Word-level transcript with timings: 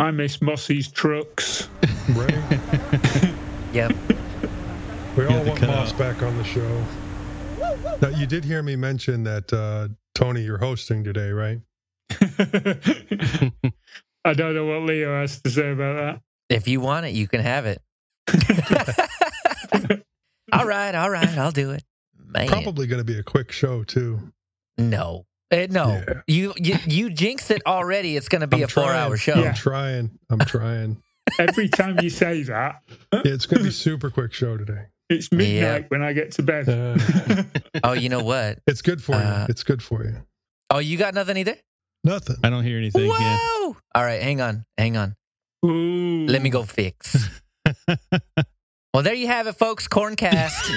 I 0.00 0.10
miss 0.10 0.40
Mossy's 0.40 0.90
trucks. 0.90 1.68
Right? 2.14 2.34
Yep. 3.72 3.92
We 5.16 5.26
all 5.26 5.30
have 5.32 5.44
to 5.44 5.50
want 5.50 5.60
Moss 5.62 5.92
out. 5.92 5.98
back 5.98 6.22
on 6.24 6.36
the 6.36 6.42
show. 6.42 6.84
Now, 8.02 8.08
you 8.08 8.26
did 8.26 8.44
hear 8.44 8.64
me 8.64 8.74
mention 8.74 9.22
that, 9.22 9.52
uh, 9.52 9.86
Tony, 10.16 10.42
you're 10.42 10.58
hosting 10.58 11.04
today, 11.04 11.30
right? 11.30 11.60
I 14.24 14.32
don't 14.34 14.54
know 14.56 14.66
what 14.66 14.82
Leo 14.88 15.20
has 15.20 15.40
to 15.42 15.50
say 15.50 15.70
about 15.70 15.94
that. 15.96 16.20
If 16.48 16.66
you 16.66 16.80
want 16.80 17.06
it, 17.06 17.10
you 17.10 17.28
can 17.28 17.42
have 17.42 17.66
it. 17.66 17.80
all 20.52 20.66
right, 20.66 20.94
all 20.96 21.10
right, 21.10 21.38
I'll 21.38 21.52
do 21.52 21.70
it. 21.70 21.84
Man, 22.18 22.48
Probably 22.48 22.88
going 22.88 22.98
to 23.00 23.04
be 23.04 23.20
a 23.20 23.22
quick 23.22 23.52
show, 23.52 23.84
too. 23.84 24.32
no, 24.78 25.26
Uh, 25.52 25.66
no. 25.70 26.02
Yeah. 26.06 26.20
You, 26.26 26.54
you 26.56 26.76
you 26.86 27.10
jinxed 27.10 27.50
it 27.50 27.62
already. 27.66 28.16
It's 28.16 28.28
going 28.28 28.42
to 28.42 28.46
be 28.46 28.58
I'm 28.58 28.62
a 28.64 28.68
four-hour 28.68 29.16
show. 29.16 29.34
Yeah. 29.40 29.48
I'm 29.48 29.54
trying. 29.54 30.10
I'm 30.30 30.38
trying. 30.40 31.02
Every 31.38 31.68
time 31.68 31.98
you 32.00 32.10
say 32.10 32.42
that, 32.44 32.82
Yeah, 33.12 33.20
it's 33.24 33.46
going 33.46 33.58
to 33.58 33.64
be 33.64 33.68
a 33.68 33.72
super 33.88 34.10
quick 34.10 34.32
show 34.32 34.56
today. 34.56 34.86
it's 35.08 35.30
midnight 35.32 35.90
when 35.90 36.02
I 36.02 36.12
get 36.12 36.32
to 36.32 36.42
bed. 36.42 36.68
Uh, 36.68 37.42
Oh, 37.84 37.92
you 37.92 38.08
know 38.08 38.22
what? 38.22 38.58
it's 38.66 38.82
good 38.82 39.02
for 39.02 39.14
Uh, 39.14 39.40
you. 39.40 39.46
It's 39.48 39.62
good 39.64 39.82
for 39.82 40.04
you. 40.04 40.16
Oh, 40.70 40.78
you 40.78 40.96
got 40.96 41.14
nothing 41.14 41.36
either. 41.36 41.56
Nothing. 42.04 42.36
I 42.44 42.50
don't 42.50 42.64
hear 42.64 42.78
anything. 42.78 43.08
Whoa! 43.08 43.18
Yeah. 43.18 43.72
All 43.94 44.04
right, 44.04 44.22
hang 44.22 44.40
on, 44.40 44.64
hang 44.78 44.96
on. 44.96 45.16
Ooh. 45.66 46.26
Let 46.26 46.42
me 46.42 46.48
go 46.50 46.62
fix. 46.62 47.28
well, 48.94 49.02
there 49.02 49.14
you 49.14 49.26
have 49.26 49.46
it, 49.48 49.56
folks. 49.56 49.86
Corncast. 49.88 50.70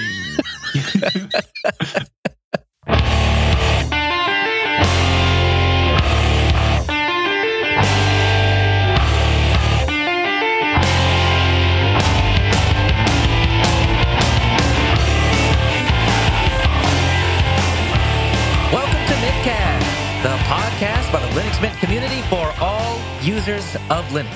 For 22.34 22.52
all 22.60 23.00
users 23.22 23.76
of 23.92 24.04
Linux. 24.06 24.34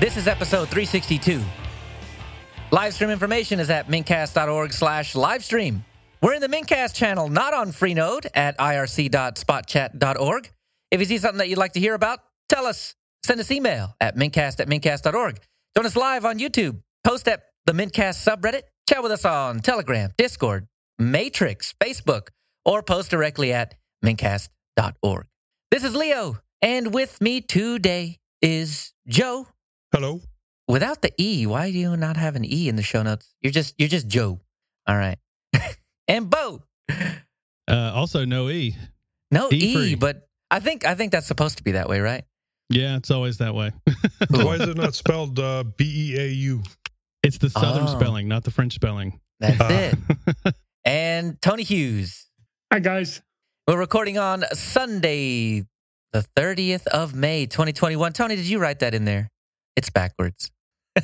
This 0.00 0.18
is 0.18 0.28
episode 0.28 0.68
362. 0.68 1.42
Livestream 2.70 3.10
information 3.10 3.58
is 3.58 3.70
at 3.70 3.88
mintcast.org 3.88 4.70
slash 4.70 5.14
livestream. 5.14 5.80
We're 6.20 6.34
in 6.34 6.42
the 6.42 6.48
Mintcast 6.48 6.94
channel, 6.94 7.30
not 7.30 7.54
on 7.54 7.72
Freenode 7.72 8.26
at 8.34 8.58
irc.spotchat.org. 8.58 10.50
If 10.90 11.00
you 11.00 11.06
see 11.06 11.16
something 11.16 11.38
that 11.38 11.48
you'd 11.48 11.56
like 11.56 11.72
to 11.72 11.80
hear 11.80 11.94
about, 11.94 12.18
tell 12.50 12.66
us. 12.66 12.94
Send 13.24 13.40
us 13.40 13.50
email 13.50 13.96
at 13.98 14.14
mintcast 14.14 14.60
at 14.60 14.68
mintcast.org. 14.68 15.40
Join 15.74 15.86
us 15.86 15.96
live 15.96 16.26
on 16.26 16.38
YouTube. 16.38 16.82
Post 17.02 17.28
at 17.28 17.44
the 17.64 17.72
Mintcast 17.72 18.28
subreddit. 18.28 18.64
Chat 18.86 19.02
with 19.02 19.12
us 19.12 19.24
on 19.24 19.60
Telegram, 19.60 20.10
Discord, 20.18 20.68
Matrix, 20.98 21.72
Facebook, 21.82 22.28
or 22.66 22.82
post 22.82 23.10
directly 23.10 23.54
at 23.54 23.74
mintcast.org. 24.04 25.26
This 25.70 25.84
is 25.84 25.94
Leo, 25.94 26.36
and 26.62 26.92
with 26.94 27.20
me 27.20 27.40
today 27.40 28.18
is 28.42 28.92
Joe. 29.08 29.46
Hello. 29.92 30.20
Without 30.68 31.02
the 31.02 31.12
E, 31.20 31.46
why 31.46 31.72
do 31.72 31.78
you 31.78 31.96
not 31.96 32.16
have 32.16 32.36
an 32.36 32.44
E 32.44 32.68
in 32.68 32.76
the 32.76 32.82
show 32.82 33.02
notes? 33.02 33.34
You're 33.42 33.52
just 33.52 33.74
you're 33.78 33.88
just 33.88 34.06
Joe. 34.08 34.40
All 34.86 34.96
right. 34.96 35.18
and 36.08 36.30
Bo. 36.30 36.62
Uh, 37.68 37.92
also, 37.94 38.24
no 38.24 38.48
E. 38.50 38.76
No 39.30 39.48
E 39.52 39.92
E, 39.92 39.94
but 39.96 40.28
I 40.50 40.60
think 40.60 40.84
I 40.84 40.94
think 40.94 41.12
that's 41.12 41.26
supposed 41.26 41.58
to 41.58 41.64
be 41.64 41.72
that 41.72 41.88
way, 41.88 42.00
right? 42.00 42.24
Yeah, 42.68 42.96
it's 42.96 43.10
always 43.10 43.38
that 43.38 43.54
way. 43.54 43.72
Why 44.30 44.54
is 44.54 44.60
it 44.68 44.76
not 44.76 44.94
spelled 44.94 45.38
uh, 45.40 45.64
B 45.76 46.12
E 46.14 46.18
A 46.20 46.26
U? 46.28 46.62
It's 47.22 47.38
the 47.38 47.50
southern 47.50 47.84
Oh. 47.84 47.98
spelling, 47.98 48.28
not 48.28 48.44
the 48.44 48.50
French 48.50 48.74
spelling. 48.74 49.20
That's 49.40 49.60
Ah. 49.60 49.68
it. 50.46 50.54
And 50.84 51.40
Tony 51.42 51.62
Hughes. 51.62 52.26
Hi, 52.72 52.78
guys. 52.78 53.20
We're 53.68 53.78
recording 53.78 54.16
on 54.16 54.44
Sunday, 54.54 55.66
the 56.12 56.24
30th 56.36 56.86
of 56.88 57.14
May, 57.14 57.46
2021. 57.46 58.12
Tony, 58.12 58.36
did 58.36 58.46
you 58.46 58.58
write 58.58 58.80
that 58.80 58.94
in 58.94 59.04
there? 59.04 59.28
It's 59.76 59.90
backwards. 59.90 60.50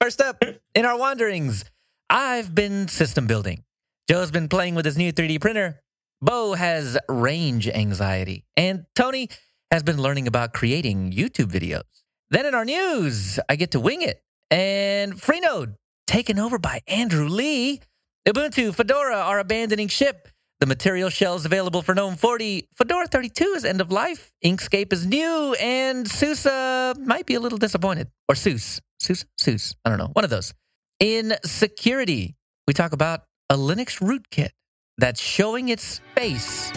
First 0.00 0.20
up, 0.20 0.42
in 0.74 0.84
our 0.84 0.98
wanderings, 0.98 1.64
I've 2.08 2.54
been 2.54 2.88
system 2.88 3.26
building. 3.26 3.62
Joe's 4.08 4.30
been 4.30 4.48
playing 4.48 4.74
with 4.74 4.84
his 4.84 4.96
new 4.96 5.12
3D 5.12 5.40
printer. 5.40 5.80
Bo 6.22 6.54
has 6.54 6.98
range 7.08 7.68
anxiety. 7.68 8.44
And 8.56 8.84
Tony 8.94 9.28
has 9.70 9.82
been 9.82 10.00
learning 10.00 10.26
about 10.26 10.52
creating 10.52 11.12
YouTube 11.12 11.50
videos. 11.50 11.82
Then 12.30 12.46
in 12.46 12.54
our 12.54 12.64
news, 12.64 13.38
I 13.48 13.56
get 13.56 13.72
to 13.72 13.80
wing 13.80 14.02
it. 14.02 14.22
And 14.50 15.14
Freenode, 15.14 15.74
taken 16.06 16.38
over 16.38 16.58
by 16.58 16.80
Andrew 16.88 17.28
Lee. 17.28 17.80
Ubuntu, 18.26 18.74
Fedora 18.74 19.16
are 19.16 19.38
abandoning 19.38 19.88
ship. 19.88 20.28
The 20.60 20.66
material 20.66 21.08
shell 21.08 21.36
is 21.36 21.46
available 21.46 21.80
for 21.80 21.94
GNOME 21.94 22.16
40. 22.16 22.68
Fedora 22.74 23.06
32 23.06 23.44
is 23.56 23.64
end 23.64 23.80
of 23.80 23.90
life. 23.90 24.30
Inkscape 24.44 24.92
is 24.92 25.06
new. 25.06 25.56
And 25.58 26.06
SUSE 26.06 26.44
uh, 26.44 26.92
might 26.98 27.24
be 27.24 27.34
a 27.34 27.40
little 27.40 27.56
disappointed. 27.56 28.08
Or 28.28 28.34
SUSE. 28.34 28.78
SUSE? 28.98 29.24
SUSE. 29.38 29.74
I 29.86 29.88
don't 29.88 29.96
know. 29.98 30.10
One 30.12 30.22
of 30.22 30.28
those. 30.30 30.52
In 30.98 31.32
security, 31.46 32.36
we 32.66 32.74
talk 32.74 32.92
about 32.92 33.20
a 33.48 33.56
Linux 33.56 34.02
rootkit 34.02 34.50
that's 34.98 35.18
showing 35.18 35.70
its 35.70 36.02
face. 36.14 36.70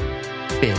Fish. 0.61 0.77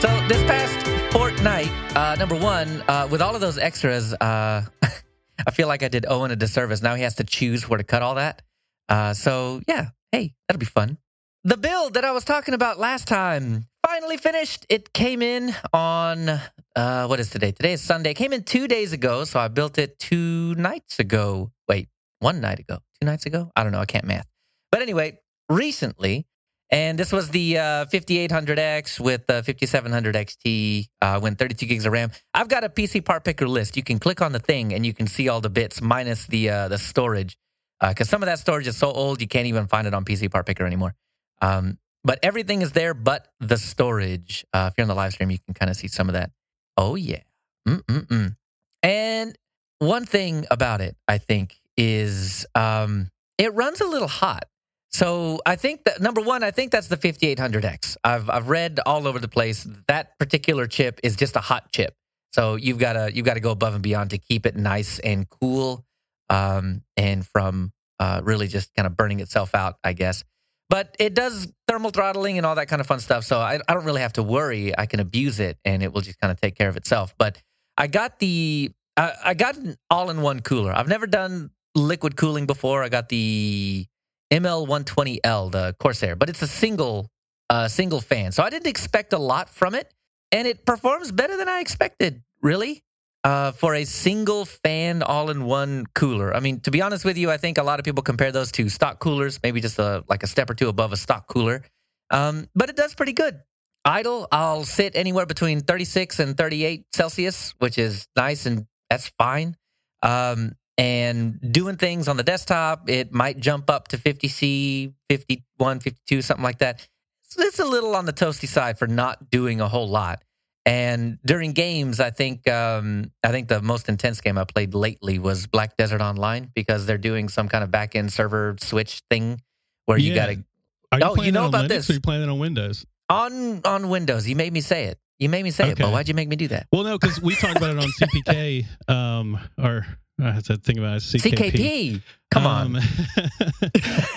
So 0.00 0.08
this 0.28 0.42
past 0.44 1.12
fortnight, 1.12 1.68
uh, 1.94 2.16
number 2.18 2.36
one, 2.36 2.82
uh, 2.88 3.06
with 3.10 3.20
all 3.20 3.34
of 3.34 3.42
those 3.42 3.58
extras, 3.58 4.14
uh, 4.14 4.64
I 5.46 5.50
feel 5.50 5.68
like 5.68 5.82
I 5.82 5.88
did 5.88 6.06
Owen 6.08 6.30
a 6.30 6.36
disservice. 6.36 6.82
Now 6.82 6.94
he 6.94 7.02
has 7.02 7.16
to 7.16 7.24
choose 7.24 7.68
where 7.68 7.78
to 7.78 7.84
cut 7.84 8.02
all 8.02 8.16
that. 8.16 8.42
Uh, 8.88 9.14
so 9.14 9.60
yeah, 9.68 9.88
hey, 10.12 10.34
that'll 10.48 10.60
be 10.60 10.66
fun. 10.66 10.98
The 11.44 11.56
build 11.56 11.94
that 11.94 12.04
I 12.04 12.12
was 12.12 12.24
talking 12.24 12.54
about 12.54 12.78
last 12.78 13.06
time 13.06 13.66
finally 13.86 14.16
finished. 14.16 14.64
It 14.68 14.92
came 14.92 15.20
in 15.20 15.54
on 15.72 16.40
uh, 16.74 17.06
what 17.06 17.20
is 17.20 17.30
today? 17.30 17.52
Today 17.52 17.74
is 17.74 17.82
Sunday. 17.82 18.12
It 18.12 18.14
came 18.14 18.32
in 18.32 18.44
two 18.44 18.66
days 18.66 18.92
ago, 18.92 19.24
so 19.24 19.38
I 19.38 19.48
built 19.48 19.76
it 19.78 19.98
two 19.98 20.54
nights 20.54 20.98
ago. 21.00 21.52
Wait, 21.68 21.88
one 22.20 22.40
night 22.40 22.60
ago, 22.60 22.78
two 23.00 23.06
nights 23.06 23.26
ago. 23.26 23.50
I 23.54 23.62
don't 23.62 23.72
know. 23.72 23.80
I 23.80 23.84
can't 23.84 24.06
math. 24.06 24.26
But 24.72 24.80
anyway, 24.80 25.18
recently, 25.50 26.26
and 26.74 26.98
this 26.98 27.12
was 27.12 27.30
the 27.30 27.56
uh, 27.56 27.84
5800X 27.86 28.98
with 28.98 29.28
the 29.28 29.44
5700 29.44 30.16
XT, 30.16 30.88
uh, 31.00 31.20
when 31.20 31.36
32 31.36 31.66
gigs 31.66 31.86
of 31.86 31.92
RAM. 31.92 32.10
I've 32.34 32.48
got 32.48 32.64
a 32.64 32.68
PC 32.68 33.04
part 33.04 33.22
picker 33.22 33.46
list. 33.46 33.76
You 33.76 33.84
can 33.84 34.00
click 34.00 34.20
on 34.20 34.32
the 34.32 34.40
thing 34.40 34.74
and 34.74 34.84
you 34.84 34.92
can 34.92 35.06
see 35.06 35.28
all 35.28 35.40
the 35.40 35.48
bits 35.48 35.80
minus 35.80 36.26
the 36.26 36.50
uh, 36.50 36.68
the 36.68 36.78
storage, 36.78 37.38
because 37.80 38.08
some 38.08 38.24
of 38.24 38.26
that 38.26 38.40
storage 38.40 38.66
is 38.66 38.76
so 38.76 38.90
old 38.90 39.20
you 39.20 39.28
can't 39.28 39.46
even 39.46 39.68
find 39.68 39.86
it 39.86 39.94
on 39.94 40.04
PC 40.04 40.28
part 40.32 40.46
picker 40.46 40.66
anymore. 40.66 40.96
Um, 41.40 41.78
but 42.02 42.18
everything 42.24 42.60
is 42.60 42.72
there, 42.72 42.92
but 42.92 43.28
the 43.38 43.56
storage. 43.56 44.44
Uh, 44.52 44.68
if 44.72 44.74
you're 44.76 44.82
on 44.82 44.88
the 44.88 44.96
live 44.96 45.12
stream, 45.12 45.30
you 45.30 45.38
can 45.38 45.54
kind 45.54 45.70
of 45.70 45.76
see 45.76 45.86
some 45.86 46.08
of 46.08 46.14
that. 46.14 46.32
Oh 46.76 46.96
yeah, 46.96 47.20
Mm-mm-mm. 47.68 48.34
and 48.82 49.38
one 49.78 50.06
thing 50.06 50.44
about 50.50 50.80
it, 50.80 50.96
I 51.06 51.18
think, 51.18 51.54
is 51.76 52.46
um, 52.56 53.10
it 53.38 53.54
runs 53.54 53.80
a 53.80 53.86
little 53.86 54.08
hot. 54.08 54.46
So 54.94 55.40
I 55.44 55.56
think 55.56 55.82
that 55.84 56.00
number 56.00 56.20
one, 56.20 56.44
I 56.44 56.52
think 56.52 56.70
that's 56.70 56.86
the 56.86 56.96
5800X. 56.96 57.96
I've 58.04 58.30
I've 58.30 58.48
read 58.48 58.78
all 58.86 59.08
over 59.08 59.18
the 59.18 59.26
place 59.26 59.66
that 59.88 60.16
particular 60.20 60.68
chip 60.68 61.00
is 61.02 61.16
just 61.16 61.34
a 61.34 61.40
hot 61.40 61.72
chip. 61.72 61.96
So 62.32 62.54
you've 62.54 62.78
got 62.78 62.92
to 62.92 63.10
you've 63.12 63.26
got 63.26 63.34
to 63.34 63.40
go 63.40 63.50
above 63.50 63.74
and 63.74 63.82
beyond 63.82 64.10
to 64.10 64.18
keep 64.18 64.46
it 64.46 64.54
nice 64.54 65.00
and 65.00 65.28
cool, 65.28 65.84
um, 66.30 66.82
and 66.96 67.26
from 67.26 67.72
uh, 67.98 68.20
really 68.22 68.46
just 68.46 68.72
kind 68.76 68.86
of 68.86 68.96
burning 68.96 69.18
itself 69.18 69.52
out, 69.52 69.78
I 69.82 69.94
guess. 69.94 70.22
But 70.70 70.94
it 71.00 71.12
does 71.12 71.52
thermal 71.66 71.90
throttling 71.90 72.38
and 72.38 72.46
all 72.46 72.54
that 72.54 72.68
kind 72.68 72.80
of 72.80 72.86
fun 72.86 73.00
stuff. 73.00 73.24
So 73.24 73.40
I, 73.40 73.58
I 73.68 73.74
don't 73.74 73.84
really 73.84 74.02
have 74.02 74.12
to 74.12 74.22
worry. 74.22 74.78
I 74.78 74.86
can 74.86 75.00
abuse 75.00 75.40
it 75.40 75.58
and 75.64 75.82
it 75.82 75.92
will 75.92 76.02
just 76.02 76.20
kind 76.20 76.30
of 76.30 76.40
take 76.40 76.56
care 76.56 76.68
of 76.68 76.76
itself. 76.76 77.16
But 77.18 77.42
I 77.76 77.88
got 77.88 78.20
the 78.20 78.70
I, 78.96 79.12
I 79.24 79.34
got 79.34 79.56
an 79.56 79.76
all-in-one 79.90 80.42
cooler. 80.42 80.72
I've 80.72 80.86
never 80.86 81.08
done 81.08 81.50
liquid 81.74 82.14
cooling 82.14 82.46
before. 82.46 82.84
I 82.84 82.88
got 82.88 83.08
the 83.08 83.88
ML120L, 84.34 85.52
the 85.52 85.76
Corsair, 85.78 86.16
but 86.16 86.28
it's 86.28 86.42
a 86.42 86.46
single 86.48 87.08
uh, 87.50 87.68
single 87.68 88.00
fan. 88.00 88.32
So 88.32 88.42
I 88.42 88.50
didn't 88.50 88.66
expect 88.66 89.12
a 89.12 89.18
lot 89.18 89.48
from 89.48 89.74
it, 89.74 89.92
and 90.32 90.48
it 90.48 90.66
performs 90.66 91.12
better 91.12 91.36
than 91.36 91.48
I 91.48 91.60
expected. 91.60 92.22
Really, 92.42 92.82
uh, 93.22 93.52
for 93.52 93.74
a 93.74 93.84
single 93.84 94.44
fan 94.44 95.02
all-in-one 95.02 95.86
cooler. 95.94 96.34
I 96.34 96.40
mean, 96.40 96.60
to 96.60 96.70
be 96.70 96.82
honest 96.82 97.04
with 97.04 97.16
you, 97.16 97.30
I 97.30 97.36
think 97.36 97.58
a 97.58 97.62
lot 97.62 97.78
of 97.78 97.84
people 97.84 98.02
compare 98.02 98.32
those 98.32 98.50
to 98.52 98.68
stock 98.68 98.98
coolers, 98.98 99.38
maybe 99.42 99.60
just 99.60 99.78
a 99.78 100.04
like 100.08 100.22
a 100.24 100.26
step 100.26 100.50
or 100.50 100.54
two 100.54 100.68
above 100.68 100.92
a 100.92 100.96
stock 100.96 101.28
cooler. 101.28 101.62
Um, 102.10 102.48
but 102.54 102.68
it 102.70 102.76
does 102.76 102.94
pretty 102.94 103.12
good. 103.12 103.40
Idle, 103.84 104.26
I'll 104.32 104.64
sit 104.64 104.96
anywhere 104.96 105.26
between 105.26 105.60
36 105.60 106.18
and 106.18 106.36
38 106.36 106.86
Celsius, 106.92 107.54
which 107.58 107.78
is 107.78 108.08
nice 108.16 108.46
and 108.46 108.66
that's 108.90 109.08
fine. 109.08 109.56
Um, 110.02 110.52
and 110.76 111.38
doing 111.52 111.76
things 111.76 112.08
on 112.08 112.16
the 112.16 112.22
desktop, 112.22 112.88
it 112.88 113.12
might 113.12 113.38
jump 113.38 113.70
up 113.70 113.88
to 113.88 113.98
50C, 113.98 114.92
51, 115.08 115.80
52, 115.80 116.22
something 116.22 116.42
like 116.42 116.58
that. 116.58 116.86
So 117.22 117.42
it's 117.42 117.58
a 117.58 117.64
little 117.64 117.96
on 117.96 118.06
the 118.06 118.12
toasty 118.12 118.48
side 118.48 118.78
for 118.78 118.86
not 118.86 119.30
doing 119.30 119.60
a 119.60 119.68
whole 119.68 119.88
lot. 119.88 120.22
And 120.66 121.18
during 121.26 121.52
games, 121.52 122.00
I 122.00 122.10
think 122.10 122.48
um, 122.48 123.10
I 123.22 123.30
think 123.30 123.48
the 123.48 123.60
most 123.60 123.88
intense 123.88 124.20
game 124.20 124.38
I 124.38 124.44
played 124.44 124.74
lately 124.74 125.18
was 125.18 125.46
Black 125.46 125.76
Desert 125.76 126.00
Online 126.00 126.50
because 126.54 126.86
they're 126.86 126.96
doing 126.96 127.28
some 127.28 127.48
kind 127.48 127.62
of 127.62 127.70
back 127.70 127.94
end 127.94 128.12
server 128.12 128.56
switch 128.60 129.02
thing 129.10 129.42
where 129.84 129.98
you 129.98 130.14
got 130.14 130.26
to 130.26 130.44
Are 130.92 130.98
you 130.98 131.04
Oh, 131.04 131.22
you 131.22 131.32
know 131.32 131.46
about 131.46 131.66
Linux 131.66 131.68
this. 131.68 131.90
Or 131.90 131.92
are 131.92 131.94
you 131.96 132.00
playing 132.00 132.22
it 132.22 132.28
on 132.30 132.38
Windows? 132.38 132.86
on 133.08 133.60
on 133.64 133.88
Windows. 133.88 134.26
You 134.28 134.36
made 134.36 134.52
me 134.52 134.60
say 134.60 134.84
it. 134.84 134.98
You 135.18 135.28
made 135.28 135.44
me 135.44 135.50
say 135.50 135.70
it, 135.70 135.78
but 135.78 135.92
why'd 135.92 136.08
you 136.08 136.14
make 136.14 136.28
me 136.28 136.36
do 136.36 136.48
that? 136.48 136.66
Well, 136.72 136.82
no, 136.82 136.98
because 136.98 137.20
we 137.20 137.36
talked 137.36 137.56
about 137.56 137.76
it 137.76 137.78
on 137.78 137.88
CPK, 138.00 138.66
um, 138.88 139.38
or 139.62 139.86
I 140.22 140.30
had 140.30 140.44
to 140.46 140.56
think 140.56 140.78
about 140.78 140.96
it, 140.96 141.00
CKP. 141.02 141.50
CKP. 141.52 142.02
Come 142.30 142.46
on. 142.46 142.76
Um, 142.76 142.82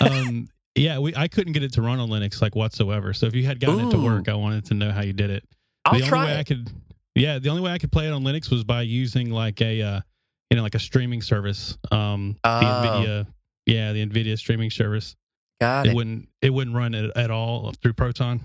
um, 0.00 0.48
yeah, 0.74 0.98
we 0.98 1.14
I 1.16 1.28
couldn't 1.28 1.52
get 1.54 1.62
it 1.64 1.72
to 1.74 1.82
run 1.82 1.98
on 1.98 2.08
Linux 2.08 2.40
like 2.40 2.54
whatsoever. 2.54 3.12
So 3.12 3.26
if 3.26 3.34
you 3.34 3.44
had 3.44 3.58
gotten 3.60 3.88
it 3.88 3.90
to 3.90 3.98
work, 3.98 4.28
I 4.28 4.34
wanted 4.34 4.64
to 4.66 4.74
know 4.74 4.92
how 4.92 5.02
you 5.02 5.12
did 5.12 5.30
it. 5.30 5.44
I'll 5.84 5.94
the 5.94 5.98
only 6.00 6.08
try 6.08 6.24
way 6.26 6.38
I 6.38 6.44
could, 6.44 6.70
yeah, 7.14 7.38
the 7.38 7.48
only 7.48 7.62
way 7.62 7.72
I 7.72 7.78
could 7.78 7.90
play 7.90 8.06
it 8.06 8.12
on 8.12 8.22
Linux 8.22 8.50
was 8.50 8.62
by 8.64 8.82
using 8.82 9.30
like 9.30 9.60
a, 9.60 9.82
uh, 9.82 10.00
you 10.50 10.56
know, 10.56 10.62
like 10.62 10.74
a 10.74 10.78
streaming 10.80 11.22
service. 11.22 11.76
Um, 11.90 12.36
Oh. 12.44 12.60
the 12.60 12.66
Nvidia, 12.66 13.26
yeah, 13.66 13.92
the 13.92 14.06
Nvidia 14.06 14.38
streaming 14.38 14.70
service. 14.70 15.16
Got 15.60 15.86
It 15.86 15.90
it. 15.90 15.96
wouldn't, 15.96 16.28
it 16.42 16.50
wouldn't 16.50 16.76
run 16.76 16.94
it 16.94 17.10
at 17.16 17.30
all 17.32 17.72
through 17.82 17.94
Proton. 17.94 18.40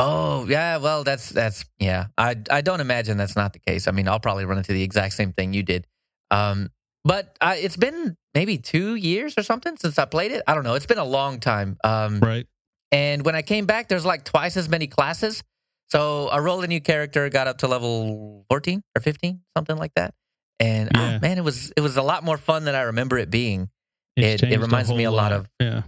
Oh 0.00 0.46
yeah, 0.48 0.76
well 0.78 1.02
that's 1.04 1.28
that's 1.30 1.64
yeah. 1.80 2.06
I 2.16 2.36
I 2.50 2.60
don't 2.60 2.80
imagine 2.80 3.16
that's 3.16 3.34
not 3.36 3.52
the 3.52 3.58
case. 3.58 3.88
I 3.88 3.90
mean, 3.92 4.06
I'll 4.08 4.20
probably 4.20 4.44
run 4.44 4.58
into 4.58 4.72
the 4.72 4.82
exact 4.82 5.14
same 5.14 5.32
thing 5.32 5.52
you 5.52 5.62
did. 5.64 5.86
Um, 6.30 6.70
but 7.04 7.36
I, 7.40 7.56
it's 7.56 7.76
been 7.76 8.16
maybe 8.34 8.58
two 8.58 8.94
years 8.94 9.34
or 9.38 9.42
something 9.42 9.76
since 9.76 9.98
I 9.98 10.04
played 10.04 10.32
it. 10.32 10.42
I 10.46 10.54
don't 10.54 10.64
know. 10.64 10.74
It's 10.74 10.86
been 10.86 10.98
a 10.98 11.04
long 11.04 11.40
time. 11.40 11.76
Um, 11.84 12.20
Right. 12.20 12.46
and 12.92 13.24
when 13.24 13.34
I 13.34 13.42
came 13.42 13.66
back, 13.66 13.88
there's 13.88 14.04
like 14.04 14.24
twice 14.24 14.56
as 14.56 14.68
many 14.68 14.86
classes. 14.86 15.42
So 15.90 16.28
I 16.28 16.38
rolled 16.40 16.64
a 16.64 16.66
new 16.66 16.80
character, 16.80 17.28
got 17.30 17.46
up 17.46 17.58
to 17.58 17.68
level 17.68 18.44
14 18.50 18.82
or 18.96 19.00
15, 19.00 19.40
something 19.56 19.76
like 19.76 19.92
that. 19.96 20.14
And 20.60 20.90
ah, 20.94 21.12
Yeah. 21.12 21.18
man, 21.20 21.38
it 21.38 21.44
was 21.44 21.72
it 21.76 21.80
was 21.80 21.96
a 21.96 22.02
lot 22.02 22.24
more 22.24 22.36
fun 22.36 22.64
than 22.64 22.74
I 22.74 22.82
remember 22.82 23.16
it 23.16 23.30
being. 23.30 23.70
It's 24.16 24.42
It- 24.42 24.52
it 24.52 24.60
reminds 24.60 24.90
me 24.92 25.04
a 25.04 25.10
lot 25.10 25.32
of- 25.32 25.48
yeah. 25.60 25.82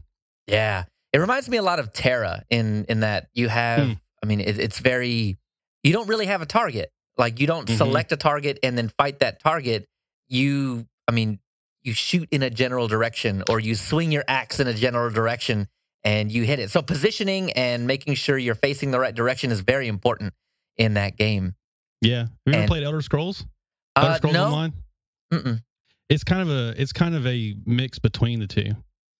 Yeah, 0.46 0.84
it 1.12 1.18
reminds 1.18 1.48
me 1.48 1.56
a 1.58 1.62
lot 1.62 1.78
of 1.80 1.92
TERA 1.92 2.44
in 2.50 2.84
in 2.88 3.00
that 3.00 3.28
you 3.34 3.48
have. 3.48 3.86
Hmm. 3.88 3.92
I 4.22 4.26
mean, 4.26 4.40
it, 4.40 4.58
it's 4.58 4.78
very. 4.78 5.38
You 5.82 5.92
don't 5.92 6.06
really 6.08 6.26
have 6.26 6.40
a 6.42 6.46
target. 6.46 6.90
Like 7.18 7.40
you 7.40 7.46
don't 7.46 7.66
Mhm. 7.68 7.76
select 7.76 8.12
a 8.12 8.16
target 8.16 8.58
and 8.62 8.76
then 8.78 8.88
fight 8.88 9.18
that 9.20 9.40
target. 9.40 9.86
You, 10.28 10.86
I 11.10 11.12
mean, 11.12 11.40
you 11.82 11.92
shoot 11.92 12.28
in 12.30 12.44
a 12.44 12.50
general 12.50 12.86
direction 12.86 13.42
or 13.50 13.58
you 13.58 13.74
swing 13.74 14.12
your 14.12 14.22
axe 14.28 14.60
in 14.60 14.68
a 14.68 14.74
general 14.74 15.10
direction 15.10 15.66
and 16.04 16.30
you 16.30 16.44
hit 16.44 16.60
it. 16.60 16.70
So 16.70 16.82
positioning 16.82 17.50
and 17.54 17.84
making 17.88 18.14
sure 18.14 18.38
you're 18.38 18.54
facing 18.54 18.92
the 18.92 19.00
right 19.00 19.12
direction 19.14 19.50
is 19.50 19.58
very 19.60 19.88
important 19.88 20.32
in 20.76 20.94
that 20.94 21.16
game. 21.16 21.56
Yeah. 22.00 22.18
Have 22.20 22.28
you 22.46 22.52
ever 22.52 22.60
And- 22.62 22.68
played 22.68 22.84
Elder 22.84 23.02
Scrolls? 23.02 23.44
Elder 23.96 24.10
Uh, 24.10 24.16
Scrolls 24.18 24.34
no, 24.34 24.44
Online? 24.44 24.72
Mm-mm. 25.32 25.62
It's 26.08 26.22
kind 26.22 26.42
of 26.42 26.48
a 26.50 26.80
it's 26.80 26.92
kind 26.92 27.14
of 27.16 27.26
a 27.26 27.56
mix 27.66 27.98
between 27.98 28.38
the 28.38 28.46
two. 28.46 28.70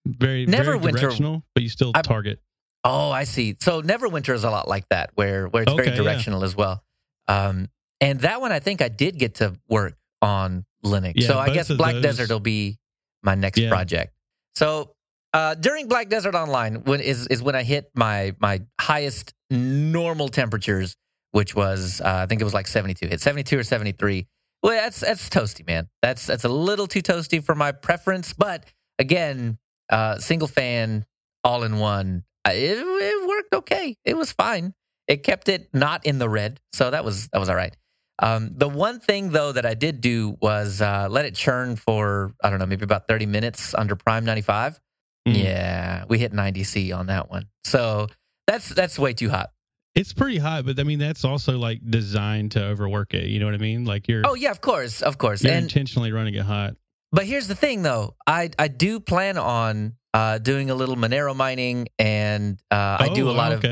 Very 0.07 0.45
very 0.45 0.65
Neverwinter- 0.79 1.01
directional, 1.01 1.43
but 1.55 1.65
you 1.65 1.69
still 1.69 1.91
I- 1.95 2.03
target. 2.03 2.39
Oh, 2.85 3.11
I 3.11 3.25
see. 3.25 3.57
So 3.61 3.83
Neverwinter 3.83 4.33
is 4.33 4.45
a 4.45 4.51
lot 4.51 4.69
like 4.69 4.89
that, 4.91 5.11
where 5.17 5.49
where 5.49 5.65
it's 5.65 5.73
very 5.73 5.89
Okay, 5.89 5.97
yeah. 5.97 6.03
directional 6.05 6.45
as 6.45 6.55
well. 6.55 6.85
Um, 7.27 7.69
and 8.01 8.21
that 8.21 8.41
one, 8.41 8.53
I 8.53 8.61
think 8.61 8.81
I 8.81 8.89
did 8.89 9.19
get 9.19 9.35
to 9.37 9.59
work 9.69 9.97
on 10.23 10.65
Linux. 10.85 11.13
Yeah, 11.17 11.29
so 11.29 11.39
I 11.39 11.51
guess 11.51 11.69
Black 11.69 11.95
those- 11.95 12.03
Desert 12.03 12.31
will 12.31 12.41
be 12.41 12.79
my 13.23 13.35
next 13.35 13.59
Yeah. 13.59 13.69
project. 13.69 14.15
So 14.55 14.95
uh, 15.33 15.55
during 15.55 15.89
Black 15.89 16.09
Desert 16.09 16.35
Online, 16.35 16.83
when 16.85 17.01
is 17.01 17.27
is 17.29 17.43
when 17.43 17.55
I 17.55 17.63
hit 17.63 17.91
my 17.95 18.35
my 18.41 18.63
highest 18.81 19.33
normal 19.51 20.29
temperatures, 20.29 20.97
which 21.33 21.55
was 21.55 22.01
uh, 22.01 22.21
I 22.23 22.27
think 22.27 22.41
it 22.41 22.45
was 22.45 22.55
like 22.55 22.67
seventy 22.67 22.95
two. 22.95 23.07
Hit 23.07 23.21
seventy 23.21 23.43
two 23.45 23.59
or 23.59 23.63
seventy 23.65 23.93
three. 23.93 24.27
Well, 24.63 24.73
that's 24.73 25.01
that's 25.01 25.29
toasty, 25.29 25.67
man. 25.67 25.89
That's 26.03 26.27
that's 26.27 26.45
a 26.45 26.49
little 26.49 26.87
too 26.87 27.01
toasty 27.03 27.43
for 27.43 27.55
my 27.55 27.73
preference. 27.73 28.33
But 28.33 28.65
again, 28.99 29.59
uh, 29.91 30.19
single 30.19 30.49
fan, 30.49 31.05
all 31.45 31.63
in 31.63 31.79
one. 31.79 32.25
uh, 32.47 32.51
It, 32.53 32.79
it 32.79 33.29
worked 33.29 33.55
okay. 33.55 33.97
It 34.05 34.17
was 34.17 34.33
fine. 34.33 34.75
It 35.09 35.23
kept 35.23 35.49
it 35.49 35.69
not 35.73 36.05
in 36.07 36.19
the 36.19 36.29
red, 36.29 36.61
so 36.73 36.91
that 36.91 37.05
was 37.05 37.29
that 37.29 37.39
was 37.39 37.49
all 37.49 37.57
right. 37.57 37.75
Um, 38.21 38.51
the 38.55 38.69
one 38.69 39.01
thing 39.01 39.31
though 39.31 39.53
that 39.53 39.65
I 39.65 39.75
did 39.75 40.01
do 40.01 40.37
was 40.41 40.81
uh, 40.83 41.09
let 41.11 41.25
it 41.25 41.35
churn 41.35 41.77
for 41.77 42.35
I 42.45 42.51
don't 42.51 42.59
know 42.59 42.67
maybe 42.67 42.85
about 42.85 43.09
thirty 43.09 43.27
minutes 43.27 43.75
under 43.75 43.97
Prime 43.97 44.25
ninety 44.25 44.43
five. 44.43 44.79
Mm. 45.27 45.43
Yeah, 45.43 46.05
we 46.09 46.19
hit 46.19 46.33
ninety 46.33 46.65
C 46.65 46.93
on 46.93 47.07
that 47.07 47.31
one. 47.31 47.47
So 47.65 48.09
that's 48.47 48.69
that's 48.69 48.99
way 48.99 49.15
too 49.15 49.31
hot. 49.31 49.51
It's 49.95 50.13
pretty 50.13 50.39
hot, 50.39 50.67
but 50.67 50.79
I 50.79 50.83
mean 50.85 50.99
that's 50.99 51.25
also 51.25 51.59
like 51.59 51.81
designed 51.89 52.53
to 52.53 52.65
overwork 52.65 53.15
it. 53.15 53.27
You 53.27 53.41
know 53.41 53.47
what 53.47 53.55
I 53.55 53.59
mean? 53.59 53.85
Like 53.85 54.07
you're 54.07 54.23
Oh 54.25 54.35
yeah, 54.35 54.51
of 54.51 54.61
course, 54.61 55.03
of 55.03 55.19
course. 55.19 55.43
you're 55.43 55.53
And 55.53 55.65
intentionally 55.65 56.13
running 56.13 56.35
it 56.35 56.43
hot. 56.45 56.77
But 57.13 57.27
here's 57.27 57.49
the 57.49 57.57
thing, 57.57 57.83
though. 57.83 58.15
I 58.27 58.51
I 58.57 58.69
do 58.69 59.01
plan 59.01 59.37
on 59.37 59.97
uh, 60.15 60.39
doing 60.39 60.71
a 60.71 60.75
little 60.77 60.95
Monero 60.95 61.35
mining, 61.35 61.89
and 61.99 62.59
uh, 62.71 62.99
I 63.01 63.09
do 63.15 63.29
a 63.29 63.33
Oh, 63.33 63.35
lot 63.35 63.53
of. 63.53 63.65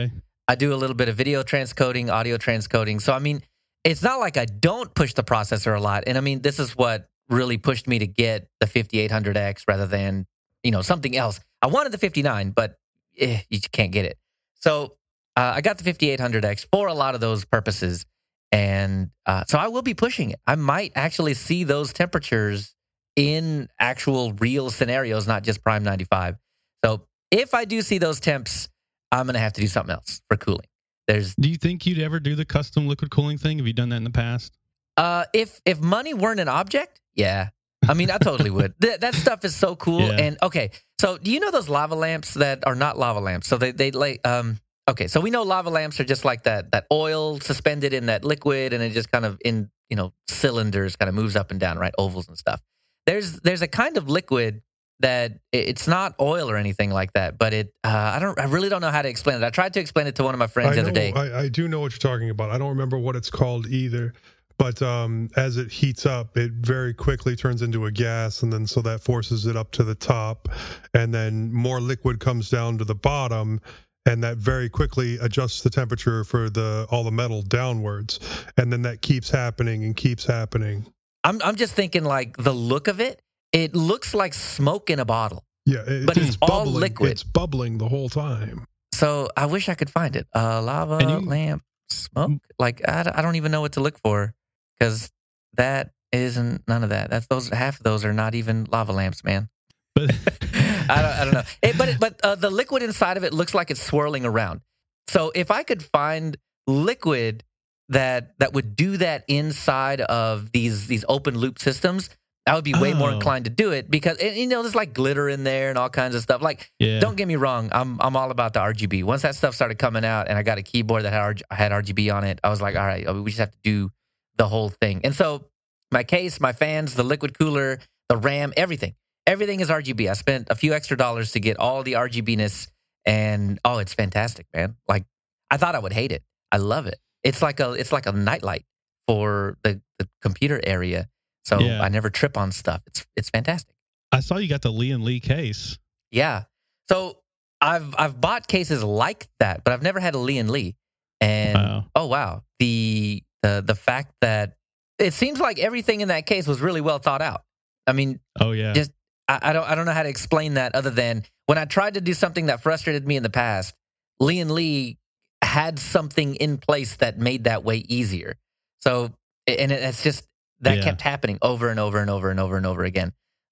I 0.48 0.54
do 0.56 0.72
a 0.72 0.76
little 0.76 0.96
bit 0.96 1.08
of 1.08 1.14
video 1.16 1.42
transcoding, 1.44 2.10
audio 2.10 2.36
transcoding. 2.36 3.00
So 3.00 3.12
I 3.12 3.20
mean, 3.20 3.42
it's 3.84 4.02
not 4.02 4.20
like 4.20 4.36
I 4.36 4.44
don't 4.44 4.92
push 4.94 5.14
the 5.14 5.24
processor 5.24 5.76
a 5.76 5.80
lot. 5.80 6.04
And 6.06 6.18
I 6.18 6.20
mean, 6.20 6.42
this 6.42 6.58
is 6.58 6.76
what 6.76 7.08
really 7.28 7.58
pushed 7.58 7.86
me 7.86 7.98
to 7.98 8.06
get 8.06 8.48
the 8.60 8.66
5800X 8.66 9.62
rather 9.68 9.86
than 9.86 10.26
you 10.62 10.70
know 10.70 10.82
something 10.82 11.16
else. 11.16 11.40
I 11.62 11.66
wanted 11.68 11.92
the 11.92 11.98
59, 11.98 12.50
but 12.50 12.76
eh, 13.18 13.40
you 13.48 13.60
can't 13.72 13.92
get 13.92 14.04
it. 14.04 14.18
So 14.54 14.96
uh, 15.36 15.52
I 15.56 15.60
got 15.60 15.78
the 15.78 15.92
5800X 15.92 16.66
for 16.72 16.88
a 16.88 16.94
lot 16.94 17.14
of 17.14 17.20
those 17.20 17.44
purposes, 17.44 18.04
and 18.50 19.10
uh, 19.26 19.44
so 19.46 19.58
I 19.58 19.68
will 19.68 19.82
be 19.82 19.94
pushing 19.94 20.30
it. 20.30 20.40
I 20.46 20.56
might 20.56 20.92
actually 20.94 21.34
see 21.34 21.64
those 21.64 21.92
temperatures 21.92 22.74
in 23.16 23.68
actual 23.80 24.32
real 24.34 24.70
scenarios, 24.70 25.26
not 25.26 25.42
just 25.42 25.62
Prime 25.64 25.82
95. 25.82 26.36
So 26.84 27.06
if 27.30 27.52
I 27.52 27.64
do 27.64 27.82
see 27.82 27.98
those 27.98 28.20
temps, 28.20 28.68
I'm 29.10 29.26
going 29.26 29.34
to 29.34 29.40
have 29.40 29.54
to 29.54 29.60
do 29.60 29.66
something 29.66 29.92
else 29.92 30.22
for 30.28 30.36
cooling. 30.36 30.66
There's 31.08 31.34
Do 31.34 31.48
you 31.48 31.56
think 31.56 31.86
you'd 31.86 31.98
ever 31.98 32.20
do 32.20 32.36
the 32.36 32.44
custom 32.44 32.86
liquid 32.86 33.10
cooling 33.10 33.38
thing? 33.38 33.58
Have 33.58 33.66
you 33.66 33.72
done 33.72 33.88
that 33.88 33.96
in 33.96 34.04
the 34.04 34.10
past? 34.10 34.52
uh 34.96 35.24
if 35.32 35.60
if 35.64 35.80
money 35.80 36.12
weren't 36.14 36.40
an 36.40 36.48
object, 36.48 37.00
yeah. 37.14 37.48
I 37.88 37.94
mean, 37.94 38.10
I 38.10 38.18
totally 38.18 38.50
would. 38.50 38.74
Th- 38.82 38.98
that 39.00 39.14
stuff 39.14 39.44
is 39.44 39.54
so 39.56 39.76
cool. 39.76 40.00
Yeah. 40.00 40.16
And 40.18 40.38
okay, 40.42 40.70
so 41.00 41.16
do 41.16 41.30
you 41.30 41.40
know 41.40 41.50
those 41.50 41.68
lava 41.68 41.94
lamps 41.94 42.34
that 42.34 42.66
are 42.66 42.74
not 42.74 42.98
lava 42.98 43.20
lamps? 43.20 43.48
So 43.48 43.56
they 43.56 43.70
they 43.72 43.90
like 43.90 44.26
um 44.26 44.60
okay, 44.88 45.06
so 45.08 45.20
we 45.20 45.30
know 45.30 45.42
lava 45.44 45.70
lamps 45.70 45.98
are 46.00 46.04
just 46.04 46.24
like 46.24 46.42
that 46.44 46.72
that 46.72 46.86
oil 46.92 47.40
suspended 47.40 47.92
in 47.94 48.06
that 48.06 48.24
liquid 48.24 48.72
and 48.72 48.82
it 48.82 48.90
just 48.90 49.10
kind 49.10 49.24
of 49.24 49.38
in, 49.44 49.70
you 49.88 49.96
know, 49.96 50.12
cylinders 50.28 50.96
kind 50.96 51.08
of 51.08 51.14
moves 51.14 51.36
up 51.36 51.50
and 51.50 51.60
down, 51.60 51.78
right? 51.78 51.94
Ovals 51.96 52.28
and 52.28 52.36
stuff. 52.36 52.60
There's 53.06 53.40
there's 53.40 53.62
a 53.62 53.68
kind 53.68 53.96
of 53.96 54.08
liquid 54.08 54.62
that 55.00 55.38
it's 55.52 55.86
not 55.86 56.14
oil 56.20 56.50
or 56.50 56.56
anything 56.56 56.90
like 56.90 57.12
that, 57.12 57.38
but 57.38 57.52
it 57.52 57.72
uh, 57.84 58.12
I 58.14 58.18
don't 58.18 58.38
I 58.38 58.44
really 58.44 58.68
don't 58.68 58.80
know 58.80 58.90
how 58.90 59.02
to 59.02 59.08
explain 59.08 59.36
it. 59.36 59.44
I 59.44 59.50
tried 59.50 59.74
to 59.74 59.80
explain 59.80 60.06
it 60.06 60.16
to 60.16 60.24
one 60.24 60.34
of 60.34 60.38
my 60.38 60.46
friends 60.46 60.74
the 60.74 60.80
I, 60.80 60.82
other 60.82 60.92
know, 60.92 60.94
day. 60.94 61.12
I, 61.14 61.40
I 61.40 61.48
do 61.48 61.68
know 61.68 61.80
what 61.80 61.92
you're 61.92 62.12
talking 62.12 62.30
about. 62.30 62.50
I 62.50 62.58
don't 62.58 62.70
remember 62.70 62.98
what 62.98 63.16
it's 63.16 63.30
called 63.30 63.66
either. 63.66 64.12
But 64.58 64.82
um, 64.82 65.30
as 65.36 65.56
it 65.56 65.70
heats 65.70 66.04
up, 66.04 66.36
it 66.36 66.50
very 66.50 66.92
quickly 66.92 67.36
turns 67.36 67.62
into 67.62 67.86
a 67.86 67.92
gas, 67.92 68.42
and 68.42 68.52
then 68.52 68.66
so 68.66 68.82
that 68.82 69.00
forces 69.00 69.46
it 69.46 69.56
up 69.56 69.70
to 69.72 69.84
the 69.84 69.94
top, 69.94 70.48
and 70.94 71.14
then 71.14 71.52
more 71.52 71.80
liquid 71.80 72.18
comes 72.18 72.50
down 72.50 72.76
to 72.78 72.84
the 72.84 72.96
bottom, 72.96 73.60
and 74.04 74.22
that 74.24 74.38
very 74.38 74.68
quickly 74.68 75.16
adjusts 75.20 75.62
the 75.62 75.70
temperature 75.70 76.24
for 76.24 76.50
the 76.50 76.88
all 76.90 77.04
the 77.04 77.12
metal 77.12 77.40
downwards, 77.42 78.18
and 78.56 78.72
then 78.72 78.82
that 78.82 79.00
keeps 79.00 79.30
happening 79.30 79.84
and 79.84 79.96
keeps 79.96 80.26
happening. 80.26 80.92
I'm 81.22 81.40
I'm 81.44 81.54
just 81.54 81.74
thinking 81.74 82.02
like 82.02 82.36
the 82.36 82.52
look 82.52 82.88
of 82.88 83.00
it. 83.00 83.22
It 83.52 83.74
looks 83.74 84.14
like 84.14 84.34
smoke 84.34 84.90
in 84.90 84.98
a 84.98 85.04
bottle. 85.04 85.44
Yeah, 85.66 85.82
it, 85.86 86.06
But 86.06 86.16
it's 86.16 86.36
all 86.42 86.64
bubbling. 86.64 86.80
liquid. 86.80 87.10
It's 87.12 87.24
bubbling 87.24 87.78
the 87.78 87.88
whole 87.88 88.08
time. 88.08 88.66
So 88.94 89.28
I 89.36 89.46
wish 89.46 89.68
I 89.68 89.74
could 89.74 89.90
find 89.90 90.16
it. 90.16 90.26
Uh, 90.34 90.62
lava 90.62 90.98
you- 91.02 91.20
lamp 91.28 91.62
smoke. 91.90 92.40
Like 92.58 92.86
I, 92.88 93.02
don't- 93.04 93.16
I 93.18 93.22
don't 93.22 93.36
even 93.36 93.52
know 93.52 93.60
what 93.60 93.72
to 93.72 93.80
look 93.80 93.98
for 93.98 94.34
because 94.78 95.10
that 95.54 95.90
isn't 96.12 96.62
none 96.66 96.82
of 96.84 96.90
that. 96.90 97.10
That's 97.10 97.26
those 97.26 97.48
half 97.48 97.78
of 97.78 97.84
those 97.84 98.04
are 98.04 98.12
not 98.12 98.34
even 98.34 98.66
lava 98.70 98.92
lamps, 98.92 99.22
man. 99.24 99.48
But 99.94 100.10
I 100.90 101.02
don't 101.02 101.18
I 101.20 101.24
don't 101.24 101.34
know. 101.34 101.42
It, 101.62 101.76
but 101.78 101.88
it, 101.90 102.00
but 102.00 102.20
uh, 102.24 102.34
the 102.34 102.50
liquid 102.50 102.82
inside 102.82 103.16
of 103.16 103.24
it 103.24 103.32
looks 103.34 103.54
like 103.54 103.70
it's 103.70 103.82
swirling 103.82 104.24
around. 104.24 104.60
So 105.08 105.32
if 105.34 105.50
I 105.50 105.62
could 105.62 105.82
find 105.82 106.36
liquid 106.66 107.44
that 107.90 108.38
that 108.38 108.52
would 108.52 108.76
do 108.76 108.96
that 108.98 109.24
inside 109.28 110.00
of 110.02 110.50
these 110.52 110.86
these 110.86 111.04
open 111.08 111.36
loop 111.38 111.58
systems, 111.58 112.10
I 112.48 112.54
would 112.54 112.64
be 112.64 112.72
way 112.74 112.94
more 112.94 113.10
Oh. 113.10 113.14
inclined 113.14 113.44
to 113.44 113.50
do 113.50 113.72
it 113.72 113.90
because 113.90 114.18
and, 114.18 114.36
you 114.36 114.46
know 114.46 114.62
there's 114.62 114.74
like 114.74 114.94
glitter 114.94 115.28
in 115.28 115.44
there 115.44 115.68
and 115.68 115.78
all 115.78 115.88
kinds 115.90 116.14
of 116.14 116.22
stuff. 116.22 116.42
Like 116.42 116.70
yeah, 116.78 116.98
don't 117.00 117.16
get 117.16 117.28
me 117.28 117.36
wrong, 117.36 117.68
I'm 117.72 118.00
I'm 118.00 118.16
all 118.16 118.30
about 118.30 118.54
the 118.54 118.60
RGB. 118.60 119.04
Once 119.04 119.22
that 119.22 119.34
stuff 119.34 119.54
started 119.54 119.78
coming 119.78 120.04
out, 120.04 120.28
and 120.28 120.38
I 120.38 120.42
got 120.42 120.58
a 120.58 120.62
keyboard 120.62 121.04
that 121.04 121.12
had 121.12 121.42
had 121.50 121.72
RGB 121.72 122.12
on 122.14 122.24
it, 122.24 122.40
I 122.42 122.48
was 122.48 122.60
like, 122.60 122.74
all 122.76 122.86
right, 122.86 123.06
uh, 123.06 123.14
we 123.14 123.30
just 123.30 123.38
have 123.40 123.52
to 123.52 123.58
do 123.62 123.90
the 124.36 124.48
whole 124.48 124.68
thing. 124.70 125.02
And 125.04 125.14
so 125.14 125.44
my 125.92 126.02
case, 126.04 126.40
my 126.40 126.52
fans, 126.52 126.94
the 126.94 127.02
liquid 127.02 127.38
cooler, 127.38 127.78
the 128.08 128.16
RAM, 128.16 128.52
everything, 128.56 128.94
everything 129.26 129.60
is 129.60 129.68
RGB. 129.70 130.08
I 130.10 130.14
spent 130.14 130.48
a 130.50 130.54
few 130.54 130.72
extra 130.74 130.96
dollars 130.96 131.32
to 131.32 131.40
get 131.40 131.58
all 131.58 131.82
the 131.82 131.92
RGBness, 131.94 132.68
and 133.04 133.58
oh, 133.64 133.78
it's 133.78 133.94
fantastic, 133.94 134.46
man. 134.54 134.76
Like 134.88 135.04
I 135.50 135.56
thought 135.56 135.74
I 135.74 135.78
would 135.78 135.92
hate 135.92 136.12
it. 136.12 136.22
I 136.52 136.56
love 136.58 136.86
it. 136.86 136.98
It's 137.24 137.42
like 137.42 137.60
a 137.60 137.72
it's 137.72 137.92
like 137.92 138.06
a 138.06 138.12
nightlight 138.12 138.64
for 139.06 139.56
the, 139.64 139.80
the 139.98 140.08
computer 140.22 140.60
area. 140.62 141.08
So 141.48 141.58
Yeah. 141.60 141.80
I 141.82 141.88
never 141.88 142.10
trip 142.10 142.36
on 142.36 142.52
stuff. 142.52 142.82
It's 142.86 143.06
it's 143.16 143.30
fantastic. 143.30 143.74
I 144.12 144.20
saw 144.20 144.36
you 144.36 144.48
got 144.48 144.62
the 144.62 144.70
Lian 144.72 145.02
Li 145.04 145.18
case. 145.20 145.78
Yeah. 146.10 146.44
So 146.88 147.18
I've 147.60 147.94
I've 147.98 148.20
bought 148.20 148.46
cases 148.46 148.84
like 148.84 149.28
that, 149.40 149.64
but 149.64 149.72
I've 149.72 149.82
never 149.82 149.98
had 150.00 150.14
a 150.14 150.18
Lian 150.18 150.48
Li. 150.50 150.76
And 151.20 151.54
Wow. 151.54 151.84
oh 151.94 152.06
wow, 152.06 152.42
the 152.58 153.22
the 153.42 153.62
the 153.66 153.74
fact 153.74 154.12
that 154.20 154.56
it 154.98 155.12
seems 155.14 155.40
like 155.40 155.58
everything 155.58 156.00
in 156.02 156.08
that 156.08 156.26
case 156.26 156.46
was 156.46 156.60
really 156.60 156.80
well 156.80 156.98
thought 156.98 157.22
out. 157.22 157.42
I 157.86 157.92
mean, 157.92 158.20
Oh 158.38 158.52
yeah. 158.52 158.72
Just- 158.74 158.92
I, 159.26 159.38
I 159.50 159.52
don't 159.52 159.68
I 159.68 159.74
don't 159.74 159.84
know 159.86 159.92
how 159.92 160.02
to 160.04 160.08
explain 160.08 160.54
that 160.54 160.74
other 160.74 160.90
than 160.90 161.24
when 161.46 161.58
I 161.58 161.64
tried 161.64 161.94
to 161.94 162.00
do 162.00 162.14
something 162.14 162.46
that 162.46 162.62
frustrated 162.62 163.06
me 163.06 163.16
in 163.16 163.22
the 163.22 163.30
past, 163.30 163.74
Lian 164.20 164.50
Li 164.54 164.98
had 165.42 165.78
something 165.78 166.34
in 166.36 166.58
place 166.58 166.96
that 166.96 167.18
made 167.18 167.44
that 167.44 167.64
way 167.64 167.78
easier. 167.88 168.36
So 168.80 169.12
and 169.46 169.72
it, 169.72 169.82
it's 169.82 170.02
just 170.02 170.24
that 170.60 170.78
Yeah. 170.78 170.84
kept 170.84 171.00
happening 171.00 171.38
over 171.42 171.68
and 171.70 171.78
over 171.80 172.00
and 172.00 172.10
over 172.10 172.30
and 172.30 172.40
over 172.40 172.56
and 172.56 172.66
over 172.66 172.84
again. 172.84 173.08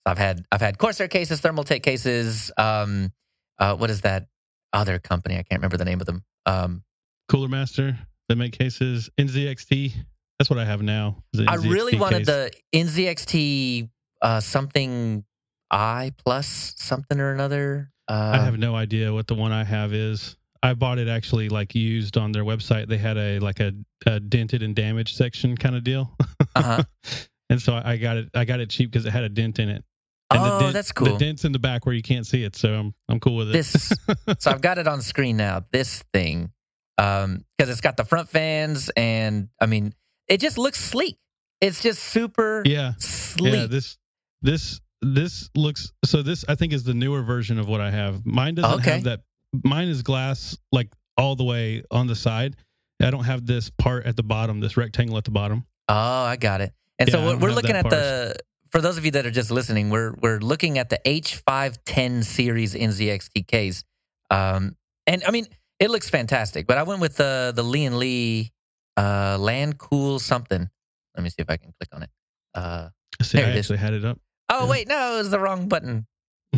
So 0.07 0.11
I've 0.11 0.19
had 0.19 0.45
I've 0.53 0.61
had 0.61 0.79
Corsair 0.79 1.09
cases, 1.09 1.41
Thermaltake 1.41 1.83
cases. 1.83 2.51
Um, 2.57 3.13
uh, 3.59 3.77
what 3.77 3.91
is 3.91 4.03
that 4.03 4.27
other 4.73 4.99
company? 4.99 5.35
I 5.35 5.43
can't 5.43 5.61
remember 5.61 5.77
the 5.77 5.85
name 5.85 6.01
of 6.01 6.07
them. 6.07 6.25
Um, 6.47 6.83
Cooler 7.29 7.49
Master. 7.49 7.99
They 8.29 8.35
make 8.35 8.57
cases. 8.59 9.09
NZXT. 9.19 9.93
That's 10.39 10.51
what 10.51 10.59
I 10.59 10.65
have 10.65 10.83
now. 10.83 11.23
I 11.49 11.55
really 11.57 11.97
wanted 11.97 12.27
case. 12.27 12.27
the 12.27 12.51
NZXT 12.75 13.89
uh, 14.23 14.41
something 14.41 15.25
I 15.71 16.13
plus 16.25 16.75
something 16.77 17.19
or 17.21 17.33
another. 17.33 17.91
Uh, 18.09 18.33
I 18.35 18.45
have 18.45 18.59
no 18.59 18.75
idea 18.77 19.13
what 19.13 19.27
the 19.27 19.35
one 19.35 19.53
I 19.53 19.65
have 19.65 19.93
is. 19.93 20.37
I 20.63 20.75
bought 20.75 20.99
it 20.99 21.09
actually 21.09 21.49
like 21.49 21.75
used 21.75 22.17
on 22.17 22.33
their 22.33 22.45
website. 22.45 22.89
They 22.89 22.99
had 22.99 23.17
a 23.17 23.39
like 23.41 23.61
a, 23.61 23.73
a 24.07 24.21
dented 24.21 24.63
and 24.63 24.75
damaged 24.75 25.17
section 25.17 25.57
kind 25.57 25.77
of 25.77 25.85
deal, 25.85 26.17
Uh-huh. 26.55 26.83
and 27.51 27.61
so 27.61 27.81
I 27.83 27.97
got 27.97 28.17
it. 28.17 28.31
I 28.35 28.45
got 28.45 28.61
it 28.61 28.71
cheap 28.71 28.91
because 28.91 29.07
it 29.07 29.11
had 29.13 29.25
a 29.25 29.29
dent 29.29 29.59
in 29.59 29.69
it. 29.69 29.85
And 30.33 30.41
Oh, 30.41 30.45
the 30.45 30.59
dent, 30.65 30.73
that's 30.75 30.91
cool. 30.93 31.13
The 31.13 31.19
dent's 31.19 31.45
in 31.45 31.53
the 31.53 31.59
back 31.61 31.87
where 31.87 31.95
you 31.95 32.03
can't 32.03 32.27
see 32.27 32.43
it, 32.43 32.57
so 32.57 32.75
I'm 32.75 32.95
I'm 33.09 33.21
cool 33.21 33.37
with 33.37 33.51
it. 33.51 33.53
This, 33.53 33.93
so 34.39 34.51
I've 34.51 34.61
got 34.61 34.79
it 34.79 34.89
on 34.89 35.01
screen 35.03 35.37
now. 35.37 35.63
This 35.71 36.03
thing, 36.13 36.51
um, 36.99 37.45
because 37.57 37.71
it's 37.71 37.81
got 37.81 37.97
the 37.97 38.05
front 38.05 38.29
fans, 38.29 38.91
and 38.97 39.49
I 39.61 39.67
mean, 39.67 39.95
it 40.29 40.41
just 40.41 40.59
looks 40.59 40.81
sleek. 40.83 41.19
It's 41.61 41.81
just 41.81 42.03
super 42.03 42.63
yeah, 42.67 42.93
sleek. 42.99 43.55
yeah. 43.55 43.67
This 43.67 43.97
this 44.43 44.81
this 45.01 45.49
looks 45.55 45.93
so. 46.05 46.23
This 46.23 46.45
I 46.49 46.55
think 46.57 46.73
is 46.73 46.83
the 46.83 46.95
newer 46.95 47.23
version 47.23 47.59
of 47.61 47.69
what 47.69 47.81
I 47.81 47.91
have. 47.93 48.27
Mine 48.27 48.57
doesn't 48.57 48.81
Okay. 48.81 48.91
have 48.95 49.05
that. 49.05 49.21
Mine 49.65 49.89
is 49.89 50.03
glass 50.03 50.57
like 50.73 50.93
all 51.17 51.37
the 51.37 51.45
way 51.45 51.83
on 51.91 52.07
the 52.07 52.15
side. 52.17 52.57
I 53.03 53.11
don't 53.11 53.25
have 53.25 53.45
this 53.47 53.71
part 53.71 54.07
at 54.07 54.17
the 54.17 54.23
bottom. 54.23 54.61
This 54.61 54.77
rectangle 54.77 55.17
at 55.19 55.25
the 55.25 55.31
bottom. 55.31 55.67
Oh, 55.89 55.95
I 56.25 56.37
got 56.37 56.61
it. 56.63 56.73
And 56.99 57.09
Yeah, 57.09 57.13
so 57.15 57.25
we're, 57.27 57.37
we're 57.39 57.53
looking 57.53 57.77
at 57.77 57.89
the 57.89 58.37
for 58.73 58.81
those 58.81 58.97
of 58.99 59.05
you 59.05 59.11
that 59.13 59.27
are 59.27 59.31
just 59.31 59.51
listening, 59.51 59.91
we're 59.91 60.15
we're 60.21 60.39
looking 60.39 60.79
at 60.79 60.89
the 60.91 60.99
H510 61.07 62.25
series 62.25 62.75
NZXT 62.75 63.47
case. 63.47 63.85
Um, 64.31 64.77
and 65.07 65.23
I 65.25 65.31
mean, 65.31 65.47
it 65.79 65.91
looks 65.91 66.09
fantastic. 66.11 66.67
But 66.67 66.79
I 66.79 66.83
went 66.85 67.01
with 67.01 67.17
the 67.17 67.53
the 67.55 67.63
Lian 67.63 67.99
Li 67.99 68.51
uh, 68.97 69.37
Lancool 69.39 70.21
something. 70.21 70.69
Let 71.17 71.23
me 71.23 71.29
see 71.31 71.37
if 71.39 71.51
I 71.51 71.57
can 71.59 71.73
click 71.79 71.89
on 71.93 72.03
it. 72.03 72.11
Uh, 72.55 72.89
See, 73.23 73.39
There 73.39 73.47
I 73.47 73.51
it 73.51 73.57
is. 73.57 73.67
actually 73.67 73.79
had 73.79 73.95
it 73.95 74.05
up. 74.05 74.19
oh 74.51 74.65
Yeah. 74.65 74.71
wait, 74.71 74.89
no, 74.89 75.15
it 75.15 75.19
was 75.19 75.31
the 75.31 75.39
wrong 75.41 75.69
button. 75.69 76.07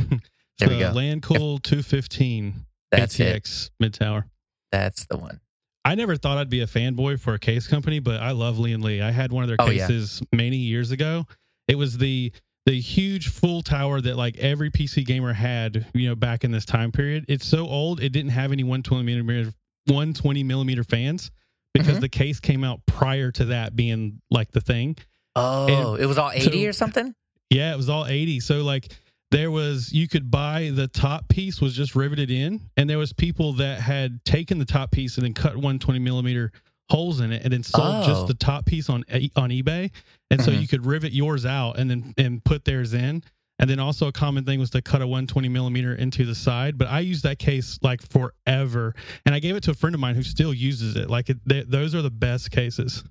There 0.60 0.68
we 0.68 0.80
So, 0.80 0.92
go. 0.92 0.98
Lancool 0.98 1.62
215 1.62 2.66
That's 2.90 3.18
it. 3.20 3.42
ATX 3.42 3.70
mid 3.80 3.94
tower. 3.94 4.26
That's 4.72 5.06
the 5.06 5.16
one. 5.18 5.40
I 5.84 5.94
never 5.94 6.16
thought 6.16 6.36
I'd 6.38 6.50
be 6.50 6.60
a 6.60 6.66
fanboy 6.66 7.20
for 7.20 7.34
a 7.34 7.38
case 7.38 7.66
company, 7.66 7.98
but 7.98 8.20
I 8.20 8.32
love 8.32 8.58
Lian 8.58 8.82
Li. 8.82 9.00
I 9.00 9.10
had 9.10 9.32
one 9.32 9.42
of 9.44 9.48
their 9.48 9.56
Oh, 9.58 9.70
yeah. 9.70 9.86
cases 9.86 10.22
many 10.32 10.56
years 10.58 10.90
ago. 10.90 11.26
It 11.68 11.76
was 11.76 11.98
the 11.98 12.32
the 12.66 12.78
huge 12.78 13.28
full 13.28 13.62
tower 13.62 13.98
that 13.98 14.16
like 14.16 14.36
every 14.36 14.70
PC 14.70 15.06
gamer 15.06 15.32
had, 15.32 15.86
you 15.94 16.06
know, 16.08 16.14
back 16.14 16.44
in 16.44 16.50
this 16.50 16.66
time 16.66 16.92
period. 16.92 17.24
It's 17.26 17.46
so 17.46 17.66
old 17.66 18.02
it 18.02 18.10
didn't 18.10 18.32
have 18.32 18.52
any 18.52 18.62
120 18.62 19.04
millimeter 19.04 19.50
120 19.86 20.42
millimeter 20.44 20.84
fans 20.84 21.30
because 21.72 21.96
Mhm. 21.96 22.00
the 22.02 22.08
case 22.10 22.40
came 22.40 22.64
out 22.64 22.84
prior 22.84 23.30
to 23.32 23.46
that 23.46 23.74
being 23.74 24.20
like 24.30 24.50
the 24.50 24.60
thing. 24.60 24.96
Oh, 25.34 25.94
it 25.94 26.04
was 26.04 26.18
all 26.18 26.30
80 26.30 26.64
so- 26.64 26.68
or 26.68 26.72
something? 26.74 27.14
Yeah, 27.48 27.72
it 27.72 27.76
was 27.78 27.88
all 27.88 28.04
80. 28.04 28.40
So 28.40 28.62
like 28.64 28.92
there 29.30 29.50
was 29.50 29.92
you 29.92 30.08
could 30.08 30.30
buy 30.30 30.70
the 30.72 30.88
top 30.88 31.28
piece 31.28 31.60
was 31.60 31.74
just 31.74 31.94
riveted 31.94 32.30
in 32.30 32.60
and 32.76 32.88
there 32.88 32.98
was 32.98 33.12
people 33.12 33.52
that 33.54 33.80
had 33.80 34.24
taken 34.24 34.58
the 34.58 34.64
top 34.64 34.90
piece 34.90 35.16
and 35.16 35.24
then 35.24 35.34
cut 35.34 35.54
120 35.54 35.98
millimeter 35.98 36.50
holes 36.90 37.20
in 37.20 37.30
it 37.32 37.42
and 37.44 37.52
then 37.52 37.62
sold 37.62 38.04
Oh. 38.04 38.06
just 38.06 38.26
the 38.26 38.34
top 38.34 38.64
piece 38.64 38.88
on 38.88 39.04
on 39.36 39.50
eBay. 39.50 39.90
And 40.30 40.42
so 40.42 40.50
Mhm. 40.50 40.62
you 40.62 40.68
could 40.68 40.86
rivet 40.86 41.12
yours 41.12 41.44
out 41.44 41.78
and 41.78 41.90
then 41.90 42.14
and 42.16 42.42
put 42.44 42.64
theirs 42.64 42.94
in. 42.94 43.22
And 43.60 43.68
then 43.68 43.80
also 43.80 44.06
a 44.06 44.12
common 44.12 44.44
thing 44.44 44.60
was 44.60 44.70
to 44.70 44.80
cut 44.80 45.02
a 45.02 45.06
120 45.06 45.48
millimeter 45.48 45.92
into 45.94 46.24
the 46.24 46.34
side. 46.34 46.78
But 46.78 46.86
I 46.88 47.00
used 47.00 47.24
that 47.24 47.38
case 47.40 47.76
like 47.82 48.00
forever, 48.08 48.94
and 49.26 49.34
I 49.34 49.40
gave 49.40 49.56
it 49.56 49.64
to 49.64 49.72
a 49.72 49.74
friend 49.74 49.94
of 49.94 50.00
mine 50.00 50.14
who 50.14 50.22
still 50.22 50.54
uses 50.54 50.94
it. 50.96 51.10
Like 51.10 51.28
it, 51.28 51.38
they, 51.44 51.62
those 51.62 51.92
are 51.94 52.00
the 52.00 52.10
best 52.10 52.52
cases, 52.52 53.02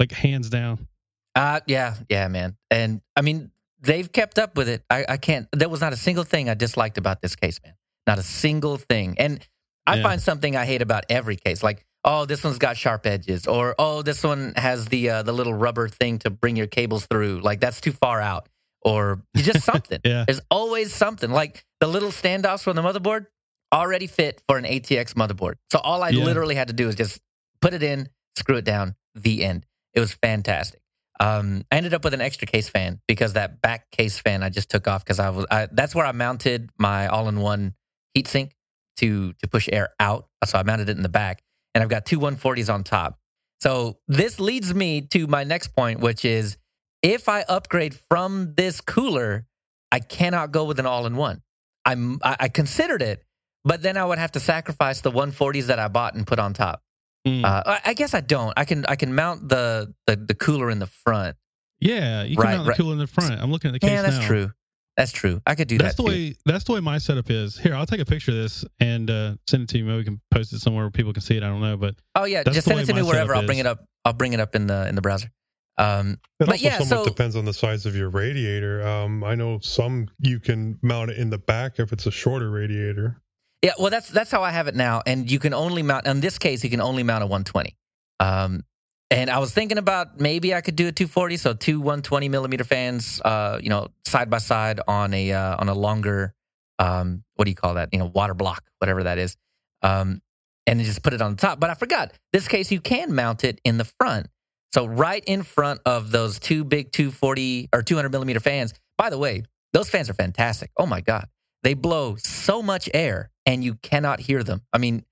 like 0.00 0.10
hands 0.10 0.50
down. 0.50 0.88
Uh, 1.36 1.60
yeah, 1.68 1.94
yeah, 2.10 2.26
man. 2.28 2.56
And 2.70 3.00
I 3.16 3.20
mean, 3.22 3.52
they've 3.82 4.10
kept 4.10 4.38
up 4.38 4.56
with 4.56 4.68
it. 4.68 4.82
I, 4.90 5.04
I 5.08 5.16
can't, 5.16 5.46
there 5.52 5.68
was 5.68 5.80
not 5.80 5.92
a 5.92 5.96
single 5.96 6.24
thing 6.24 6.48
I 6.48 6.54
disliked 6.54 6.98
about 6.98 7.20
this 7.20 7.36
case, 7.36 7.60
man. 7.64 7.74
Not 8.06 8.18
a 8.18 8.22
single 8.22 8.76
thing. 8.78 9.16
And 9.18 9.46
I 9.86 9.96
Yeah. 9.96 10.02
find 10.02 10.20
something 10.20 10.56
I 10.56 10.64
hate 10.64 10.82
about 10.82 11.04
every 11.08 11.36
case. 11.36 11.62
Like, 11.62 11.84
oh, 12.04 12.24
this 12.24 12.42
one's 12.44 12.58
got 12.58 12.76
sharp 12.76 13.06
edges, 13.06 13.46
or 13.46 13.74
oh, 13.78 14.02
this 14.02 14.22
one 14.24 14.52
has 14.56 14.86
the 14.86 15.10
uh, 15.10 15.22
the 15.22 15.32
little 15.32 15.54
rubber 15.54 15.88
thing 15.88 16.18
to 16.20 16.30
bring 16.30 16.56
your 16.56 16.66
cables 16.66 17.06
through. 17.06 17.40
Like 17.40 17.60
that's 17.60 17.80
too 17.80 17.92
far 17.92 18.20
out, 18.20 18.48
or 18.82 19.22
just 19.36 19.64
something. 19.64 20.00
Yeah. 20.04 20.24
There's 20.26 20.40
always 20.50 20.92
something. 20.92 21.30
Like 21.30 21.64
the 21.80 21.86
little 21.88 22.10
standoffs 22.10 22.62
from 22.64 22.76
the 22.76 22.82
motherboard 22.82 23.26
already 23.72 24.06
fit 24.06 24.40
for 24.48 24.58
an 24.58 24.64
ATX 24.64 25.14
motherboard. 25.14 25.54
So 25.72 25.78
all 25.78 26.02
I 26.02 26.10
Yeah. 26.10 26.24
literally 26.24 26.54
had 26.56 26.68
to 26.68 26.74
do 26.74 26.88
is 26.88 26.94
just 26.96 27.20
put 27.60 27.72
it 27.72 27.82
in, 27.82 28.08
screw 28.36 28.56
it 28.56 28.64
down, 28.64 28.94
the 29.14 29.44
end. 29.44 29.64
It 29.94 30.00
was 30.00 30.12
fantastic. 30.12 30.80
Um, 31.20 31.64
I 31.70 31.76
ended 31.76 31.94
up 31.94 32.04
with 32.04 32.14
an 32.14 32.20
extra 32.20 32.46
case 32.46 32.68
fan 32.68 33.00
because 33.06 33.34
that 33.34 33.60
back 33.60 33.90
case 33.90 34.18
fan 34.18 34.42
I 34.42 34.48
just 34.48 34.70
took 34.70 34.88
off 34.88 35.04
because 35.04 35.20
I 35.20 35.30
was 35.30 35.46
I, 35.50 35.68
that's 35.70 35.94
where 35.94 36.06
I 36.06 36.12
mounted 36.12 36.70
my 36.78 37.06
all-in-one 37.06 37.74
heatsink 38.16 38.52
to 38.96 39.32
to 39.34 39.48
push 39.48 39.68
air 39.72 39.90
out. 40.00 40.26
So 40.44 40.58
I 40.58 40.62
mounted 40.62 40.88
it 40.88 40.96
in 40.96 41.02
the 41.02 41.08
back, 41.08 41.42
and 41.74 41.82
I've 41.82 41.90
got 41.90 42.06
two 42.06 42.18
140s 42.18 42.72
on 42.72 42.84
top. 42.84 43.18
So 43.60 43.98
this 44.08 44.40
leads 44.40 44.74
me 44.74 45.02
to 45.12 45.26
my 45.26 45.44
next 45.44 45.68
point, 45.76 46.00
which 46.00 46.24
is 46.24 46.56
if 47.02 47.28
I 47.28 47.42
upgrade 47.42 47.94
from 47.94 48.54
this 48.56 48.80
cooler, 48.80 49.46
I 49.92 50.00
cannot 50.00 50.50
go 50.50 50.64
with 50.64 50.80
an 50.80 50.86
all-in-one. 50.86 51.42
I'm 51.84 52.18
I, 52.22 52.36
I 52.40 52.48
considered 52.48 53.02
it, 53.02 53.22
but 53.64 53.82
then 53.82 53.96
I 53.96 54.04
would 54.04 54.18
have 54.18 54.32
to 54.32 54.40
sacrifice 54.40 55.00
the 55.00 55.10
140s 55.10 55.66
that 55.66 55.78
I 55.78 55.88
bought 55.88 56.14
and 56.14 56.26
put 56.26 56.38
on 56.38 56.54
top. 56.54 56.82
Mm. 57.26 57.44
Uh, 57.44 57.62
I, 57.66 57.80
I 57.86 57.94
guess 57.94 58.14
I 58.14 58.20
don't. 58.20 58.52
I 58.56 58.64
can 58.64 58.84
I 58.88 58.96
can 58.96 59.14
mount 59.14 59.48
the 59.48 59.94
the, 60.06 60.16
the 60.16 60.34
cooler 60.34 60.70
in 60.70 60.78
the 60.80 60.86
front. 60.88 61.36
yeah, 61.80 62.22
you 62.24 62.36
can 62.36 62.44
right, 62.44 62.54
mount 62.54 62.64
the 62.64 62.70
right. 62.70 62.78
cooler 62.78 62.92
in 62.94 62.98
the 62.98 63.06
front. 63.06 63.40
I'm 63.40 63.50
looking 63.52 63.68
at 63.68 63.72
the 63.74 63.78
case 63.78 63.90
Yeah, 63.90 64.02
that's 64.02 64.18
now. 64.18 64.26
true. 64.26 64.52
That's 64.96 65.12
true. 65.12 65.40
I 65.46 65.54
could 65.54 65.68
do 65.68 65.78
that's 65.78 65.96
that 65.96 66.02
That's 66.02 66.10
the 66.10 66.16
too. 66.16 66.30
way 66.30 66.34
that's 66.44 66.64
the 66.64 66.72
way 66.72 66.80
my 66.80 66.98
setup 66.98 67.30
is. 67.30 67.56
Here, 67.56 67.74
I'll 67.74 67.86
take 67.86 68.00
a 68.00 68.04
picture 68.04 68.30
of 68.32 68.36
this 68.38 68.64
and 68.80 69.08
uh, 69.10 69.34
send 69.46 69.62
it 69.62 69.68
to 69.70 69.78
you. 69.78 69.84
Maybe 69.84 69.98
we 69.98 70.04
can 70.04 70.20
post 70.30 70.52
it 70.52 70.58
somewhere 70.60 70.84
where 70.84 70.90
people 70.90 71.12
can 71.14 71.22
see 71.22 71.36
it. 71.36 71.42
I 71.42 71.46
don't 71.46 71.60
know, 71.62 71.76
but 71.76 71.94
oh 72.14 72.24
yeah, 72.24 72.42
just 72.42 72.56
the 72.56 72.62
send 72.62 72.80
it 72.80 72.86
to 72.86 72.94
me 72.94 73.02
wherever. 73.02 73.34
I'll 73.34 73.46
bring 73.46 73.58
it 73.58 73.66
up. 73.66 73.84
I'll 74.04 74.12
bring 74.12 74.32
it 74.34 74.40
up 74.40 74.54
in 74.54 74.66
the 74.66 74.88
in 74.88 74.94
the 74.94 75.00
browser. 75.00 75.30
Um, 75.78 76.10
It 76.12 76.18
But 76.40 76.48
also 76.50 76.64
yeah, 76.64 76.78
somewhat 76.78 77.04
so- 77.04 77.08
depends 77.08 77.36
on 77.36 77.46
the 77.46 77.54
size 77.54 77.86
of 77.86 77.96
your 77.96 78.10
radiator. 78.10 78.86
Um, 78.86 79.24
I 79.24 79.34
know 79.34 79.58
some 79.62 80.08
you 80.18 80.38
can 80.40 80.78
mount 80.82 81.10
it 81.10 81.16
in 81.16 81.30
the 81.30 81.38
back 81.38 81.78
if 81.78 81.92
it's 81.92 82.04
a 82.06 82.10
shorter 82.10 82.50
radiator. 82.50 83.22
Yeah, 83.62 83.72
well 83.78 83.90
that's 83.90 84.08
that's 84.08 84.30
how 84.30 84.42
I 84.42 84.50
have 84.50 84.66
it 84.68 84.74
now, 84.74 85.02
and 85.06 85.30
you 85.30 85.38
can 85.38 85.54
only 85.54 85.82
mount. 85.82 86.06
In 86.06 86.20
this 86.20 86.38
case, 86.38 86.64
you 86.64 86.70
can 86.70 86.80
only 86.80 87.04
mount 87.04 87.22
a 87.22 87.26
120. 87.26 87.76
Um, 88.18 88.64
and 89.12 89.28
I 89.28 89.40
was 89.40 89.52
thinking 89.52 89.76
about 89.76 90.20
maybe 90.20 90.54
I 90.54 90.62
could 90.62 90.74
do 90.74 90.88
a 90.88 90.92
240, 90.92 91.36
so 91.36 91.52
two 91.52 91.80
120 91.80 92.30
millimeter 92.30 92.64
fans, 92.64 93.20
uh, 93.22 93.58
you 93.62 93.68
know, 93.68 93.88
side 94.06 94.30
by 94.30 94.38
side 94.38 94.80
on 94.88 95.12
a 95.12 95.32
uh, 95.32 95.56
on 95.58 95.68
a 95.68 95.74
longer, 95.74 96.34
um, 96.78 97.22
what 97.36 97.44
do 97.44 97.50
you 97.50 97.54
call 97.54 97.74
that? 97.74 97.90
You 97.92 97.98
know, 97.98 98.06
water 98.06 98.34
block, 98.34 98.64
whatever 98.78 99.02
that 99.02 99.18
is, 99.18 99.36
um, 99.82 100.22
and 100.66 100.80
just 100.80 101.02
put 101.02 101.12
it 101.12 101.20
on 101.20 101.32
the 101.32 101.36
top. 101.36 101.60
But 101.60 101.68
I 101.68 101.74
forgot. 101.74 102.12
This 102.32 102.48
case, 102.48 102.72
you 102.72 102.80
can 102.80 103.14
mount 103.14 103.44
it 103.44 103.60
in 103.64 103.76
the 103.76 103.84
front, 103.84 104.28
so 104.72 104.86
right 104.86 105.22
in 105.24 105.42
front 105.42 105.80
of 105.84 106.10
those 106.10 106.38
two 106.38 106.64
big 106.64 106.90
240 106.90 107.68
or 107.74 107.82
200 107.82 108.10
millimeter 108.10 108.40
fans. 108.40 108.72
By 108.96 109.10
the 109.10 109.18
way, 109.18 109.42
those 109.74 109.90
fans 109.90 110.08
are 110.08 110.14
fantastic. 110.14 110.70
Oh 110.78 110.86
my 110.86 111.02
god, 111.02 111.28
they 111.62 111.74
blow 111.74 112.16
so 112.16 112.62
much 112.62 112.88
air, 112.92 113.30
and 113.46 113.62
you 113.62 113.74
cannot 113.76 114.20
hear 114.20 114.42
them. 114.42 114.62
I 114.72 114.78
mean, 114.78 115.04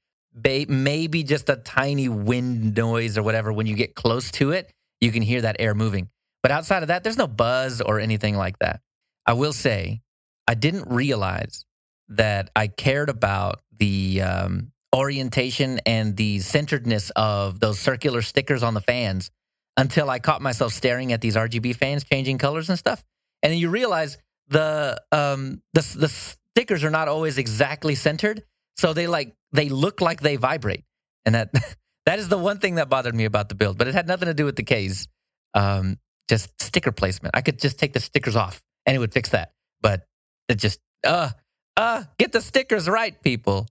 maybe 0.69 1.23
just 1.23 1.49
a 1.49 1.57
tiny 1.57 2.09
wind 2.09 2.76
noise 2.76 3.19
or 3.19 3.23
whatever 3.23 3.52
when 3.52 3.66
you 3.66 3.75
get 3.75 3.95
close 3.95 4.30
to 4.30 4.52
it 4.52 4.73
you 5.00 5.11
can 5.11 5.23
hear 5.23 5.40
that 5.40 5.57
air 5.59 5.75
moving 5.75 6.09
but 6.42 6.52
outside 6.52 6.83
of 6.83 6.88
that 6.88 7.02
there's 7.02 7.19
no 7.19 7.26
buzz 7.26 7.80
or 7.80 7.99
anything 7.99 8.37
like 8.37 8.57
that 8.61 8.80
i 9.26 9.33
will 9.33 9.52
say 9.52 10.00
i 10.47 10.54
didn't 10.54 10.88
realize 10.88 11.64
that 12.09 12.49
i 12.54 12.69
cared 12.69 13.11
about 13.11 13.61
the 13.76 14.23
um, 14.23 14.71
orientation 14.95 15.80
and 15.87 16.16
the 16.16 16.40
centeredness 16.40 17.11
of 17.16 17.61
those 17.61 17.78
circular 17.78 18.23
stickers 18.23 18.62
on 18.62 18.75
the 18.75 18.80
fans 18.80 19.30
until 19.76 20.11
I 20.11 20.19
caught 20.19 20.42
myself 20.42 20.73
staring 20.73 21.12
at 21.12 21.21
these 21.21 21.37
RGB 21.37 21.76
fans 21.76 22.04
changing 22.04 22.38
colors 22.38 22.69
and 22.69 22.78
stuff. 22.78 23.04
And 23.42 23.52
then 23.52 23.59
you 23.59 23.71
realize 23.71 24.19
the 24.49 25.00
um 25.12 25.62
the 25.75 25.80
the 25.97 26.37
stickers 26.57 26.85
are 26.85 26.90
not 26.90 27.09
always 27.09 27.38
exactly 27.38 27.95
centered, 27.95 28.42
so 28.76 28.92
they 28.92 29.07
like 29.07 29.35
they 29.52 29.69
look 29.69 30.00
like 30.00 30.21
they 30.21 30.37
vibrate. 30.37 30.85
And 31.25 31.35
that 31.35 31.52
that 32.07 32.19
is 32.19 32.28
the 32.28 32.38
one 32.38 32.59
thing 32.59 32.76
that 32.76 32.88
bothered 32.88 33.14
me 33.14 33.25
about 33.25 33.49
the 33.49 33.54
build, 33.54 33.78
but 33.78 33.88
it 33.88 33.95
had 33.95 34.07
nothing 34.07 34.26
to 34.26 34.35
do 34.35 34.45
with 34.45 34.57
the 34.57 34.62
case. 34.62 35.07
Um 35.54 35.99
just 36.28 36.50
sticker 36.62 36.92
placement. 36.92 37.37
I 37.37 37.40
could 37.42 37.59
just 37.59 37.78
take 37.78 37.92
the 37.92 38.00
stickers 38.00 38.37
off 38.37 38.62
and 38.87 38.95
it 38.95 38.99
would 38.99 39.12
fix 39.12 39.30
that. 39.30 39.52
But 39.80 40.07
it 40.49 40.57
just 40.57 40.80
uh 41.04 41.30
uh 41.76 42.04
get 42.19 42.33
the 42.33 42.40
stickers 42.40 42.88
right, 42.88 43.21
people. 43.23 43.66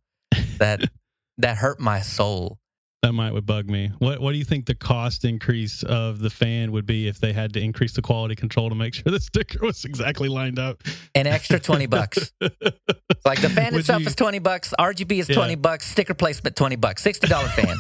That 0.58 0.82
that 1.38 1.58
hurt 1.58 1.80
my 1.80 2.02
soul. 2.02 2.60
That 3.02 3.14
might 3.14 3.32
would 3.32 3.46
bug 3.46 3.70
me. 3.70 3.92
What 4.00 4.20
What 4.20 4.34
do 4.34 4.38
you 4.38 4.44
think 4.44 4.66
the 4.66 4.76
cost 4.76 5.24
increase 5.24 5.84
of 5.84 6.20
the 6.20 6.30
fan 6.30 6.74
would 6.74 6.86
be 6.86 7.08
if 7.08 7.18
they 7.20 7.32
had 7.32 7.54
to 7.54 7.62
increase 7.62 7.94
the 7.94 8.02
quality 8.02 8.36
control 8.36 8.68
to 8.68 8.76
make 8.76 8.94
sure 8.96 9.10
the 9.12 9.22
sticker 9.22 9.66
was 9.66 9.86
exactly 9.86 10.28
lined 10.28 10.60
up? 10.60 10.84
An 11.16 11.26
extra 11.26 11.60
twenty 11.62 11.86
bucks. 11.86 12.34
like 12.42 13.40
the 13.42 13.50
fan 13.50 13.72
Would 13.74 13.80
itself 13.82 14.02
you- 14.02 14.08
is 14.08 14.16
twenty 14.16 14.40
bucks. 14.40 14.74
RGB 14.78 15.20
is 15.20 15.30
Yeah. 15.30 15.36
twenty 15.36 15.56
bucks. 15.56 15.86
Sticker 15.90 16.14
placement 16.14 16.58
twenty 16.58 16.76
bucks. 16.76 17.02
Sixty 17.02 17.28
dollar 17.28 17.48
fan. 17.48 17.78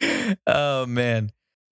oh 0.46 0.86
man. 0.86 1.30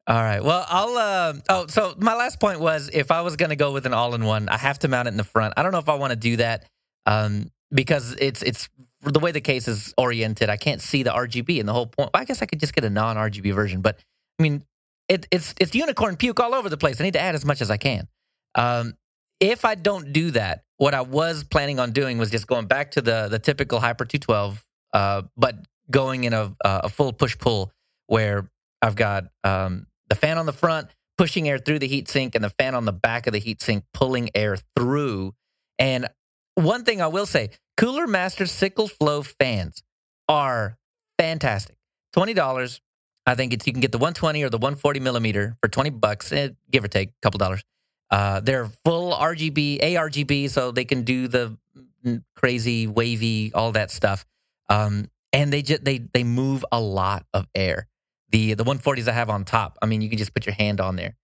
All 0.09 0.17
right. 0.21 0.43
Well, 0.43 0.67
I'll. 0.69 0.97
Uh, 0.97 1.35
oh, 1.49 1.67
so 1.69 1.95
my 1.99 2.15
last 2.17 2.41
point 2.41 2.59
was 2.59 2.91
if 2.93 3.13
I 3.13 3.21
was 3.21 3.37
going 3.37 3.51
to 3.51 3.57
go 3.57 3.71
with 3.73 3.87
an 3.87 3.95
all-in-one, 3.95 4.49
I 4.49 4.57
have 4.59 4.81
to 4.81 4.89
mount 4.89 5.07
it 5.07 5.13
in 5.13 5.17
the 5.17 5.23
front. 5.25 5.55
I 5.57 5.63
don't 5.63 5.71
know 5.71 5.79
if 5.79 5.89
I 5.89 5.95
want 5.95 6.11
to 6.11 6.17
do 6.17 6.37
that 6.39 6.69
um, 7.07 7.51
because 7.73 8.17
it's 8.19 8.43
it's 8.43 8.69
the 9.03 9.19
way 9.19 9.33
the 9.33 9.41
case 9.41 9.69
is 9.69 9.93
oriented. 9.99 10.49
I 10.49 10.57
can't 10.57 10.81
see 10.81 11.03
the 11.03 11.11
RGB, 11.11 11.61
and 11.61 11.69
the 11.69 11.73
whole 11.73 11.87
point. 11.87 12.11
I 12.15 12.25
guess 12.25 12.43
I 12.43 12.47
could 12.47 12.61
just 12.61 12.75
get 12.75 12.85
a 12.85 12.91
non-RGB 12.91 13.55
version, 13.55 13.81
but 13.81 13.99
I 14.39 14.43
mean, 14.43 14.65
it, 15.09 15.27
it's 15.31 15.55
it's 15.61 15.75
unicorn 15.75 16.17
puke 16.17 16.41
all 16.41 16.55
over 16.55 16.69
the 16.69 16.77
place. 16.77 17.01
I 17.01 17.05
need 17.05 17.15
to 17.15 17.21
add 17.21 17.35
as 17.35 17.45
much 17.45 17.61
as 17.61 17.71
I 17.71 17.77
can. 17.77 18.09
Um, 18.55 18.95
if 19.41 19.65
I 19.65 19.75
don't 19.75 20.13
do 20.13 20.31
that, 20.33 20.63
what 20.77 20.95
I 20.95 21.01
was 21.01 21.45
planning 21.45 21.81
on 21.81 21.91
doing 21.93 22.19
was 22.19 22.31
just 22.31 22.47
going 22.47 22.67
back 22.67 22.93
to 22.93 23.01
the 23.01 23.29
the 23.29 23.39
typical 23.39 23.81
Hyper 23.81 24.05
212, 24.05 24.65
uh, 24.93 25.23
but 25.37 25.57
going 25.91 26.25
in 26.25 26.33
a 26.33 26.55
a 26.65 26.89
full 26.89 27.13
push 27.13 27.37
pull 27.37 27.73
where 28.07 28.49
I've 28.81 28.97
got 28.97 29.25
um, 29.45 29.87
the 30.09 30.15
fan 30.15 30.39
on 30.39 30.47
the 30.47 30.53
front 30.53 30.89
pushing 31.19 31.49
air 31.49 31.59
through 31.59 31.79
the 31.79 31.89
heatsink 31.89 32.35
and 32.35 32.43
the 32.43 32.51
fan 32.51 32.75
on 32.75 32.85
the 32.85 32.93
back 32.93 33.27
of 33.27 33.33
the 33.33 33.41
heatsink 33.41 33.83
pulling 33.95 34.31
air 34.35 34.57
through. 34.77 35.35
And 35.79 36.09
one 36.55 36.85
thing 36.85 37.01
I 37.01 37.07
will 37.07 37.27
say, 37.27 37.51
Cooler 37.77 38.07
Master 38.07 38.45
SickleFlow 38.45 39.27
fans 39.39 39.83
are 40.29 40.79
fantastic. 41.19 41.77
Twenty 42.13 42.35
dollars. 42.35 42.81
I 43.27 43.35
think 43.35 43.53
it's 43.53 43.67
you 43.67 43.73
can 43.73 43.81
get 43.81 43.93
the 43.93 43.99
120 43.99 44.43
or 44.43 44.51
the 44.51 44.59
140 44.59 44.99
millimeter 44.99 45.57
for 45.63 45.69
20 45.69 45.91
bucks, 45.91 46.33
eh, 46.33 46.49
give 46.71 46.83
or 46.83 46.89
take 46.89 47.11
a 47.11 47.21
couple 47.23 47.39
dollars. 47.39 47.63
Uh, 48.11 48.41
they're 48.41 48.69
full 48.85 49.13
RGB, 49.13 49.81
ARGB, 49.81 50.51
so 50.51 50.73
they 50.73 50.85
can 50.85 51.03
do 51.03 51.29
the 51.29 51.57
crazy 52.37 52.87
wavy, 52.87 53.53
all 53.55 53.73
that 53.73 53.91
stuff. 53.91 54.25
Um, 54.69 55.09
and 55.33 55.53
they 55.53 55.63
just 55.63 55.85
they 55.85 55.99
they 55.99 56.25
move 56.25 56.65
a 56.73 56.81
lot 56.81 57.25
of 57.33 57.47
air. 57.55 57.87
The 58.31 58.55
the 58.55 58.65
140s 58.65 59.09
I 59.09 59.13
have 59.13 59.31
on 59.31 59.45
top. 59.45 59.79
I 59.81 59.87
mean, 59.87 60.03
you 60.03 60.09
can 60.09 60.19
just 60.19 60.35
put 60.35 60.47
your 60.47 60.55
hand 60.55 60.81
on 60.81 60.97
there 60.97 61.15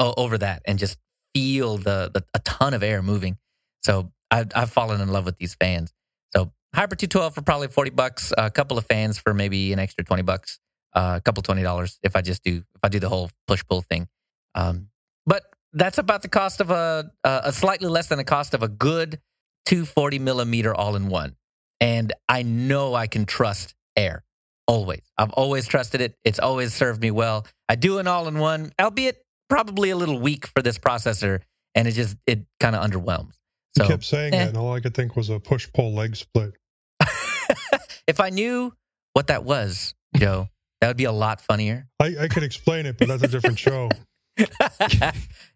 o- 0.00 0.14
over 0.16 0.38
that 0.38 0.62
and 0.64 0.78
just 0.78 0.98
feel 1.34 1.78
the, 1.78 2.10
the 2.12 2.24
a 2.34 2.38
ton 2.40 2.74
of 2.74 2.82
air 2.82 3.02
moving. 3.02 3.36
So 3.82 4.12
I've 4.32 4.48
I've 4.56 4.70
fallen 4.72 5.00
in 5.00 5.08
love 5.08 5.26
with 5.26 5.38
these 5.38 5.54
fans. 5.54 5.92
So 6.34 6.52
Hyper 6.74 6.96
212 6.96 7.34
for 7.34 7.42
probably 7.42 7.68
40 7.68 7.90
bucks. 7.90 8.32
A 8.36 8.50
couple 8.50 8.78
of 8.78 8.86
fans 8.86 9.18
for 9.18 9.34
maybe 9.34 9.72
an 9.72 9.78
extra 9.78 10.04
20 10.04 10.22
bucks. 10.22 10.58
Uh, 10.94 11.14
a 11.16 11.20
couple 11.22 11.42
twenty 11.42 11.62
dollars 11.62 11.98
if 12.02 12.16
I 12.16 12.20
just 12.20 12.44
do 12.44 12.56
if 12.56 12.80
I 12.82 12.88
do 12.88 12.98
the 12.98 13.08
whole 13.08 13.30
push 13.46 13.64
pull 13.66 13.80
thing. 13.80 14.08
Um, 14.54 14.88
but 15.24 15.42
that's 15.72 15.96
about 15.96 16.20
the 16.20 16.28
cost 16.28 16.60
of 16.60 16.70
a 16.70 17.10
a 17.24 17.52
slightly 17.52 17.88
less 17.88 18.08
than 18.08 18.18
the 18.18 18.24
cost 18.24 18.52
of 18.52 18.62
a 18.62 18.68
good 18.68 19.18
240 19.66 20.18
millimeter 20.18 20.74
all 20.74 20.96
in 20.96 21.08
one. 21.08 21.36
And 21.80 22.12
I 22.28 22.42
know 22.42 22.94
I 22.94 23.06
can 23.06 23.24
trust 23.24 23.74
air 23.96 24.24
always. 24.68 25.02
I've 25.18 25.32
always 25.32 25.66
trusted 25.66 26.00
it. 26.02 26.14
It's 26.24 26.38
always 26.38 26.74
served 26.74 27.00
me 27.00 27.10
well. 27.10 27.46
I 27.68 27.74
do 27.76 27.98
an 27.98 28.06
all 28.06 28.28
in 28.28 28.38
one, 28.38 28.72
albeit 28.80 29.24
probably 29.48 29.90
a 29.90 29.96
little 29.96 30.20
weak 30.20 30.46
for 30.46 30.62
this 30.62 30.78
processor, 30.78 31.40
and 31.74 31.88
it 31.88 31.92
just 31.92 32.16
it 32.26 32.44
kind 32.60 32.76
of 32.76 32.88
underwhelms. 32.88 33.32
You 33.76 33.84
So 33.84 33.88
kept 33.88 34.04
saying 34.04 34.34
eh. 34.34 34.38
that, 34.38 34.48
and 34.48 34.56
all 34.56 34.74
I 34.74 34.80
could 34.80 34.94
think 34.94 35.16
was 35.16 35.30
a 35.30 35.40
push 35.40 35.68
pull 35.72 35.94
leg 35.94 36.16
split. 36.16 36.52
if 38.06 38.20
I 38.20 38.30
knew 38.30 38.72
what 39.14 39.28
that 39.28 39.44
was, 39.44 39.94
Joe, 40.16 40.48
that 40.80 40.88
would 40.88 40.96
be 40.96 41.04
a 41.04 41.12
lot 41.12 41.40
funnier. 41.40 41.88
I, 42.00 42.14
I 42.22 42.28
could 42.28 42.42
explain 42.42 42.86
it, 42.86 42.98
but 42.98 43.08
that's 43.08 43.22
a 43.22 43.28
different 43.28 43.58
show. 43.58 43.88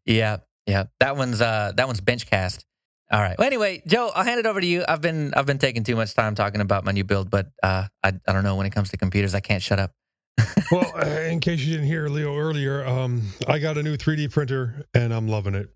yeah, 0.06 0.38
yeah. 0.66 0.84
That 1.00 1.16
one's 1.16 1.40
uh 1.40 1.72
that 1.76 1.86
one's 1.86 2.00
bench 2.00 2.26
cast. 2.26 2.64
All 3.10 3.20
right. 3.20 3.38
Well, 3.38 3.46
anyway, 3.46 3.82
Joe, 3.86 4.10
I'll 4.14 4.24
hand 4.24 4.40
it 4.40 4.46
over 4.46 4.60
to 4.60 4.66
you. 4.66 4.84
I've 4.88 5.00
been 5.00 5.32
I've 5.34 5.46
been 5.46 5.58
taking 5.58 5.84
too 5.84 5.94
much 5.96 6.14
time 6.14 6.34
talking 6.34 6.60
about 6.60 6.84
my 6.84 6.92
new 6.92 7.04
build, 7.04 7.30
but 7.30 7.48
uh 7.62 7.86
I 8.02 8.12
I 8.26 8.32
don't 8.32 8.44
know 8.44 8.56
when 8.56 8.66
it 8.66 8.70
comes 8.70 8.90
to 8.90 8.96
computers, 8.96 9.34
I 9.34 9.40
can't 9.40 9.62
shut 9.62 9.78
up. 9.78 9.92
Well, 10.72 10.92
uh, 10.96 11.06
in 11.06 11.38
case 11.38 11.60
you 11.60 11.70
didn't 11.74 11.86
hear 11.86 12.08
Leo 12.08 12.36
earlier, 12.36 12.84
um, 12.84 13.22
I 13.46 13.60
got 13.60 13.78
a 13.78 13.84
new 13.84 13.96
3D 13.96 14.32
printer 14.32 14.84
and 14.94 15.14
I'm 15.14 15.28
loving 15.28 15.54
it. 15.54 15.70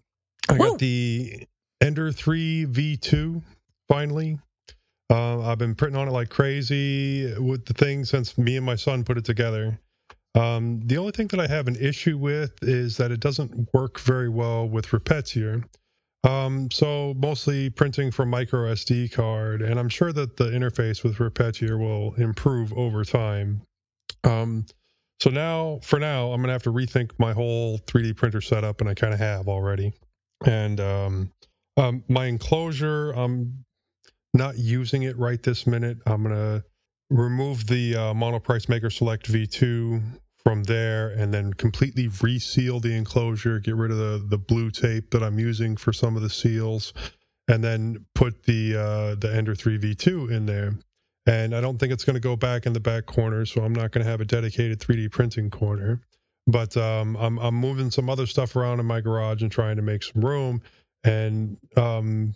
I 0.49 0.55
Woo! 0.55 0.71
got 0.71 0.79
the 0.81 1.47
Ender 1.81 2.13
3 2.13 2.67
V2 2.67 3.43
finally. 3.89 4.39
Uh, 5.11 5.41
I've 5.43 5.59
been 5.59 5.75
printing 5.75 6.01
on 6.01 6.09
it 6.09 6.13
like 6.13 6.31
crazy 6.31 7.35
with 7.39 7.65
the 7.67 7.75
thing 7.75 8.05
since 8.05 8.39
me 8.39 8.57
and 8.57 8.65
my 8.65 8.77
son 8.77 9.03
put 9.03 9.19
it 9.19 9.25
together. 9.25 9.81
Um, 10.37 10.79
the 10.85 10.99
only 10.99 11.11
thing 11.11 11.27
that 11.29 11.41
I 11.41 11.49
have 11.49 11.67
an 11.67 11.77
issue 11.77 12.17
with 12.17 12.53
is 12.63 12.97
that 12.99 13.11
it 13.11 13.19
doesn't 13.19 13.69
work 13.75 13.99
very 13.99 14.29
well 14.29 14.69
with 14.69 14.87
Repetier. 14.87 15.65
Um, 16.23 16.71
so 16.71 17.15
mostly 17.17 17.71
printing 17.71 18.11
from 18.11 18.29
micro 18.29 18.73
SD 18.73 19.11
card, 19.11 19.63
and 19.63 19.81
I'm 19.81 19.89
sure 19.89 20.13
that 20.13 20.37
the 20.37 20.45
interface 20.45 21.03
with 21.03 21.17
Repetier 21.17 21.79
will 21.79 22.15
improve 22.15 22.73
over 22.75 23.05
time. 23.05 23.63
Um, 24.23 24.67
so 25.19 25.31
now, 25.31 25.81
for 25.83 25.99
now, 25.99 26.33
I'm 26.33 26.41
gonna 26.41 26.53
have 26.53 26.63
to 26.65 26.73
rethink 26.73 27.13
my 27.19 27.33
whole 27.33 27.79
3D 27.81 28.17
printer 28.17 28.41
setup, 28.41 28.81
and 28.81 28.89
I 28.89 28.95
kind 28.95 29.13
of 29.15 29.19
have 29.19 29.49
already. 29.49 29.93
And 30.45 30.79
um, 30.81 31.33
um, 31.81 32.05
my 32.09 32.27
enclosure, 32.27 33.13
I'm 33.13 33.65
not 34.35 34.59
using 34.59 35.03
it 35.03 35.17
right 35.19 35.43
this 35.43 35.67
minute. 35.67 35.99
I'm 36.07 36.23
gonna 36.23 36.63
remove 37.11 37.67
the 37.67 37.97
uh, 37.97 38.15
Monoprice 38.15 38.69
Maker 38.69 38.91
Select 38.91 39.31
V2 39.31 40.03
from 40.45 40.63
there, 40.65 41.11
and 41.11 41.33
then 41.33 41.53
completely 41.55 42.09
reseal 42.23 42.81
the 42.81 42.95
enclosure. 42.95 43.59
Get 43.59 43.77
rid 43.77 43.91
of 43.91 43.99
the 43.99 44.25
the 44.29 44.39
blue 44.39 44.71
tape 44.71 45.11
that 45.11 45.23
I'm 45.23 45.39
using 45.39 45.77
for 45.77 45.93
some 45.93 46.17
of 46.17 46.23
the 46.23 46.31
seals, 46.31 46.93
and 47.49 47.65
then 47.65 48.05
put 48.15 48.45
the 48.45 48.77
uh, 48.77 49.15
the 49.17 49.35
Ender 49.35 49.55
3 49.55 49.79
V2 49.79 50.31
in 50.31 50.47
there 50.47 50.75
and 51.27 51.55
I 51.55 51.61
don't 51.61 51.79
think 51.79 51.93
it's 51.93 52.05
going 52.05 52.15
to 52.15 52.21
go 52.21 52.35
back 52.37 52.67
in 52.67 52.73
the 52.73 52.81
back 52.81 53.07
corner, 53.07 53.45
so 53.45 53.63
I'm 53.63 53.75
not 53.75 53.93
going 53.93 54.05
to 54.05 54.11
have 54.11 54.21
a 54.21 54.25
dedicated 54.25 54.81
3D 54.81 55.11
printing 55.11 55.51
corner. 55.51 56.01
But 56.47 56.77
um, 56.77 57.17
I'm 57.17 57.39
I'm 57.39 57.55
moving 57.55 57.91
some 57.91 58.09
other 58.11 58.27
stuff 58.27 58.57
around 58.57 58.81
in 58.81 58.87
my 58.87 59.01
garage 59.01 59.43
and 59.43 59.53
trying 59.53 59.77
to 59.77 59.83
make 59.83 60.03
some 60.03 60.25
room. 60.25 60.63
And 61.05 61.57
um, 61.77 62.35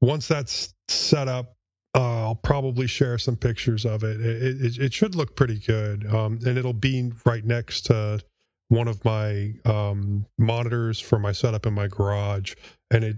once 0.00 0.28
that's 0.28 0.74
set 0.88 1.28
up, 1.28 1.54
uh, 1.94 2.24
I'll 2.24 2.34
probably 2.34 2.86
share 2.86 3.18
some 3.18 3.36
pictures 3.36 3.84
of 3.84 4.02
it. 4.02 4.20
It, 4.20 4.64
it, 4.64 4.78
it 4.78 4.92
should 4.92 5.14
look 5.14 5.36
pretty 5.36 5.60
good, 5.60 6.06
um, 6.12 6.40
and 6.44 6.58
it'll 6.58 6.72
be 6.72 7.12
right 7.24 7.44
next 7.44 7.82
to 7.82 8.20
one 8.68 8.88
of 8.88 9.04
my 9.04 9.52
um, 9.64 10.26
monitors 10.38 10.98
for 10.98 11.18
my 11.18 11.32
setup 11.32 11.66
in 11.66 11.74
my 11.74 11.86
garage. 11.86 12.54
And 12.90 13.04
it 13.04 13.16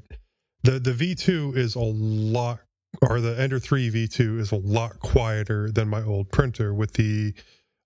the 0.62 0.78
the 0.78 0.92
V2 0.92 1.56
is 1.56 1.74
a 1.74 1.80
lot 1.80 2.60
or 3.02 3.20
the 3.20 3.38
Ender 3.38 3.58
3 3.58 3.90
V2 3.90 4.40
is 4.40 4.52
a 4.52 4.56
lot 4.56 4.98
quieter 5.00 5.70
than 5.70 5.88
my 5.88 6.02
old 6.02 6.30
printer 6.30 6.74
with 6.74 6.94
the 6.94 7.34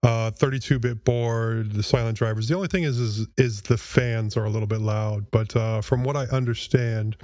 uh 0.03 0.31
32-bit 0.31 1.05
board, 1.05 1.73
the 1.73 1.83
silent 1.83 2.17
drivers. 2.17 2.49
The 2.49 2.55
only 2.57 2.69
thing 2.69 2.85
is 2.85 2.99
is 2.99 3.27
is 3.37 3.63
the 3.63 3.77
fans 3.79 4.37
are 4.37 4.45
a 4.45 4.51
little 4.51 4.69
bit 4.69 4.81
loud, 4.81 5.31
but 5.31 5.55
uh 5.57 5.81
from 5.81 6.05
what 6.05 6.17
I 6.17 6.25
understand, 6.27 7.17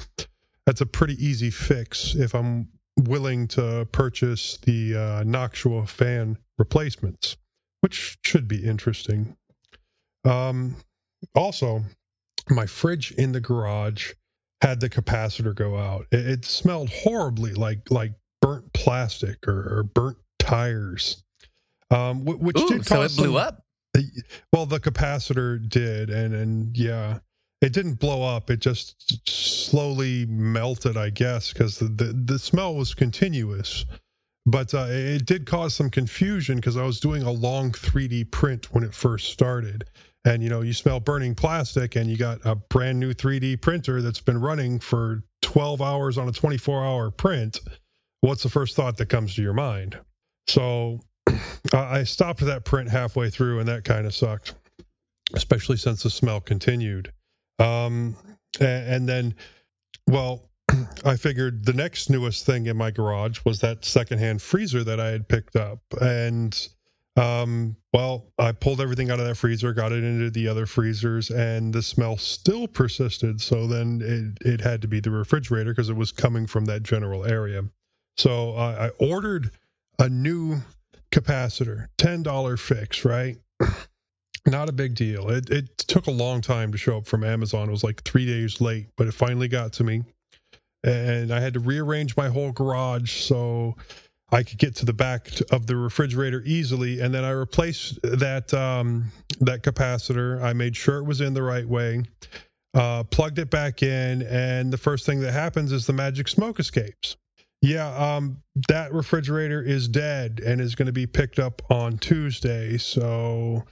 that's 0.67 0.81
a 0.81 0.87
pretty 0.87 1.15
easy 1.25 1.51
fix 1.51 2.15
if 2.15 2.35
I'm 2.35 2.69
willing 2.99 3.49
to 3.49 3.87
purchase 3.93 4.59
the 4.63 4.95
uh 4.95 5.25
Noctua 5.25 5.89
fan 5.89 6.39
replacements, 6.59 7.37
which 7.81 8.19
should 8.25 8.49
be 8.49 8.65
interesting. 8.65 9.37
Um 10.25 10.77
also, 11.35 11.83
my 12.51 12.67
fridge 12.67 13.13
in 13.13 13.33
the 13.33 13.41
garage 13.41 14.13
had 14.63 14.81
the 14.81 14.89
capacitor 14.89 15.55
go 15.55 15.77
out. 15.77 16.07
It, 16.13 16.27
it 16.27 16.45
smelled 16.45 16.91
horribly 16.91 17.55
like 17.55 17.91
like 17.91 18.13
burnt 18.41 18.73
plastic 18.73 19.47
or, 19.49 19.79
or 19.79 19.83
burnt 19.83 20.19
tires, 20.39 21.25
um, 21.91 22.21
wh- 22.27 22.41
which 22.41 22.59
Ooh, 22.59 22.69
did 22.69 22.87
so 22.87 23.03
it 23.03 23.17
blew 23.17 23.27
some- 23.27 23.37
up. 23.37 23.63
Well, 24.53 24.67
the 24.67 24.79
capacitor 24.79 25.67
did, 25.69 26.11
and 26.11 26.35
and 26.35 26.77
yeah, 26.77 27.21
it 27.63 27.73
didn't 27.73 27.95
blow 27.95 28.23
up. 28.23 28.51
It 28.51 28.61
just 28.61 29.27
slowly 29.29 30.27
melted, 30.27 30.97
I 30.99 31.09
guess, 31.11 31.53
because 31.53 31.79
the, 31.79 31.87
the 31.87 32.13
the 32.13 32.39
smell 32.39 32.75
was 32.75 32.93
continuous. 32.93 33.87
but 34.45 34.75
uh, 34.75 34.87
it 34.91 35.25
did 35.27 35.47
cause 35.47 35.75
some 35.75 35.89
confusion 35.91 36.57
because 36.57 36.77
I 36.77 36.85
was 36.85 37.01
doing 37.01 37.23
a 37.23 37.31
long 37.33 37.73
3D 37.73 38.31
print 38.31 38.73
when 38.75 38.85
it 38.85 38.95
first 38.95 39.33
started. 39.33 39.85
And 40.27 40.43
you 40.43 40.51
know, 40.51 40.61
you 40.61 40.73
smell 40.75 41.01
burning 41.01 41.35
plastic, 41.35 41.97
and 41.97 42.11
you 42.11 42.17
got 42.19 42.41
a 42.45 42.55
brand 42.55 43.01
new 43.01 43.15
3D 43.15 43.63
printer 43.63 44.03
that's 44.03 44.21
been 44.21 44.39
running 44.41 44.79
for 44.79 45.23
12 45.43 45.81
hours 45.81 46.19
on 46.19 46.29
a 46.29 46.33
24 46.33 46.85
hour 46.85 47.11
print. 47.11 47.61
What's 48.21 48.43
the 48.43 48.51
first 48.51 48.77
thought 48.77 48.99
that 48.99 49.07
comes 49.09 49.35
to 49.37 49.43
your 49.43 49.53
mind? 49.55 49.99
So 50.49 51.01
I 51.73 52.05
stopped 52.05 52.41
that 52.41 52.65
print 52.65 52.89
halfway 52.89 53.31
through, 53.31 53.61
and 53.61 53.69
that 53.69 53.85
kind 53.85 54.07
of 54.07 54.15
sucked, 54.15 54.55
especially 55.35 55.77
since 55.77 56.03
the 56.03 56.11
smell 56.11 56.41
continued. 56.41 57.13
Um, 57.59 58.17
and, 58.61 58.89
and 58.89 59.09
then, 59.09 59.35
well, 60.07 60.49
I 61.05 61.17
figured 61.17 61.65
the 61.65 61.73
next 61.73 62.11
newest 62.11 62.47
thing 62.47 62.67
in 62.67 62.77
my 62.77 62.91
garage 62.91 63.41
was 63.45 63.61
that 63.61 63.85
secondhand 63.85 64.43
freezer 64.43 64.85
that 64.85 65.01
I 65.01 65.09
had 65.09 65.29
picked 65.29 65.57
up. 65.57 65.81
And 66.01 66.69
um, 67.17 67.77
well, 67.95 68.27
I 68.39 68.53
pulled 68.53 68.81
everything 68.81 69.11
out 69.11 69.21
of 69.21 69.27
that 69.27 69.37
freezer, 69.37 69.73
got 69.73 69.93
it 69.93 70.05
into 70.05 70.31
the 70.31 70.49
other 70.49 70.67
freezers, 70.67 71.31
and 71.31 71.73
the 71.73 71.83
smell 71.83 72.19
still 72.19 72.69
persisted. 72.69 73.41
So 73.41 73.67
then 73.67 74.03
it, 74.43 74.47
it 74.47 74.61
had 74.61 74.83
to 74.83 74.89
be 74.89 75.01
the 75.01 75.11
refrigerator 75.11 75.73
because 75.73 75.89
it 75.89 75.97
was 75.97 76.13
coming 76.13 76.47
from 76.47 76.67
that 76.67 76.83
general 76.83 77.25
area. 77.25 77.63
So 78.19 78.55
I 78.55 78.89
ordered 78.99 79.51
a 79.99 80.09
new 80.09 80.59
capacitor, 81.11 81.87
$10 81.99 82.59
fix, 82.59 83.05
right? 83.05 83.37
Not 84.47 84.69
a 84.69 84.73
big 84.73 84.95
deal. 84.95 85.29
It, 85.31 85.51
it 85.51 85.79
took 85.79 86.07
a 86.07 86.13
long 86.13 86.41
time 86.41 86.71
to 86.73 86.79
show 86.79 86.99
up 86.99 87.07
from 87.07 87.25
Amazon. 87.25 87.69
It 87.69 87.73
was 87.73 87.83
like 87.83 88.03
three 88.05 88.27
days 88.27 88.61
late, 88.61 88.87
but 88.97 89.09
it 89.09 89.13
finally 89.13 89.49
got 89.49 89.73
to 89.75 89.85
me 89.85 90.03
and 90.87 91.33
I 91.33 91.41
had 91.41 91.55
to 91.55 91.61
rearrange 91.61 92.17
my 92.17 92.29
whole 92.29 92.53
garage 92.53 93.13
so 93.13 93.77
I 94.31 94.43
could 94.43 94.59
get 94.59 94.77
to 94.77 94.85
the 94.87 94.93
back 94.93 95.31
of 95.51 95.67
the 95.67 95.77
refrigerator 95.77 96.43
easily. 96.45 97.01
And 97.01 97.13
then 97.13 97.25
I 97.25 97.31
replaced 97.31 98.01
that 98.03 98.55
um, 98.55 99.11
that 99.41 99.63
capacitor. 99.63 100.41
I 100.41 100.53
made 100.53 100.77
sure 100.77 100.99
it 100.99 101.05
was 101.05 101.21
in 101.21 101.35
the 101.35 101.43
right 101.43 101.67
way, 101.67 102.03
uh, 102.75 103.05
plugged 103.05 103.39
it 103.39 103.51
back 103.51 103.83
in, 103.83 104.23
and 104.23 104.73
the 104.73 104.79
first 104.79 105.07
thing 105.07 105.21
that 105.21 105.33
happens 105.33 105.73
is 105.73 105.87
the 105.87 105.93
magic 105.93 106.29
smoke 106.29 106.61
escapes. 106.61 107.17
Yeah, 107.67 108.17
um, 108.17 108.43
that 108.69 108.93
refrigerator 108.93 109.61
is 109.61 109.89
dead 109.89 110.41
and 110.45 110.61
is 110.61 110.77
going 110.77 110.87
to 110.87 110.93
be 110.93 111.07
picked 111.07 111.41
up 111.41 111.63
on 111.69 111.99
Tuesday. 111.99 112.79
So 112.79 113.65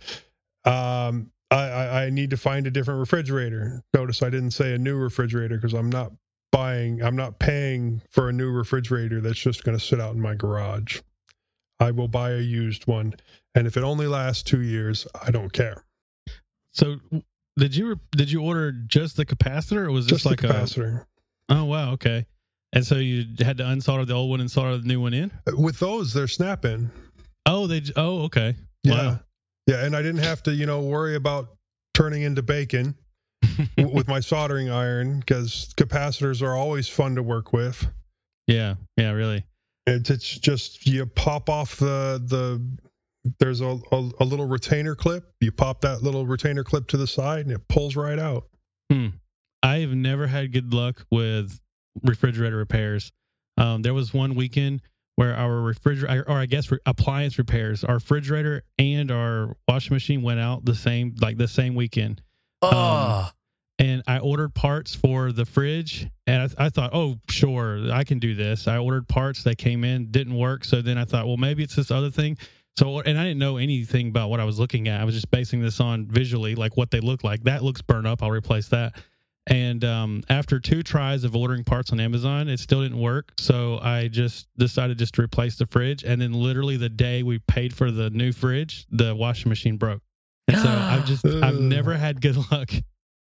um, 0.65 1.31
I, 1.51 2.05
I, 2.05 2.11
need 2.11 2.31
to 2.31 2.37
find 2.37 2.67
a 2.67 2.73
different 2.73 2.99
refrigerator. 2.99 3.85
Notice 3.95 4.23
I 4.23 4.31
didn't 4.31 4.51
say 4.51 4.75
a 4.75 4.79
new 4.79 4.97
refrigerator 4.97 5.57
because 5.57 5.75
I'm 5.75 5.91
not 5.91 6.11
buying, 6.51 7.03
I'm 7.03 7.15
not 7.15 7.39
paying 7.39 8.03
for 8.11 8.29
a 8.29 8.33
new 8.33 8.51
refrigerator 8.51 9.21
that's 9.21 9.39
just 9.39 9.63
going 9.63 9.79
to 9.79 9.85
sit 9.85 10.01
out 10.01 10.15
in 10.15 10.21
my 10.21 10.35
garage. 10.35 11.01
I 11.79 11.93
will 11.93 12.09
buy 12.09 12.33
a 12.33 12.41
used 12.41 12.89
one. 12.89 13.15
And 13.55 13.67
if 13.67 13.77
it 13.77 13.85
only 13.85 14.09
lasts 14.09 14.43
two 14.43 14.63
years, 14.63 15.07
I 15.23 15.31
don't 15.31 15.53
care. 15.53 15.85
So 16.73 16.97
did 17.57 17.77
you 17.77 18.01
did 18.11 18.33
you 18.33 18.43
order 18.43 18.73
just 18.73 19.17
the 19.17 19.25
capacitor 19.25 19.85
or 19.85 19.93
was 19.93 20.07
this 20.07 20.23
just 20.23 20.27
like 20.27 20.41
the 20.41 20.49
capacitor? 20.49 21.07
A, 21.49 21.55
oh 21.55 21.65
wow, 21.67 21.93
okay. 21.93 22.27
And 22.75 22.85
so 22.85 22.97
you 22.97 23.25
had 23.39 23.57
to 23.59 23.65
unsolder 23.65 24.07
the 24.07 24.15
old 24.15 24.31
one 24.31 24.41
and 24.41 24.51
solder 24.51 24.77
the 24.77 24.87
new 24.87 25.01
one 25.01 25.15
in? 25.15 25.31
With 25.47 25.79
those, 25.79 26.13
they're 26.13 26.27
snap 26.27 26.65
in. 26.65 26.91
Oh, 27.47 27.67
they 27.67 27.83
oh 27.97 28.23
okay. 28.25 28.57
Yeah. 28.83 28.93
Wow. 28.93 29.21
Yeah, 29.67 29.85
and 29.85 29.97
I 29.97 30.03
didn't 30.03 30.23
have 30.23 30.43
to, 30.43 30.53
you 30.53 30.67
know, 30.67 30.81
worry 30.81 31.15
about 31.15 31.57
turning 31.95 32.23
into 32.23 32.43
bacon 32.43 32.97
with 33.79 34.09
my 34.09 34.21
soldering 34.21 34.71
iron 34.71 35.21
because 35.21 35.73
capacitors 35.77 36.43
are 36.43 36.55
always 36.55 36.89
fun 36.89 37.15
to 37.15 37.23
work 37.23 37.53
with. 37.53 37.87
Yeah, 38.47 38.75
yeah, 38.99 39.13
really. 39.13 39.45
It's, 39.87 40.11
it's 40.11 40.39
just 40.39 40.87
you 40.87 41.07
pop 41.07 41.49
off 41.49 41.77
the 41.77 42.21
the 42.23 42.61
there's 43.39 43.63
a, 43.63 43.79
a, 43.91 44.11
a 44.21 44.25
little 44.25 44.47
retainer 44.47 44.95
clip. 44.95 45.33
You 45.41 45.53
pop 45.53 45.81
that 45.83 46.03
little 46.03 46.27
retainer 46.27 46.65
clip 46.65 46.89
to 46.89 46.99
the 46.99 47.07
side, 47.07 47.47
and 47.47 47.55
it 47.55 47.67
pulls 47.69 47.97
right 47.97 48.19
out. 48.19 48.49
Hmm. 48.91 49.09
I 49.63 49.79
have 49.79 49.95
never 49.95 50.27
had 50.27 50.53
good 50.53 50.75
luck 50.75 51.07
with 51.11 51.59
refrigerator 52.03 52.57
repairs. 52.57 53.13
Um, 53.57 53.83
there 53.83 53.95
was 53.95 54.13
one 54.13 54.35
weekend 54.35 54.83
where 55.17 55.35
our 55.37 55.61
refrigerator, 55.61 56.29
or 56.29 56.39
I 56.39 56.47
guess 56.47 56.71
re- 56.71 56.79
appliance 56.87 57.39
repairs, 57.39 57.85
our 57.85 57.95
refrigerator 57.95 58.63
and 58.79 59.11
our 59.11 59.57
washing 59.69 59.95
machine 59.95 60.23
went 60.23 60.41
out 60.41 60.65
the 60.65 60.75
same, 60.75 61.15
like 61.21 61.37
the 61.39 61.47
same 61.49 61.75
weekend. 61.75 62.21
Oh, 62.63 62.69
Um, 62.71 63.31
and 63.79 64.03
I 64.07 64.19
ordered 64.21 64.55
parts 64.55 64.95
for 64.95 65.33
the 65.33 65.45
fridge, 65.45 66.09
and 66.27 66.43
I, 66.59 66.67
I 66.67 66.69
thought, 66.69 66.91
oh, 66.95 67.17
sure, 67.29 67.93
I 67.93 68.05
can 68.05 68.19
do 68.19 68.35
this. 68.35 68.69
I 68.69 68.79
ordered 68.79 69.09
parts, 69.09 69.43
that 69.45 69.59
came 69.59 69.83
in, 69.85 70.11
didn't 70.13 70.37
work. 70.37 70.65
So 70.65 70.81
then 70.81 70.97
I 70.97 71.05
thought, 71.05 71.27
well, 71.27 71.37
maybe 71.37 71.63
it's 71.65 71.75
this 71.75 71.91
other 71.91 72.11
thing. 72.11 72.39
So, 72.77 73.01
and 73.01 73.19
I 73.19 73.23
didn't 73.25 73.39
know 73.39 73.57
anything 73.57 74.09
about 74.09 74.31
what 74.31 74.41
I 74.41 74.45
was 74.45 74.59
looking 74.59 74.89
at. 74.89 75.01
I 75.01 75.05
was 75.05 75.15
just 75.15 75.31
basing 75.31 75.61
this 75.61 75.81
on 75.81 76.07
visually, 76.07 76.55
like 76.55 76.77
what 76.77 76.91
they 76.91 77.01
look 77.01 77.23
like. 77.25 77.45
That 77.45 77.63
looks 77.63 77.83
burnt 77.83 78.07
up. 78.07 78.23
I'll 78.23 78.31
replace 78.31 78.69
that. 78.69 78.95
And 79.47 79.85
um, 79.85 80.23
after 80.31 80.59
two 80.59 80.83
tries 80.83 81.23
of 81.25 81.37
ordering 81.37 81.65
parts 81.65 81.93
on 81.93 82.01
Amazon, 82.01 82.49
it 82.49 82.59
still 82.61 82.83
didn't 82.83 83.01
work. 83.01 83.33
So 83.39 83.79
I 83.83 84.09
just 84.09 84.49
decided 84.57 84.99
just 84.99 85.15
to 85.15 85.23
replace 85.23 85.57
the 85.57 85.67
fridge. 85.67 86.03
And 86.03 86.21
then 86.21 86.33
literally 86.33 86.77
the 86.79 86.89
day 86.89 87.23
we 87.23 87.41
paid 87.41 87.75
for 87.75 87.91
the 87.91 88.09
new 88.11 88.33
fridge, 88.33 88.87
the 88.91 89.15
washing 89.15 89.51
machine 89.51 89.77
broke. 89.77 90.01
And 90.49 90.57
so 90.59 90.69
I've 90.69 91.05
just 91.07 91.27
I've 91.27 91.61
never 91.61 91.95
had 91.95 92.21
good 92.21 92.37
luck. 92.51 92.71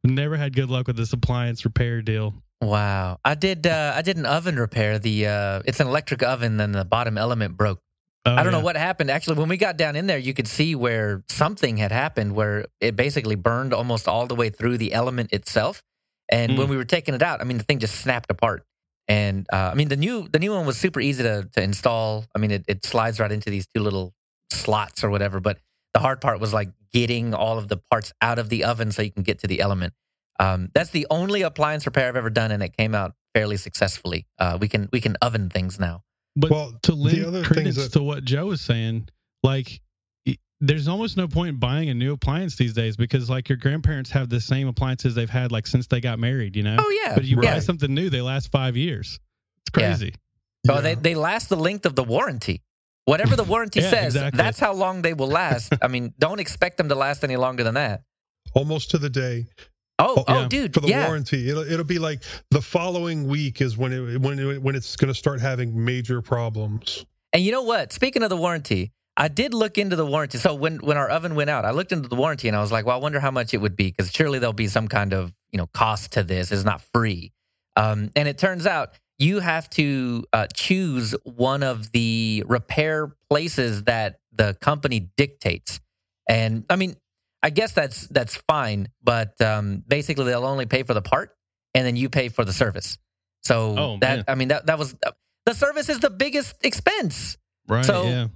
Never 0.03 0.38
had 0.38 0.56
good 0.56 0.69
luck 0.69 0.88
with 0.88 0.97
this 0.97 1.13
appliance 1.13 1.65
repair 1.65 2.01
deal. 2.01 2.34
wow! 2.62 3.19
I 3.25 3.36
did. 3.36 3.67
Uh, 3.67 3.93
I 3.95 4.01
did 4.01 4.17
an 4.17 4.25
oven 4.25 4.58
repair. 4.58 4.99
The 4.99 5.27
uh, 5.27 5.62
it's 5.65 5.80
an 5.80 5.88
electric 5.88 6.23
oven, 6.23 6.60
and 6.60 6.73
the 6.73 6.86
bottom 6.86 7.17
element 7.17 7.58
broke. 7.58 7.80
Oh, 8.25 8.36
I 8.36 8.43
don't 8.43 8.51
know 8.51 8.60
what 8.60 8.75
happened. 8.75 9.10
Actually, 9.10 9.38
when 9.38 9.49
we 9.49 9.58
got 9.58 9.77
down 9.77 9.95
in 9.95 10.08
there, 10.08 10.17
you 10.17 10.34
could 10.34 10.47
see 10.47 10.75
where 10.75 11.23
something 11.30 11.77
had 11.77 11.91
happened, 11.91 12.34
where 12.34 12.65
it 12.80 12.95
basically 12.95 13.36
burned 13.36 13.73
almost 13.73 14.08
all 14.08 14.27
the 14.27 14.36
way 14.36 14.49
through 14.49 14.77
the 14.77 14.93
element 14.93 15.32
itself. 15.34 15.82
And 16.29 16.51
Hmm. 16.53 16.57
when 16.57 16.67
we 16.69 16.77
were 16.77 16.85
taking 16.85 17.13
it 17.15 17.21
out, 17.21 17.41
I 17.41 17.43
mean, 17.45 17.57
the 17.57 17.63
thing 17.63 17.79
just 17.79 17.95
snapped 18.01 18.29
apart. 18.31 18.63
And 19.07 19.47
uh, 19.53 19.69
I 19.71 19.75
mean, 19.75 19.87
the 19.87 19.95
new 19.95 20.27
the 20.27 20.39
new 20.39 20.51
one 20.53 20.65
was 20.65 20.77
super 20.77 20.99
easy 20.99 21.23
to 21.23 21.47
to 21.53 21.61
install. 21.63 22.25
I 22.35 22.39
mean, 22.39 22.51
it, 22.51 22.65
it 22.67 22.85
slides 22.85 23.19
right 23.19 23.31
into 23.31 23.49
these 23.49 23.65
two 23.73 23.81
little 23.81 24.13
slots 24.51 25.03
or 25.03 25.09
whatever. 25.09 25.39
But 25.39 25.59
the 25.93 25.99
hard 26.01 26.19
part 26.21 26.39
was 26.39 26.53
like 26.53 26.69
getting 26.93 27.33
all 27.33 27.57
of 27.57 27.67
the 27.69 27.77
parts 27.91 28.11
out 28.21 28.39
of 28.39 28.49
the 28.49 28.65
oven 28.65 28.91
so 28.91 29.01
you 29.01 29.11
can 29.11 29.23
get 29.23 29.39
to 29.39 29.47
the 29.47 29.61
element. 29.61 29.93
Um, 30.39 30.69
that's 30.73 30.89
the 30.91 31.07
only 31.09 31.41
appliance 31.43 31.85
repair 31.85 32.07
I've 32.09 32.15
ever 32.15 32.29
done, 32.29 32.51
and 32.51 32.61
it 32.61 32.75
came 32.77 32.93
out 32.93 33.13
fairly 33.33 33.57
successfully. 33.57 34.27
Uh, 34.37 34.57
we 34.59 34.67
can 34.67 34.89
we 34.91 34.99
can 35.01 35.15
oven 35.21 35.49
things 35.49 35.79
now. 35.79 36.03
But 36.35 36.51
Well, 36.51 36.73
to 36.83 36.91
the 36.91 36.97
lend 36.97 37.45
credence 37.45 37.77
that- 37.77 37.93
to 37.93 38.03
what 38.03 38.23
Joe 38.25 38.47
was 38.47 38.61
saying, 38.61 39.07
like 39.41 39.67
y- 39.67 39.79
there's 40.59 40.87
almost 40.87 41.17
no 41.17 41.27
point 41.27 41.49
in 41.49 41.55
buying 41.57 41.89
a 41.89 41.93
new 41.93 42.13
appliance 42.13 42.55
these 42.55 42.73
days 42.73 42.97
because 42.97 43.29
like 43.29 43.47
your 43.49 43.57
grandparents 43.57 44.09
have 44.11 44.29
the 44.29 44.41
same 44.41 44.67
appliances 44.67 45.13
they've 45.15 45.29
had 45.29 45.51
like 45.51 45.67
since 45.67 45.87
they 45.87 46.01
got 46.01 46.17
married, 46.19 46.55
you 46.55 46.63
know. 46.63 46.77
Oh 46.79 46.89
yeah, 47.03 47.13
But 47.15 47.25
you 47.25 47.37
buy 47.37 47.59
something 47.59 47.93
new, 47.93 48.09
they 48.09 48.21
last 48.21 48.51
five 48.51 48.75
years. 48.75 49.19
It's 49.67 49.77
Yeah. 49.81 49.87
crazy. 49.89 50.13
Oh, 50.69 50.81
they, 50.81 50.95
they 50.95 51.15
last 51.15 51.49
the 51.49 51.55
length 51.55 51.85
of 51.85 51.95
the 51.95 52.03
warranty. 52.03 52.61
Whatever 53.05 53.35
the 53.35 53.43
warranty 53.43 53.79
Yeah, 53.81 53.89
says, 53.89 54.15
exactly. 54.15 54.37
that's 54.37 54.59
how 54.59 54.73
long 54.73 55.01
they 55.01 55.13
will 55.13 55.29
last. 55.29 55.73
I 55.81 55.87
mean, 55.87 56.13
don't 56.19 56.39
expect 56.39 56.77
them 56.77 56.89
to 56.89 56.95
last 56.95 57.23
any 57.23 57.37
longer 57.37 57.63
than 57.63 57.75
that. 57.75 58.01
almost 58.53 58.91
to 58.91 58.97
the 58.97 59.09
day 59.09 59.45
Oh, 59.99 60.15
Oh, 60.17 60.23
oh, 60.27 60.41
yeah, 60.41 60.47
dude, 60.47 60.73
for 60.75 60.81
the 60.81 60.89
yeah. 60.89 61.05
warranty. 61.07 61.49
It'll 61.49 61.63
it'll 61.63 61.83
be 61.85 61.97
like 61.99 62.21
the 62.51 62.61
following 62.61 63.27
week 63.27 63.61
is 63.61 63.77
when 63.77 63.91
it 63.93 64.19
when 64.21 64.37
it, 64.37 64.61
when 64.61 64.75
it's 64.75 64.95
going 64.95 65.07
to 65.11 65.17
start 65.17 65.39
having 65.39 65.83
major 65.85 66.21
problems. 66.21 67.03
And 67.33 67.41
you 67.43 67.51
know 67.51 67.63
what? 67.63 67.91
Speaking 67.93 68.21
of 68.23 68.29
the 68.29 68.37
warranty, 68.37 68.91
I 69.19 69.27
did 69.30 69.53
look 69.56 69.77
into 69.80 69.95
the 69.95 70.06
warranty. 70.06 70.38
So 70.38 70.53
when 70.53 70.77
when 70.77 70.95
our 70.95 71.10
oven 71.10 71.34
went 71.36 71.49
out, 71.49 71.65
I 71.65 71.71
looked 71.71 71.91
into 71.91 72.08
the 72.08 72.15
warranty 72.15 72.47
and 72.47 72.56
I 72.56 72.62
was 72.62 72.71
like, 72.71 72.86
well, 72.86 72.95
I 72.95 72.99
wonder 73.01 73.19
how 73.19 73.32
much 73.32 73.53
it 73.53 73.58
would 73.58 73.75
be 73.75 73.88
because 73.88 74.12
surely 74.12 74.38
there'll 74.39 74.53
be 74.53 74.67
some 74.67 74.88
kind 74.88 75.13
of 75.13 75.34
you 75.51 75.58
know 75.58 75.65
cost 75.67 76.13
to 76.13 76.23
this. 76.23 76.51
It's 76.51 76.63
not 76.63 76.82
free. 76.93 77.34
Um, 77.75 78.12
and 78.15 78.27
it 78.27 78.38
turns 78.38 78.65
out 78.67 78.91
you 79.17 79.39
have 79.39 79.69
to 79.71 80.23
uh, 80.34 80.45
choose 80.53 81.15
one 81.23 81.63
of 81.63 81.91
the 81.91 82.43
repair 82.47 83.15
places 83.30 83.84
that 83.86 84.19
the 84.32 84.56
company 84.62 85.10
dictates. 85.17 85.80
And 86.30 86.65
I 86.69 86.75
mean, 86.75 86.95
I 87.41 87.49
guess 87.49 87.71
that's 87.73 88.06
that's 88.08 88.36
fine, 88.47 88.89
but 89.03 89.39
um, 89.41 89.84
basically 89.88 90.25
they'll 90.25 90.45
only 90.45 90.67
pay 90.67 90.84
for 90.84 90.93
the 90.93 91.01
part, 91.01 91.36
and 91.73 91.86
then 91.88 91.95
you 91.95 92.10
pay 92.10 92.30
for 92.30 92.45
the 92.45 92.53
service. 92.53 92.99
So 93.43 93.75
Oh, 93.77 93.97
that 94.01 94.15
man. 94.17 94.25
I 94.27 94.36
mean 94.36 94.47
that 94.49 94.67
that 94.67 94.77
was 94.77 94.95
the 95.47 95.53
service 95.56 95.89
is 95.89 95.99
the 95.99 96.10
biggest 96.12 96.53
expense. 96.63 97.38
Right. 97.67 97.84
So- 97.86 98.03
yeah. 98.03 98.27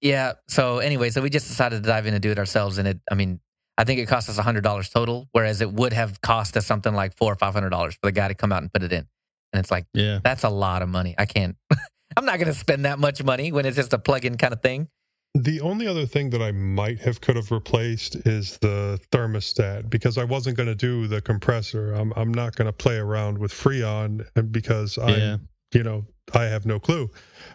Yeah. 0.00 0.32
So 0.48 0.78
anyway, 0.78 1.10
so 1.10 1.20
we 1.22 1.30
just 1.30 1.48
decided 1.48 1.82
to 1.82 1.86
dive 1.88 2.06
in 2.06 2.14
and 2.14 2.22
do 2.22 2.30
it 2.30 2.38
ourselves, 2.38 2.78
and 2.78 2.88
it. 2.88 3.00
I 3.10 3.14
mean, 3.14 3.40
I 3.78 3.84
think 3.84 4.00
it 4.00 4.06
cost 4.06 4.28
us 4.28 4.38
a 4.38 4.42
hundred 4.42 4.62
dollars 4.64 4.88
total, 4.90 5.28
whereas 5.32 5.60
it 5.60 5.72
would 5.72 5.92
have 5.92 6.20
cost 6.20 6.56
us 6.56 6.66
something 6.66 6.94
like 6.94 7.16
four 7.16 7.32
or 7.32 7.36
five 7.36 7.54
hundred 7.54 7.70
dollars 7.70 7.94
for 7.94 8.06
the 8.08 8.12
guy 8.12 8.28
to 8.28 8.34
come 8.34 8.52
out 8.52 8.62
and 8.62 8.72
put 8.72 8.82
it 8.82 8.92
in. 8.92 9.06
And 9.52 9.60
it's 9.60 9.70
like 9.70 9.86
Yeah. 9.94 10.20
that's 10.22 10.44
a 10.44 10.48
lot 10.50 10.82
of 10.82 10.88
money. 10.88 11.14
I 11.18 11.26
can't. 11.26 11.56
I'm 12.16 12.24
not 12.24 12.38
going 12.38 12.48
to 12.48 12.54
spend 12.54 12.84
that 12.86 12.98
much 12.98 13.22
money 13.22 13.52
when 13.52 13.66
it's 13.66 13.76
just 13.76 13.92
a 13.92 13.98
plug-in 13.98 14.36
kind 14.36 14.52
of 14.52 14.60
thing. 14.62 14.88
The 15.34 15.60
only 15.60 15.86
other 15.86 16.06
thing 16.06 16.30
that 16.30 16.42
I 16.42 16.50
might 16.50 16.98
have 17.02 17.20
could 17.20 17.36
have 17.36 17.52
replaced 17.52 18.16
is 18.26 18.58
the 18.58 18.98
thermostat 19.12 19.88
because 19.88 20.18
I 20.18 20.24
wasn't 20.24 20.56
going 20.56 20.68
to 20.68 20.74
do 20.74 21.06
the 21.06 21.20
compressor. 21.20 21.92
I'm 21.92 22.12
I'm 22.16 22.34
not 22.34 22.56
going 22.56 22.66
to 22.66 22.72
play 22.72 22.96
around 22.96 23.38
with 23.38 23.52
Freon 23.52 24.26
and 24.34 24.50
because 24.50 24.98
I'm 24.98 25.08
Yeah. 25.10 25.36
You 25.72 25.82
know, 25.82 26.04
I 26.34 26.44
have 26.44 26.66
no 26.66 26.78
clue. 26.78 27.10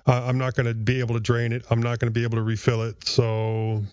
Uh, 0.06 0.23
I'm 0.25 0.38
not 0.38 0.56
going 0.56 0.65
to 0.67 0.73
be 0.73 0.99
able 0.99 1.15
to 1.15 1.21
drain 1.21 1.51
it. 1.51 1.63
I'm 1.69 1.82
not 1.82 1.99
going 1.99 2.12
to 2.13 2.17
be 2.17 2.23
able 2.23 2.38
to 2.38 2.43
refill 2.43 2.84
it. 2.84 3.08
So 3.08 3.84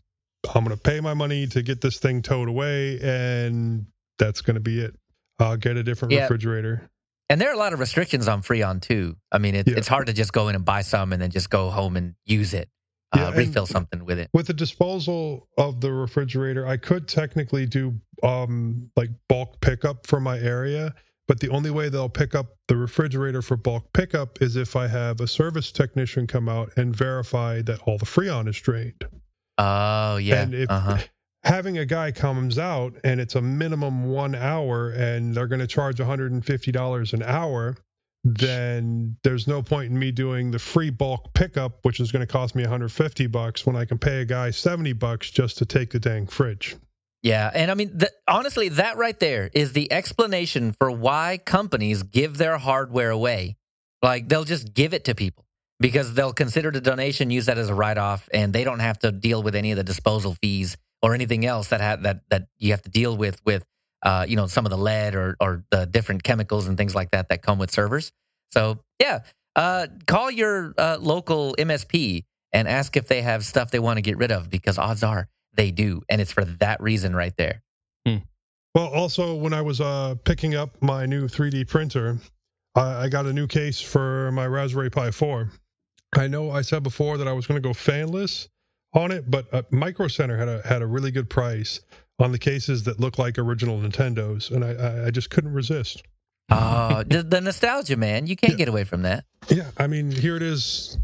I'm 0.54 0.64
going 0.64 0.76
to 0.76 0.82
pay 0.82 1.00
my 1.00 1.14
money 1.14 1.46
to 1.48 1.62
get 1.62 1.80
this 1.80 1.98
thing 1.98 2.22
towed 2.22 2.48
away, 2.48 2.98
and 3.00 3.86
that's 4.18 4.40
going 4.40 4.54
to 4.54 4.60
be 4.60 4.80
it. 4.80 4.94
I'll 5.38 5.56
get 5.56 5.76
a 5.76 5.82
different 5.82 6.12
Yeah. 6.12 6.22
refrigerator. 6.22 6.88
And 7.28 7.40
there 7.40 7.48
are 7.50 7.54
a 7.54 7.58
lot 7.58 7.72
of 7.72 7.80
restrictions 7.80 8.28
on 8.28 8.42
Freon 8.42 8.80
too. 8.82 9.16
I 9.30 9.38
mean, 9.38 9.54
it, 9.54 9.66
Yeah. 9.68 9.78
it's 9.78 9.88
hard 9.88 10.06
to 10.08 10.12
just 10.12 10.32
go 10.32 10.48
in 10.48 10.54
and 10.54 10.64
buy 10.64 10.82
some 10.82 11.12
and 11.12 11.22
then 11.22 11.30
just 11.30 11.48
go 11.48 11.70
home 11.70 11.96
and 11.96 12.14
use 12.26 12.52
it, 12.52 12.68
uh, 13.12 13.30
Yeah, 13.32 13.38
refill 13.38 13.64
something 13.66 14.04
with 14.04 14.18
it. 14.18 14.28
With 14.34 14.48
the 14.48 14.52
disposal 14.52 15.48
of 15.56 15.80
the 15.80 15.92
refrigerator, 15.92 16.66
I 16.66 16.76
could 16.76 17.08
technically 17.08 17.64
do 17.66 18.00
um, 18.22 18.90
like 18.96 19.10
bulk 19.28 19.60
pickup 19.60 20.06
for 20.06 20.20
my 20.20 20.38
area, 20.38 20.94
but 21.28 21.40
the 21.40 21.48
only 21.50 21.70
way 21.70 21.88
they'll 21.88 22.08
pick 22.08 22.34
up 22.34 22.56
the 22.68 22.76
refrigerator 22.76 23.42
for 23.42 23.56
bulk 23.56 23.92
pickup 23.92 24.42
is 24.42 24.56
if 24.56 24.76
I 24.76 24.88
have 24.88 25.20
a 25.20 25.28
service 25.28 25.70
technician 25.72 26.26
come 26.26 26.48
out 26.48 26.72
and 26.76 26.94
verify 26.94 27.62
that 27.62 27.80
all 27.86 27.98
the 27.98 28.06
freon 28.06 28.48
is 28.48 28.58
drained. 28.58 29.04
Oh 29.58 30.16
yeah. 30.16 30.42
And 30.42 30.54
if 30.54 30.70
uh-huh. 30.70 30.98
having 31.44 31.78
a 31.78 31.86
guy 31.86 32.12
comes 32.12 32.58
out 32.58 32.94
and 33.04 33.20
it's 33.20 33.34
a 33.34 33.42
minimum 33.42 34.04
one 34.04 34.34
hour 34.34 34.90
and 34.90 35.34
they're 35.34 35.46
going 35.46 35.60
to 35.60 35.66
charge 35.66 35.98
$150 35.98 37.12
an 37.12 37.22
hour, 37.22 37.76
then 38.24 39.16
there's 39.24 39.48
no 39.48 39.62
point 39.62 39.90
in 39.90 39.98
me 39.98 40.12
doing 40.12 40.50
the 40.50 40.58
free 40.58 40.90
bulk 40.90 41.34
pickup, 41.34 41.84
which 41.84 42.00
is 42.00 42.12
going 42.12 42.24
to 42.24 42.32
cost 42.32 42.54
me 42.54 42.62
150 42.62 43.26
bucks 43.26 43.66
when 43.66 43.76
I 43.76 43.84
can 43.84 43.98
pay 43.98 44.22
a 44.22 44.24
guy 44.24 44.50
70 44.50 44.92
bucks 44.94 45.30
just 45.30 45.58
to 45.58 45.66
take 45.66 45.90
the 45.90 45.98
dang 45.98 46.26
fridge. 46.26 46.76
Yeah, 47.22 47.50
and 47.54 47.70
I 47.70 47.74
mean, 47.74 48.00
honestly, 48.26 48.70
that 48.70 48.96
right 48.96 49.18
there 49.18 49.48
is 49.52 49.72
the 49.72 49.92
explanation 49.92 50.72
for 50.72 50.90
why 50.90 51.38
companies 51.44 52.02
give 52.02 52.36
their 52.36 52.58
hardware 52.58 53.10
away. 53.10 53.56
Like 54.02 54.28
they'll 54.28 54.44
just 54.44 54.74
give 54.74 54.92
it 54.92 55.04
to 55.04 55.14
people 55.14 55.46
because 55.78 56.14
they'll 56.14 56.32
consider 56.32 56.72
the 56.72 56.80
donation, 56.80 57.30
use 57.30 57.46
that 57.46 57.58
as 57.58 57.68
a 57.68 57.74
write-off, 57.74 58.28
and 58.32 58.52
they 58.52 58.64
don't 58.64 58.80
have 58.80 58.98
to 59.00 59.12
deal 59.12 59.42
with 59.42 59.54
any 59.54 59.70
of 59.70 59.76
the 59.76 59.84
disposal 59.84 60.34
fees 60.34 60.76
or 61.00 61.14
anything 61.14 61.46
else 61.46 61.68
that 61.68 61.80
ha- 61.80 61.96
that 62.02 62.22
that 62.30 62.48
you 62.58 62.72
have 62.72 62.82
to 62.82 62.90
deal 62.90 63.16
with 63.16 63.40
with 63.44 63.64
uh, 64.02 64.26
you 64.28 64.34
know 64.34 64.48
some 64.48 64.66
of 64.66 64.70
the 64.70 64.78
lead 64.78 65.14
or 65.14 65.36
or 65.40 65.64
the 65.70 65.86
different 65.86 66.24
chemicals 66.24 66.66
and 66.66 66.76
things 66.76 66.94
like 66.94 67.12
that 67.12 67.28
that 67.28 67.42
come 67.42 67.58
with 67.58 67.70
servers. 67.70 68.10
So 68.50 68.80
yeah, 68.98 69.20
uh, 69.54 69.86
call 70.08 70.28
your 70.28 70.74
uh, 70.76 70.98
local 71.00 71.54
MSP 71.56 72.24
and 72.52 72.66
ask 72.66 72.96
if 72.96 73.06
they 73.06 73.22
have 73.22 73.44
stuff 73.44 73.70
they 73.70 73.78
want 73.78 73.98
to 73.98 74.02
get 74.02 74.16
rid 74.16 74.32
of 74.32 74.50
because 74.50 74.76
odds 74.76 75.04
are 75.04 75.28
they 75.54 75.70
do, 75.70 76.02
and 76.08 76.20
it's 76.20 76.32
for 76.32 76.44
that 76.44 76.80
reason 76.80 77.14
right 77.14 77.36
there. 77.36 77.62
Well, 78.74 78.86
also, 78.88 79.34
when 79.34 79.52
I 79.52 79.60
was 79.60 79.82
uh, 79.82 80.14
picking 80.24 80.54
up 80.54 80.80
my 80.80 81.04
new 81.04 81.28
3D 81.28 81.68
printer, 81.68 82.16
I, 82.74 83.02
I 83.04 83.08
got 83.10 83.26
a 83.26 83.32
new 83.34 83.46
case 83.46 83.82
for 83.82 84.32
my 84.32 84.46
Raspberry 84.46 84.88
Pi 84.88 85.10
4. 85.10 85.50
I 86.16 86.26
know 86.26 86.50
I 86.50 86.62
said 86.62 86.82
before 86.82 87.18
that 87.18 87.28
I 87.28 87.32
was 87.34 87.46
going 87.46 87.60
to 87.62 87.68
go 87.68 87.74
fanless 87.74 88.48
on 88.94 89.10
it, 89.12 89.30
but 89.30 89.52
uh, 89.52 89.60
Micro 89.70 90.08
Center 90.08 90.38
had 90.38 90.48
a 90.48 90.62
had 90.66 90.80
a 90.80 90.86
really 90.86 91.10
good 91.10 91.28
price 91.28 91.80
on 92.18 92.32
the 92.32 92.38
cases 92.38 92.82
that 92.84 92.98
look 92.98 93.18
like 93.18 93.38
original 93.38 93.78
Nintendos, 93.78 94.50
and 94.50 94.64
I, 94.64 94.72
I, 94.72 95.06
I 95.08 95.10
just 95.10 95.28
couldn't 95.28 95.52
resist. 95.52 96.02
Oh, 96.50 97.02
the, 97.06 97.22
the 97.22 97.42
nostalgia, 97.42 97.96
man! 97.98 98.26
You 98.26 98.36
can't 98.36 98.52
Yeah. 98.52 98.56
get 98.58 98.68
away 98.68 98.84
from 98.84 99.02
that. 99.02 99.24
Yeah, 99.50 99.70
I 99.76 99.86
mean, 99.86 100.10
here 100.10 100.36
it 100.36 100.42
is 100.42 100.96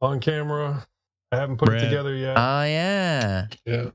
on 0.00 0.18
camera. 0.20 0.86
I 1.32 1.36
haven't 1.36 1.56
put 1.56 1.66
Brad. 1.66 1.82
it 1.82 1.86
together 1.88 2.14
yet. 2.14 2.36
Oh 2.36 2.62
yeah, 2.64 3.46
yeah, 3.64 3.90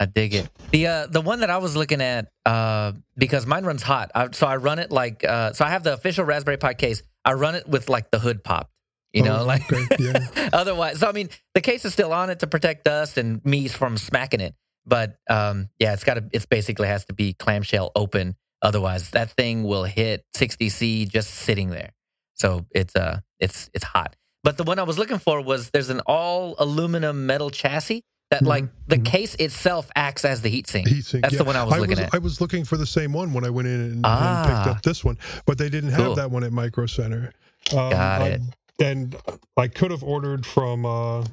I 0.00 0.06
dig 0.06 0.34
it. 0.34 0.48
The 0.72 0.86
uh, 0.86 1.06
the 1.06 1.20
one 1.20 1.40
that 1.40 1.50
I 1.50 1.58
was 1.58 1.76
looking 1.76 2.00
at 2.00 2.28
uh, 2.44 2.92
because 3.16 3.46
mine 3.46 3.64
runs 3.64 3.82
hot, 3.82 4.10
I, 4.14 4.30
so 4.32 4.46
I 4.46 4.56
run 4.56 4.78
it 4.80 4.90
like 4.90 5.24
uh, 5.24 5.52
so. 5.52 5.64
I 5.64 5.70
have 5.70 5.84
the 5.84 5.94
official 5.94 6.24
Raspberry 6.24 6.56
Pi 6.56 6.74
case. 6.74 7.02
I 7.24 7.34
run 7.34 7.54
it 7.54 7.68
with 7.68 7.88
like 7.88 8.10
the 8.10 8.18
hood 8.18 8.42
popped. 8.42 8.72
You 9.12 9.22
know, 9.22 9.38
Oh, 9.40 9.44
like 9.44 9.72
okay, 9.72 9.86
yeah. 9.98 10.50
otherwise. 10.52 10.98
So 10.98 11.08
I 11.08 11.12
mean, 11.12 11.30
the 11.54 11.60
case 11.60 11.84
is 11.84 11.92
still 11.92 12.12
on 12.12 12.28
it 12.30 12.40
to 12.40 12.46
protect 12.48 12.84
dust 12.84 13.16
and 13.16 13.42
me 13.44 13.68
from 13.68 13.96
smacking 13.96 14.40
it. 14.40 14.54
But 14.84 15.16
um, 15.30 15.68
yeah, 15.78 15.92
it's 15.94 16.04
got 16.04 16.14
to. 16.14 16.24
It's 16.32 16.46
basically 16.46 16.88
has 16.88 17.04
to 17.06 17.14
be 17.14 17.32
clamshell 17.32 17.92
open. 17.94 18.34
Otherwise, 18.60 19.10
that 19.10 19.30
thing 19.30 19.62
will 19.62 19.84
hit 19.84 20.24
60 20.34 20.68
C 20.68 21.04
just 21.06 21.30
sitting 21.30 21.70
there. 21.70 21.92
So 22.34 22.66
it's 22.72 22.94
uh, 22.96 23.20
it's 23.38 23.70
it's 23.72 23.84
hot. 23.84 24.16
But 24.46 24.56
the 24.58 24.62
one 24.62 24.78
I 24.78 24.84
was 24.84 24.96
looking 24.96 25.18
for 25.18 25.40
was 25.40 25.70
there's 25.70 25.90
an 25.90 25.98
all 26.06 26.54
aluminum 26.60 27.26
metal 27.26 27.50
chassis 27.50 28.04
that 28.30 28.44
Mhm, 28.44 28.46
like 28.46 28.64
the 28.86 28.96
mhm. 28.98 29.04
case 29.04 29.34
itself 29.34 29.90
acts 29.96 30.24
as 30.24 30.40
the 30.40 30.48
heat 30.48 30.68
sink. 30.68 30.86
Heat 30.86 31.04
sink, 31.04 31.22
That's 31.22 31.34
yeah. 31.34 31.38
the 31.38 31.44
one 31.44 31.56
I 31.56 31.64
was 31.64 31.76
looking 31.80 31.98
at. 31.98 32.14
I 32.14 32.18
was 32.18 32.40
looking 32.40 32.64
for 32.64 32.76
the 32.76 32.86
same 32.86 33.12
one 33.12 33.32
when 33.32 33.44
I 33.44 33.50
went 33.50 33.66
in 33.66 33.80
and, 33.80 33.92
and 33.94 34.06
Ah. 34.06 34.44
picked 34.64 34.76
up 34.76 34.82
this 34.82 35.04
one, 35.04 35.18
but 35.46 35.58
they 35.58 35.68
didn't 35.68 35.90
have 35.90 35.98
Cool. 36.00 36.14
that 36.14 36.30
one 36.30 36.44
at 36.44 36.52
Micro 36.52 36.86
Center. 36.86 37.32
Um, 37.72 37.90
Got 37.90 38.22
I- 38.22 38.26
it. 38.28 38.40
and 38.78 39.16
I 39.56 39.66
could 39.66 39.90
have 39.90 40.04
ordered 40.04 40.46
from, 40.46 40.86
uh, 40.86 41.24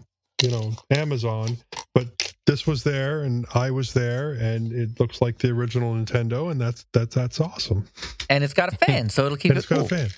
you 0.43 0.51
know, 0.51 0.73
Amazon, 0.91 1.57
but 1.95 2.33
this 2.45 2.67
was 2.67 2.83
there 2.83 3.21
and 3.21 3.45
I 3.55 3.71
was 3.71 3.93
there, 3.93 4.33
and 4.33 4.73
it 4.73 4.99
looks 4.99 5.21
like 5.21 5.37
the 5.37 5.49
original 5.51 5.93
Nintendo, 5.93 6.51
and 6.51 6.59
that's 6.59 6.85
that's 6.91 7.15
that's 7.15 7.39
awesome. 7.39 7.87
and 8.29 8.43
it's 8.43 8.53
got 8.53 8.73
a 8.73 8.75
fan, 8.85 9.09
so 9.09 9.25
it'll 9.25 9.37
keep 9.37 9.51
and 9.51 9.57
it 9.57 9.59
it's 9.59 9.67
got 9.67 9.77
cool. 9.77 9.85
a 9.85 9.87
fan. 9.87 10.09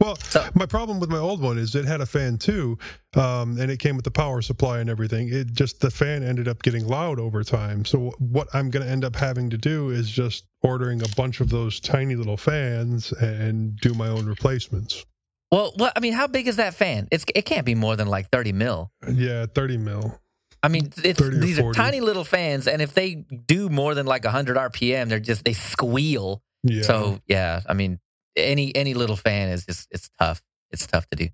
Well, 0.00 0.16
So- 0.16 0.44
my 0.54 0.66
problem 0.66 0.98
with 0.98 1.08
my 1.10 1.18
old 1.18 1.40
one 1.40 1.56
is 1.58 1.74
it 1.76 1.84
had 1.84 2.00
a 2.00 2.06
fan 2.06 2.36
too, 2.38 2.78
um, 3.14 3.58
and 3.60 3.70
it 3.70 3.78
came 3.78 3.94
with 3.94 4.04
the 4.04 4.10
power 4.10 4.42
supply 4.42 4.80
and 4.80 4.90
everything. 4.90 5.28
It 5.32 5.52
just 5.52 5.80
the 5.80 5.90
fan 5.90 6.22
ended 6.24 6.48
up 6.48 6.62
getting 6.62 6.86
loud 6.86 7.20
over 7.20 7.44
time. 7.44 7.84
So 7.84 8.12
what 8.18 8.48
I'm 8.52 8.70
going 8.70 8.84
to 8.84 8.90
end 8.90 9.04
up 9.04 9.14
having 9.14 9.48
to 9.50 9.58
do 9.58 9.90
is 9.90 10.10
just 10.10 10.46
ordering 10.62 11.02
a 11.02 11.08
bunch 11.16 11.40
of 11.40 11.48
those 11.50 11.78
tiny 11.78 12.16
little 12.16 12.36
fans 12.36 13.12
and 13.12 13.76
do 13.76 13.94
my 13.94 14.08
own 14.08 14.26
replacements. 14.26 15.06
Well, 15.50 15.72
what 15.76 15.92
I 15.96 16.00
mean, 16.00 16.12
how 16.12 16.26
big 16.26 16.46
is 16.46 16.56
that 16.56 16.74
fan? 16.74 17.08
It's 17.10 17.24
it 17.34 17.42
can't 17.42 17.64
be 17.64 17.74
more 17.74 17.96
than 17.96 18.08
like 18.08 18.30
30 18.30 18.52
mil. 18.52 18.90
Yeah, 19.10 19.46
30 19.46 19.78
mil. 19.78 20.20
I 20.62 20.68
mean, 20.68 20.90
it's 21.04 21.20
these 21.20 21.58
are 21.58 21.72
tiny 21.72 22.00
little 22.00 22.24
fans, 22.24 22.66
and 22.66 22.82
if 22.82 22.92
they 22.92 23.14
do 23.14 23.68
more 23.68 23.94
than 23.94 24.06
like 24.06 24.24
100 24.24 24.56
RPM, 24.56 25.08
they're 25.08 25.20
just 25.20 25.44
they 25.44 25.52
squeal. 25.52 26.42
Yeah. 26.64 26.82
So 26.82 27.20
yeah, 27.26 27.60
I 27.66 27.74
mean, 27.74 28.00
any 28.36 28.74
any 28.74 28.94
little 28.94 29.16
fan 29.16 29.48
is 29.50 29.64
just 29.64 29.88
it's 29.90 30.10
tough. 30.18 30.42
It's 30.70 30.86
tough 30.86 31.08
to 31.10 31.16
do. 31.16 31.28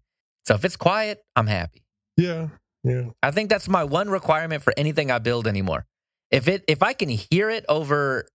So 0.46 0.54
if 0.54 0.64
it's 0.64 0.76
quiet, 0.76 1.24
I'm 1.34 1.46
happy. 1.46 1.82
yeah, 2.16 2.48
yeah. 2.84 3.06
I 3.22 3.30
think 3.30 3.48
that's 3.48 3.68
my 3.68 3.84
one 3.84 4.10
requirement 4.10 4.62
for 4.62 4.74
anything 4.76 5.10
I 5.10 5.18
build 5.18 5.46
anymore. 5.46 5.86
If 6.30 6.46
it 6.46 6.62
if 6.68 6.82
I 6.82 6.92
can 6.92 7.08
hear 7.08 7.48
it 7.50 7.64
over, 7.68 8.26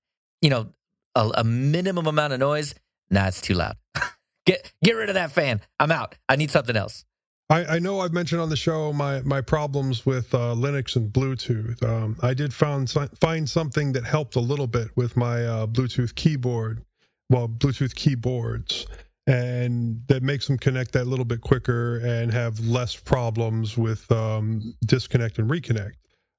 you 0.41 0.49
know, 0.49 0.73
a, 1.15 1.29
a 1.35 1.43
minimum 1.43 2.07
amount 2.07 2.33
of 2.33 2.39
noise, 2.39 2.73
nah, 3.11 3.27
it's 3.27 3.41
too 3.41 3.53
loud. 3.53 3.77
get 4.49 4.73
get 4.83 4.93
rid 4.93 5.09
of 5.09 5.15
that 5.15 5.31
fan. 5.31 5.61
I'm 5.79 5.91
out. 5.91 6.15
I 6.27 6.35
need 6.35 6.51
something 6.51 6.75
else. 6.75 7.05
I, 7.51 7.65
I 7.65 7.79
know 7.79 8.01
I've 8.01 8.13
mentioned 8.13 8.41
on 8.41 8.49
the 8.49 8.55
show 8.55 8.93
my, 8.93 9.21
my 9.21 9.41
problems 9.41 10.05
with 10.05 10.33
uh, 10.35 10.53
Linux 10.53 10.95
and 10.95 11.11
Bluetooth. 11.11 11.81
Um, 11.83 12.15
I 12.21 12.35
did 12.35 12.53
found 12.53 12.91
find 13.19 13.49
something 13.49 13.91
that 13.93 14.05
helped 14.05 14.35
a 14.35 14.39
little 14.39 14.67
bit 14.67 14.89
with 14.95 15.17
my 15.17 15.45
uh, 15.45 15.65
Bluetooth 15.65 16.13
keyboard, 16.13 16.83
well, 17.31 17.47
Bluetooth 17.47 17.95
keyboards, 17.95 18.85
and 19.25 20.03
that 20.09 20.21
makes 20.21 20.45
them 20.45 20.59
connect 20.59 20.91
that 20.91 21.07
little 21.07 21.25
bit 21.25 21.41
quicker 21.41 21.97
and 21.97 22.31
have 22.31 22.59
less 22.59 22.95
problems 22.95 23.77
with 23.77 24.11
um, 24.11 24.75
disconnect 24.85 25.39
and 25.39 25.49
reconnect. 25.49 25.93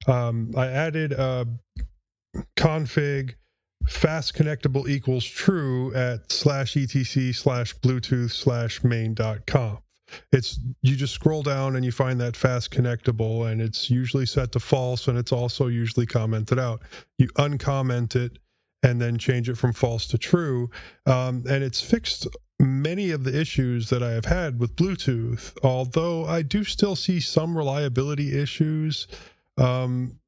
Um, 0.07 0.53
I 0.55 0.67
added 0.67 1.11
a 1.11 1.45
config 2.55 3.35
fast 3.91 4.33
connectable 4.33 4.87
equals 4.87 5.25
true 5.25 5.93
at 5.93 6.31
slash 6.31 6.77
etc 6.77 7.33
slash 7.33 7.75
bluetooth 7.77 8.31
slash 8.31 8.83
main 8.83 9.13
dot 9.13 9.45
conf 9.45 9.79
it's 10.31 10.59
you 10.81 10.95
just 10.95 11.13
scroll 11.13 11.43
down 11.43 11.75
and 11.75 11.85
you 11.85 11.91
find 11.91 12.19
that 12.19 12.35
fast 12.35 12.71
connectable 12.71 13.49
and 13.49 13.61
it's 13.61 13.89
usually 13.89 14.25
set 14.25 14.51
to 14.53 14.59
false 14.59 15.07
and 15.07 15.17
it's 15.17 15.31
also 15.31 15.67
usually 15.67 16.05
commented 16.05 16.59
out. 16.59 16.81
You 17.17 17.27
uncomment 17.37 18.15
it 18.15 18.39
and 18.83 18.99
then 18.99 19.17
change 19.17 19.49
it 19.49 19.55
from 19.55 19.73
false 19.73 20.07
to 20.07 20.17
true. 20.17 20.69
Um, 21.05 21.43
and 21.49 21.63
it's 21.63 21.81
fixed 21.81 22.27
many 22.59 23.11
of 23.11 23.23
the 23.23 23.39
issues 23.39 23.89
that 23.89 24.03
i 24.03 24.11
have 24.11 24.25
had 24.25 24.59
with 24.59 24.75
bluetooth 24.75 25.57
although 25.63 26.25
i 26.25 26.43
do 26.43 26.63
still 26.63 26.95
see 26.95 27.19
some 27.19 27.57
reliability 27.57 28.39
issues 28.39 29.07
um, 29.57 30.19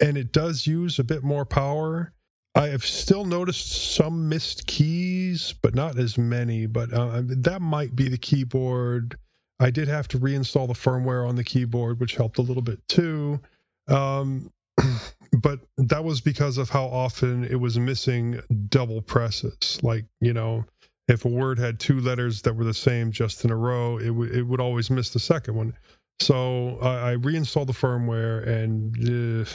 and 0.00 0.16
it 0.16 0.32
does 0.32 0.66
use 0.66 0.98
a 0.98 1.04
bit 1.04 1.22
more 1.22 1.44
power 1.44 2.13
I 2.54 2.68
have 2.68 2.84
still 2.84 3.24
noticed 3.24 3.94
some 3.94 4.28
missed 4.28 4.66
keys, 4.66 5.54
but 5.62 5.74
not 5.74 5.98
as 5.98 6.18
many. 6.18 6.66
But 6.66 6.92
uh, 6.92 7.22
that 7.24 7.62
might 7.62 7.96
be 7.96 8.08
the 8.08 8.18
keyboard. 8.18 9.16
I 9.60 9.70
did 9.70 9.88
have 9.88 10.08
to 10.08 10.18
reinstall 10.18 10.68
the 10.68 10.74
firmware 10.74 11.28
on 11.28 11.36
the 11.36 11.44
keyboard, 11.44 12.00
which 12.00 12.16
helped 12.16 12.38
a 12.38 12.42
little 12.42 12.62
bit 12.62 12.86
too. 12.88 13.40
Um, 13.88 14.52
but 15.42 15.60
that 15.78 16.04
was 16.04 16.20
because 16.20 16.58
of 16.58 16.70
how 16.70 16.84
often 16.86 17.44
it 17.44 17.56
was 17.56 17.78
missing 17.78 18.40
double 18.68 19.02
presses. 19.02 19.80
Like, 19.82 20.04
you 20.20 20.34
know, 20.34 20.64
if 21.08 21.24
a 21.24 21.28
word 21.30 21.58
had 21.58 21.80
two 21.80 22.00
letters 22.00 22.42
that 22.42 22.54
were 22.54 22.64
the 22.64 22.74
same 22.74 23.12
just 23.12 23.44
in 23.44 23.50
a 23.50 23.56
row, 23.56 23.98
it, 23.98 24.08
w- 24.08 24.32
it 24.32 24.42
would 24.42 24.60
always 24.60 24.90
miss 24.90 25.10
the 25.10 25.20
second 25.20 25.54
one. 25.54 25.74
So 26.20 26.78
I 26.82 27.10
I 27.10 27.12
reinstalled 27.12 27.68
the 27.68 27.74
firmware 27.74 28.46
and. 28.46 29.42
Uh, 29.48 29.50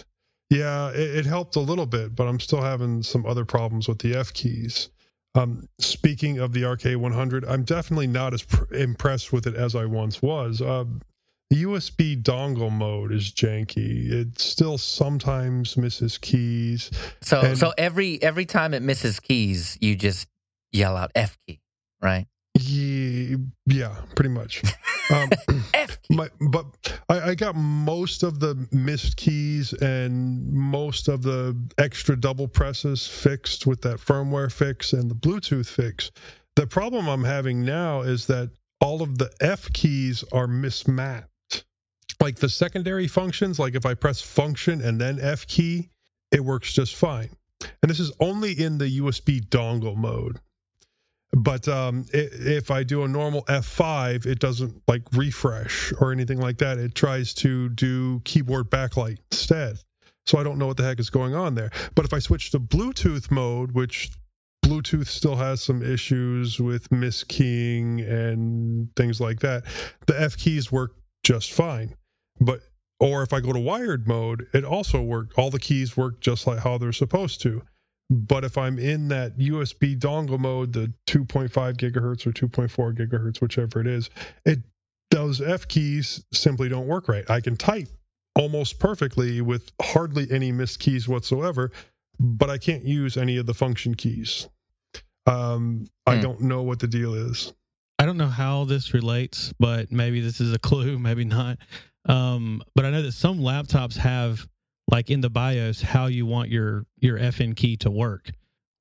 yeah, 0.50 0.90
it, 0.90 1.18
it 1.18 1.26
helped 1.26 1.56
a 1.56 1.60
little 1.60 1.86
bit, 1.86 2.16
but 2.16 2.28
I'm 2.28 2.40
still 2.40 2.62
having 2.62 3.04
some 3.04 3.26
other 3.26 3.46
problems 3.46 3.88
with 3.88 4.00
the 4.00 4.16
F 4.16 4.34
keys. 4.34 4.90
Um, 5.36 5.68
speaking 5.78 6.40
of 6.40 6.54
the 6.54 6.64
RK100, 6.64 7.48
I'm 7.48 7.64
definitely 7.64 8.08
not 8.08 8.34
as 8.34 8.42
pr- 8.44 8.74
impressed 8.74 9.32
with 9.32 9.46
it 9.46 9.56
as 9.56 9.76
I 9.76 9.86
once 9.86 10.22
was. 10.22 10.60
Uh, 10.62 10.86
the 11.52 11.64
USB 11.64 12.22
dongle 12.22 12.72
mode 12.72 13.12
is 13.12 13.32
janky. 13.32 14.12
It 14.12 14.40
still 14.40 14.78
sometimes 14.78 15.78
misses 15.78 16.18
keys. 16.18 16.90
So 17.22 17.42
And- 17.42 17.58
so 17.58 17.74
every 17.78 18.22
every 18.22 18.46
time 18.46 18.74
it 18.74 18.82
misses 18.82 19.20
keys, 19.20 19.78
you 19.82 19.96
just 19.96 20.28
yell 20.72 20.98
out 20.98 21.12
F 21.16 21.38
key, 21.48 21.60
right? 22.02 22.28
Yeah, 23.66 23.96
pretty 24.16 24.30
much. 24.30 24.64
Um, 25.12 25.28
my, 26.12 26.30
but 26.52 26.66
I, 27.10 27.32
I 27.32 27.34
got 27.34 27.56
most 27.56 28.22
of 28.22 28.40
the 28.40 28.68
missed 28.72 29.18
keys 29.18 29.74
and 29.74 30.54
most 30.54 31.08
of 31.08 31.24
the 31.24 31.58
extra 31.80 32.16
double 32.16 32.48
presses 32.48 33.08
fixed 33.08 33.66
with 33.66 33.82
that 33.82 33.98
firmware 33.98 34.52
fix 34.52 34.94
and 34.94 35.10
the 35.10 35.16
Bluetooth 35.16 35.66
fix. 35.66 36.12
The 36.56 36.68
problem 36.68 37.08
I'm 37.08 37.24
having 37.24 37.66
now 37.66 38.02
is 38.02 38.28
that 38.28 38.52
all 38.82 39.02
of 39.02 39.18
the 39.18 39.32
F 39.42 39.74
keys 39.74 40.24
are 40.32 40.46
mismatched. 40.46 41.66
Like 42.22 42.36
the 42.36 42.50
secondary 42.50 43.08
functions, 43.08 43.58
like 43.58 43.74
if 43.74 43.86
I 43.86 43.94
press 43.94 44.22
function 44.22 44.82
and 44.82 45.02
then 45.02 45.20
F 45.20 45.48
key, 45.48 45.90
it 46.32 46.44
works 46.44 46.74
just 46.74 46.96
fine. 46.96 47.30
And 47.82 47.90
this 47.90 48.00
is 48.00 48.12
only 48.20 48.52
in 48.52 48.78
the 48.78 49.00
USB 49.00 49.42
dongle 49.48 49.96
mode. 49.96 50.40
But 51.32 51.68
um, 51.68 52.06
i 52.14 52.28
if 52.32 52.72
I 52.72 52.84
do 52.84 53.04
a 53.04 53.08
normal 53.08 53.44
F5, 53.46 54.26
it 54.26 54.40
doesn't 54.40 54.82
like 54.88 55.04
refresh 55.14 55.94
or 56.00 56.12
anything 56.12 56.40
like 56.40 56.58
that. 56.58 56.78
It 56.80 56.96
tries 56.96 57.34
to 57.36 57.70
do 57.70 58.20
keyboard 58.22 58.70
backlight 58.70 59.18
instead. 59.32 59.78
So 60.26 60.38
I 60.38 60.44
don't 60.44 60.58
know 60.58 60.68
what 60.68 60.78
the 60.78 60.84
heck 60.84 61.00
is 61.00 61.10
going 61.10 61.36
on 61.36 61.56
there. 61.56 61.72
But 61.96 62.06
if 62.06 62.14
I 62.14 62.20
switch 62.20 62.52
to 62.52 62.60
Bluetooth 62.60 63.32
mode, 63.32 63.72
which 63.72 64.10
Bluetooth 64.64 65.08
still 65.08 65.36
has 65.36 65.62
some 65.62 65.82
issues 65.82 66.60
with 66.60 66.90
miskeying 66.90 68.08
and 68.08 68.96
things 68.96 69.20
like 69.20 69.40
that, 69.40 69.64
the 70.08 70.20
F 70.20 70.38
keys 70.38 70.72
work 70.72 70.96
just 71.24 71.54
fine. 71.54 71.96
But 72.40 72.62
or 73.00 73.24
if 73.24 73.34
I 73.34 73.40
go 73.40 73.54
to 73.54 73.60
wired 73.60 74.08
mode, 74.08 74.48
it 74.54 74.66
also 74.66 75.02
work. 75.02 75.32
All 75.38 75.50
the 75.50 75.60
keys 75.60 75.96
work 75.96 76.20
just 76.20 76.46
like 76.48 76.60
how 76.60 76.78
they're 76.78 76.92
supposed 76.92 77.42
to. 77.42 77.62
But 78.10 78.44
if 78.44 78.58
I'm 78.58 78.80
in 78.80 79.08
that 79.10 79.38
USB 79.38 79.98
dongle 79.98 80.40
mode, 80.40 80.74
the 80.74 80.92
2.5 81.08 81.50
gigahertz 81.78 82.26
or 82.26 82.32
2.4 82.32 82.96
gigahertz, 82.98 83.40
whichever 83.40 83.82
it 83.82 83.88
is, 83.88 84.10
it 84.46 84.60
those 85.12 85.42
F 85.42 85.68
keys 85.68 86.24
simply 86.34 86.70
don't 86.70 86.88
work 86.88 87.08
right. 87.08 87.28
I 87.30 87.42
can 87.42 87.56
type 87.58 87.88
almost 88.36 88.80
perfectly 88.80 89.42
with 89.42 89.72
hardly 89.82 90.28
any 90.32 90.52
missed 90.52 90.80
keys 90.80 91.08
whatsoever, 91.08 91.72
but 92.20 92.50
I 92.50 92.58
can't 92.58 92.84
use 92.84 93.18
any 93.18 93.38
of 93.38 93.46
the 93.46 93.54
function 93.54 93.96
keys. 93.96 94.48
Um, 95.26 95.88
I 96.08 96.16
Hmm. 96.16 96.22
don't 96.22 96.42
know 96.42 96.64
what 96.64 96.80
the 96.80 96.88
deal 96.88 97.14
is. 97.14 97.54
I 98.00 98.06
don't 98.06 98.18
know 98.18 98.28
how 98.28 98.64
this 98.66 98.94
relates, 98.94 99.54
but 99.60 99.92
maybe 99.92 100.22
this 100.22 100.40
is 100.40 100.54
a 100.54 100.60
clue, 100.60 100.98
maybe 101.00 101.26
not. 101.26 101.58
Um, 102.06 102.64
but 102.76 102.86
I 102.86 102.92
know 102.92 103.02
that 103.02 103.12
some 103.12 103.40
laptops 103.40 103.98
have, 103.98 104.48
like 104.92 105.10
in 105.10 105.22
the 105.22 105.30
BIOS, 105.30 105.82
how 105.82 106.08
you 106.08 106.26
want 106.26 106.50
your 106.50 106.86
your 107.00 107.18
FN 107.20 107.56
key 107.56 107.78
to 107.78 107.92
work, 107.92 108.32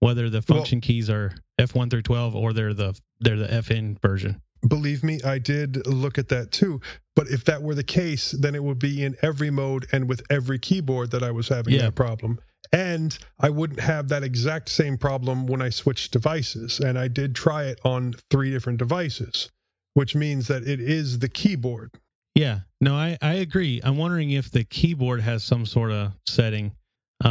whether 0.01 0.29
the 0.31 0.43
Well- 0.49 0.59
function 0.59 0.81
keys 0.81 1.09
are 1.11 1.33
F1 1.59 1.91
through 1.91 2.03
12 2.03 2.35
or 2.35 2.53
they're 2.53 2.75
the 2.75 2.99
they're 3.21 3.37
the 3.37 3.49
FN 3.53 4.01
version. 4.01 4.41
Believe 4.67 5.05
me, 5.05 5.21
I 5.23 5.39
did 5.39 5.87
look 5.87 6.19
at 6.19 6.29
that 6.29 6.51
too. 6.51 6.81
But 7.15 7.29
if 7.29 7.45
that 7.45 7.63
were 7.63 7.75
the 7.77 7.85
case, 7.85 8.33
then 8.33 8.55
it 8.57 8.63
would 8.63 8.79
be 8.79 9.05
in 9.05 9.17
every 9.23 9.51
mode 9.51 9.87
and 9.93 10.09
with 10.09 10.23
every 10.31 10.59
keyboard 10.59 11.11
that 11.13 11.23
I 11.23 11.31
was 11.31 11.49
having 11.49 11.75
Yeah. 11.75 11.83
that 11.83 11.95
problem. 11.95 12.39
And 12.73 13.17
I 13.39 13.51
wouldn't 13.51 13.81
have 13.81 14.09
that 14.09 14.23
exact 14.25 14.69
same 14.69 14.99
problem 14.99 15.47
when 15.47 15.63
I 15.63 15.71
switched 15.71 16.13
devices. 16.13 16.81
And 16.81 16.99
I 16.99 17.09
did 17.09 17.35
try 17.35 17.65
it 17.65 17.81
on 17.85 18.15
three 18.31 18.51
different 18.51 18.79
devices, 18.81 19.49
which 19.95 20.15
means 20.17 20.49
that 20.49 20.67
it 20.67 20.81
is 20.81 21.21
the 21.21 21.29
keyboard. 21.29 21.93
Yeah, 22.39 22.61
no, 22.81 22.95
I 22.95 23.19
I 23.21 23.35
agree. 23.35 23.81
I'm 23.83 23.97
wondering 23.97 24.31
if 24.31 24.49
the 24.53 24.63
keyboard 24.63 25.21
has 25.23 25.43
some 25.43 25.67
sort 25.67 25.91
of 25.91 26.13
setting, 26.29 26.71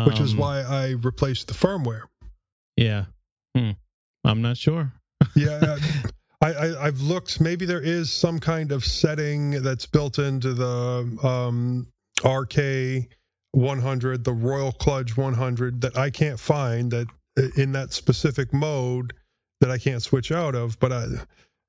which 0.05 0.19
is 0.19 0.33
Um, 0.33 0.37
why 0.37 0.61
I 0.63 0.89
replaced 0.89 1.47
the 1.47 1.53
firmware. 1.53 2.03
Yeah, 2.75 3.05
hmm. 3.55 3.71
I'm 4.25 4.41
not 4.41 4.57
sure. 4.57 4.91
Yeah, 5.35 5.77
I, 6.41 6.53
I, 6.53 6.85
I've 6.87 6.99
looked. 7.01 7.39
Maybe 7.39 7.65
there 7.65 7.81
is 7.81 8.11
some 8.11 8.39
kind 8.39 8.71
of 8.71 8.83
setting 8.83 9.61
that's 9.63 9.85
built 9.85 10.19
into 10.19 10.53
the 10.53 11.17
um, 11.23 11.87
RK 12.23 13.07
100, 13.51 14.23
the 14.23 14.33
Royal 14.33 14.71
Kludge 14.73 15.15
100, 15.15 15.81
that 15.81 15.97
I 15.97 16.09
can't 16.09 16.39
find 16.39 16.91
that 16.91 17.07
in 17.55 17.71
that 17.73 17.93
specific 17.93 18.53
mode 18.53 19.13
that 19.61 19.71
I 19.71 19.77
can't 19.77 20.01
switch 20.01 20.31
out 20.31 20.53
of. 20.55 20.79
But 20.79 20.91
I, 20.91 21.05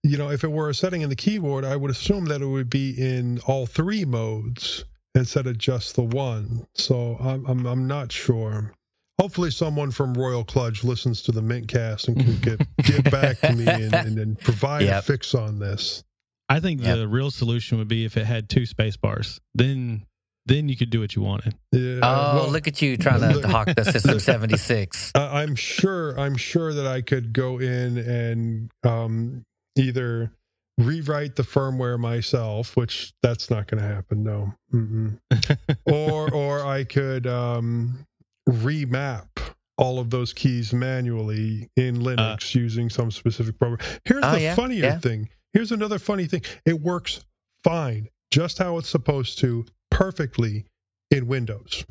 you 0.03 0.17
know, 0.17 0.31
if 0.31 0.45
it 0.45 0.51
were 0.53 0.69
a 0.71 0.75
setting 0.75 1.03
in 1.03 1.09
the 1.09 1.17
keyboard, 1.17 1.65
I 1.65 1.77
would 1.77 1.91
assume 1.91 2.27
that 2.27 2.41
it 2.43 2.47
would 2.47 2.71
be 2.71 2.91
in 2.99 3.41
all 3.47 3.67
three 3.67 4.05
modes 4.05 4.85
instead 5.15 5.47
of 5.47 5.59
just 5.59 5.97
the 5.97 6.03
one. 6.03 6.67
So 6.75 7.17
I'm 7.21 7.45
I'm, 7.47 7.67
I'm 7.67 7.87
not 7.87 8.13
sure. 8.13 8.73
Hopefully, 9.21 9.51
someone 9.51 9.91
from 9.91 10.15
Royal 10.15 10.45
Kludge 10.45 10.85
listens 10.85 11.23
to 11.23 11.33
the 11.33 11.41
Mintcast 11.41 12.07
and 12.07 12.17
can 12.19 12.39
get 12.39 12.69
get 12.85 13.11
back 13.11 13.41
to 13.41 13.53
me 13.53 13.67
and, 13.67 13.93
and, 13.93 14.19
and 14.19 14.39
provide 14.41 14.85
a 14.85 15.03
fix 15.03 15.35
on 15.35 15.59
this. 15.59 16.05
I 16.49 16.61
think 16.61 16.81
Yep. 16.83 16.97
the 16.99 17.09
real 17.09 17.31
solution 17.31 17.79
would 17.79 17.89
be 17.89 18.05
if 18.05 18.17
it 18.17 18.25
had 18.25 18.49
two 18.49 18.65
space 18.65 18.97
bars. 18.97 19.41
Then 19.55 20.05
then 20.47 20.69
you 20.71 20.77
could 20.77 20.89
do 20.89 21.01
what 21.01 21.15
you 21.15 21.21
wanted. 21.21 21.55
Yeah, 21.73 21.99
Oh, 22.03 22.35
well, 22.37 22.49
look 22.51 22.67
at 22.69 22.81
you 22.81 22.97
trying 22.97 23.21
to 23.21 23.29
look- 23.35 23.45
hawk 23.45 23.69
the 23.77 23.85
System 23.93 24.19
76. 24.19 25.13
Uh, 25.15 25.29
I'm 25.31 25.55
sure. 25.57 26.19
I'm 26.19 26.37
sure 26.39 26.73
that 26.73 26.87
I 26.87 27.03
could 27.03 27.35
go 27.35 27.59
in 27.59 27.99
and 27.99 28.71
um, 28.83 29.45
either 29.79 30.33
rewrite 30.79 31.37
the 31.37 31.43
firmware 31.43 31.99
myself, 31.99 32.77
which 32.77 33.13
that's 33.23 33.51
not 33.51 33.67
going 33.67 33.83
to 33.83 33.89
happen. 33.89 34.23
No, 34.23 34.55
or 35.87 36.33
or 36.33 36.65
I 36.67 36.85
could 36.85 37.27
um, 37.27 38.05
remap 38.49 39.27
all 39.77 39.99
of 40.01 40.11
those 40.11 40.33
keys 40.33 40.73
manually 40.73 41.69
in 41.77 41.99
Linux 41.99 42.55
using 42.55 42.91
some 42.91 43.11
specific 43.11 43.59
program. 43.59 43.87
Here's 44.05 44.25
Oh, 44.25 44.33
the 44.33 44.41
yeah, 44.41 44.55
funnier 44.55 44.85
yeah. 44.85 44.99
thing. 44.99 45.29
Here's 45.53 45.71
another 45.73 45.99
funny 45.99 46.27
thing. 46.27 46.43
It 46.67 46.81
works 46.81 47.25
fine, 47.65 48.09
just 48.31 48.59
how 48.59 48.77
it's 48.79 48.89
supposed 48.89 49.39
to, 49.39 49.65
perfectly 49.91 50.67
in 51.11 51.27
Windows. 51.29 51.85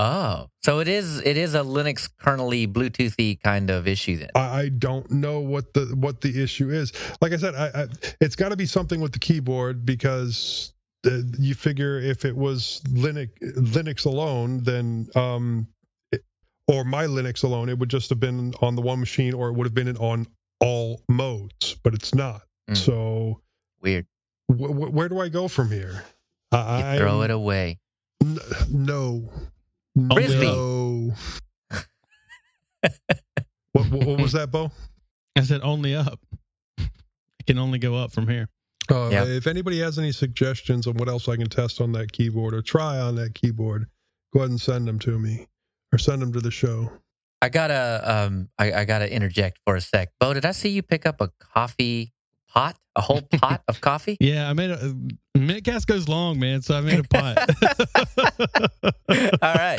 Oh, 0.00 0.46
so 0.62 0.78
it 0.78 0.86
is 0.86 1.20
it 1.22 1.36
is 1.36 1.56
a 1.56 1.60
Linux 1.60 2.08
kernel-y, 2.20 2.66
Bluetoothy 2.70 3.42
kind 3.42 3.68
of 3.68 3.88
issue 3.88 4.16
then. 4.16 4.30
I, 4.36 4.68
don't 4.68 5.10
know 5.10 5.40
what 5.40 5.74
the 5.74 5.86
what 5.98 6.20
the 6.20 6.40
issue 6.40 6.70
is. 6.70 6.92
Like 7.20 7.32
I 7.32 7.36
said, 7.36 7.56
I, 7.56 7.66
I, 7.74 7.86
it's 8.20 8.36
got 8.36 8.50
to 8.50 8.56
be 8.56 8.64
something 8.64 9.00
with 9.00 9.12
the 9.12 9.18
keyboard 9.18 9.84
because 9.84 10.72
uh, 11.04 11.18
you 11.40 11.54
figure 11.54 11.98
if 11.98 12.24
it 12.24 12.36
was 12.36 12.80
Linux 12.86 13.30
Linux 13.56 14.06
alone, 14.06 14.62
then 14.62 15.08
um, 15.16 15.66
it, 16.12 16.22
or 16.68 16.84
my 16.84 17.06
Linux 17.06 17.42
alone, 17.42 17.68
it 17.68 17.76
would 17.76 17.90
just 17.90 18.08
have 18.10 18.20
been 18.20 18.54
on 18.60 18.76
the 18.76 18.82
one 18.82 19.00
machine, 19.00 19.34
or 19.34 19.48
it 19.48 19.54
would 19.54 19.66
have 19.66 19.74
been 19.74 19.96
on 19.96 20.28
all 20.60 21.02
modes. 21.08 21.74
But 21.82 21.94
it's 21.94 22.14
not. 22.14 22.42
Mm. 22.70 22.76
So 22.76 23.40
Weird. 23.80 24.06
wh- 24.48 24.70
wh- 24.70 24.94
where 24.94 25.08
do 25.08 25.18
I 25.18 25.28
go 25.28 25.48
from 25.48 25.72
here? 25.72 26.04
I 26.52 26.98
throw 26.98 27.22
it 27.22 27.32
away. 27.32 27.80
N- 28.22 28.38
no. 28.70 29.28
Frisbee. 30.12 30.46
No. 30.46 31.12
what, 33.72 33.90
what, 33.90 34.06
what 34.06 34.20
was 34.20 34.32
that, 34.32 34.50
Bo? 34.50 34.70
I 35.36 35.42
said 35.42 35.60
only 35.62 35.94
up. 35.94 36.18
It 36.78 37.46
can 37.46 37.58
only 37.58 37.78
go 37.78 37.94
up 37.94 38.12
from 38.12 38.28
here. 38.28 38.48
Uh, 38.90 39.08
Yeah. 39.10 39.24
If 39.24 39.46
anybody 39.46 39.78
has 39.80 39.98
any 39.98 40.12
suggestions 40.12 40.86
on 40.86 40.94
what 40.94 41.08
else 41.08 41.28
I 41.28 41.36
can 41.36 41.48
test 41.48 41.80
on 41.80 41.92
that 41.92 42.12
keyboard 42.12 42.54
or 42.54 42.62
try 42.62 42.98
on 42.98 43.14
that 43.16 43.34
keyboard, 43.34 43.86
go 44.32 44.40
ahead 44.40 44.50
and 44.50 44.60
send 44.60 44.86
them 44.88 44.98
to 45.00 45.18
me 45.18 45.46
or 45.92 45.98
send 45.98 46.22
them 46.22 46.32
to 46.32 46.40
the 46.40 46.50
show. 46.50 46.90
I 47.40 47.48
gotta 47.50 48.02
um 48.04 48.48
I, 48.58 48.72
I 48.72 48.84
gotta 48.84 49.12
interject 49.12 49.60
for 49.64 49.76
a 49.76 49.80
sec. 49.80 50.10
Bo, 50.18 50.34
did 50.34 50.44
I 50.44 50.52
see 50.52 50.70
you 50.70 50.82
pick 50.82 51.06
up 51.06 51.20
a 51.20 51.28
coffee 51.38 52.12
pot? 52.48 52.76
A 52.96 53.00
whole 53.00 53.22
pot 53.32 53.62
of 53.68 53.80
coffee? 53.80 54.16
Yeah, 54.18 54.50
I 54.50 54.54
made 54.54 54.70
a 54.70 54.94
Mintcast 55.46 55.86
goes 55.86 56.08
long, 56.08 56.38
man. 56.38 56.62
So 56.62 56.76
I 56.76 56.80
made 56.80 56.98
a 57.00 57.04
pot. 57.04 57.38
All 59.42 59.54
right. 59.54 59.78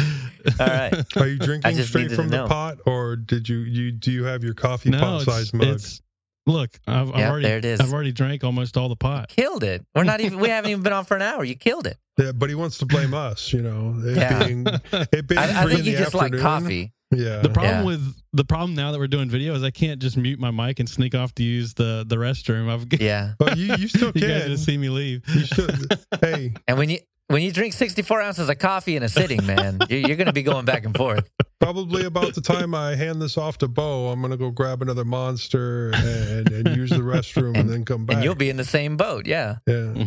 All 0.59 0.67
right. 0.67 1.17
Are 1.17 1.27
you 1.27 1.37
drinking 1.39 1.75
straight 1.83 2.11
from 2.11 2.29
the 2.29 2.37
know. 2.37 2.47
pot, 2.47 2.77
or 2.85 3.15
did 3.15 3.47
you 3.49 3.57
you 3.59 3.91
do 3.91 4.11
you 4.11 4.23
have 4.25 4.43
your 4.43 4.53
coffee 4.53 4.89
no, 4.89 4.99
pot 4.99 5.15
it's, 5.17 5.25
size 5.25 5.53
mug? 5.53 5.67
it's 5.67 6.01
look. 6.45 6.71
I've, 6.87 7.13
I've 7.13 7.29
already 7.29 7.47
there 7.47 7.57
it 7.57 7.65
is. 7.65 7.79
I've 7.79 7.93
already 7.93 8.11
drank 8.11 8.43
almost 8.43 8.77
all 8.77 8.89
the 8.89 8.95
pot. 8.95 9.29
Killed 9.29 9.63
it. 9.63 9.85
We're 9.95 10.03
not 10.03 10.21
even 10.21 10.39
we 10.39 10.49
haven't 10.49 10.71
even 10.71 10.83
been 10.83 10.93
on 10.93 11.05
for 11.05 11.15
an 11.15 11.21
hour. 11.21 11.43
You 11.43 11.55
killed 11.55 11.87
it. 11.87 11.97
Yeah, 12.17 12.31
but 12.33 12.49
he 12.49 12.55
wants 12.55 12.77
to 12.79 12.85
blame 12.85 13.13
us. 13.13 13.53
You 13.53 13.61
know, 13.61 13.95
it 14.03 14.17
Yeah. 14.17 14.45
being 14.45 14.65
it 14.91 15.27
being 15.27 15.39
I, 15.39 15.63
I 15.63 15.65
think 15.67 15.79
in 15.79 15.85
you 15.85 15.97
the 15.97 16.03
just 16.03 16.13
like 16.13 16.37
coffee. 16.37 16.91
Yeah, 17.11 17.39
The 17.41 17.49
problem 17.49 17.79
Yeah. 17.79 17.83
with 17.85 18.15
the 18.33 18.45
problem 18.45 18.75
now 18.75 18.91
that 18.91 18.99
we're 18.99 19.07
doing 19.07 19.29
video 19.29 19.55
is 19.55 19.63
I 19.63 19.71
can't 19.71 19.99
just 19.99 20.15
mute 20.15 20.39
my 20.39 20.51
mic 20.51 20.79
and 20.79 20.87
sneak 20.87 21.15
off 21.15 21.33
to 21.35 21.43
use 21.43 21.73
the 21.73 22.05
the 22.07 22.17
restroom. 22.17 22.69
I've 22.69 23.01
Yeah. 23.01 23.33
but 23.39 23.57
you 23.57 23.75
you 23.77 23.87
still 23.87 24.11
you 24.15 24.21
guys 24.21 24.41
can. 24.43 24.51
just 24.51 24.65
see 24.65 24.77
me 24.77 24.89
leave. 24.89 25.21
You 25.27 25.45
should. 25.45 25.97
hey, 26.21 26.53
And 26.67 26.77
when 26.77 26.89
you 26.91 26.99
when 27.27 27.41
you 27.43 27.51
drink 27.51 27.73
64 27.73 28.21
ounces 28.21 28.49
of 28.49 28.57
coffee 28.59 28.95
in 28.95 29.03
a 29.03 29.09
sitting, 29.09 29.43
man, 29.45 29.79
you- 29.89 29.97
you're 29.97 30.17
going 30.17 30.25
to 30.27 30.33
be 30.33 30.41
going 30.41 30.65
back 30.65 30.83
and 30.85 30.95
forth. 30.97 31.29
Probably 31.59 32.05
about 32.05 32.33
the 32.33 32.41
time 32.41 32.73
I 32.73 32.95
hand 32.95 33.21
this 33.21 33.37
off 33.37 33.57
to 33.59 33.67
Bo, 33.67 34.07
I'm 34.09 34.21
gonna 34.21 34.37
go 34.37 34.49
grab 34.51 34.81
another 34.81 35.03
monster 35.05 35.91
and, 35.93 36.49
and 36.51 36.75
use 36.77 36.89
the 36.91 36.97
restroom 36.97 37.57
and, 37.57 37.69
then 37.69 37.85
come 37.85 38.05
back. 38.05 38.15
And 38.17 38.23
you'll 38.23 38.33
be 38.35 38.49
in 38.49 38.57
the 38.57 38.63
same 38.63 38.97
boat. 38.97 39.25
Yeah. 39.27 39.57
yeah. 39.67 40.05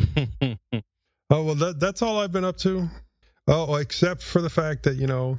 Oh 1.31 1.43
well, 1.45 1.55
that 1.57 1.79
that's 1.81 2.01
all 2.03 2.21
I've 2.21 2.33
been 2.33 2.45
up 2.45 2.57
to. 2.59 2.89
Oh, 3.49 3.75
except 3.77 4.23
for 4.23 4.41
the 4.41 4.51
fact 4.51 4.83
that 4.85 4.97
you 4.97 5.07
know, 5.07 5.39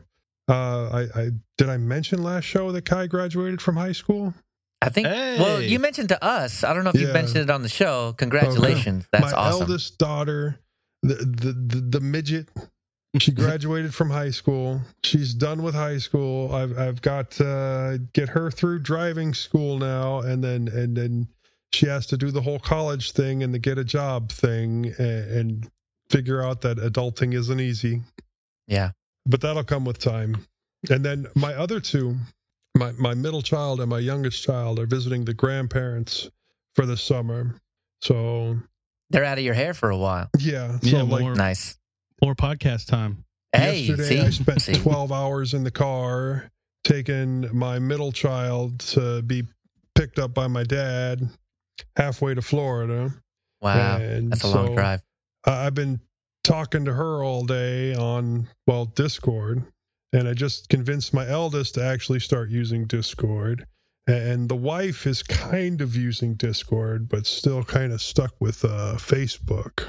uh, 0.50 0.90
I, 0.90 1.22
I 1.22 1.30
did 1.58 1.70
I 1.70 1.78
mention 1.78 2.22
last 2.22 2.44
show 2.46 2.72
that 2.72 2.86
Kai 2.86 3.08
graduated 3.08 3.62
from 3.62 3.78
high 3.78 3.92
school. 3.92 4.34
I 4.82 4.90
think. 4.90 5.08
Well, 5.08 5.62
you 5.62 5.80
mentioned 5.80 6.10
to 6.10 6.24
us. 6.24 6.64
I 6.64 6.74
don't 6.74 6.84
know 6.84 6.92
if 6.94 7.00
you 7.00 7.08
mentioned 7.08 7.38
it 7.38 7.50
on 7.50 7.62
the 7.62 7.70
show. 7.70 8.14
Congratulations. 8.18 9.08
That's 9.12 9.32
My 9.32 9.38
awesome. 9.38 9.60
My 9.60 9.62
eldest 9.62 9.98
daughter, 9.98 10.60
the, 11.02 11.16
the 11.16 11.54
the 11.54 11.82
the 11.82 12.00
midget, 12.02 12.50
she 13.20 13.32
graduated 13.34 13.94
from 13.94 14.10
high 14.10 14.32
school. 14.32 14.82
She's 15.04 15.34
done 15.34 15.64
with 15.64 15.74
high 15.74 16.00
school. 16.00 16.54
I've 16.54 16.78
I've 16.78 17.02
got 17.02 17.32
to 17.32 18.02
get 18.14 18.30
her 18.30 18.52
through 18.52 18.80
driving 18.80 19.34
school 19.34 19.78
now, 19.78 20.20
and 20.20 20.44
then 20.44 20.68
and 20.68 20.98
then 20.98 21.30
she 21.72 21.86
has 21.88 22.06
to 22.08 22.18
do 22.18 22.32
the 22.32 22.42
whole 22.42 22.60
college 22.60 23.14
thing 23.14 23.42
and 23.42 23.54
the 23.54 23.60
get 23.60 23.78
a 23.78 23.86
job 23.86 24.34
thing, 24.34 24.94
and, 24.98 25.32
and 25.32 25.72
figure 26.10 26.44
out 26.44 26.60
that 26.62 26.78
adulting 26.78 27.34
isn't 27.34 27.60
easy. 27.62 28.02
Yeah. 28.68 28.92
But 29.26 29.42
that'll 29.42 29.64
come 29.64 29.86
with 29.86 30.00
time. 30.00 30.38
And 30.90 31.04
then 31.04 31.28
my 31.36 31.54
other 31.54 31.80
two, 31.80 32.16
my 32.76 32.92
my 32.94 33.14
middle 33.14 33.42
child 33.42 33.80
and 33.82 33.90
my 33.90 34.00
youngest 34.00 34.44
child, 34.44 34.80
are 34.80 34.86
visiting 34.86 35.26
the 35.26 35.34
grandparents 35.34 36.30
for 36.76 36.86
the 36.86 36.98
summer. 36.98 37.56
So 38.02 38.58
They're 39.10 39.24
out 39.24 39.38
of 39.38 39.44
your 39.44 39.54
hair 39.54 39.74
for 39.74 39.90
a 39.92 39.98
while. 39.98 40.30
yeah, 40.40 40.78
so 40.80 40.88
Yeah, 40.88 41.02
like 41.04 41.22
more- 41.22 41.36
Nice. 41.36 41.78
More 42.22 42.36
podcast 42.36 42.88
time. 42.88 43.24
Hey, 43.56 43.82
yesterday, 43.82 44.04
see? 44.08 44.20
I 44.22 44.30
spent 44.30 44.62
See? 44.62 44.74
twelve 44.74 45.12
hours 45.12 45.54
in 45.54 45.64
the 45.64 45.72
car 45.72 46.50
taking 46.84 47.48
my 47.56 47.80
middle 47.80 48.12
child 48.12 48.80
to 48.80 49.22
be 49.22 49.44
picked 49.96 50.20
up 50.20 50.34
by 50.34 50.48
my 50.48 50.64
dad 50.64 51.30
halfway 51.96 52.34
to 52.34 52.42
Florida. 52.42 53.14
Wow. 53.62 53.98
and 53.98 54.32
That's 54.32 54.44
a 54.44 54.48
long 54.48 54.68
so 54.68 54.74
drive. 54.76 55.02
I- 55.46 55.66
I've 55.68 55.76
been 55.76 56.00
talking 56.44 56.86
to 56.86 56.94
her 56.94 57.24
all 57.24 57.46
day 57.46 57.94
on 57.96 58.48
well 58.68 58.86
Discord, 58.86 59.64
and 60.12 60.28
I 60.28 60.34
just 60.34 60.70
convinced 60.70 61.14
my 61.14 61.28
eldest 61.28 61.76
to 61.76 61.84
actually 61.84 62.20
start 62.20 62.50
using 62.50 62.86
Discord. 62.86 63.66
And 64.06 64.50
the 64.50 64.56
wife 64.58 65.08
is 65.08 65.24
kind 65.24 65.80
of 65.80 65.96
using 65.96 66.34
Discord, 66.36 67.08
but 67.08 67.26
still 67.26 67.64
kind 67.64 67.94
of 67.94 68.02
stuck 68.02 68.34
with 68.42 68.66
uh, 68.66 68.96
Facebook. 68.98 69.86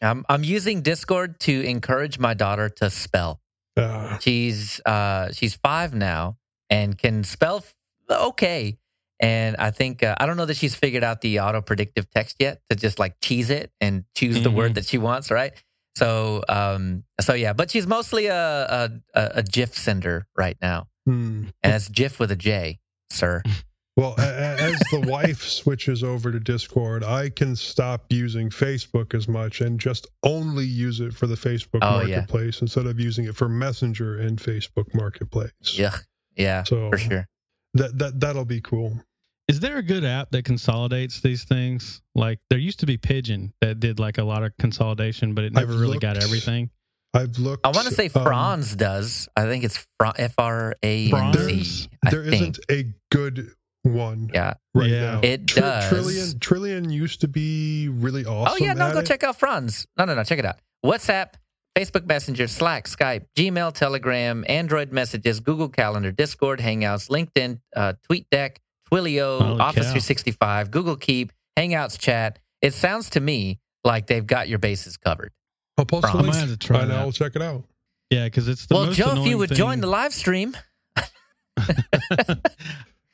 I'm 0.00 0.24
I'm 0.28 0.44
using 0.44 0.82
Discord 0.82 1.40
to 1.40 1.62
encourage 1.62 2.20
my 2.20 2.34
daughter 2.34 2.68
to 2.68 2.88
spell. 2.88 3.40
Uh, 3.76 4.16
She's 4.18 4.80
uh 4.86 5.32
she's 5.32 5.54
five 5.56 5.92
now 5.94 6.36
and 6.70 6.96
can 6.96 7.24
spell 7.24 7.56
f- 7.58 7.74
okay. 8.10 8.78
And 9.20 9.56
I 9.56 9.72
think 9.72 10.04
uh, 10.04 10.14
I 10.18 10.26
don't 10.26 10.36
know 10.36 10.46
that 10.46 10.56
she's 10.56 10.76
figured 10.76 11.02
out 11.02 11.20
the 11.22 11.40
auto 11.40 11.60
predictive 11.60 12.08
text 12.10 12.36
yet 12.38 12.60
to 12.70 12.76
just 12.76 13.00
like 13.00 13.18
tease 13.18 13.50
it 13.50 13.72
and 13.80 14.04
choose 14.14 14.40
the 14.42 14.50
Mhm. 14.50 14.54
word 14.54 14.74
that 14.76 14.86
she 14.86 14.98
wants, 14.98 15.32
right? 15.32 15.52
So 15.98 16.44
um 16.48 17.02
so 17.20 17.34
yeah, 17.34 17.52
but 17.52 17.72
she's 17.72 17.88
mostly 17.88 18.26
a 18.26 18.90
a, 19.14 19.30
a, 19.34 19.42
GIF 19.42 19.76
sender 19.76 20.28
right 20.36 20.56
now, 20.62 20.86
hmm. 21.06 21.46
and 21.64 21.74
it's 21.74 21.88
GIF 21.88 22.20
with 22.20 22.30
a 22.30 22.36
J, 22.36 22.78
sir. 23.10 23.42
Well, 23.96 24.14
as 24.16 24.78
the 24.92 25.00
wife 25.08 25.42
switches 25.42 26.04
over 26.04 26.30
to 26.30 26.38
Discord, 26.38 27.02
I 27.02 27.30
can 27.30 27.56
stop 27.56 28.04
using 28.10 28.48
Facebook 28.48 29.12
as 29.12 29.26
much 29.26 29.60
and 29.60 29.80
just 29.80 30.06
only 30.22 30.64
use 30.66 31.00
it 31.00 31.12
for 31.12 31.26
the 31.26 31.34
Facebook 31.34 31.80
Oh, 31.82 32.02
yeah. 32.02 32.18
Marketplace 32.18 32.60
instead 32.60 32.86
of 32.86 33.00
using 33.00 33.24
it 33.24 33.34
for 33.34 33.48
Messenger 33.48 34.20
and 34.20 34.38
Facebook 34.38 34.94
Marketplace. 34.94 35.50
Yeah, 35.72 35.96
yeah, 36.36 36.62
So 36.62 36.90
for 36.90 36.96
sure. 36.96 37.26
that 37.74 37.98
that 37.98 38.20
that'll 38.20 38.44
be 38.44 38.60
cool. 38.60 39.02
Is 39.48 39.60
there 39.60 39.78
a 39.78 39.82
good 39.82 40.04
app 40.04 40.30
that 40.32 40.44
consolidates 40.44 41.20
these 41.20 41.44
things? 41.44 42.02
Like 42.14 42.38
there 42.50 42.58
used 42.58 42.80
to 42.80 42.86
be 42.86 42.98
Pidgin 42.98 43.52
that 43.62 43.80
did 43.80 43.98
like 43.98 44.18
a 44.18 44.22
lot 44.24 44.42
of 44.42 44.52
consolidation, 44.58 45.34
but 45.34 45.44
it 45.44 45.52
never 45.54 45.72
I've 45.72 45.80
really 45.80 45.98
got 45.98 46.22
everything. 46.22 46.68
I've 47.14 47.38
looked. 47.38 47.66
I 47.66 47.70
want 47.70 47.88
to 47.88 47.94
say 47.94 48.10
um, 48.14 48.22
Franz 48.24 48.76
does. 48.76 49.26
I 49.36 49.44
think 49.46 49.64
it's 49.64 49.86
F 50.18 50.34
R 50.36 50.74
A 50.82 51.04
N 51.06 51.10
Franz? 51.10 51.36
Z. 51.38 51.88
I 52.04 52.10
There 52.10 52.24
think. 52.24 52.34
isn't 52.42 52.58
a 52.70 52.84
good 53.10 53.48
one 53.84 54.30
Yeah. 54.34 54.54
right 54.74 54.90
Yeah. 54.90 55.12
now. 55.14 55.20
It 55.22 55.46
Tri- 55.46 55.62
does. 55.62 55.92
Trillian 55.92 56.38
Trillian 56.40 56.92
used 56.92 57.22
to 57.22 57.28
be 57.28 57.88
really 57.88 58.26
awesome. 58.26 58.58
Oh 58.60 58.64
yeah, 58.64 58.74
no, 58.74 58.92
go 58.92 58.98
it. 58.98 59.06
check 59.06 59.24
out 59.24 59.38
Franz. 59.38 59.86
No, 59.96 60.04
no, 60.04 60.14
no, 60.14 60.24
check 60.24 60.38
it 60.38 60.44
out. 60.44 60.56
WhatsApp, 60.84 61.28
Facebook 61.76 62.06
Messenger, 62.06 62.46
Slack, 62.48 62.84
Skype, 62.86 63.24
Gmail, 63.34 63.72
Telegram, 63.72 64.44
Android 64.46 64.92
Messages, 64.92 65.40
Google 65.40 65.70
Calendar, 65.70 66.12
Discord, 66.12 66.60
Hangouts, 66.60 67.08
LinkedIn, 67.08 67.58
uh, 67.74 67.94
TweetDeck, 68.10 68.56
Twilio, 68.90 69.40
Holy 69.40 69.60
Office 69.60 69.86
cow. 69.86 69.92
365, 69.92 70.70
Google 70.70 70.96
Keep, 70.96 71.32
Hangouts 71.58 71.98
Chat. 71.98 72.38
It 72.62 72.74
sounds 72.74 73.10
to 73.10 73.20
me 73.20 73.60
like 73.84 74.06
they've 74.06 74.26
got 74.26 74.48
your 74.48 74.58
bases 74.58 74.96
covered. 74.96 75.32
I'll 75.76 75.84
post 75.84 76.02
the 76.06 76.10
Franz. 76.12 76.36
I 76.36 76.40
link. 76.46 76.50
to 76.60 76.66
try 76.66 76.80
and 76.82 76.90
that. 76.90 76.98
I'll 77.00 77.12
check 77.12 77.36
it 77.36 77.42
out. 77.42 77.64
Yeah, 78.10 78.24
because 78.24 78.48
it's 78.48 78.66
the 78.66 78.74
well, 78.74 78.86
most 78.86 78.96
Joe, 78.96 79.20
if 79.22 79.26
you 79.28 79.38
would 79.38 79.52
join 79.54 79.80
the 79.80 79.86
live 79.86 80.12
stream, 80.14 80.56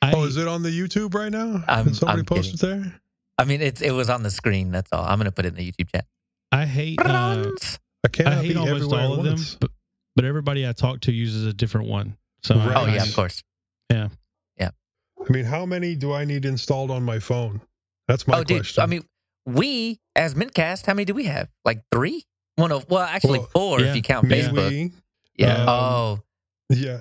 I, 0.01 0.11
Oh, 0.13 0.23
is 0.25 0.37
it 0.37 0.47
on 0.47 0.61
the 0.63 0.69
YouTube 0.69 1.13
right 1.13 1.31
now? 1.31 1.63
I'm- 1.67 1.85
Did 1.85 1.95
somebody 1.95 2.19
I'm 2.19 2.25
post 2.25 2.53
it 2.55 2.59
there? 2.59 3.01
I 3.37 3.43
mean, 3.43 3.61
it's 3.61 3.81
it 3.81 3.91
was 3.91 4.09
on 4.09 4.23
the 4.23 4.31
screen. 4.31 4.71
That's 4.71 4.91
all. 4.93 5.03
I'm 5.03 5.17
going 5.17 5.25
to 5.25 5.31
put 5.31 5.45
it 5.45 5.49
in 5.49 5.55
the 5.55 5.69
YouTube 5.71 5.91
chat. 5.93 6.05
I 6.53 6.65
hate 6.65 6.99
uh, 7.01 7.03
Franz. 7.43 7.79
I 8.05 8.07
cannot 8.07 8.33
I 8.33 8.35
hate 8.43 8.53
be 8.53 8.59
almost 8.59 8.93
all 8.93 9.13
at 9.13 9.19
of 9.19 9.25
them, 9.25 9.39
but, 9.59 9.71
but 10.15 10.23
everybody 10.25 10.65
I 10.67 10.71
talk 10.71 11.01
to 11.01 11.11
uses 11.11 11.45
a 11.45 11.51
different 11.53 11.87
one. 11.89 12.15
So 12.43 12.55
I- 12.55 12.73
Oh 12.81 12.85
yeah, 12.85 12.97
Nice. 12.97 13.09
of 13.09 13.15
course. 13.15 13.43
I 15.27 15.31
mean, 15.31 15.45
how 15.45 15.65
many 15.65 15.95
do 15.95 16.13
I 16.13 16.25
need 16.25 16.45
installed 16.45 16.91
on 16.91 17.03
my 17.03 17.19
phone? 17.19 17.61
That's 18.07 18.27
my 18.27 18.39
oh, 18.39 18.43
dude. 18.43 18.59
question. 18.59 18.83
I 18.83 18.85
mean, 18.85 19.03
we 19.45 19.99
as 20.15 20.35
Mintcast, 20.35 20.85
how 20.85 20.93
many 20.93 21.05
do 21.05 21.13
we 21.13 21.25
have? 21.25 21.49
Like 21.63 21.83
three? 21.91 22.25
One 22.55 22.71
of 22.71 22.89
well, 22.89 23.01
actually 23.01 23.39
Well, 23.39 23.49
four 23.53 23.81
yeah, 23.81 23.87
if 23.89 23.95
you 23.95 24.01
count 24.01 24.27
Me, 24.27 24.41
Facebook. 24.41 24.69
we, 24.69 24.91
yeah. 25.37 25.63
um, 25.63 25.67
oh, 25.69 26.19
yeah, 26.69 26.99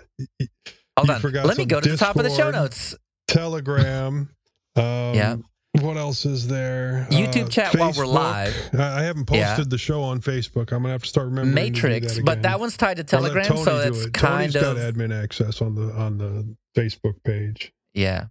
hold 0.96 1.08
you 1.08 1.14
on. 1.14 1.20
forgot 1.20 1.46
Let 1.46 1.58
me 1.58 1.64
go 1.64 1.80
to 1.80 1.88
the 1.90 1.96
top 1.96 2.16
of 2.16 2.24
the 2.24 2.30
show 2.30 2.50
notes. 2.50 2.96
Telegram. 3.28 4.28
Um, 4.76 5.14
Yeah. 5.14 5.36
What 5.82 5.96
else 5.96 6.26
is 6.26 6.48
there? 6.48 7.06
YouTube 7.10 7.48
chat 7.48 7.72
while 7.76 7.92
we're 7.96 8.04
Facebook. 8.06 8.12
live. 8.12 8.70
I 8.76 8.98
I 8.98 9.02
haven't 9.02 9.26
posted 9.26 9.40
Yeah. 9.58 9.64
the 9.68 9.78
show 9.78 10.02
on 10.02 10.20
Facebook. 10.20 10.72
I'm 10.72 10.82
gonna 10.82 10.90
have 10.90 11.02
to 11.02 11.08
start 11.08 11.26
remembering. 11.26 11.74
to 11.74 11.80
do 11.80 11.86
Matrix, 11.88 12.16
that 12.16 12.24
but 12.24 12.42
that 12.42 12.58
one's 12.58 12.76
tied 12.76 12.96
to 12.96 13.04
Telegram, 13.04 13.44
so 13.44 13.64
do 13.64 13.88
it's 13.88 14.06
it. 14.06 14.12
kind 14.14 14.52
Tony's 14.52 14.56
of 14.56 14.76
got 14.76 14.94
admin 14.94 15.12
access 15.22 15.62
on 15.62 15.76
the 15.76 15.92
on 15.94 16.18
the 16.18 16.56
Facebook 16.76 17.14
page. 17.22 17.72
Yeah, 17.94 18.26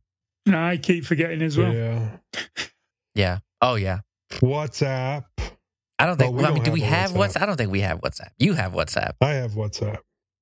No, 0.46 0.62
I 0.62 0.78
keep 0.78 1.06
forgetting 1.06 1.42
as 1.42 1.58
well. 1.58 1.74
Yeah. 1.74 2.10
yeah. 3.16 3.40
Oh 3.62 3.76
yeah. 3.76 4.00
WhatsApp. 4.34 5.26
I 6.00 6.06
don't 6.06 6.18
think. 6.18 6.34
Oh, 6.34 6.38
we 6.38 6.44
I 6.44 6.48
mean, 6.48 6.56
don't 6.58 6.66
do 6.66 6.72
we 6.72 6.82
have 6.82 7.12
have 7.12 7.20
WhatsApp? 7.20 7.42
I 7.42 7.46
don't 7.46 7.56
think 7.58 7.72
we 7.72 7.80
have 7.82 8.02
WhatsApp. 8.02 8.30
You 8.38 8.54
have 8.54 8.74
WhatsApp. 8.74 9.14
I 9.22 9.32
have 9.32 9.52
WhatsApp. 9.52 10.00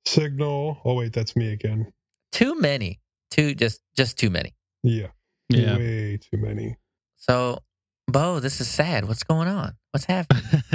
Signal. 0.07 0.79
Oh 0.83 0.95
wait, 0.95 1.13
that's 1.13 1.35
me 1.35 1.51
again. 1.53 1.91
Too 2.31 2.59
many. 2.59 2.99
Too 3.29 3.53
just 3.53 3.81
just 3.95 4.17
too 4.17 4.29
many. 4.29 4.55
Yeah. 4.83 5.07
yeah. 5.49 5.77
Way 5.77 6.17
too 6.17 6.37
many. 6.37 6.77
So, 7.17 7.59
Bo, 8.07 8.39
this 8.39 8.61
is 8.61 8.67
sad. 8.67 9.07
What's 9.07 9.23
going 9.23 9.47
on? 9.47 9.73
What's 9.91 10.05
happening? 10.05 10.43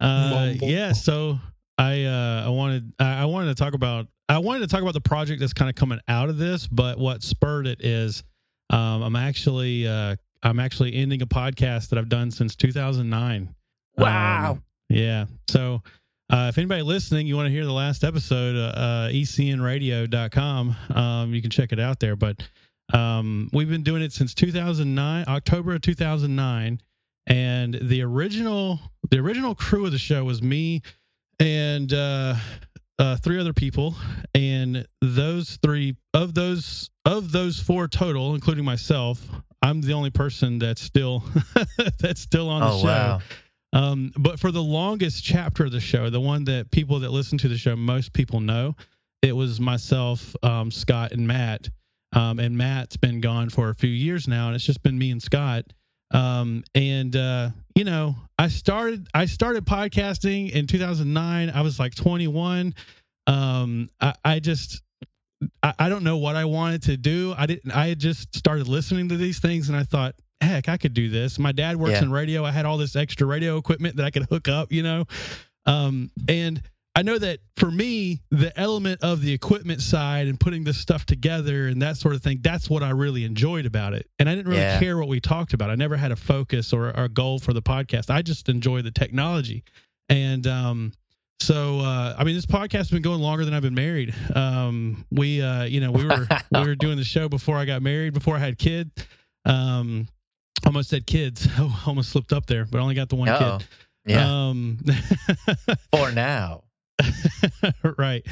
uh, 0.00 0.30
Mumble. 0.30 0.68
yeah. 0.68 0.92
So 0.92 1.40
I 1.78 2.04
uh, 2.04 2.44
I 2.46 2.48
wanted 2.50 2.92
I 2.98 3.24
wanted 3.26 3.56
to 3.56 3.62
talk 3.62 3.74
about 3.74 4.06
I 4.28 4.38
wanted 4.38 4.60
to 4.60 4.66
talk 4.66 4.82
about 4.82 4.94
the 4.94 5.00
project 5.00 5.40
that's 5.40 5.52
kind 5.52 5.68
of 5.68 5.76
coming 5.76 6.00
out 6.08 6.28
of 6.28 6.38
this, 6.38 6.66
but 6.66 6.98
what 6.98 7.22
spurred 7.22 7.66
it 7.66 7.84
is 7.84 8.24
um, 8.70 9.02
I'm 9.02 9.16
actually 9.16 9.86
uh, 9.86 10.16
I'm 10.42 10.60
actually 10.60 10.94
ending 10.94 11.22
a 11.22 11.26
podcast 11.26 11.90
that 11.90 11.98
I've 11.98 12.08
done 12.08 12.30
since 12.30 12.56
2009. 12.56 13.54
Wow. 13.98 14.52
Um, 14.52 14.62
yeah. 14.88 15.26
So 15.48 15.82
uh, 16.30 16.46
if 16.48 16.58
anybody 16.58 16.82
listening, 16.82 17.26
you 17.26 17.36
want 17.36 17.46
to 17.46 17.52
hear 17.52 17.64
the 17.64 17.72
last 17.72 18.04
episode, 18.04 18.56
uh, 18.56 18.78
uh, 18.78 19.08
ecnradio.com, 19.08 20.76
um, 20.94 21.34
you 21.34 21.40
can 21.40 21.50
check 21.50 21.72
it 21.72 21.80
out 21.80 22.00
there. 22.00 22.16
But 22.16 22.48
um, 22.92 23.48
we've 23.52 23.68
been 23.68 23.82
doing 23.82 24.02
it 24.02 24.12
since 24.12 24.34
2009, 24.34 25.24
October 25.28 25.74
of 25.74 25.82
2009. 25.82 26.80
And 27.28 27.74
the 27.74 28.02
original, 28.02 28.78
the 29.10 29.18
original 29.18 29.54
crew 29.54 29.86
of 29.86 29.92
the 29.92 29.98
show 29.98 30.24
was 30.24 30.42
me 30.42 30.82
and 31.38 31.92
uh, 31.92 32.34
uh, 32.98 33.16
three 33.16 33.38
other 33.38 33.52
people. 33.52 33.94
And 34.34 34.86
those 35.00 35.58
three 35.62 35.96
of 36.14 36.34
those 36.34 36.90
of 37.04 37.32
those 37.32 37.60
four 37.60 37.88
total, 37.88 38.34
including 38.34 38.64
myself, 38.64 39.26
I'm 39.62 39.80
the 39.80 39.92
only 39.92 40.10
person 40.10 40.58
that's 40.58 40.80
still 40.80 41.24
that's 41.98 42.20
still 42.20 42.48
on 42.48 42.60
the 42.60 42.72
oh 42.72 42.80
show. 42.80 42.86
wow. 42.86 43.20
Um, 43.72 44.12
but 44.16 44.40
for 44.40 44.50
the 44.50 44.62
longest 44.62 45.22
chapter 45.22 45.64
of 45.64 45.72
the 45.72 45.80
show, 45.80 46.08
the 46.08 46.20
one 46.20 46.44
that 46.44 46.70
people 46.70 47.00
that 47.00 47.10
listen 47.10 47.36
to 47.38 47.48
the 47.48 47.58
show, 47.58 47.76
most 47.76 48.12
people 48.12 48.40
know, 48.40 48.74
it 49.22 49.32
was 49.32 49.60
myself, 49.60 50.34
um, 50.42 50.70
Scott, 50.70 51.12
and 51.12 51.26
Matt. 51.26 51.68
Um, 52.12 52.38
and 52.38 52.56
Matt's 52.56 52.96
been 52.96 53.20
gone 53.20 53.50
for 53.50 53.68
a 53.68 53.74
few 53.74 53.90
years 53.90 54.26
now, 54.26 54.46
and 54.46 54.54
it's 54.54 54.64
just 54.64 54.82
been 54.82 54.96
me 54.96 55.10
and 55.10 55.20
Scott. 55.20 55.64
Um, 56.12 56.64
and 56.74 57.14
uh, 57.14 57.50
you 57.74 57.84
know, 57.84 58.14
I 58.38 58.48
started 58.48 59.08
I 59.14 59.26
started 59.26 59.64
podcasting 59.64 60.50
in 60.50 60.66
2009. 60.66 61.50
I 61.50 61.60
was 61.62 61.78
like 61.78 61.94
21. 61.94 62.74
Um, 63.26 63.88
I, 64.00 64.14
I 64.24 64.38
just 64.40 64.82
I, 65.62 65.74
I 65.78 65.88
don't 65.88 66.04
know 66.04 66.18
what 66.18 66.36
I 66.36 66.44
wanted 66.44 66.82
to 66.84 66.96
do. 66.96 67.34
I 67.36 67.46
didn't. 67.46 67.70
I 67.72 67.88
had 67.88 67.98
just 67.98 68.34
started 68.36 68.68
listening 68.68 69.08
to 69.10 69.16
these 69.16 69.38
things, 69.40 69.68
and 69.68 69.76
I 69.76 69.82
thought, 69.84 70.14
heck, 70.40 70.68
I 70.68 70.76
could 70.76 70.94
do 70.94 71.08
this. 71.08 71.38
My 71.38 71.52
dad 71.52 71.76
works 71.76 71.92
Yeah. 71.92 72.02
in 72.04 72.10
radio. 72.12 72.44
I 72.44 72.50
had 72.52 72.66
all 72.66 72.76
this 72.78 72.94
extra 72.96 73.26
radio 73.26 73.56
equipment 73.56 73.96
that 73.96 74.04
I 74.06 74.10
could 74.10 74.24
hook 74.24 74.48
up, 74.48 74.70
you 74.72 74.82
know. 74.82 75.04
Um, 75.66 76.10
and 76.28 76.62
I 76.96 77.02
know 77.02 77.18
that 77.18 77.40
for 77.56 77.70
me, 77.70 78.22
the 78.30 78.58
element 78.58 79.02
of 79.02 79.20
the 79.20 79.30
equipment 79.32 79.82
side 79.82 80.28
and 80.28 80.40
putting 80.40 80.64
this 80.64 80.78
stuff 80.78 81.04
together 81.04 81.68
and 81.68 81.82
that 81.82 81.98
sort 81.98 82.14
of 82.14 82.22
thing, 82.22 82.38
that's 82.42 82.70
what 82.70 82.82
I 82.82 82.90
really 82.90 83.24
enjoyed 83.24 83.66
about 83.66 83.92
it. 83.92 84.08
And 84.18 84.28
I 84.30 84.34
didn't 84.34 84.48
really 84.48 84.62
Yeah. 84.62 84.80
care 84.80 84.96
what 84.96 85.08
we 85.08 85.20
talked 85.20 85.52
about. 85.52 85.68
I 85.70 85.74
never 85.74 85.96
had 85.98 86.10
a 86.10 86.16
focus 86.16 86.72
or, 86.72 86.88
a 86.90 87.08
goal 87.10 87.38
for 87.38 87.52
the 87.52 87.60
podcast. 87.60 88.08
I 88.08 88.22
just 88.22 88.48
enjoy 88.48 88.80
the 88.80 88.90
technology. 88.90 89.62
And 90.08 90.46
um, 90.46 90.92
so, 91.40 91.80
uh, 91.80 92.14
I 92.18 92.24
mean, 92.24 92.34
this 92.34 92.46
podcast 92.46 92.72
has 92.78 92.90
been 92.90 93.02
going 93.02 93.20
longer 93.20 93.44
than 93.44 93.52
I've 93.52 93.60
been 93.62 93.74
married. 93.74 94.14
Um, 94.34 95.04
we, 95.10 95.42
uh, 95.42 95.64
you 95.64 95.80
know, 95.82 95.90
we 95.90 96.06
were 96.06 96.26
we 96.50 96.60
were 96.60 96.76
doing 96.76 96.96
the 96.96 97.04
show 97.04 97.28
before 97.28 97.58
I 97.58 97.66
got 97.66 97.82
married, 97.82 98.14
before 98.14 98.36
I 98.36 98.38
had 98.38 98.56
kids. 98.58 98.90
Um, 99.44 100.08
almost 100.64 100.88
said 100.88 101.06
kids. 101.06 101.46
Oh, 101.58 101.82
almost 101.86 102.08
slipped 102.10 102.32
up 102.32 102.46
there, 102.46 102.64
but 102.64 102.78
I 102.78 102.80
only 102.80 102.94
got 102.94 103.10
the 103.10 103.16
one 103.16 103.28
Uh-oh. 103.28 103.58
kid. 103.58 103.68
Yeah. 104.06 104.48
Um, 104.48 104.78
For 105.94 106.10
now. 106.12 106.62
right. 107.98 108.26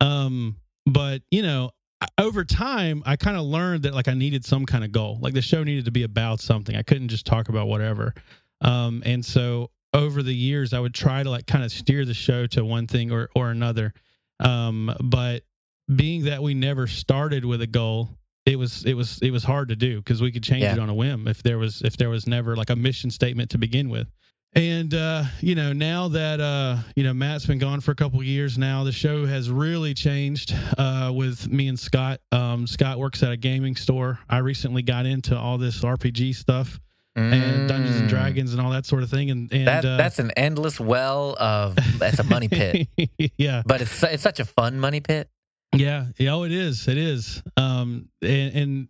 Um, 0.00 0.56
but 0.86 1.22
you 1.30 1.42
know, 1.42 1.70
over 2.16 2.44
time, 2.44 3.02
I 3.06 3.16
kind 3.16 3.36
of 3.36 3.44
learned 3.44 3.82
that 3.82 3.94
like 3.94 4.08
I 4.08 4.14
needed 4.14 4.44
some 4.44 4.66
kind 4.66 4.84
of 4.84 4.92
goal. 4.92 5.18
Like 5.20 5.34
the 5.34 5.42
show 5.42 5.64
needed 5.64 5.84
to 5.86 5.90
be 5.90 6.04
about 6.04 6.40
something. 6.40 6.76
I 6.76 6.82
couldn't 6.82 7.08
just 7.08 7.26
talk 7.26 7.48
about 7.48 7.66
whatever. 7.68 8.14
Um, 8.60 9.02
and 9.06 9.24
so 9.24 9.70
over 9.94 10.22
the 10.22 10.34
years, 10.34 10.72
I 10.72 10.80
would 10.80 10.94
try 10.94 11.22
to 11.22 11.30
like 11.30 11.46
kind 11.46 11.64
of 11.64 11.72
steer 11.72 12.04
the 12.04 12.14
show 12.14 12.46
to 12.48 12.64
one 12.64 12.86
thing 12.86 13.10
or 13.10 13.28
or 13.34 13.50
another. 13.50 13.92
Um, 14.40 14.94
but 15.02 15.42
being 15.94 16.24
that 16.24 16.42
we 16.42 16.54
never 16.54 16.86
started 16.86 17.44
with 17.44 17.62
a 17.62 17.66
goal, 17.66 18.10
it 18.46 18.56
was 18.56 18.84
it 18.84 18.94
was 18.94 19.18
it 19.22 19.30
was 19.30 19.42
hard 19.44 19.68
to 19.70 19.76
do 19.76 19.96
because 19.98 20.20
we 20.22 20.30
could 20.30 20.42
change 20.42 20.62
Yeah. 20.62 20.74
it 20.74 20.78
on 20.78 20.88
a 20.88 20.94
whim 20.94 21.26
if 21.26 21.42
there 21.42 21.58
was 21.58 21.82
if 21.82 21.96
there 21.96 22.10
was 22.10 22.26
never 22.26 22.54
like 22.56 22.70
a 22.70 22.76
mission 22.76 23.10
statement 23.10 23.50
to 23.50 23.58
begin 23.58 23.88
with. 23.88 24.08
And 24.54 24.94
uh, 24.94 25.24
you 25.40 25.54
know, 25.54 25.72
now 25.72 26.08
that 26.08 26.40
uh, 26.40 26.78
you 26.96 27.04
know 27.04 27.12
Matt's 27.12 27.46
been 27.46 27.58
gone 27.58 27.80
for 27.80 27.90
a 27.92 27.94
couple 27.94 28.22
years 28.22 28.56
now, 28.58 28.82
the 28.82 28.92
show 28.92 29.26
has 29.26 29.50
really 29.50 29.94
changed 29.94 30.54
uh, 30.78 31.12
with 31.14 31.48
me 31.52 31.68
and 31.68 31.78
Scott. 31.78 32.20
Um, 32.32 32.66
Scott 32.66 32.98
works 32.98 33.22
at 33.22 33.30
a 33.30 33.36
gaming 33.36 33.76
store. 33.76 34.18
I 34.28 34.38
recently 34.38 34.82
got 34.82 35.04
into 35.06 35.36
all 35.36 35.58
this 35.58 35.82
RPG 35.82 36.34
stuff 36.34 36.80
and 37.14 37.68
Dungeons 37.68 37.96
and 37.96 38.06
Mm. 38.06 38.10
Dragons 38.10 38.52
and 38.52 38.60
all 38.62 38.70
that 38.70 38.86
sort 38.86 39.02
of 39.02 39.10
thing. 39.10 39.30
And 39.30 39.52
and 39.52 39.66
That, 39.66 39.84
uh, 39.84 39.96
that's 39.96 40.18
an 40.18 40.30
endless 40.36 40.78
well 40.80 41.36
of 41.38 41.76
that's 41.98 42.18
a 42.18 42.24
money 42.24 42.48
pit. 42.48 42.88
yeah, 43.36 43.62
But 43.66 43.82
it's 43.82 44.02
it's 44.02 44.22
such 44.22 44.40
a 44.40 44.44
fun 44.44 44.78
money 44.80 45.00
pit. 45.00 45.28
yeah, 45.74 46.06
yeah. 46.16 46.32
Oh, 46.34 46.44
it 46.44 46.52
is. 46.52 46.88
It 46.88 46.96
is. 46.96 47.42
Um, 47.56 48.08
and, 48.22 48.54
and 48.54 48.88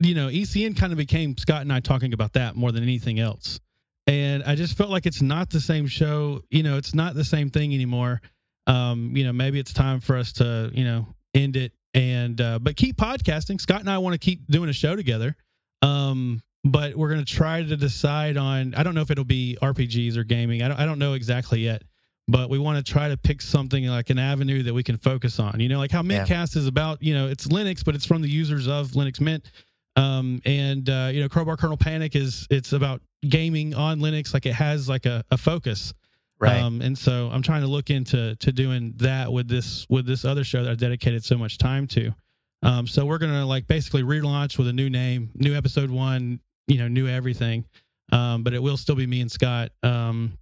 you 0.00 0.14
know, 0.14 0.28
ECN 0.28 0.76
kind 0.78 0.92
of 0.92 0.96
became 0.98 1.36
Scott 1.36 1.60
and 1.62 1.72
I 1.72 1.80
talking 1.80 2.12
about 2.14 2.32
that 2.34 2.56
more 2.56 2.72
than 2.72 2.82
anything 2.82 3.18
else. 3.20 3.60
And 4.06 4.44
I 4.44 4.54
just 4.54 4.76
felt 4.76 4.90
like 4.90 5.06
it's 5.06 5.22
not 5.22 5.50
the 5.50 5.60
same 5.60 5.86
show. 5.86 6.40
You 6.50 6.62
know, 6.62 6.76
it's 6.76 6.94
not 6.94 7.14
the 7.14 7.24
same 7.24 7.50
thing 7.50 7.74
anymore. 7.74 8.20
Um, 8.66 9.16
you 9.16 9.24
know, 9.24 9.32
maybe 9.32 9.58
it's 9.58 9.72
time 9.72 10.00
for 10.00 10.16
us 10.16 10.32
to, 10.34 10.70
you 10.72 10.84
know, 10.84 11.06
end 11.34 11.56
it 11.56 11.72
and 11.94 12.40
uh, 12.40 12.58
but 12.58 12.76
keep 12.76 12.96
podcasting. 12.96 13.60
Scott 13.60 13.80
and 13.80 13.90
I 13.90 13.98
want 13.98 14.14
to 14.14 14.18
keep 14.18 14.46
doing 14.48 14.68
a 14.68 14.72
show 14.72 14.94
together. 14.96 15.34
Um, 15.82 16.42
but 16.64 16.96
we're 16.96 17.08
going 17.08 17.24
to 17.24 17.32
try 17.32 17.62
to 17.62 17.76
decide 17.76 18.36
on. 18.36 18.74
I 18.74 18.82
don't 18.82 18.94
know 18.94 19.00
if 19.00 19.10
it'll 19.10 19.24
be 19.24 19.56
RPGs 19.62 20.16
or 20.16 20.24
gaming. 20.24 20.62
I 20.62 20.68
don't. 20.68 20.80
I 20.80 20.86
don't 20.86 20.98
know 20.98 21.14
exactly 21.14 21.60
yet. 21.60 21.82
But 22.28 22.50
we 22.50 22.58
want 22.58 22.84
to 22.84 22.92
try 22.92 23.08
to 23.08 23.16
pick 23.16 23.40
something 23.40 23.86
like 23.86 24.10
an 24.10 24.18
avenue 24.18 24.64
that 24.64 24.74
we 24.74 24.82
can 24.82 24.96
focus 24.96 25.38
on. 25.38 25.60
You 25.60 25.68
know, 25.68 25.78
like 25.78 25.92
how 25.92 26.02
Yeah. 26.02 26.24
Mintcast 26.24 26.56
is 26.56 26.66
about. 26.66 27.00
You 27.02 27.14
know, 27.14 27.28
it's 27.28 27.46
Linux, 27.46 27.84
but 27.84 27.94
it's 27.94 28.04
from 28.04 28.20
the 28.20 28.28
users 28.28 28.66
of 28.66 28.88
Linux 28.88 29.20
Mint. 29.20 29.50
Um, 29.96 30.42
and 30.44 30.88
uh, 30.88 31.10
you 31.12 31.22
know, 31.22 31.28
Crowbar 31.28 31.56
Kernel 31.56 31.76
Panic 31.76 32.14
is 32.14 32.46
it's 32.50 32.72
about 32.72 33.00
gaming 33.26 33.74
on 33.74 34.00
Linux. 34.00 34.34
Like 34.34 34.46
it 34.46 34.54
has 34.54 34.88
like 34.88 35.06
a, 35.06 35.24
a 35.30 35.38
focus. 35.38 35.92
Right. 36.38 36.60
Um, 36.60 36.82
and 36.82 36.96
so 36.96 37.30
I'm 37.32 37.40
trying 37.40 37.62
to 37.62 37.66
look 37.66 37.88
into 37.88 38.36
to 38.36 38.52
doing 38.52 38.92
that 38.96 39.32
with 39.32 39.48
this 39.48 39.86
with 39.88 40.06
this 40.06 40.24
other 40.24 40.44
show 40.44 40.62
that 40.64 40.70
I 40.70 40.74
dedicated 40.74 41.24
so 41.24 41.38
much 41.38 41.56
time 41.56 41.86
to. 41.88 42.14
Um, 42.62 42.86
so 42.86 43.06
we're 43.06 43.18
gonna 43.18 43.46
like 43.46 43.66
basically 43.66 44.02
relaunch 44.02 44.58
with 44.58 44.68
a 44.68 44.72
new 44.72 44.90
name, 44.90 45.30
new 45.34 45.54
episode 45.54 45.90
one, 45.90 46.40
you 46.66 46.78
know, 46.78 46.88
new 46.88 47.08
everything. 47.08 47.64
Um, 48.12 48.42
but 48.42 48.52
it 48.52 48.62
will 48.62 48.76
still 48.76 48.94
be 48.94 49.06
me 49.06 49.20
and 49.20 49.32
Scott. 49.32 49.72
Um, 49.82 50.38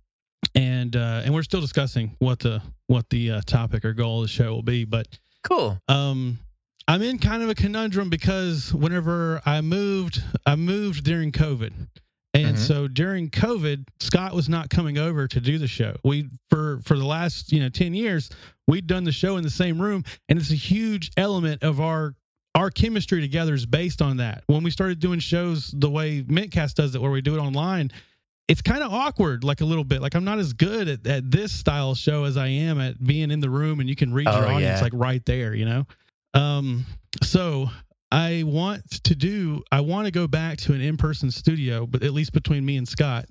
and 0.54 0.94
uh, 0.96 1.22
and 1.24 1.32
we're 1.32 1.42
still 1.42 1.60
discussing 1.60 2.16
what 2.18 2.40
the 2.40 2.60
what 2.86 3.08
the 3.10 3.32
uh, 3.32 3.40
topic 3.46 3.84
or 3.84 3.92
goal 3.92 4.22
of 4.22 4.24
the 4.24 4.28
show 4.28 4.52
will 4.52 4.62
be. 4.62 4.84
But 4.84 5.06
cool. 5.42 5.78
um, 5.88 6.38
I'm 6.86 7.02
in 7.02 7.18
kind 7.18 7.42
of 7.42 7.48
a 7.48 7.54
conundrum 7.54 8.10
because 8.10 8.72
whenever 8.74 9.40
I 9.46 9.60
moved, 9.62 10.22
I 10.44 10.54
moved 10.56 11.04
during 11.04 11.32
COVID. 11.32 11.72
And 12.34 12.56
Mhm. 12.56 12.58
so 12.58 12.88
during 12.88 13.30
COVID, 13.30 13.84
Scott 14.00 14.34
was 14.34 14.48
not 14.48 14.68
coming 14.68 14.98
over 14.98 15.28
to 15.28 15.40
do 15.40 15.56
the 15.56 15.68
show. 15.68 15.96
We 16.04 16.28
for 16.50 16.80
for 16.84 16.98
the 16.98 17.04
last, 17.06 17.52
you 17.52 17.60
know, 17.60 17.68
10 17.68 17.94
years, 17.94 18.28
we'd 18.66 18.86
done 18.86 19.04
the 19.04 19.12
show 19.12 19.36
in 19.36 19.44
the 19.44 19.50
same 19.50 19.80
room 19.80 20.04
and 20.28 20.38
it's 20.38 20.50
a 20.50 20.56
huge 20.56 21.10
element 21.16 21.62
of 21.62 21.80
our 21.80 22.14
our 22.56 22.70
chemistry 22.70 23.20
together 23.20 23.54
is 23.54 23.66
based 23.66 24.00
on 24.02 24.18
that. 24.18 24.44
When 24.46 24.62
we 24.62 24.70
started 24.70 25.00
doing 25.00 25.18
shows 25.20 25.72
the 25.76 25.90
way 25.90 26.22
Mintcast 26.22 26.74
does 26.74 26.94
it 26.94 27.00
where 27.02 27.10
we 27.10 27.20
do 27.20 27.34
it 27.34 27.40
online, 27.40 27.90
it's 28.46 28.62
kind 28.62 28.82
of 28.82 28.92
awkward 28.92 29.42
like 29.42 29.60
a 29.60 29.64
little 29.64 29.82
bit. 29.84 30.02
Like 30.02 30.14
I'm 30.14 30.24
not 30.24 30.38
as 30.38 30.52
good 30.52 30.86
at, 30.88 31.06
at 31.06 31.30
this 31.30 31.50
style 31.52 31.94
show 31.94 32.24
as 32.24 32.36
I 32.36 32.48
am 32.48 32.78
at 32.80 33.02
being 33.02 33.30
in 33.30 33.40
the 33.40 33.50
room 33.50 33.80
and 33.80 33.88
you 33.88 33.96
can 33.96 34.12
read 34.12 34.26
your 34.26 34.34
Oh, 34.34 34.54
audience 34.54 34.78
yeah. 34.78 34.80
like 34.82 34.92
right 34.94 35.24
there, 35.24 35.54
you 35.54 35.64
know? 35.64 35.86
Um, 36.34 36.84
so 37.22 37.70
I 38.10 38.42
want 38.44 38.88
to 39.04 39.14
do, 39.14 39.62
I 39.72 39.80
want 39.80 40.06
to 40.06 40.10
go 40.10 40.26
back 40.26 40.58
to 40.58 40.72
an 40.74 40.80
in 40.80 40.96
person 40.96 41.30
studio, 41.30 41.86
but 41.86 42.02
at 42.02 42.12
least 42.12 42.32
between 42.32 42.64
me 42.64 42.76
and 42.76 42.86
Scott. 42.86 43.26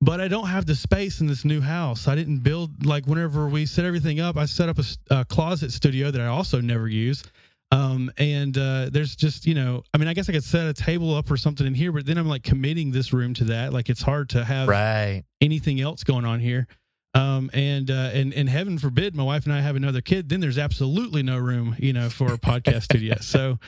But 0.00 0.20
I 0.20 0.28
don't 0.28 0.46
have 0.46 0.64
the 0.64 0.76
space 0.76 1.20
in 1.20 1.26
this 1.26 1.44
new 1.44 1.60
house. 1.60 2.06
I 2.06 2.14
didn't 2.14 2.38
build, 2.38 2.86
like, 2.86 3.06
whenever 3.06 3.48
we 3.48 3.66
set 3.66 3.84
everything 3.84 4.20
up, 4.20 4.36
I 4.36 4.44
set 4.44 4.68
up 4.68 4.78
a 5.10 5.24
closet 5.24 5.72
studio 5.72 6.10
that 6.12 6.20
I 6.20 6.26
also 6.26 6.60
never 6.60 6.86
use. 6.88 7.24
Um, 7.72 8.10
and 8.16 8.56
uh, 8.56 8.90
there's 8.92 9.16
just, 9.16 9.44
you 9.44 9.54
know, 9.54 9.82
I 9.92 9.98
mean, 9.98 10.06
I 10.08 10.14
guess 10.14 10.28
I 10.28 10.32
could 10.32 10.44
set 10.44 10.68
a 10.68 10.72
table 10.72 11.14
up 11.14 11.30
or 11.30 11.36
something 11.36 11.66
in 11.66 11.74
here, 11.74 11.90
but 11.92 12.06
then 12.06 12.16
I'm 12.16 12.28
like 12.28 12.44
committing 12.44 12.92
this 12.92 13.12
room 13.12 13.34
to 13.34 13.44
that. 13.44 13.72
Like, 13.72 13.90
it's 13.90 14.00
hard 14.00 14.30
to 14.30 14.44
have 14.44 14.68
Right. 14.68 15.24
anything 15.40 15.80
else 15.80 16.04
going 16.04 16.24
on 16.24 16.38
here. 16.40 16.66
Um, 17.14 17.50
and, 17.54 17.90
uh, 17.90 18.10
and, 18.12 18.34
and 18.34 18.48
heaven 18.48 18.78
forbid 18.78 19.16
my 19.16 19.22
wife 19.22 19.44
and 19.44 19.52
I 19.52 19.60
have 19.60 19.76
another 19.76 20.00
kid, 20.00 20.28
then 20.28 20.40
there's 20.40 20.58
absolutely 20.58 21.22
no 21.22 21.38
room, 21.38 21.74
you 21.78 21.92
know, 21.92 22.10
for 22.10 22.32
a 22.32 22.38
podcast 22.38 22.82
studio. 22.82 23.16
So, 23.20 23.58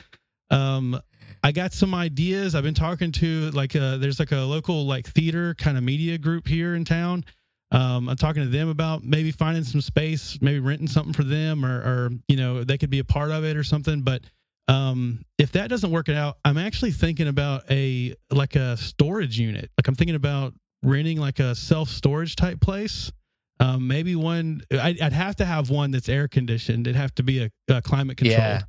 um, 0.49 0.99
I 1.43 1.51
got 1.51 1.73
some 1.73 1.95
ideas. 1.95 2.53
I've 2.53 2.63
been 2.63 2.73
talking 2.75 3.11
to 3.13 3.49
like, 3.51 3.75
uh, 3.75 3.97
there's 3.97 4.19
like 4.19 4.31
a 4.31 4.41
local 4.41 4.85
like 4.85 5.07
theater 5.07 5.55
kind 5.55 5.77
of 5.77 5.83
media 5.83 6.17
group 6.17 6.47
here 6.47 6.75
in 6.75 6.85
town. 6.85 7.25
Um, 7.71 8.09
I'm 8.09 8.17
talking 8.17 8.43
to 8.43 8.49
them 8.49 8.69
about 8.69 9.03
maybe 9.03 9.31
finding 9.31 9.63
some 9.63 9.81
space, 9.81 10.37
maybe 10.41 10.59
renting 10.59 10.87
something 10.87 11.13
for 11.13 11.23
them 11.23 11.65
or, 11.65 11.79
or, 11.79 12.09
you 12.27 12.35
know, 12.35 12.63
they 12.63 12.77
could 12.77 12.89
be 12.89 12.99
a 12.99 13.03
part 13.03 13.31
of 13.31 13.43
it 13.43 13.57
or 13.57 13.63
something. 13.63 14.01
But, 14.01 14.23
um, 14.67 15.23
if 15.37 15.53
that 15.53 15.69
doesn't 15.69 15.89
work 15.89 16.09
out, 16.09 16.37
I'm 16.45 16.57
actually 16.57 16.91
thinking 16.91 17.27
about 17.27 17.63
a, 17.71 18.13
like 18.29 18.55
a 18.55 18.77
storage 18.77 19.39
unit. 19.39 19.71
Like 19.77 19.87
I'm 19.87 19.95
thinking 19.95 20.15
about 20.15 20.53
renting 20.83 21.19
like 21.19 21.39
a 21.39 21.55
self 21.55 21.89
storage 21.89 22.35
type 22.35 22.59
place. 22.61 23.11
Um, 23.61 23.87
maybe 23.87 24.15
one. 24.15 24.61
I'd, 24.71 24.99
I'd 24.99 25.13
have 25.13 25.35
to 25.37 25.45
have 25.45 25.69
one 25.69 25.91
that's 25.91 26.09
air 26.09 26.27
conditioned. 26.27 26.87
It'd 26.87 26.95
have 26.95 27.13
to 27.15 27.23
be 27.23 27.43
a, 27.43 27.51
a 27.69 27.81
climate 27.81 28.17
controlled. 28.17 28.39
Yeah. 28.41 28.61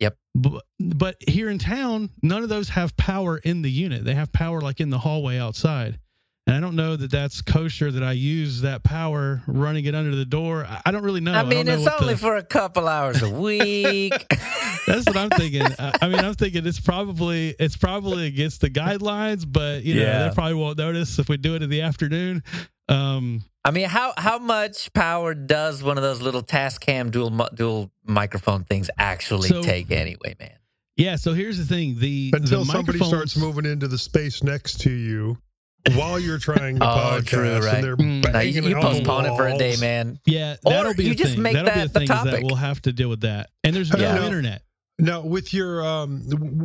Yep. 0.00 0.16
But, 0.34 0.64
but 0.80 1.16
here 1.26 1.50
in 1.50 1.58
town, 1.58 2.10
none 2.22 2.42
of 2.42 2.48
those 2.48 2.70
have 2.70 2.96
power 2.96 3.36
in 3.38 3.62
the 3.62 3.70
unit. 3.70 4.04
They 4.04 4.14
have 4.14 4.32
power 4.32 4.60
like 4.60 4.80
in 4.80 4.90
the 4.90 4.98
hallway 4.98 5.38
outside. 5.38 5.98
And 6.46 6.56
I 6.56 6.60
don't 6.60 6.76
know 6.76 6.96
that 6.96 7.10
that's 7.10 7.42
kosher 7.42 7.90
that 7.90 8.02
I 8.02 8.12
use 8.12 8.62
that 8.62 8.82
power 8.82 9.42
running 9.46 9.84
it 9.84 9.94
under 9.94 10.16
the 10.16 10.24
door. 10.24 10.64
I, 10.64 10.80
I 10.86 10.90
don't 10.92 11.02
really 11.02 11.20
know. 11.20 11.34
I 11.34 11.42
mean, 11.42 11.66
know 11.66 11.74
it's 11.74 11.86
only 12.00 12.14
the- 12.14 12.20
for 12.20 12.36
a 12.36 12.42
couple 12.42 12.88
hours 12.88 13.20
a 13.22 13.28
week. 13.28 14.12
that's 14.86 15.04
what 15.04 15.16
I'm 15.18 15.28
thinking. 15.28 15.60
I, 15.78 15.92
I 16.00 16.08
mean, 16.08 16.20
I'm 16.20 16.32
thinking 16.32 16.64
it's 16.66 16.80
probably 16.80 17.54
it's 17.58 17.76
probably 17.76 18.26
against 18.28 18.62
the 18.62 18.70
guidelines, 18.70 19.44
but 19.46 19.82
you 19.84 19.96
know 19.96 20.00
Yeah. 20.02 20.28
they 20.28 20.34
probably 20.34 20.54
won't 20.54 20.78
notice 20.78 21.18
if 21.18 21.28
we 21.28 21.36
do 21.36 21.54
it 21.54 21.62
in 21.62 21.68
the 21.68 21.82
afternoon. 21.82 22.42
Um, 22.88 23.44
I 23.64 23.70
mean, 23.70 23.88
how 23.88 24.14
how 24.16 24.38
much 24.38 24.92
power 24.92 25.34
does 25.34 25.82
one 25.82 25.96
of 25.98 26.02
those 26.02 26.22
little 26.22 26.42
Tascam 26.42 27.10
dual 27.10 27.30
dual 27.54 27.90
microphone 28.06 28.64
things 28.64 28.88
actually 28.98 29.48
So- 29.48 29.62
take 29.62 29.90
anyway, 29.90 30.34
man? 30.40 30.56
yeah. 30.96 31.16
So 31.16 31.34
here's 31.34 31.58
the 31.58 31.64
thing: 31.66 31.98
the 31.98 32.32
Until 32.34 32.64
the 32.64 32.72
somebody 32.72 32.98
starts 32.98 33.36
moving 33.36 33.66
into 33.66 33.88
the 33.88 33.98
space 33.98 34.42
next 34.42 34.80
to 34.82 34.90
you 34.90 35.36
while 35.94 36.18
you're 36.18 36.38
trying 36.38 36.78
to 36.78 36.84
Oh, 36.88 37.18
podcast, 37.20 37.26
true, 37.26 37.58
right. 37.60 37.74
and 37.74 37.84
they're 37.84 37.96
Mm. 37.96 38.24
No, 38.24 38.32
banging 38.32 38.54
you, 38.64 38.68
you 38.70 38.76
on 38.76 38.80
the 38.80 38.88
postpone 38.88 39.26
it 39.26 39.36
for 39.36 39.46
a 39.48 39.58
day, 39.58 39.76
man. 39.80 40.18
Yeah, 40.24 40.56
that'll 40.64 40.94
be 40.94 41.04
you 41.04 41.12
a 41.12 41.14
just 41.14 41.32
thing. 41.34 41.42
make 41.42 41.54
that'll 41.54 41.70
be 41.70 41.78
that 41.78 41.84
a 41.86 41.88
the 41.88 41.94
thing 42.00 42.02
is 42.04 42.08
that 42.08 42.24
topic. 42.24 42.44
we'll 42.44 42.56
have 42.56 42.80
to 42.82 42.92
deal 42.92 43.08
with 43.10 43.20
that. 43.22 43.50
And 43.64 43.74
there's 43.76 43.92
no 43.92 43.98
Yeah. 43.98 44.24
internet. 44.24 44.62
Now, 45.00 45.20
with 45.24 45.54
your 45.54 45.84
um, 45.86 46.24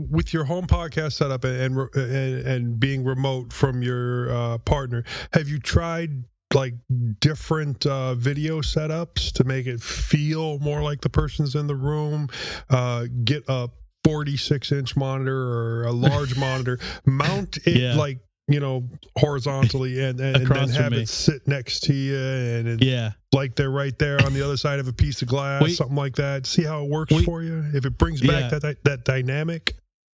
with 0.09 0.33
your 0.33 0.43
home 0.43 0.65
podcast 0.65 1.13
setup 1.13 1.43
and 1.43 1.77
and, 1.77 1.89
and, 1.95 2.47
and 2.47 2.79
being 2.79 3.03
remote 3.03 3.53
from 3.53 3.83
your 3.83 4.31
uh, 4.31 4.57
partner, 4.59 5.03
have 5.33 5.47
you 5.47 5.59
tried 5.59 6.23
like 6.53 6.73
different 7.19 7.85
uh, 7.85 8.13
video 8.15 8.61
setups 8.61 9.31
to 9.33 9.43
make 9.43 9.65
it 9.65 9.81
feel 9.81 10.59
more 10.59 10.81
like 10.83 11.01
the 11.01 11.09
person's 11.09 11.55
in 11.55 11.67
the 11.67 11.75
room. 11.75 12.27
Uh, 12.69 13.05
get 13.23 13.43
a 13.47 13.69
46 14.03 14.71
inch 14.71 14.95
monitor 14.95 15.35
or 15.35 15.83
a 15.85 15.91
large 15.91 16.37
monitor, 16.39 16.79
mount 17.05 17.57
it 17.65 17.77
Yeah. 17.77 17.95
like 17.95 18.19
you 18.47 18.59
know 18.59 18.83
horizontally, 19.17 20.01
and 20.03 20.19
and, 20.19 20.35
and 20.37 20.47
then 20.47 20.69
have 20.69 20.91
me. 20.91 21.01
it 21.03 21.09
sit 21.09 21.47
next 21.47 21.81
to 21.83 21.93
you, 21.93 22.17
and 22.17 22.67
it, 22.67 22.83
Yeah. 22.83 23.11
like 23.31 23.55
they're 23.55 23.69
right 23.71 23.97
there 23.97 24.21
on 24.25 24.33
the 24.33 24.41
other 24.43 24.57
side 24.57 24.79
of 24.79 24.87
a 24.87 24.93
piece 24.93 25.21
of 25.21 25.27
glass, 25.27 25.63
We- 25.63 25.73
something 25.73 25.95
like 25.95 26.15
that. 26.17 26.45
See 26.45 26.63
how 26.63 26.83
it 26.83 26.89
works 26.89 27.13
we- 27.13 27.23
for 27.23 27.41
you. 27.43 27.63
If 27.73 27.85
it 27.85 27.97
brings 27.97 28.21
back 28.21 28.51
Yeah. 28.51 28.59
that 28.59 28.83
that 28.83 29.05
dynamic. 29.05 29.75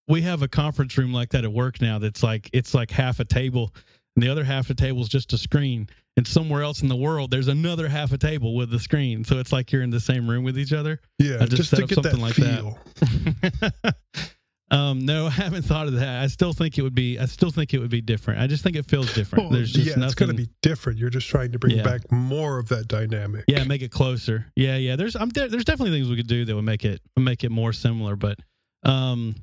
we 0.09 0.21
have 0.21 0.41
a 0.41 0.47
conference 0.47 0.97
room 0.97 1.11
like 1.13 1.29
that 1.31 1.43
at 1.43 1.51
work 1.51 1.81
now 1.81 1.99
that's 1.99 2.23
like 2.23 2.49
it's 2.53 2.73
like 2.73 2.89
half 2.91 3.19
a 3.19 3.25
table 3.25 3.73
and 4.15 4.23
the 4.23 4.29
other 4.29 4.43
half 4.45 4.69
of 4.69 4.77
the 4.77 4.81
table 4.81 5.01
is 5.01 5.09
just 5.09 5.33
a 5.33 5.37
screen 5.37 5.85
and 6.15 6.25
somewhere 6.25 6.63
else 6.63 6.81
in 6.81 6.87
the 6.87 6.95
world 6.95 7.29
there's 7.29 7.49
another 7.49 7.89
half 7.89 8.13
a 8.13 8.17
table 8.17 8.55
with 8.55 8.69
the 8.69 8.79
screen 8.79 9.25
so 9.25 9.37
it's 9.37 9.51
like 9.51 9.69
you're 9.69 9.81
in 9.81 9.89
the 9.89 9.99
same 9.99 10.25
room 10.29 10.45
with 10.45 10.57
each 10.57 10.71
other 10.71 11.01
Yeah, 11.19 11.35
I 11.41 11.45
just 11.45 11.57
just, 11.57 11.69
set 11.71 11.77
to 11.79 11.83
up 11.83 11.91
something 12.05 12.21
like 12.21 12.35
that. 12.35 13.95
feel. 14.69 14.79
um 14.79 14.99
no 15.05 15.25
i 15.27 15.29
haven't 15.31 15.63
thought 15.63 15.87
of 15.87 15.93
that 15.93 16.21
i 16.21 16.27
still 16.27 16.53
think 16.53 16.77
it 16.77 16.81
would 16.81 16.95
be 16.95 17.17
i 17.19 17.25
still 17.25 17.51
think 17.51 17.73
it 17.73 17.79
would 17.79 17.89
be 17.89 18.01
different 18.01 18.39
i 18.39 18.47
just 18.47 18.63
think 18.63 18.75
it 18.75 18.85
feels 18.85 19.13
different 19.13 19.45
Well, 19.45 19.51
there's 19.53 19.71
just 19.71 19.87
yeah, 19.87 19.93
nothing 19.95 20.03
it's 20.05 20.15
going 20.15 20.29
to 20.31 20.35
be 20.37 20.49
different. 20.61 20.99
You're 20.99 21.09
just 21.09 21.27
trying 21.27 21.51
to 21.53 21.59
bring 21.59 21.77
Yeah. 21.77 21.83
back 21.83 22.11
more 22.11 22.57
of 22.59 22.67
that 22.69 22.87
dynamic. 22.87 23.45
yeah 23.47 23.63
make 23.63 23.81
it 23.81 23.91
closer 23.91 24.45
yeah 24.55 24.77
yeah 24.77 24.95
there's 24.95 25.15
i'm 25.15 25.29
there, 25.29 25.47
there's 25.47 25.65
definitely 25.65 25.97
things 25.97 26.09
we 26.09 26.15
could 26.17 26.27
do 26.27 26.45
that 26.45 26.55
would 26.55 26.65
make 26.65 26.85
it 26.85 27.01
make 27.17 27.43
it 27.43 27.51
more 27.51 27.73
similar 27.73 28.15
but 28.15 28.39
um 28.83 29.35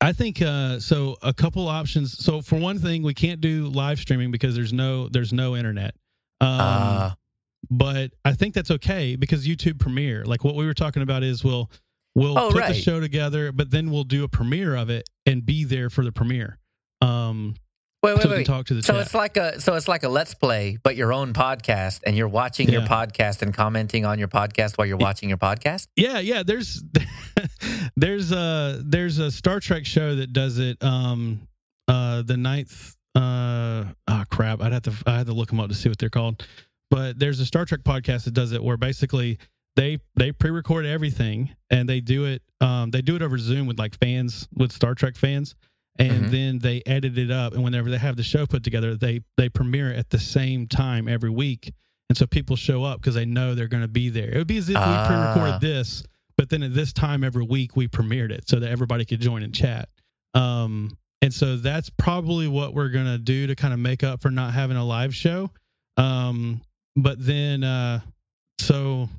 i 0.00 0.12
think 0.12 0.42
uh 0.42 0.78
so 0.80 1.16
a 1.22 1.32
couple 1.32 1.66
options 1.68 2.18
so 2.22 2.40
for 2.42 2.58
one 2.58 2.78
thing 2.78 3.02
we 3.02 3.14
can't 3.14 3.40
do 3.40 3.66
live 3.68 3.98
streaming 3.98 4.30
because 4.30 4.54
there's 4.54 4.72
no 4.72 5.08
there's 5.08 5.32
no 5.32 5.56
internet 5.56 5.94
um 6.40 6.48
Ah. 6.60 7.16
but 7.70 8.12
i 8.24 8.32
think 8.32 8.54
that's 8.54 8.70
okay 8.70 9.16
because 9.16 9.46
youtube 9.46 9.78
premiere 9.78 10.24
like 10.24 10.44
what 10.44 10.54
we 10.56 10.66
were 10.66 10.74
talking 10.74 11.02
about 11.02 11.22
is 11.22 11.42
we'll 11.44 11.70
we'll 12.14 12.38
Oh, 12.38 12.50
put 12.50 12.60
right. 12.60 12.74
the 12.74 12.80
show 12.80 13.00
together 13.00 13.52
but 13.52 13.70
then 13.70 13.90
we'll 13.90 14.04
do 14.04 14.24
a 14.24 14.28
premiere 14.28 14.74
of 14.76 14.90
it 14.90 15.08
and 15.26 15.44
be 15.46 15.64
there 15.64 15.90
for 15.90 16.04
the 16.04 16.12
premiere 16.12 16.58
um 17.00 17.54
wait, 18.02 18.14
wait, 18.14 18.22
so 18.22 18.28
we 18.28 18.34
wait. 18.36 18.44
can 18.44 18.54
talk 18.54 18.66
to 18.66 18.74
the 18.74 18.82
So 18.82 18.92
chat 18.94 19.02
it's 19.02 19.14
like 19.14 19.36
a 19.36 19.60
so 19.60 19.74
it's 19.74 19.86
like 19.88 20.02
a 20.02 20.08
let's 20.08 20.34
play, 20.34 20.76
but 20.82 20.96
your 20.96 21.12
own 21.12 21.32
podcast, 21.32 22.00
and 22.04 22.16
you're 22.16 22.26
watching 22.28 22.68
your 22.68 22.82
podcast 22.82 23.42
and 23.42 23.54
commenting 23.54 24.04
on 24.04 24.18
your 24.18 24.26
podcast 24.28 24.76
while 24.76 24.86
you're 24.86 24.98
Yeah. 24.98 25.04
watching 25.06 25.28
your 25.28 25.38
podcast. 25.38 25.86
Yeah, 25.96 26.18
yeah. 26.18 26.42
There's 26.44 26.82
there's 27.96 28.32
a 28.32 28.80
there's 28.84 29.18
a 29.18 29.30
Star 29.30 29.60
Trek 29.60 29.86
show 29.86 30.16
that 30.16 30.32
does 30.32 30.58
it. 30.58 30.82
Um, 30.82 31.46
uh, 31.88 32.22
the 32.22 32.36
ninth. 32.36 32.96
Uh, 33.14 33.84
oh 34.08 34.24
crap! 34.30 34.60
I'd 34.62 34.72
have 34.72 34.82
to 34.82 34.92
I 35.06 35.18
had 35.18 35.26
to 35.26 35.32
look 35.32 35.48
them 35.50 35.60
up 35.60 35.68
to 35.68 35.74
see 35.74 35.88
what 35.88 35.98
they're 35.98 36.08
called. 36.10 36.46
But 36.90 37.18
there's 37.18 37.40
a 37.40 37.46
Star 37.46 37.64
Trek 37.64 37.80
podcast 37.84 38.24
that 38.24 38.34
does 38.34 38.52
it 38.52 38.62
where 38.62 38.76
basically 38.76 39.38
they 39.76 39.98
they 40.16 40.32
pre-record 40.32 40.84
everything 40.86 41.54
and 41.70 41.88
they 41.88 42.00
do 42.00 42.24
it. 42.26 42.42
Um, 42.60 42.90
they 42.90 43.02
do 43.02 43.16
it 43.16 43.22
over 43.22 43.38
Zoom 43.38 43.66
with 43.66 43.78
like 43.78 43.98
fans 43.98 44.48
with 44.54 44.72
Star 44.72 44.94
Trek 44.94 45.16
fans. 45.16 45.54
And 45.98 46.24
Mhm. 46.24 46.30
then 46.30 46.58
they 46.60 46.82
edit 46.86 47.18
it 47.18 47.30
up, 47.30 47.52
and 47.52 47.62
whenever 47.62 47.90
they 47.90 47.98
have 47.98 48.16
the 48.16 48.22
show 48.22 48.46
put 48.46 48.64
together, 48.64 48.96
they 48.96 49.20
they 49.36 49.50
premiere 49.50 49.90
it 49.92 49.98
at 49.98 50.08
the 50.08 50.18
same 50.18 50.66
time 50.66 51.06
every 51.06 51.28
week, 51.28 51.70
and 52.08 52.16
so 52.16 52.26
people 52.26 52.56
show 52.56 52.82
up 52.82 53.00
because 53.02 53.14
they 53.14 53.26
know 53.26 53.54
they're 53.54 53.68
going 53.68 53.82
to 53.82 53.88
be 53.88 54.08
there. 54.08 54.30
It 54.30 54.38
would 54.38 54.46
be 54.46 54.56
as 54.56 54.70
if 54.70 54.76
Ah. 54.78 55.02
we 55.02 55.06
pre-recorded 55.06 55.60
this, 55.60 56.02
but 56.38 56.48
then 56.48 56.62
at 56.62 56.72
this 56.72 56.94
time 56.94 57.22
every 57.22 57.44
week 57.44 57.76
we 57.76 57.88
premiered 57.88 58.30
it 58.30 58.48
so 58.48 58.58
that 58.58 58.70
everybody 58.70 59.04
could 59.04 59.20
join 59.20 59.42
and 59.42 59.54
chat. 59.54 59.90
Um, 60.32 60.96
and 61.20 61.32
so 61.32 61.56
that's 61.56 61.90
probably 61.90 62.48
what 62.48 62.72
we're 62.72 62.88
gonna 62.88 63.18
do 63.18 63.46
to 63.48 63.54
kind 63.54 63.74
of 63.74 63.78
make 63.78 64.02
up 64.02 64.22
for 64.22 64.30
not 64.30 64.54
having 64.54 64.78
a 64.78 64.84
live 64.84 65.14
show. 65.14 65.50
Um, 65.98 66.62
but 66.96 67.22
then 67.22 67.64
uh, 67.64 68.00
so 68.60 69.10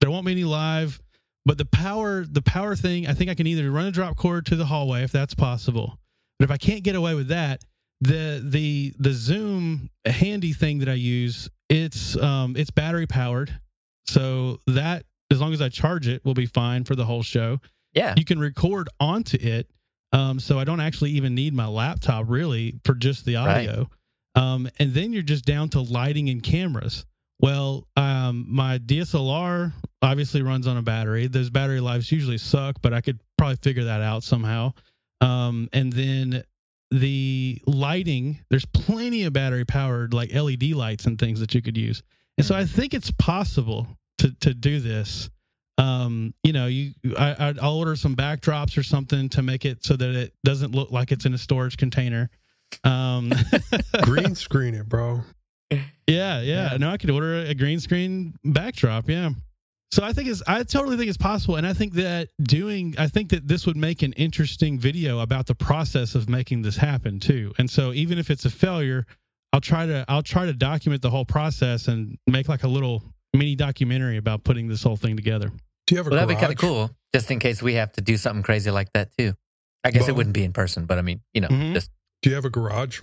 there 0.00 0.10
won't 0.10 0.26
be 0.26 0.32
any 0.32 0.44
live. 0.44 1.00
But 1.44 1.58
the 1.58 1.64
power, 1.64 2.24
the 2.28 2.42
power 2.42 2.74
thing, 2.74 3.06
I 3.06 3.14
think 3.14 3.30
I 3.30 3.34
can 3.34 3.46
either 3.46 3.70
run 3.70 3.86
a 3.86 3.92
drop 3.92 4.16
cord 4.16 4.46
to 4.46 4.56
the 4.56 4.66
hallway 4.66 5.04
if 5.04 5.12
that's 5.12 5.34
possible. 5.34 5.98
But 6.38 6.46
if 6.46 6.50
I 6.50 6.56
can't 6.56 6.82
get 6.82 6.96
away 6.96 7.14
with 7.14 7.28
that, 7.28 7.62
the 8.00 8.42
the 8.44 8.92
the 8.98 9.12
Zoom 9.12 9.88
handy 10.04 10.52
thing 10.52 10.80
that 10.80 10.88
I 10.88 10.94
use, 10.94 11.48
it's 11.70 12.16
um 12.16 12.56
it's 12.56 12.70
battery 12.72 13.06
powered. 13.06 13.58
So 14.06 14.58
that 14.66 15.04
as 15.30 15.40
long 15.40 15.52
as 15.52 15.62
I 15.62 15.68
charge 15.68 16.08
it 16.08 16.24
will 16.24 16.34
be 16.34 16.46
fine 16.46 16.84
for 16.84 16.94
the 16.96 17.04
whole 17.04 17.22
show. 17.22 17.60
Yeah. 17.94 18.14
You 18.16 18.24
can 18.24 18.38
record 18.38 18.88
onto 19.00 19.38
it. 19.40 19.70
Um 20.12 20.40
so 20.40 20.58
I 20.58 20.64
don't 20.64 20.80
actually 20.80 21.12
even 21.12 21.34
need 21.34 21.54
my 21.54 21.66
laptop 21.68 22.26
really 22.28 22.80
for 22.84 22.94
just 22.94 23.24
the 23.24 23.36
Right. 23.36 23.68
audio. 23.68 23.88
Um 24.34 24.68
and 24.78 24.92
then 24.94 25.12
you're 25.12 25.22
just 25.22 25.44
down 25.44 25.68
to 25.70 25.80
lighting 25.80 26.28
and 26.28 26.42
cameras. 26.42 27.06
Well, 27.40 27.86
um 27.96 28.46
my 28.48 28.78
DSLR 28.78 29.72
obviously 30.02 30.42
runs 30.42 30.66
on 30.66 30.76
a 30.76 30.82
battery. 30.82 31.26
Those 31.26 31.50
battery 31.50 31.80
lives 31.80 32.10
usually 32.10 32.38
suck, 32.38 32.76
but 32.82 32.92
I 32.92 33.00
could 33.00 33.20
probably 33.36 33.56
figure 33.56 33.84
that 33.84 34.02
out 34.02 34.22
somehow. 34.22 34.72
Um, 35.20 35.68
and 35.72 35.92
then 35.92 36.44
the 36.90 37.60
lighting, 37.66 38.38
there's 38.50 38.66
plenty 38.66 39.24
of 39.24 39.32
battery 39.32 39.64
powered 39.64 40.14
like 40.14 40.32
LED 40.32 40.72
lights 40.72 41.06
and 41.06 41.18
things 41.18 41.40
that 41.40 41.54
you 41.54 41.62
could 41.62 41.76
use. 41.76 42.02
And 42.38 42.46
so 42.46 42.54
I 42.54 42.64
think 42.64 42.94
it's 42.94 43.10
possible 43.12 43.86
to 44.18 44.32
to 44.40 44.54
do 44.54 44.80
this. 44.80 45.30
Um, 45.78 46.32
you 46.42 46.52
know, 46.52 46.66
you 46.66 46.92
I 47.18 47.54
I'll 47.60 47.76
order 47.76 47.96
some 47.96 48.14
backdrops 48.16 48.78
or 48.78 48.82
something 48.82 49.28
to 49.30 49.42
make 49.42 49.64
it 49.64 49.84
so 49.84 49.96
that 49.96 50.14
it 50.14 50.32
doesn't 50.44 50.74
look 50.74 50.90
like 50.90 51.12
it's 51.12 51.26
in 51.26 51.34
a 51.34 51.38
storage 51.38 51.76
container. 51.76 52.30
Um, 52.84 53.32
Green 54.02 54.34
screen 54.34 54.74
it, 54.74 54.88
bro. 54.88 55.22
Yeah, 56.06 56.40
yeah. 56.40 56.76
No, 56.78 56.90
I 56.90 56.96
could 56.96 57.10
order 57.10 57.36
a 57.40 57.54
green 57.54 57.80
screen 57.80 58.34
backdrop. 58.44 59.08
Yeah. 59.08 59.30
So 59.92 60.02
I 60.04 60.12
think 60.12 60.28
it's 60.28 60.42
I 60.46 60.62
totally 60.64 60.96
think 60.96 61.08
it's 61.08 61.16
possible, 61.16 61.56
and 61.56 61.66
I 61.66 61.72
think 61.72 61.94
that 61.94 62.28
doing 62.42 62.94
I 62.98 63.06
think 63.06 63.30
that 63.30 63.46
this 63.46 63.66
would 63.66 63.76
make 63.76 64.02
an 64.02 64.12
interesting 64.14 64.78
video 64.78 65.20
about 65.20 65.46
the 65.46 65.54
process 65.54 66.14
of 66.14 66.28
making 66.28 66.62
this 66.62 66.76
happen 66.76 67.20
too. 67.20 67.52
And 67.58 67.70
so 67.70 67.92
even 67.92 68.18
if 68.18 68.30
it's 68.30 68.44
a 68.44 68.50
failure, 68.50 69.06
I'll 69.52 69.60
try 69.60 69.86
to 69.86 70.04
I'll 70.08 70.22
try 70.24 70.44
to 70.46 70.52
document 70.52 71.02
the 71.02 71.10
whole 71.10 71.24
process 71.24 71.88
and 71.88 72.18
make 72.26 72.48
like 72.48 72.64
a 72.64 72.68
little 72.68 73.02
mini 73.32 73.54
documentary 73.54 74.16
about 74.16 74.42
putting 74.44 74.66
this 74.68 74.82
whole 74.82 74.96
thing 74.96 75.16
together. 75.16 75.50
Do 75.86 75.94
you 75.94 75.98
have 75.98 76.08
a 76.08 76.10
Well, 76.10 76.18
that'd 76.18 76.36
be 76.36 76.40
kind 76.40 76.52
of 76.52 76.58
cool, 76.58 76.90
just 77.14 77.30
in 77.30 77.38
case 77.38 77.62
we 77.62 77.74
have 77.74 77.92
to 77.92 78.00
do 78.00 78.16
something 78.16 78.42
crazy 78.42 78.70
like 78.72 78.92
that 78.94 79.10
too. 79.16 79.34
I 79.84 79.92
guess 79.92 80.08
it 80.08 80.16
wouldn't 80.16 80.34
be 80.34 80.42
in 80.42 80.52
person, 80.52 80.84
but 80.86 80.98
I 80.98 81.02
mean, 81.02 81.20
you 81.32 81.40
know, 81.40 81.48
Mhm. 81.48 81.74
just 81.74 81.90
Do 82.22 82.30
you 82.30 82.34
have 82.34 82.44
a 82.44 82.50
garage? 82.50 83.00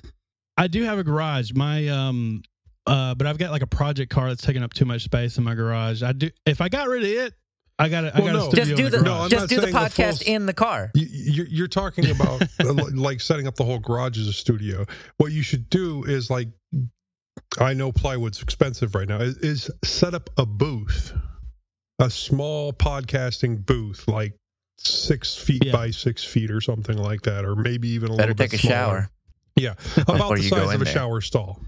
I 0.58 0.68
do 0.68 0.84
have 0.84 1.00
a 1.00 1.04
garage. 1.04 1.54
My 1.54 1.88
um 1.88 2.44
uh 2.86 3.16
but 3.16 3.28
I've 3.28 3.38
got 3.38 3.52
like 3.52 3.62
a 3.62 3.68
project 3.68 4.12
car 4.12 4.28
that's 4.30 4.42
taking 4.42 4.64
up 4.64 4.74
too 4.74 4.86
much 4.86 5.04
space 5.04 5.38
in 5.38 5.44
my 5.44 5.56
garage. 5.56 6.04
I 6.04 6.12
do 6.14 6.30
if 6.46 6.62
I 6.62 6.70
got 6.70 6.88
rid 6.88 7.04
of 7.04 7.10
it, 7.10 7.34
I 7.80 7.90
got 7.90 8.04
it. 8.04 8.14
Well, 8.14 8.24
got 8.26 8.30
a 8.30 8.34
no. 8.40 8.50
studio 8.50 8.66
just 8.66 8.76
do 8.78 8.86
in 8.86 8.92
the 8.92 8.98
the 9.00 9.04
No. 9.04 9.14
I'm 9.24 9.30
just 9.30 9.42
not 9.44 9.50
do 9.50 9.56
the 9.56 9.62
saying 9.64 9.74
the 9.74 9.80
full 9.80 9.88
podcast 10.06 10.22
in 10.24 10.46
the 10.46 10.54
car. 10.54 10.92
You, 10.94 11.08
you're, 11.10 11.48
you're 11.48 11.68
talking 11.68 12.10
about 12.12 12.42
uh, 12.60 12.74
like 12.94 13.20
setting 13.22 13.48
up 13.48 13.56
the 13.56 13.64
whole 13.64 13.80
garage 13.80 14.18
as 14.20 14.28
a 14.28 14.34
studio. 14.34 14.86
What 15.18 15.32
you 15.32 15.42
should 15.42 15.70
do 15.70 16.04
is 16.04 16.30
like, 16.30 16.50
I 17.60 17.74
know 17.74 17.92
plywood's 17.92 18.42
expensive 18.42 18.96
right 18.96 19.08
now. 19.08 19.18
Is, 19.22 19.38
is 19.38 19.72
set 19.84 20.14
up 20.14 20.30
a 20.38 20.46
booth, 20.46 21.14
a 22.00 22.10
small 22.10 22.74
podcasting 22.74 23.66
booth, 23.66 24.08
like 24.08 24.34
six 24.78 25.36
feet 25.36 25.64
Yeah. 25.66 25.72
by 25.72 25.92
six 25.92 26.24
feet 26.24 26.52
or 26.52 26.62
something 26.62 26.98
like 26.98 27.22
that, 27.24 27.46
or 27.46 27.56
maybe 27.56 27.90
even 27.90 28.10
a 28.12 28.18
Better 28.18 28.34
little 28.34 28.36
bit 28.36 28.52
take 28.52 28.60
a 28.60 28.68
smaller. 28.68 28.76
shower. 28.76 29.10
Yeah, 29.56 29.74
about 30.08 30.36
the 30.36 30.44
size 30.44 30.74
of 30.74 30.82
a 30.82 30.84
there. 30.86 30.94
shower 30.94 31.22
stall, 31.22 31.60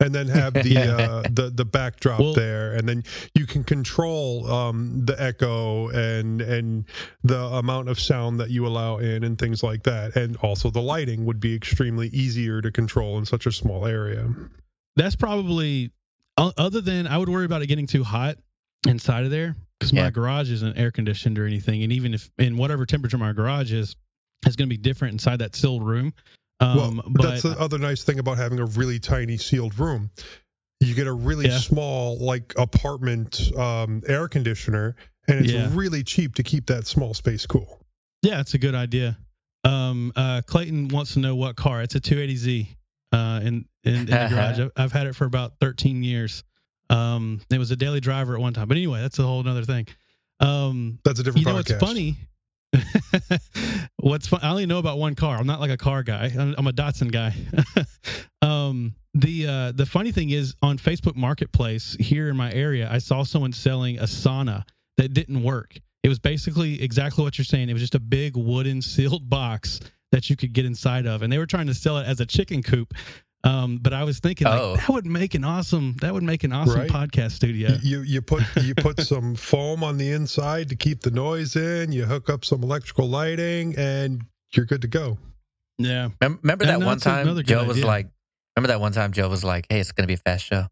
and 0.00 0.14
then 0.14 0.28
have 0.28 0.54
the 0.54 0.76
uh, 0.78 1.22
the 1.30 1.50
the 1.54 1.64
backdrop 1.64 2.20
Well- 2.20 2.34
there, 2.34 2.72
and 2.72 2.88
then 2.88 3.04
you 3.34 3.46
can 3.46 3.64
control 3.64 4.50
um, 4.50 5.04
the 5.04 5.20
echo 5.20 5.88
and 5.88 6.40
and 6.40 6.84
the 7.22 7.38
amount 7.38 7.88
of 7.88 7.98
sound 7.98 8.40
that 8.40 8.50
you 8.50 8.66
allow 8.66 8.98
in 8.98 9.24
and 9.24 9.38
things 9.38 9.62
like 9.62 9.82
that, 9.84 10.16
and 10.16 10.36
also 10.38 10.70
the 10.70 10.82
lighting 10.82 11.24
would 11.24 11.40
be 11.40 11.54
extremely 11.54 12.08
easier 12.08 12.60
to 12.60 12.70
control 12.70 13.18
in 13.18 13.24
such 13.24 13.46
a 13.46 13.52
small 13.52 13.86
area. 13.86 14.28
That's 14.96 15.16
probably 15.16 15.90
other 16.36 16.80
than 16.80 17.06
I 17.06 17.18
would 17.18 17.28
worry 17.28 17.44
about 17.46 17.62
it 17.62 17.66
getting 17.66 17.86
too 17.86 18.04
hot 18.04 18.36
inside 18.86 19.24
of 19.24 19.30
there 19.30 19.56
because 19.78 19.92
my 19.92 20.10
garage 20.10 20.50
isn't 20.50 20.78
air 20.78 20.90
conditioned 20.90 21.38
or 21.38 21.46
anything, 21.46 21.82
and 21.82 21.92
even 21.92 22.14
if 22.14 22.30
in 22.38 22.56
whatever 22.56 22.86
temperature 22.86 23.18
my 23.18 23.32
garage 23.32 23.72
is, 23.72 23.96
it's 24.46 24.56
going 24.56 24.68
to 24.68 24.74
be 24.74 24.76
different 24.76 25.12
inside 25.12 25.38
that 25.38 25.54
sealed 25.56 25.82
room. 25.82 26.12
Um, 26.60 26.76
well, 26.76 27.02
but 27.10 27.22
that's 27.22 27.42
the 27.42 27.50
other 27.60 27.78
nice 27.78 28.02
thing 28.02 28.18
about 28.18 28.38
having 28.38 28.58
a 28.60 28.64
really 28.66 28.98
tiny 28.98 29.36
sealed 29.36 29.78
room. 29.78 30.10
You 30.80 30.94
get 30.94 31.06
a 31.06 31.12
really 31.12 31.46
Yeah. 31.46 31.58
small 31.58 32.18
like 32.18 32.54
apartment 32.56 33.50
um, 33.56 34.02
air 34.06 34.28
conditioner, 34.28 34.96
and 35.28 35.40
it's 35.40 35.52
Yeah. 35.52 35.70
really 35.72 36.02
cheap 36.02 36.34
to 36.36 36.42
keep 36.42 36.66
that 36.66 36.86
small 36.86 37.14
space 37.14 37.46
cool. 37.46 37.80
yeah, 38.22 38.40
it's 38.40 38.54
a 38.54 38.58
good 38.58 38.74
idea. 38.74 39.18
Um, 39.64 40.12
uh, 40.16 40.42
Clayton 40.46 40.88
wants 40.88 41.12
to 41.14 41.18
know 41.20 41.34
what 41.36 41.56
car. 41.56 41.82
It's 41.82 41.94
a 41.94 42.00
280Z 42.00 42.68
uh, 43.12 43.40
in, 43.42 43.66
in 43.84 43.94
in 43.94 44.06
the 44.06 44.12
garage. 44.30 44.58
I've, 44.60 44.70
I've 44.76 44.92
had 44.92 45.06
it 45.06 45.14
for 45.14 45.24
about 45.26 45.54
13 45.60 46.02
years. 46.02 46.42
Um, 46.90 47.40
it 47.50 47.58
was 47.58 47.70
a 47.72 47.76
daily 47.76 48.00
driver 48.00 48.34
at 48.34 48.40
one 48.40 48.52
time, 48.54 48.68
but 48.68 48.76
anyway, 48.76 49.00
that's 49.00 49.18
a 49.18 49.22
whole 49.24 49.46
other 49.46 49.64
thing. 49.64 49.86
Um, 50.40 50.98
That's 51.04 51.18
a 51.18 51.22
different 51.22 51.46
you 51.46 51.52
know 51.52 51.58
podcast. 51.60 51.80
what's 51.80 51.84
funny 51.92 52.16
What's 54.00 54.26
fun? 54.26 54.40
I 54.42 54.50
only 54.50 54.66
know 54.66 54.78
about 54.78 54.98
one 54.98 55.14
car. 55.14 55.36
I'm 55.36 55.46
not 55.46 55.60
like 55.60 55.70
a 55.70 55.76
car 55.76 56.02
guy. 56.02 56.32
I'm, 56.38 56.54
I'm 56.58 56.66
a 56.66 56.72
Datsun 56.72 57.10
guy. 57.10 57.34
um, 58.42 58.94
the 59.14 59.46
uh, 59.46 59.72
the 59.72 59.86
funny 59.86 60.12
thing 60.12 60.30
is 60.30 60.54
on 60.62 60.78
Facebook 60.78 61.16
Marketplace 61.16 61.96
here 61.98 62.28
in 62.28 62.36
my 62.36 62.52
area, 62.52 62.88
I 62.90 62.98
saw 62.98 63.22
someone 63.22 63.52
selling 63.52 63.98
a 63.98 64.04
sauna 64.04 64.64
that 64.98 65.14
didn't 65.14 65.42
work. 65.42 65.78
It 66.02 66.08
was 66.08 66.18
basically 66.18 66.82
exactly 66.82 67.24
what 67.24 67.38
you're 67.38 67.44
saying. 67.44 67.68
It 67.68 67.72
was 67.72 67.82
just 67.82 67.94
a 67.94 68.00
big 68.00 68.36
wooden 68.36 68.82
sealed 68.82 69.28
box 69.30 69.80
that 70.12 70.30
you 70.30 70.36
could 70.36 70.52
get 70.52 70.64
inside 70.64 71.06
of, 71.06 71.22
and 71.22 71.32
they 71.32 71.38
were 71.38 71.46
trying 71.46 71.66
to 71.66 71.74
sell 71.74 71.98
it 71.98 72.06
as 72.06 72.20
a 72.20 72.26
chicken 72.26 72.62
coop. 72.62 72.94
Um, 73.46 73.78
but 73.78 73.92
I 73.92 74.04
was 74.04 74.18
thinking 74.18 74.46
like, 74.46 74.60
Oh. 74.60 74.76
that 74.76 74.88
would 74.88 75.06
make 75.06 75.34
an 75.34 75.44
awesome 75.44 75.94
that 76.00 76.12
would 76.12 76.22
make 76.22 76.42
an 76.44 76.52
awesome 76.52 76.80
Right. 76.80 76.90
podcast 76.90 77.32
studio. 77.32 77.76
You 77.82 78.02
you 78.02 78.20
put 78.22 78.42
you 78.60 78.74
put 78.74 79.00
some 79.12 79.34
foam 79.36 79.84
on 79.84 79.96
the 79.98 80.10
inside 80.10 80.68
to 80.70 80.76
keep 80.76 81.00
the 81.02 81.10
noise 81.10 81.54
in. 81.56 81.92
You 81.92 82.04
hook 82.04 82.28
up 82.28 82.44
some 82.44 82.62
electrical 82.62 83.08
lighting, 83.08 83.74
and 83.78 84.22
you're 84.52 84.66
good 84.66 84.82
to 84.82 84.88
go. 84.88 85.18
Yeah. 85.78 86.08
Remember 86.20 86.64
that 86.64 86.80
one 86.80 86.98
time 86.98 87.26
good 87.32 87.46
Joe 87.46 87.64
was 87.64 87.84
like, 87.84 88.08
remember 88.56 88.68
that 88.68 88.80
one 88.80 88.92
time 88.92 89.12
Joe 89.12 89.28
was 89.28 89.44
like, 89.44 89.66
hey, 89.70 89.80
it's 89.80 89.92
going 89.92 90.04
to 90.04 90.08
be 90.08 90.14
a 90.14 90.16
fast 90.16 90.44
show. 90.46 90.66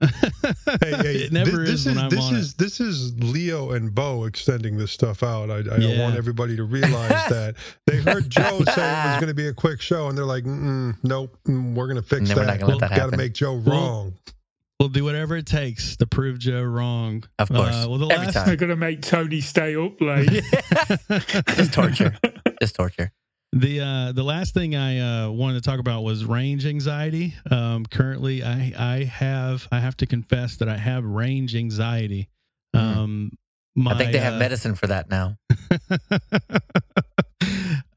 Hey, 0.80 0.92
hey, 0.96 1.14
it 1.24 1.32
never 1.32 1.58
this, 1.64 1.80
is 1.80 1.86
when 1.86 1.98
I'm 1.98 2.08
this 2.10 2.24
on 2.24 2.34
is 2.36 2.54
this 2.54 2.80
is 2.80 3.14
Leo 3.22 3.72
and 3.72 3.94
Bo 3.94 4.24
extending 4.24 4.76
this 4.78 4.92
stuff 4.92 5.22
out. 5.22 5.50
I, 5.50 5.58
I 5.58 5.62
don't 5.62 5.80
Yeah. 5.82 6.02
want 6.02 6.16
everybody 6.16 6.56
to 6.56 6.64
realize 6.64 7.10
that 7.28 7.56
they 7.86 7.96
heard 7.98 8.30
Joe 8.30 8.62
say 8.64 8.90
it 8.90 9.04
was 9.04 9.14
going 9.20 9.28
to 9.28 9.34
be 9.34 9.48
a 9.48 9.52
quick 9.52 9.80
show, 9.80 10.08
and 10.08 10.16
they're 10.16 10.24
like, 10.24 10.44
"Nope, 10.46 11.36
mm, 11.46 11.74
we're 11.74 11.86
going 11.86 11.96
to 11.96 12.02
fix 12.02 12.28
No, 12.30 12.36
we're 12.36 12.46
that. 12.46 12.46
not 12.46 12.60
gonna 12.60 12.76
let 12.76 12.90
that 12.90 12.96
Got 12.96 13.10
to 13.10 13.16
make 13.16 13.34
Joe 13.34 13.54
Well, 13.54 13.76
wrong." 13.76 14.14
We'll 14.78 14.88
do 14.88 15.04
whatever 15.04 15.36
it 15.36 15.44
takes 15.44 15.96
to 15.96 16.06
prove 16.06 16.38
Joe 16.38 16.62
wrong. 16.62 17.24
Of 17.38 17.48
course. 17.50 17.74
Uh, 17.74 17.86
well, 17.88 17.98
the 17.98 18.06
Every 18.06 18.24
last 18.26 18.34
time. 18.34 18.46
They're 18.46 18.56
going 18.56 18.70
to 18.70 18.76
make 18.76 19.02
Tony 19.02 19.42
stay 19.42 19.76
up 19.76 20.00
late. 20.00 20.42
Just 21.56 21.74
torture. 21.74 22.16
Just 22.62 22.76
torture. 22.76 23.12
The 23.52 23.80
uh, 23.80 24.12
the 24.12 24.22
last 24.22 24.54
thing 24.54 24.76
I 24.76 25.24
uh, 25.24 25.30
wanted 25.30 25.62
to 25.62 25.68
talk 25.68 25.80
about 25.80 26.04
was 26.04 26.24
range 26.24 26.66
anxiety. 26.66 27.34
Um, 27.50 27.84
currently, 27.84 28.44
I 28.44 28.72
I 28.78 29.04
have 29.04 29.66
I 29.72 29.80
have 29.80 29.96
to 29.98 30.06
confess 30.06 30.58
that 30.58 30.68
I 30.68 30.76
have 30.76 31.04
range 31.04 31.56
anxiety. 31.56 32.28
Um, 32.74 33.32
my, 33.74 33.92
I 33.92 33.98
think 33.98 34.12
they 34.12 34.18
have 34.18 34.34
uh, 34.34 34.38
medicine 34.38 34.76
for 34.76 34.86
that 34.86 35.10
now. 35.10 35.36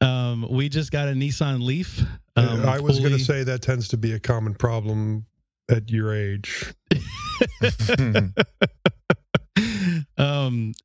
um, 0.00 0.48
we 0.50 0.68
just 0.68 0.90
got 0.90 1.06
a 1.06 1.12
Nissan 1.12 1.62
Leaf. 1.62 2.02
Um, 2.34 2.66
I 2.66 2.80
was 2.80 2.98
going 2.98 3.12
to 3.12 3.18
say 3.20 3.44
that 3.44 3.62
tends 3.62 3.86
to 3.88 3.96
be 3.96 4.12
a 4.12 4.18
common 4.18 4.54
problem 4.54 5.26
at 5.68 5.88
your 5.88 6.12
age. 6.12 6.74
um 10.16 10.72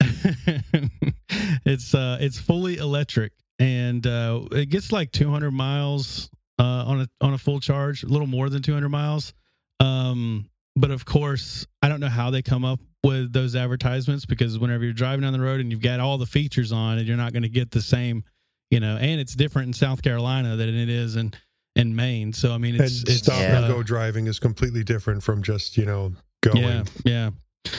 it's 1.66 1.96
uh 1.96 2.18
it's 2.20 2.38
fully 2.40 2.78
electric 2.78 3.32
and 3.60 4.08
uh 4.08 4.42
it 4.52 4.68
gets 4.70 4.92
like 4.92 5.12
200 5.12 5.52
miles 5.52 6.30
uh 6.60 6.64
on 6.64 7.02
a 7.02 7.10
on 7.22 7.34
a 7.34 7.38
full 7.38 7.60
charge 7.60 8.04
a 8.04 8.08
little 8.08 8.28
more 8.28 8.50
than 8.50 8.62
200 8.62 8.90
miles 8.90 9.34
um 9.80 10.50
but 10.76 10.92
of 10.92 11.06
course 11.06 11.66
i 11.82 11.90
don't 11.90 12.00
know 12.00 12.08
how 12.10 12.30
they 12.30 12.42
come 12.42 12.64
up 12.66 12.80
with 13.04 13.32
those 13.32 13.56
advertisements 13.56 14.26
because 14.26 14.58
whenever 14.60 14.84
you're 14.84 14.94
driving 14.94 15.22
down 15.22 15.34
the 15.34 15.40
road 15.40 15.60
and 15.60 15.72
you've 15.72 15.82
got 15.82 16.00
all 16.00 16.18
the 16.18 16.26
features 16.26 16.72
on 16.72 16.98
and 16.98 17.08
you're 17.08 17.18
not 17.18 17.32
going 17.34 17.44
to 17.44 17.50
get 17.50 17.72
the 17.72 17.82
same 17.82 18.24
you 18.72 18.80
know 18.80 18.98
and 18.98 19.20
it's 19.22 19.36
different 19.36 19.68
in 19.68 19.74
south 19.74 20.02
carolina 20.02 20.56
than 20.56 20.70
it 20.70 20.90
is 20.90 21.16
in 21.16 21.34
in 21.76 21.96
maine 21.96 22.34
so 22.34 22.52
i 22.52 22.58
mean 22.58 22.76
it's 22.76 23.00
and 23.00 23.10
it's 23.10 23.20
stop 23.20 23.40
Yeah. 23.40 23.58
and 23.60 23.68
go 23.68 23.82
driving 23.84 24.28
is 24.28 24.40
completely 24.40 24.84
different 24.84 25.24
from 25.24 25.44
just 25.44 25.78
you 25.78 25.86
know 25.86 26.14
going. 26.42 26.64
yeah, 26.64 26.84
yeah. 27.06 27.70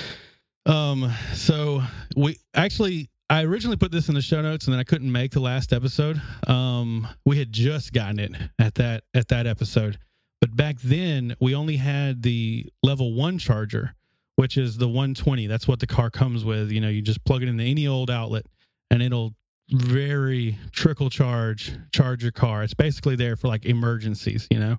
Um, 0.66 1.10
so 1.34 1.82
we 2.16 2.38
actually 2.54 3.09
I 3.30 3.44
originally 3.44 3.76
put 3.76 3.92
this 3.92 4.08
in 4.08 4.16
the 4.16 4.22
show 4.22 4.42
notes 4.42 4.66
and 4.66 4.72
then 4.72 4.80
I 4.80 4.84
couldn't 4.84 5.10
make 5.10 5.30
the 5.30 5.40
last 5.40 5.72
episode. 5.72 6.20
Um, 6.48 7.06
we 7.24 7.38
had 7.38 7.52
just 7.52 7.92
gotten 7.92 8.18
it 8.18 8.32
at 8.58 8.74
that 8.74 9.04
at 9.14 9.28
that 9.28 9.46
episode. 9.46 9.98
But 10.40 10.56
back 10.56 10.80
then 10.80 11.36
we 11.40 11.54
only 11.54 11.76
had 11.76 12.22
the 12.22 12.66
level 12.82 13.14
one 13.14 13.38
charger, 13.38 13.94
which 14.34 14.56
is 14.56 14.78
the 14.78 14.88
120. 14.88 15.46
That's 15.46 15.68
what 15.68 15.78
the 15.78 15.86
car 15.86 16.10
comes 16.10 16.44
with. 16.44 16.72
You 16.72 16.80
know, 16.80 16.88
you 16.88 17.02
just 17.02 17.24
plug 17.24 17.44
it 17.44 17.48
into 17.48 17.62
any 17.62 17.86
old 17.86 18.10
outlet 18.10 18.46
and 18.90 19.00
it'll 19.00 19.34
very 19.68 20.58
trickle 20.72 21.08
charge 21.08 21.72
charge 21.92 22.24
your 22.24 22.32
car. 22.32 22.64
It's 22.64 22.74
basically 22.74 23.14
there 23.14 23.36
for 23.36 23.46
like 23.46 23.64
emergencies, 23.64 24.48
you 24.50 24.58
know. 24.58 24.76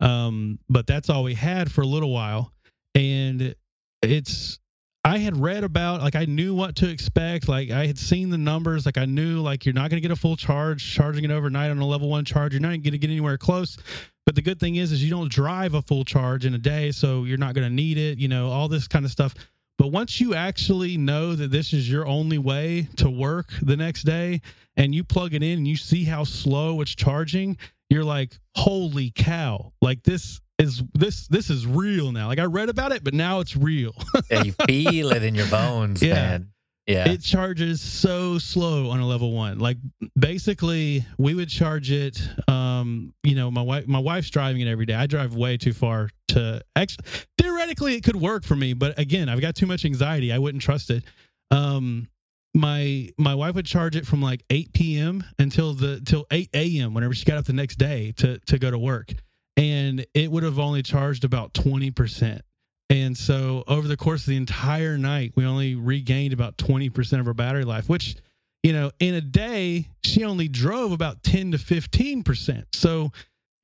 Um, 0.00 0.58
but 0.68 0.86
that's 0.86 1.08
all 1.08 1.22
we 1.22 1.32
had 1.32 1.72
for 1.72 1.80
a 1.80 1.86
little 1.86 2.12
while 2.12 2.52
and 2.94 3.54
it's 4.02 4.58
I 5.04 5.18
had 5.18 5.36
read 5.38 5.64
about 5.64 6.00
like 6.00 6.16
I 6.16 6.24
knew 6.24 6.54
what 6.54 6.76
to 6.76 6.88
expect. 6.88 7.46
Like 7.46 7.70
I 7.70 7.86
had 7.86 7.98
seen 7.98 8.30
the 8.30 8.38
numbers. 8.38 8.86
Like 8.86 8.96
I 8.96 9.04
knew 9.04 9.40
like 9.40 9.66
you're 9.66 9.74
not 9.74 9.90
going 9.90 10.00
to 10.02 10.08
get 10.08 10.10
a 10.10 10.16
full 10.16 10.36
charge 10.36 10.94
charging 10.94 11.24
it 11.24 11.30
overnight 11.30 11.70
on 11.70 11.78
a 11.78 11.86
level 11.86 12.08
one 12.08 12.24
charge. 12.24 12.54
You're 12.54 12.62
not 12.62 12.68
going 12.68 12.82
to 12.82 12.98
get 12.98 13.10
anywhere 13.10 13.36
close. 13.36 13.76
But 14.24 14.34
the 14.34 14.42
good 14.42 14.58
thing 14.58 14.76
is, 14.76 14.90
is 14.90 15.04
you 15.04 15.10
don't 15.10 15.30
drive 15.30 15.74
a 15.74 15.82
full 15.82 16.04
charge 16.04 16.46
in 16.46 16.54
a 16.54 16.58
day, 16.58 16.90
so 16.90 17.24
you're 17.24 17.36
not 17.36 17.54
going 17.54 17.68
to 17.68 17.74
need 17.74 17.98
it. 17.98 18.18
You 18.18 18.28
know 18.28 18.48
all 18.48 18.68
this 18.68 18.88
kind 18.88 19.04
of 19.04 19.10
stuff. 19.10 19.34
But 19.76 19.88
once 19.88 20.20
you 20.20 20.34
actually 20.34 20.96
know 20.96 21.34
that 21.34 21.50
this 21.50 21.74
is 21.74 21.90
your 21.90 22.06
only 22.06 22.38
way 22.38 22.88
to 22.96 23.10
work 23.10 23.52
the 23.60 23.76
next 23.76 24.04
day, 24.04 24.40
and 24.76 24.94
you 24.94 25.04
plug 25.04 25.34
it 25.34 25.42
in 25.42 25.58
and 25.58 25.68
you 25.68 25.76
see 25.76 26.04
how 26.04 26.24
slow 26.24 26.80
it's 26.80 26.94
charging, 26.94 27.58
you're 27.94 28.04
like, 28.04 28.38
holy 28.56 29.10
cow! 29.14 29.72
Like 29.80 30.02
this 30.02 30.40
is 30.58 30.82
this 30.94 31.26
this 31.28 31.50
is 31.50 31.66
real 31.66 32.12
now. 32.12 32.28
Like 32.28 32.38
I 32.38 32.44
read 32.44 32.68
about 32.68 32.92
it, 32.92 33.02
but 33.04 33.14
now 33.14 33.40
it's 33.40 33.56
real. 33.56 33.94
Yeah, 34.30 34.42
you 34.42 34.52
feel 34.66 35.12
it 35.12 35.22
in 35.22 35.34
your 35.34 35.46
bones, 35.48 36.02
Yeah. 36.02 36.14
man. 36.14 36.50
Yeah. 36.86 37.08
It 37.08 37.22
charges 37.22 37.80
so 37.80 38.38
slow 38.38 38.90
on 38.90 39.00
a 39.00 39.06
level 39.06 39.32
one. 39.32 39.58
Like 39.58 39.78
basically, 40.18 41.04
we 41.16 41.34
would 41.34 41.48
charge 41.48 41.90
it. 41.90 42.20
Um, 42.46 43.14
you 43.22 43.34
know, 43.34 43.50
my 43.50 43.62
wife, 43.62 43.86
my 43.86 43.98
wife's 43.98 44.28
driving 44.28 44.60
it 44.60 44.68
every 44.68 44.84
day. 44.84 44.94
I 44.94 45.06
drive 45.06 45.34
way 45.34 45.56
too 45.56 45.72
far 45.72 46.10
to 46.28 46.60
actually. 46.76 47.06
Theoretically, 47.38 47.94
it 47.94 48.04
could 48.04 48.16
work 48.16 48.44
for 48.44 48.54
me, 48.56 48.74
but 48.74 48.98
again, 48.98 49.28
I've 49.30 49.40
got 49.40 49.54
too 49.54 49.66
much 49.66 49.84
anxiety. 49.86 50.30
I 50.32 50.38
wouldn't 50.38 50.62
trust 50.62 50.90
it. 50.90 51.04
Um, 51.50 52.08
my 52.54 53.10
my 53.18 53.34
wife 53.34 53.54
would 53.56 53.66
charge 53.66 53.96
it 53.96 54.06
from 54.06 54.22
like 54.22 54.44
8 54.50 54.72
p.m. 54.72 55.24
until 55.38 55.74
the 55.74 56.00
till 56.00 56.26
8 56.30 56.50
a.m. 56.54 56.94
whenever 56.94 57.14
she 57.14 57.24
got 57.24 57.38
up 57.38 57.44
the 57.46 57.52
next 57.52 57.76
day 57.76 58.12
to 58.18 58.38
to 58.46 58.58
go 58.58 58.70
to 58.70 58.78
work, 58.78 59.12
and 59.56 60.06
it 60.14 60.30
would 60.30 60.42
have 60.44 60.58
only 60.58 60.82
charged 60.82 61.24
about 61.24 61.52
20 61.54 61.90
percent. 61.90 62.42
And 62.90 63.16
so 63.16 63.64
over 63.66 63.88
the 63.88 63.96
course 63.96 64.22
of 64.22 64.26
the 64.28 64.36
entire 64.36 64.98
night, 64.98 65.32
we 65.34 65.46
only 65.46 65.74
regained 65.74 66.34
about 66.34 66.58
20% 66.58 67.18
of 67.18 67.26
our 67.26 67.32
battery 67.32 67.64
life, 67.64 67.88
which, 67.88 68.14
you 68.62 68.74
know, 68.74 68.90
in 69.00 69.14
a 69.14 69.22
day, 69.22 69.88
she 70.04 70.22
only 70.22 70.48
drove 70.48 70.92
about 70.92 71.22
10 71.22 71.52
to 71.52 71.58
15%. 71.58 72.64
So 72.74 73.10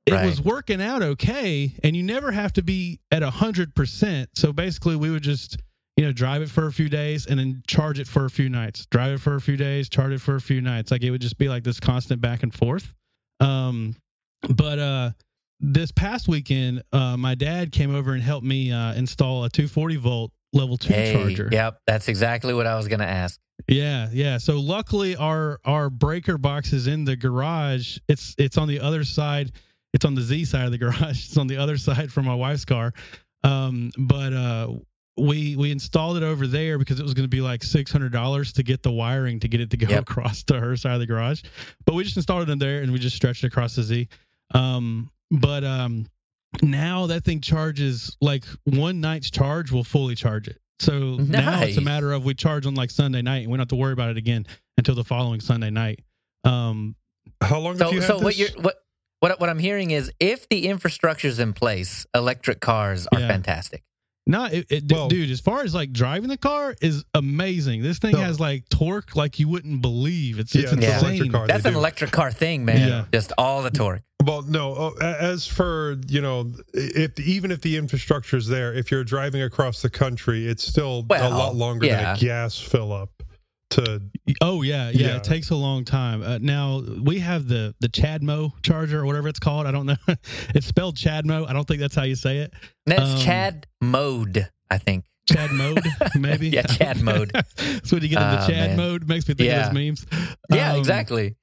it 0.06 0.14
Right. 0.14 0.24
was 0.24 0.40
working 0.40 0.80
out 0.80 1.02
okay. 1.02 1.70
And 1.84 1.94
you 1.94 2.02
never 2.02 2.32
have 2.32 2.54
to 2.54 2.62
be 2.62 2.98
at 3.10 3.22
100%. 3.22 4.28
So 4.34 4.54
basically, 4.54 4.96
we 4.96 5.10
would 5.10 5.22
just, 5.22 5.58
you 5.96 6.04
know, 6.04 6.12
drive 6.12 6.42
it 6.42 6.50
for 6.50 6.66
a 6.66 6.72
few 6.72 6.88
days 6.88 7.26
and 7.26 7.38
then 7.38 7.62
charge 7.66 7.98
it 7.98 8.08
for 8.08 8.24
a 8.24 8.30
few 8.30 8.48
nights, 8.48 8.86
drive 8.86 9.12
it 9.12 9.20
for 9.20 9.34
a 9.34 9.40
few 9.40 9.56
days, 9.56 9.88
charge 9.88 10.12
it 10.12 10.20
for 10.20 10.36
a 10.36 10.40
few 10.40 10.60
nights. 10.60 10.90
Like 10.90 11.02
it 11.02 11.10
would 11.10 11.20
just 11.20 11.38
be 11.38 11.48
like 11.48 11.64
this 11.64 11.80
constant 11.80 12.20
back 12.20 12.42
and 12.42 12.54
forth. 12.54 12.94
Um, 13.40 13.96
but, 14.48 14.78
uh, 14.78 15.10
this 15.60 15.92
past 15.92 16.26
weekend, 16.26 16.82
uh, 16.92 17.16
my 17.18 17.34
dad 17.34 17.70
came 17.70 17.94
over 17.94 18.14
and 18.14 18.22
helped 18.22 18.46
me 18.46 18.72
uh, 18.72 18.94
install 18.94 19.44
a 19.44 19.50
240 19.50 19.96
volt 19.96 20.32
level 20.52 20.76
two 20.76 20.92
hey, 20.92 21.12
charger. 21.12 21.48
Yep, 21.52 21.80
that's 21.86 22.08
exactly 22.08 22.54
what 22.54 22.66
I 22.66 22.76
was 22.76 22.88
going 22.88 23.00
to 23.00 23.06
ask. 23.06 23.38
Yeah, 23.68 24.08
yeah. 24.12 24.38
So 24.38 24.58
luckily, 24.58 25.16
our 25.16 25.60
our 25.64 25.90
breaker 25.90 26.38
box 26.38 26.72
is 26.72 26.86
in 26.86 27.04
the 27.04 27.16
garage. 27.16 27.98
It's 28.08 28.34
it's 28.38 28.56
on 28.56 28.68
the 28.68 28.80
other 28.80 29.04
side. 29.04 29.52
It's 29.92 30.04
on 30.04 30.14
the 30.14 30.22
Z 30.22 30.46
side 30.46 30.64
of 30.64 30.72
the 30.72 30.78
garage. 30.86 31.26
It's 31.26 31.36
on 31.36 31.46
the 31.46 31.58
other 31.58 31.76
side 31.76 32.10
from 32.12 32.24
my 32.24 32.34
wife's 32.34 32.64
car. 32.64 32.92
Um, 33.44 33.90
but 33.98 34.32
uh, 34.32 34.68
we 35.20 35.56
we 35.56 35.70
installed 35.70 36.16
it 36.16 36.22
over 36.22 36.46
there 36.46 36.78
because 36.78 36.98
it 37.00 37.02
was 37.02 37.14
going 37.14 37.24
to 37.24 37.28
be 37.28 37.40
like 37.40 37.62
six 37.62 37.90
hundred 37.92 38.12
dollars 38.12 38.52
to 38.54 38.62
get 38.62 38.82
the 38.82 38.90
wiring 38.92 39.40
to 39.40 39.48
get 39.48 39.60
it 39.60 39.70
to 39.70 39.76
go 39.76 39.88
Yep. 39.88 40.02
across 40.02 40.42
to 40.44 40.58
her 40.60 40.76
side 40.76 40.94
of 40.94 41.00
the 41.00 41.06
garage. 41.06 41.42
But 41.86 41.94
we 41.94 42.04
just 42.04 42.16
installed 42.16 42.48
it 42.48 42.52
in 42.52 42.58
there 42.58 42.80
and 42.82 42.92
we 42.92 42.98
just 42.98 43.16
stretched 43.16 43.44
it 43.44 43.48
across 43.48 43.76
the 43.76 43.82
Z. 43.82 44.08
Um, 44.54 45.10
but 45.30 45.62
um, 45.64 46.06
now 46.62 47.06
that 47.06 47.24
thing 47.24 47.40
charges 47.40 48.16
like 48.20 48.44
one 48.64 49.00
night's 49.00 49.30
charge 49.30 49.70
will 49.70 49.84
fully 49.84 50.14
charge 50.14 50.48
it. 50.48 50.58
So 50.80 51.16
now 51.16 51.62
it's 51.62 51.76
a 51.76 51.82
matter 51.82 52.10
of 52.12 52.24
we 52.24 52.34
charge 52.34 52.66
on 52.66 52.74
like 52.74 52.90
Sunday 52.90 53.20
night 53.22 53.42
and 53.42 53.48
we 53.48 53.52
don't 53.52 53.60
have 53.60 53.68
to 53.68 53.76
worry 53.76 53.92
about 53.92 54.10
it 54.10 54.16
again 54.16 54.46
until 54.78 54.94
the 54.94 55.04
following 55.04 55.40
Sunday 55.40 55.68
night. 55.70 56.00
Um, 56.44 56.96
How 57.42 57.58
long 57.60 57.78
have 57.78 57.88
So, 57.88 57.94
you 57.94 58.00
so 58.00 58.14
this? 58.14 58.22
what 58.22 58.36
you're 58.36 58.48
what 58.62 58.76
what 59.20 59.38
what 59.40 59.50
I'm 59.50 59.58
hearing 59.58 59.90
is 59.90 60.10
if 60.18 60.48
the 60.48 60.66
infrastructure's 60.68 61.38
in 61.38 61.52
place, 61.52 62.06
electric 62.14 62.60
cars 62.60 63.06
are 63.12 63.20
Yeah. 63.20 63.28
fantastic. 63.28 63.82
No, 64.26 64.44
it, 64.44 64.66
it, 64.70 64.84
Well- 64.92 65.08
dude. 65.08 65.30
As 65.30 65.40
far 65.40 65.62
as 65.62 65.74
like 65.74 65.92
driving 65.92 66.28
the 66.28 66.36
car 66.36 66.74
is 66.80 67.04
amazing. 67.14 67.82
This 67.82 67.98
thing 67.98 68.12
No. 68.12 68.18
has 68.20 68.38
like 68.38 68.68
torque 68.68 69.16
like 69.16 69.38
you 69.38 69.48
wouldn't 69.48 69.82
believe. 69.82 70.38
It's 70.38 70.54
Yeah, 70.54 70.62
it's 70.62 70.72
it's 70.72 70.82
an 70.84 70.92
insane. 70.92 71.08
electric 71.08 71.32
car. 71.32 71.46
That's 71.46 71.64
an 71.64 71.72
do. 71.72 71.78
electric 71.78 72.10
car 72.10 72.30
thing, 72.30 72.64
man. 72.64 72.88
Yeah. 72.88 73.04
Just 73.12 73.32
all 73.38 73.62
the 73.62 73.70
torque. 73.70 74.02
Well, 74.22 74.42
no. 74.42 74.74
oh, 74.74 74.94
As 75.00 75.46
for 75.46 75.96
you 76.08 76.20
know, 76.20 76.52
if 76.74 77.18
even 77.18 77.50
if 77.50 77.62
the 77.62 77.76
infrastructure 77.78 78.36
is 78.36 78.46
there, 78.46 78.74
if 78.74 78.90
you're 78.90 79.04
driving 79.04 79.42
across 79.42 79.80
the 79.80 79.90
country, 79.90 80.46
it's 80.46 80.62
still 80.62 81.06
a 81.10 81.30
lot 81.30 81.56
longer 81.56 81.86
yeah. 81.86 82.14
than 82.14 82.16
a 82.16 82.18
gas 82.18 82.58
fill 82.58 82.92
up. 82.92 83.19
To 83.70 84.02
Oh 84.40 84.62
yeah, 84.62 84.90
yeah, 84.90 85.08
Yeah. 85.08 85.16
It 85.16 85.24
takes 85.24 85.50
a 85.50 85.54
long 85.56 85.84
time. 85.84 86.22
Uh, 86.22 86.38
now 86.40 86.82
we 87.02 87.18
have 87.20 87.46
the 87.48 87.74
the 87.80 87.88
Chadmo 87.88 88.52
charger 88.62 89.00
or 89.00 89.06
whatever 89.06 89.28
it's 89.28 89.38
called. 89.38 89.66
I 89.66 89.70
don't 89.70 89.86
know. 89.86 89.96
it's 90.54 90.66
spelled 90.66 90.96
Chadmo. 90.96 91.48
I 91.48 91.52
don't 91.52 91.66
think 91.66 91.80
that's 91.80 91.94
how 91.94 92.02
you 92.04 92.14
say 92.16 92.38
it. 92.38 92.52
That's 92.86 93.02
Um, 93.02 93.18
Chad 93.20 93.66
mode, 93.80 94.48
I 94.70 94.78
think. 94.78 95.04
Chad 95.28 95.52
mode, 95.52 95.80
maybe. 96.18 96.48
Yeah, 96.48 96.62
Chad 96.62 97.00
mode. 97.02 97.30
so 97.84 97.96
when 97.96 98.02
you 98.02 98.08
get 98.08 98.20
into 98.22 98.38
Ah, 98.42 98.46
Chad 98.48 98.70
man. 98.70 98.76
mode, 98.76 99.08
makes 99.08 99.28
me 99.28 99.34
think 99.34 99.46
Yeah. 99.48 99.68
of 99.68 99.74
those 99.74 99.88
memes. 99.88 100.06
Yeah, 100.50 100.72
Um, 100.72 100.78
exactly. 100.80 101.36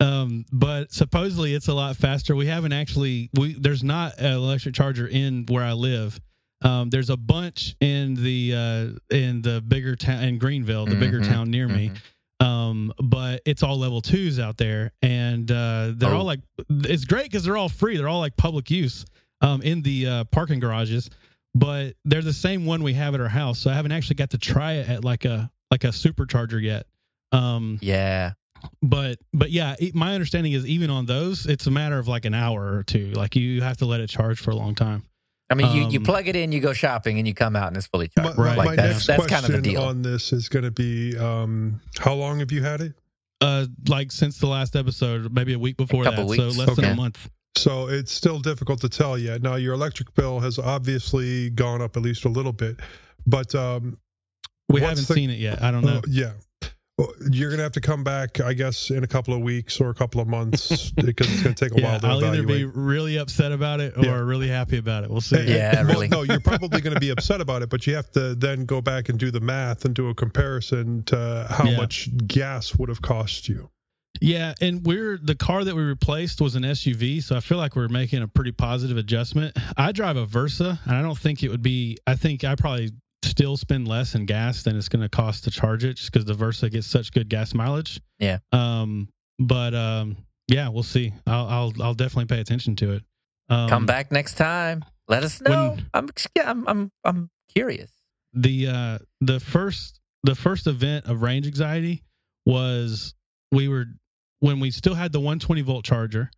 um, 0.00 0.44
but 0.52 0.92
supposedly 0.92 1.54
it's 1.54 1.68
a 1.68 1.74
lot 1.74 1.96
faster. 1.96 2.36
We 2.36 2.46
haven't 2.46 2.72
actually. 2.72 3.30
We 3.34 3.54
there's 3.54 3.82
not 3.82 4.18
an 4.18 4.32
electric 4.32 4.74
charger 4.74 5.06
in 5.06 5.46
where 5.48 5.64
I 5.64 5.72
live. 5.72 6.20
Um, 6.62 6.90
there's 6.90 7.10
a 7.10 7.16
bunch 7.16 7.76
in 7.80 8.14
the 8.14 8.54
uh, 8.54 9.14
in 9.16 9.42
the 9.42 9.60
bigger 9.60 9.94
town 9.96 10.24
in 10.24 10.38
Greenville, 10.38 10.86
the 10.86 10.96
bigger 10.96 11.20
Mhm, 11.20 11.28
town 11.28 11.50
near 11.50 11.68
me. 11.68 11.90
mhm. 11.90 12.44
Um, 12.44 12.92
but 13.02 13.42
it's 13.44 13.62
all 13.62 13.78
level 13.78 14.00
twos 14.00 14.38
out 14.38 14.56
there, 14.56 14.92
and 15.02 15.50
uh, 15.50 15.92
they're 15.96 16.10
Oh. 16.10 16.18
all 16.18 16.24
like 16.24 16.40
it's 16.68 17.04
great 17.04 17.24
because 17.24 17.44
they're 17.44 17.56
all 17.56 17.68
free. 17.68 17.96
They're 17.96 18.08
all 18.08 18.20
like 18.20 18.36
public 18.36 18.70
use 18.70 19.04
um, 19.40 19.62
in 19.62 19.82
the 19.82 20.06
uh, 20.06 20.24
parking 20.24 20.58
garages. 20.60 21.10
But 21.54 21.94
they're 22.04 22.22
the 22.22 22.32
same 22.32 22.66
one 22.66 22.82
we 22.82 22.92
have 22.94 23.14
at 23.14 23.20
our 23.20 23.28
house, 23.28 23.58
so 23.58 23.70
I 23.70 23.74
haven't 23.74 23.92
actually 23.92 24.16
got 24.16 24.30
to 24.30 24.38
try 24.38 24.74
it 24.74 24.88
at 24.88 25.04
like 25.04 25.24
a 25.24 25.50
like 25.70 25.84
a 25.84 25.88
supercharger 25.88 26.62
yet. 26.62 26.86
Um, 27.32 27.78
Yeah. 27.82 28.32
but 28.82 29.18
but 29.32 29.50
yeah 29.52 29.76
my 29.94 30.14
understanding 30.14 30.52
is 30.52 30.66
even 30.66 30.90
on 30.90 31.06
those 31.06 31.46
it's 31.46 31.66
a 31.68 31.70
matter 31.70 31.96
of 31.98 32.08
like 32.08 32.24
an 32.24 32.34
hour 32.34 32.72
or 32.74 32.82
two 32.82 33.12
like 33.12 33.36
you 33.36 33.62
have 33.62 33.76
to 33.76 33.84
let 33.86 34.00
it 34.00 34.08
charge 34.10 34.40
for 34.40 34.50
a 34.50 34.56
long 34.56 34.74
time 34.74 35.04
I 35.50 35.54
mean, 35.54 35.74
you, 35.74 35.88
you 35.88 35.98
Um, 35.98 36.04
plug 36.04 36.28
it 36.28 36.36
in, 36.36 36.52
you 36.52 36.60
go 36.60 36.72
shopping, 36.74 37.18
and 37.18 37.26
you 37.26 37.32
come 37.34 37.56
out 37.56 37.68
and 37.68 37.76
it's 37.76 37.86
fully 37.86 38.08
charged. 38.08 38.36
my- 38.36 38.44
Right. 38.44 38.56
my 38.58 38.64
Like 38.64 38.76
that's, 38.76 38.92
next 38.94 39.06
that's 39.06 39.18
question 39.26 39.42
kind 39.42 39.54
of 39.54 39.62
the 39.62 39.70
deal. 39.70 39.82
on 39.82 40.02
this 40.02 40.32
is 40.32 40.48
going 40.48 40.64
to 40.64 40.70
be 40.70 41.16
um, 41.16 41.80
how 41.98 42.12
long 42.14 42.40
have 42.40 42.52
you 42.52 42.62
had 42.62 42.80
it? 42.80 42.92
uh 43.40 43.66
like 43.86 44.10
since 44.10 44.38
the 44.38 44.48
last 44.48 44.74
episode 44.74 45.32
maybe 45.32 45.52
a 45.52 45.58
week 45.60 45.76
before 45.76 46.02
couple 46.02 46.24
that 46.24 46.28
weeks. 46.28 46.56
so 46.56 46.60
less 46.60 46.74
than 46.74 46.84
a 46.86 46.94
month 46.96 47.30
So 47.56 47.86
it's 47.88 48.10
still 48.10 48.40
difficult 48.40 48.80
to 48.80 48.88
tell 48.88 49.16
yet. 49.16 49.42
Now 49.42 49.54
your 49.54 49.74
electric 49.74 50.12
bill 50.14 50.40
has 50.40 50.58
obviously 50.58 51.50
gone 51.50 51.80
up 51.80 51.96
at 51.96 52.02
least 52.02 52.24
a 52.24 52.28
little 52.28 52.52
bit, 52.52 52.80
but 53.28 53.54
um, 53.54 53.96
we 54.68 54.80
haven't 54.80 55.06
the- 55.06 55.14
seen 55.14 55.30
it 55.30 55.38
yet 55.38 55.62
i 55.62 55.70
don't 55.70 55.84
know 55.84 55.98
uh, 55.98 56.02
yeah, 56.08 56.24
Well, 56.26 56.34
you're 57.30 57.50
going 57.50 57.58
to 57.58 57.62
have 57.62 57.72
to 57.72 57.80
come 57.80 58.02
back, 58.02 58.40
I 58.40 58.54
guess, 58.54 58.90
in 58.90 59.04
a 59.04 59.06
couple 59.06 59.32
of 59.34 59.40
weeks 59.40 59.80
or 59.80 59.90
a 59.90 59.94
couple 59.94 60.20
of 60.20 60.26
months 60.28 60.90
because 60.96 61.32
it's 61.32 61.42
going 61.42 61.54
to 61.54 61.64
take 61.68 61.76
a 61.78 61.80
yeah 61.80 61.90
while 61.92 62.00
to 62.00 62.06
i'll 62.08 62.24
either 62.24 62.42
be 62.42 62.64
really 62.64 63.18
upset 63.18 63.52
about 63.52 63.78
it 63.80 63.96
or 63.96 64.04
Yeah. 64.04 64.14
really 64.18 64.48
happy 64.48 64.78
about 64.78 65.04
it 65.04 65.10
we'll 65.10 65.20
see 65.20 65.44
Yeah, 65.46 65.74
well, 65.82 65.84
really. 65.92 66.08
No, 66.18 66.22
you're 66.22 66.40
probably 66.40 66.80
going 66.80 66.94
to 66.94 67.00
be 67.00 67.10
upset 67.10 67.40
about 67.40 67.62
it, 67.62 67.68
but 67.70 67.86
you 67.86 67.94
have 67.94 68.10
to 68.12 68.34
then 68.34 68.64
go 68.64 68.80
back 68.80 69.08
and 69.08 69.18
do 69.18 69.30
the 69.30 69.40
math 69.40 69.84
and 69.84 69.94
do 69.94 70.08
a 70.08 70.14
comparison 70.14 71.04
to 71.04 71.46
how 71.50 71.64
Yeah. 71.64 71.76
much 71.76 72.08
gas 72.26 72.74
would 72.76 72.88
have 72.88 73.00
cost 73.02 73.48
you. 73.48 73.70
Yeah, 74.20 74.54
and 74.60 74.84
we're 74.84 75.16
the 75.22 75.36
car 75.36 75.62
that 75.62 75.76
we 75.76 75.82
replaced 75.82 76.40
was 76.40 76.56
an 76.56 76.64
SUV, 76.64 77.22
so 77.22 77.36
I 77.36 77.40
feel 77.40 77.58
like 77.58 77.76
we're 77.76 77.86
making 77.86 78.20
a 78.22 78.26
pretty 78.26 78.50
positive 78.50 78.96
adjustment. 78.96 79.56
I 79.76 79.92
drive 79.92 80.16
a 80.16 80.26
Versa, 80.26 80.80
and 80.86 80.96
I 80.96 81.02
don't 81.02 81.16
think 81.18 81.44
it 81.44 81.50
would 81.50 81.62
be. 81.62 81.98
I 82.04 82.16
think 82.16 82.42
I 82.42 82.56
probably 82.56 82.90
still 83.28 83.56
spend 83.56 83.86
less 83.88 84.14
in 84.14 84.26
gas 84.26 84.62
than 84.62 84.76
it's 84.76 84.88
going 84.88 85.02
to 85.02 85.08
cost 85.08 85.44
to 85.44 85.50
charge 85.50 85.84
it, 85.84 85.94
just 85.94 86.12
because 86.12 86.24
the 86.24 86.34
Versa 86.34 86.68
gets 86.70 86.86
such 86.86 87.12
good 87.12 87.28
gas 87.28 87.54
mileage. 87.54 88.00
Yeah. 88.18 88.38
Um. 88.52 89.08
But 89.38 89.74
um. 89.74 90.16
Yeah, 90.48 90.68
we'll 90.70 90.82
see. 90.82 91.12
I'll 91.26 91.46
I'll, 91.46 91.72
I'll 91.82 91.94
definitely 91.94 92.24
pay 92.34 92.40
attention 92.40 92.74
to 92.76 92.92
it. 92.92 93.02
Um, 93.50 93.68
come 93.68 93.86
back 93.86 94.10
next 94.10 94.34
time. 94.34 94.84
Let 95.06 95.22
us 95.22 95.40
know. 95.40 95.76
when- 95.76 95.86
I'm, 95.94 96.08
I'm 96.44 96.66
I'm 96.68 96.90
I'm 97.04 97.30
curious. 97.52 97.90
the 98.32 98.66
uh 98.68 98.98
the 99.20 99.40
first 99.40 100.00
the 100.22 100.34
first 100.34 100.66
event 100.66 101.04
of 101.06 101.22
range 101.22 101.46
anxiety 101.46 102.02
was 102.46 103.14
we 103.52 103.68
were 103.68 103.86
when 104.40 104.60
we 104.60 104.70
still 104.70 104.94
had 104.94 105.12
the 105.12 105.20
120 105.20 105.60
volt 105.62 105.84
charger 105.84 106.30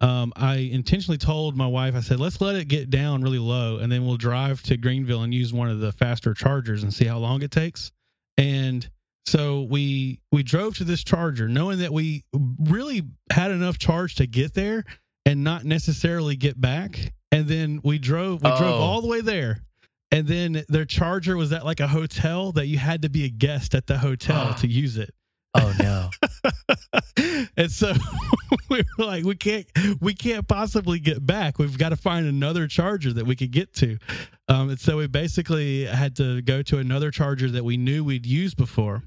um 0.00 0.32
i 0.36 0.56
intentionally 0.56 1.16
told 1.18 1.56
my 1.56 1.66
wife 1.66 1.94
i 1.94 2.00
said 2.00 2.20
let's 2.20 2.40
let 2.40 2.54
it 2.54 2.66
get 2.68 2.90
down 2.90 3.22
really 3.22 3.38
low 3.38 3.78
and 3.78 3.90
then 3.90 4.04
we'll 4.06 4.16
drive 4.18 4.62
to 4.62 4.76
greenville 4.76 5.22
and 5.22 5.32
use 5.32 5.52
one 5.54 5.70
of 5.70 5.80
the 5.80 5.90
faster 5.92 6.34
chargers 6.34 6.82
and 6.82 6.92
see 6.92 7.06
how 7.06 7.18
long 7.18 7.42
it 7.42 7.50
takes. 7.50 7.92
And 8.36 8.86
so 9.24 9.62
we 9.62 10.20
we 10.30 10.42
drove 10.42 10.76
to 10.76 10.84
this 10.84 11.02
charger 11.02 11.48
knowing 11.48 11.78
that 11.78 11.92
we 11.92 12.24
really 12.60 13.02
had 13.32 13.50
enough 13.50 13.78
charge 13.78 14.16
to 14.16 14.26
get 14.26 14.52
there 14.52 14.84
and 15.24 15.42
not 15.42 15.64
necessarily 15.64 16.36
get 16.36 16.60
back. 16.60 17.12
And 17.32 17.48
then 17.48 17.80
we 17.82 17.98
drove 17.98 18.42
we 18.42 18.50
drove 18.50 18.62
Oh. 18.80 18.82
all 18.82 19.00
the 19.00 19.08
way 19.08 19.22
there. 19.22 19.62
And 20.12 20.26
then 20.28 20.62
their 20.68 20.84
charger 20.84 21.36
was 21.36 21.52
at 21.52 21.64
like 21.64 21.80
a 21.80 21.88
hotel 21.88 22.52
that 22.52 22.66
you 22.66 22.76
had 22.78 23.02
to 23.02 23.08
be 23.08 23.24
a 23.24 23.28
guest 23.30 23.74
at 23.74 23.86
the 23.86 23.96
hotel 23.98 24.52
to 24.54 24.66
use 24.68 24.98
it 24.98 25.12
Oh 25.58 25.74
no. 25.78 26.10
and 27.56 27.70
so 27.70 27.92
we 28.70 28.82
were 28.98 29.04
like 29.04 29.24
we 29.24 29.34
can't 29.34 29.66
we 30.00 30.14
can't 30.14 30.46
possibly 30.46 30.98
get 30.98 31.24
back 31.24 31.58
we've 31.58 31.78
got 31.78 31.90
to 31.90 31.96
find 31.96 32.26
another 32.26 32.66
charger 32.66 33.12
that 33.12 33.26
we 33.26 33.34
could 33.36 33.50
get 33.50 33.72
to 33.74 33.98
um, 34.48 34.70
and 34.70 34.78
so 34.78 34.98
we 34.98 35.06
basically 35.06 35.84
had 35.84 36.16
to 36.16 36.42
go 36.42 36.62
to 36.62 36.78
another 36.78 37.10
charger 37.10 37.50
that 37.50 37.64
we 37.64 37.76
knew 37.76 38.04
we'd 38.04 38.26
used 38.26 38.56
before 38.56 39.02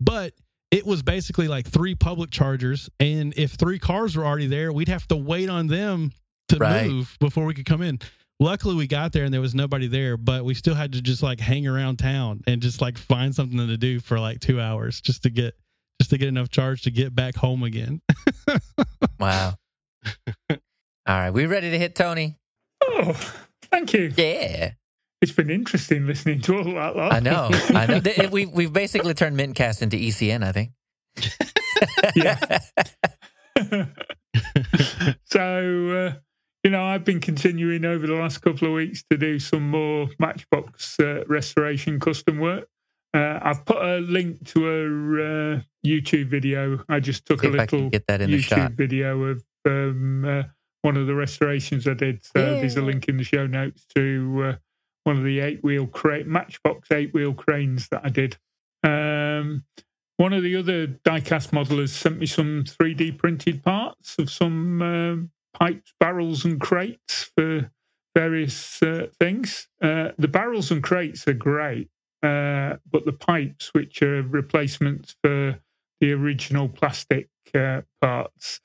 but 0.00 0.32
it 0.70 0.84
was 0.84 1.02
basically 1.02 1.48
like 1.48 1.66
three 1.66 1.94
public 1.94 2.30
chargers 2.30 2.90
and 3.00 3.32
if 3.36 3.52
three 3.52 3.78
cars 3.78 4.16
were 4.16 4.24
already 4.24 4.46
there 4.46 4.72
we'd 4.72 4.88
have 4.88 5.06
to 5.08 5.16
wait 5.16 5.48
on 5.48 5.66
them 5.66 6.12
to 6.48 6.58
Right. 6.58 6.88
move 6.88 7.16
before 7.20 7.44
we 7.44 7.54
could 7.54 7.66
come 7.66 7.82
in 7.82 7.98
luckily 8.38 8.74
we 8.74 8.86
got 8.86 9.12
there 9.12 9.24
and 9.24 9.32
there 9.32 9.40
was 9.40 9.54
nobody 9.54 9.86
there 9.88 10.16
but 10.16 10.44
we 10.44 10.54
still 10.54 10.74
had 10.74 10.92
to 10.92 11.00
just 11.02 11.22
like 11.22 11.40
hang 11.40 11.66
around 11.66 11.96
town 11.98 12.42
and 12.46 12.60
just 12.60 12.80
like 12.80 12.98
find 12.98 13.34
something 13.34 13.58
to 13.58 13.76
do 13.76 13.98
for 13.98 14.20
like 14.20 14.40
two 14.40 14.60
hours 14.60 15.00
just 15.00 15.22
to 15.22 15.30
get 15.30 15.54
just 16.00 16.10
to 16.10 16.18
get 16.18 16.28
enough 16.28 16.50
charge 16.50 16.82
to 16.82 16.90
get 16.90 17.14
back 17.14 17.34
home 17.36 17.62
again 17.62 18.00
Wow. 19.18 19.54
All 20.50 20.56
right, 21.06 21.30
we 21.30 21.46
ready 21.46 21.70
to 21.70 21.78
hit 21.78 21.94
Tony? 21.94 22.36
Oh, 22.82 23.12
thank 23.70 23.92
you. 23.92 24.12
Yeah. 24.16 24.72
It's 25.22 25.32
been 25.32 25.50
interesting 25.50 26.06
listening 26.06 26.42
to 26.42 26.58
all 26.58 26.64
that. 26.64 26.94
lot. 26.94 27.12
I 27.12 27.20
know. 27.20 27.48
I 27.52 27.86
know. 27.86 28.28
We've 28.30 28.50
we've 28.50 28.72
basically 28.72 29.14
turned 29.14 29.38
Mintcast 29.38 29.80
into 29.82 29.96
ECN. 29.96 30.44
I 30.44 30.52
think. 30.52 30.72
Yeah. 32.14 32.58
so, 35.24 35.88
uh, 35.90 36.14
you 36.62 36.70
know, 36.70 36.84
I've 36.84 37.04
been 37.04 37.20
continuing 37.20 37.84
over 37.84 38.06
the 38.06 38.14
last 38.14 38.38
couple 38.38 38.68
of 38.68 38.74
weeks 38.74 39.04
to 39.10 39.16
do 39.16 39.38
some 39.38 39.70
more 39.70 40.08
Matchbox 40.18 41.00
uh, 41.00 41.24
restoration 41.26 41.98
custom 41.98 42.38
work. 42.38 42.68
Uh, 43.16 43.40
I've 43.40 43.64
put 43.64 43.78
a 43.78 43.98
link 44.00 44.46
to 44.48 44.68
a 44.68 45.54
uh, 45.54 45.60
YouTube 45.86 46.28
video. 46.28 46.84
I 46.86 47.00
just 47.00 47.24
took 47.24 47.40
See 47.40 47.46
a 47.46 47.54
if 47.54 47.60
I 47.60 47.66
can 47.66 47.78
little 47.78 47.90
get 47.90 48.06
that 48.08 48.20
in 48.20 48.30
the 48.30 48.38
YouTube 48.38 48.76
video 48.76 49.22
of 49.24 49.42
um, 49.64 50.24
uh, 50.26 50.42
one 50.82 50.98
of 50.98 51.06
the 51.06 51.14
restorations 51.14 51.88
I 51.88 51.94
did. 51.94 52.22
So 52.26 52.32
there's 52.34 52.76
a 52.76 52.82
link 52.82 53.08
in 53.08 53.16
the 53.16 53.24
show 53.24 53.46
notes 53.46 53.86
to 53.94 54.44
uh, 54.44 54.56
one 55.04 55.16
of 55.16 55.24
the 55.24 55.40
eight 55.40 55.64
wheel 55.64 55.86
crane, 55.86 56.30
Matchbox 56.30 56.92
eight 56.92 57.14
wheel 57.14 57.32
cranes 57.32 57.88
that 57.88 58.02
I 58.04 58.10
did. 58.10 58.36
Um, 58.84 59.64
one 60.18 60.34
of 60.34 60.42
the 60.42 60.56
other 60.56 60.86
diecast 60.86 61.52
modelers 61.52 61.90
sent 61.90 62.18
me 62.18 62.26
some 62.26 62.64
3D 62.64 63.16
printed 63.16 63.64
parts 63.64 64.16
of 64.18 64.30
some 64.30 64.82
um, 64.82 65.30
pipes, 65.54 65.94
barrels, 65.98 66.44
and 66.44 66.60
crates 66.60 67.30
for 67.34 67.70
various 68.14 68.82
uh, 68.82 69.06
things. 69.18 69.68
Uh, 69.80 70.10
the 70.18 70.28
barrels 70.28 70.70
and 70.70 70.82
crates 70.82 71.26
are 71.28 71.34
great, 71.34 71.88
uh, 72.22 72.76
but 72.90 73.04
the 73.04 73.12
pipes, 73.18 73.72
which 73.74 74.02
are 74.02 74.22
replacements 74.22 75.16
for 75.22 75.58
the 76.00 76.12
original 76.12 76.68
plastic 76.68 77.28
uh, 77.54 77.82
parts, 78.00 78.60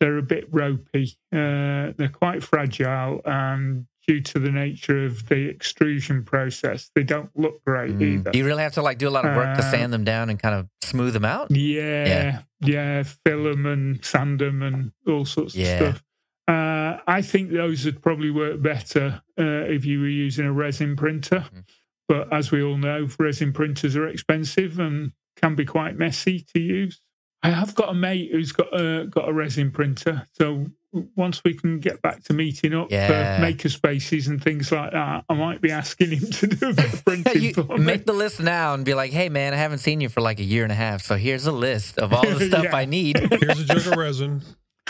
they're 0.00 0.18
a 0.18 0.22
bit 0.22 0.48
ropey. 0.50 1.16
Uh, 1.32 1.92
they're 1.96 2.08
quite 2.12 2.42
fragile, 2.42 3.20
and 3.24 3.86
due 4.08 4.20
to 4.22 4.38
the 4.38 4.50
nature 4.50 5.04
of 5.04 5.28
the 5.28 5.48
extrusion 5.50 6.24
process, 6.24 6.90
they 6.94 7.02
don't 7.02 7.30
look 7.36 7.62
great 7.64 7.92
Mm. 7.98 8.02
either. 8.02 8.30
You 8.34 8.46
really 8.46 8.62
have 8.62 8.72
to 8.74 8.82
like 8.82 8.96
do 8.98 9.08
a 9.08 9.10
lot 9.10 9.26
of 9.26 9.36
work 9.36 9.56
to 9.58 9.62
Uh, 9.64 9.70
sand 9.70 9.92
them 9.92 10.04
down 10.04 10.30
and 10.30 10.38
kind 10.40 10.54
of 10.54 10.68
smooth 10.82 11.12
them 11.12 11.24
out? 11.26 11.50
Yeah, 11.50 12.42
yeah, 12.60 13.02
fill 13.26 13.44
them 13.44 13.66
and 13.66 14.02
sand 14.04 14.38
them 14.40 14.62
and 14.62 14.92
all 15.06 15.24
sorts 15.26 15.54
Yeah. 15.54 15.66
of 15.66 15.78
stuff. 15.96 16.02
Uh, 16.48 16.98
I 17.06 17.22
think 17.22 17.50
those 17.52 17.84
would 17.84 18.02
probably 18.02 18.30
work 18.30 18.60
better 18.60 19.22
uh, 19.38 19.42
if 19.68 19.84
you 19.84 20.00
were 20.00 20.08
using 20.08 20.46
a 20.46 20.52
resin 20.52 20.96
printer. 20.96 21.44
Mhm. 21.54 21.64
But 22.10 22.32
as 22.32 22.50
we 22.50 22.60
all 22.60 22.76
know, 22.76 23.06
resin 23.20 23.52
printers 23.52 23.94
are 23.94 24.08
expensive 24.08 24.80
and 24.80 25.12
can 25.36 25.54
be 25.54 25.64
quite 25.64 25.96
messy 25.96 26.44
to 26.54 26.60
use. 26.60 27.00
I 27.40 27.50
have 27.50 27.76
got 27.76 27.90
a 27.90 27.94
mate 27.94 28.30
who's 28.32 28.50
got 28.50 28.74
a 28.78 29.06
got 29.06 29.28
a 29.28 29.32
resin 29.32 29.70
printer, 29.70 30.26
so 30.32 30.66
once 31.14 31.40
we 31.44 31.54
can 31.54 31.78
get 31.78 32.02
back 32.02 32.24
to 32.24 32.32
meeting 32.32 32.74
up 32.74 32.88
Yeah. 32.90 33.36
for 33.36 33.42
maker 33.42 33.68
spaces 33.68 34.26
and 34.26 34.42
things 34.42 34.72
like 34.72 34.90
that, 34.90 35.22
I 35.28 35.34
might 35.34 35.60
be 35.60 35.70
asking 35.70 36.10
him 36.10 36.30
to 36.32 36.46
do 36.48 36.70
a 36.70 36.72
bit 36.74 36.92
of 36.94 37.04
printing 37.06 37.42
you 37.42 37.54
for 37.54 37.78
me. 37.78 37.84
make 37.84 38.06
the 38.06 38.12
list 38.12 38.40
now 38.40 38.74
and 38.74 38.84
be 38.84 38.94
like, 38.94 39.12
"Hey, 39.12 39.28
man, 39.28 39.54
I 39.54 39.56
haven't 39.56 39.78
seen 39.78 40.00
you 40.00 40.08
for 40.08 40.20
like 40.20 40.40
a 40.40 40.44
year 40.44 40.64
and 40.64 40.72
a 40.72 40.74
half, 40.74 41.02
so 41.02 41.14
here's 41.14 41.46
a 41.46 41.52
list 41.52 41.98
of 42.00 42.12
all 42.12 42.26
the 42.28 42.44
stuff 42.48 42.64
Yeah. 42.64 42.76
I 42.76 42.86
need." 42.86 43.18
Here's 43.20 43.60
a 43.60 43.64
jug 43.66 43.86
of 43.86 43.96
resin. 43.96 44.42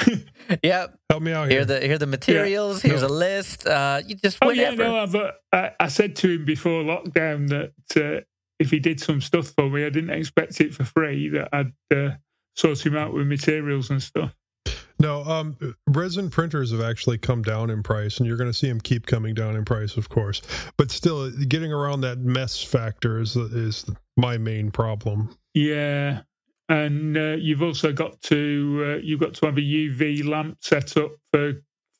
yep. 0.63 0.99
Help 1.09 1.23
me 1.23 1.33
out 1.33 1.51
Here 1.51 1.59
here. 1.61 1.65
the 1.65 1.81
here 1.81 1.95
are 1.95 1.99
the 1.99 2.07
materials. 2.07 2.83
Here's 2.83 3.03
No. 3.03 3.09
a 3.09 3.11
list. 3.11 3.67
Uh, 3.67 4.01
you 4.07 4.15
just 4.17 4.39
whatever. 4.45 4.83
Oh 4.83 4.87
yeah, 4.87 4.91
no, 4.91 4.97
I've, 4.99 5.15
uh, 5.15 5.31
I, 5.53 5.71
I 5.81 5.89
said 5.89 6.17
to 6.17 6.31
him 6.31 6.45
before 6.45 6.83
lockdown 6.83 7.49
that 7.49 7.73
uh, 7.97 8.21
if 8.59 8.71
he 8.71 8.79
did 8.81 9.01
some 9.01 9.21
stuff 9.21 9.49
for 9.57 9.69
me, 9.69 9.85
I 9.85 9.91
didn't 9.91 10.11
expect 10.11 10.61
it 10.61 10.75
for 10.75 10.85
free. 10.85 11.29
That 11.31 11.49
I'd 11.53 11.73
uh, 11.97 12.11
sort 12.57 12.85
him 12.85 12.97
out 12.97 13.13
with 13.13 13.27
materials 13.27 13.91
and 13.91 14.03
stuff. 14.03 14.35
No, 14.99 15.23
um, 15.25 15.57
resin 15.87 16.29
printers 16.29 16.73
have 16.73 16.83
actually 16.83 17.17
come 17.17 17.41
down 17.41 17.71
in 17.71 17.83
price, 17.83 18.19
and 18.19 18.27
you're 18.27 18.37
going 18.37 18.51
to 18.51 18.57
see 18.57 18.69
them 18.69 18.79
keep 18.83 19.07
coming 19.07 19.33
down 19.33 19.57
in 19.57 19.65
price, 19.65 19.97
of 19.97 20.11
course. 20.11 20.43
But 20.77 20.91
still, 20.91 21.31
getting 21.31 21.73
around 21.73 22.03
that 22.03 22.19
mess 22.19 22.63
factor 22.63 23.19
is 23.19 23.35
is 23.35 23.87
my 24.19 24.37
main 24.37 24.71
problem. 24.71 25.35
Yeah, 25.55 26.21
and 26.71 27.19
uh, 27.19 27.37
you've 27.39 27.65
also 27.65 27.93
got 27.93 28.23
to 28.23 28.85
uh, 28.87 29.03
you've 29.03 29.21
got 29.21 29.35
to 29.35 29.47
have 29.47 29.59
a 29.59 29.63
UV 29.63 30.27
lamp 30.27 30.59
set 30.63 30.97
up 30.97 31.13
for 31.33 31.55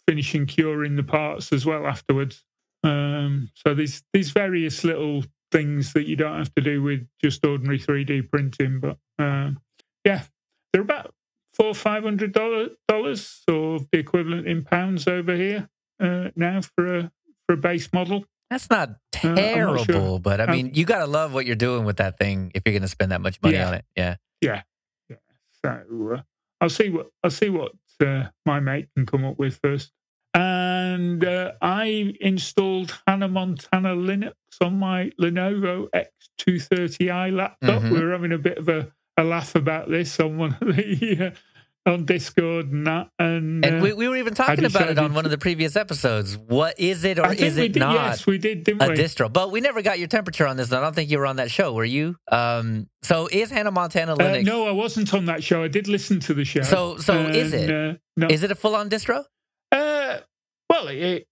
finishing 0.09 0.47
curing 0.47 0.97
the 0.97 1.03
parts 1.03 1.53
as 1.53 1.67
well 1.67 1.87
afterwards. 1.87 2.45
Um, 2.85 3.51
so 3.57 3.75
there's 3.75 4.03
these 4.15 4.31
various 4.31 4.85
little 4.85 5.25
things 5.53 5.95
that 5.95 6.07
you 6.07 6.17
don't 6.17 6.39
have 6.39 6.55
to 6.55 6.63
do 6.63 6.83
with 6.83 7.07
just 7.23 7.45
ordinary 7.45 7.81
3D 7.81 8.31
printing, 8.31 8.81
but 8.81 8.99
uh, 9.23 9.51
yeah, 10.07 10.23
they're 10.73 10.83
about 10.83 11.15
four 11.55 11.75
five 11.75 12.05
hundred 12.05 12.33
dollars 12.33 13.43
or 13.49 13.81
the 13.93 13.99
equivalent 13.99 14.49
in 14.49 14.65
pounds 14.65 15.09
over 15.09 15.37
here 15.37 15.69
uh, 16.01 16.31
now 16.37 16.61
for 16.63 16.99
a 16.99 17.13
for 17.47 17.55
a 17.55 17.59
base 17.59 17.93
model. 17.93 18.25
That's 18.51 18.69
not 18.69 18.91
terrible, 19.13 19.81
uh, 19.81 19.85
sure. 19.85 20.21
but 20.21 20.41
I 20.41 20.47
mean, 20.47 20.67
um, 20.67 20.73
you 20.75 20.85
got 20.85 20.99
to 20.99 21.07
love 21.07 21.33
what 21.33 21.47
you're 21.47 21.55
doing 21.55 21.85
with 21.85 21.99
that 21.99 22.19
thing 22.19 22.51
if 22.55 22.63
you're 22.67 22.73
going 22.73 22.83
to 22.83 22.89
spend 22.89 23.13
that 23.13 23.21
much 23.21 23.41
money 23.43 23.57
yeah, 23.57 23.69
on 23.69 23.75
it. 23.75 23.85
Yeah, 23.97 24.17
yeah, 24.41 24.63
yeah. 25.09 25.17
So 25.65 26.15
uh, 26.15 26.23
I'll 26.61 26.69
see 26.69 26.91
what 26.91 27.11
I'll 27.23 27.31
see 27.31 27.49
what 27.49 27.73
uh, 28.05 28.25
my 28.45 28.59
mate 28.59 28.89
can 28.97 29.07
come 29.07 29.25
up 29.25 29.39
with 29.39 29.59
first. 29.63 29.93
And 30.35 31.25
uh, 31.25 31.53
I 31.61 32.15
installed 32.21 32.97
Hannah 33.07 33.29
Montana 33.29 33.95
Linux 33.95 34.35
on 34.61 34.79
my 34.79 35.11
Lenovo 35.21 35.89
X230i 36.41 37.33
laptop. 37.35 37.83
Mm-hmm. 37.83 37.95
We 37.95 38.05
were 38.05 38.13
having 38.13 38.33
a 38.33 38.39
bit 38.39 38.59
of 38.59 38.69
a 38.69 38.93
a 39.17 39.25
laugh 39.25 39.55
about 39.55 39.89
this 39.91 40.19
on 40.19 40.39
one 40.39 40.57
of 40.61 40.77
the 40.77 41.27
uh, 41.35 41.39
on 41.87 42.05
Discord 42.05 42.71
and 42.71 42.87
that. 42.87 43.09
And, 43.19 43.65
and 43.65 43.83
we, 43.83 43.93
uh, 43.93 43.97
we 43.97 44.09
were 44.09 44.17
even 44.17 44.35
talking 44.35 44.65
about 44.65 44.91
it 44.91 44.99
on 44.99 45.15
one 45.15 45.25
of 45.25 45.31
the 45.31 45.39
previous 45.39 45.77
episodes. 45.77 46.37
What 46.37 46.79
is 46.79 47.05
it 47.05 47.19
or 47.19 47.33
is 47.33 47.57
it 47.57 47.73
did, 47.73 47.81
not? 47.81 47.95
Yes, 47.95 48.27
we 48.27 48.39
did, 48.39 48.65
didn't 48.65 48.83
a 48.83 48.89
we? 48.89 48.97
distro, 48.97 49.33
but 49.33 49.51
we 49.51 49.61
never 49.61 49.83
got 49.83 49.99
your 49.99 50.09
temperature 50.09 50.47
on 50.47 50.57
this. 50.57 50.73
I 50.73 50.81
don't 50.81 50.95
think 50.95 51.11
you 51.11 51.19
were 51.19 51.27
on 51.27 51.37
that 51.37 51.51
show, 51.51 51.73
were 51.73 51.85
you? 51.85 52.17
Um, 52.31 52.89
so 53.03 53.29
is 53.31 53.51
Hannah 53.51 53.71
Montana 53.71 54.13
uh, 54.13 54.17
Linux? 54.17 54.41
Uh, 54.41 54.51
no, 54.51 54.67
I 54.67 54.73
wasn't 54.73 55.13
on 55.15 55.27
that 55.27 55.43
show. 55.43 55.63
I 55.63 55.69
did 55.69 55.89
listen 55.89 56.21
to 56.21 56.35
the 56.35 56.45
show. 56.45 56.63
So, 56.63 56.99
so 56.99 57.15
and, 57.19 57.35
is 57.35 57.53
it? 57.53 57.71
Uh, 57.71 57.95
no. 58.17 58.29
Is 58.29 58.43
it 58.43 58.51
a 58.51 58.55
full 58.55 58.77
on 58.77 58.91
distro? 58.91 59.25
Uh, 59.73 60.19
well, 60.69 60.89
it, 60.89 60.99
it, 60.99 61.27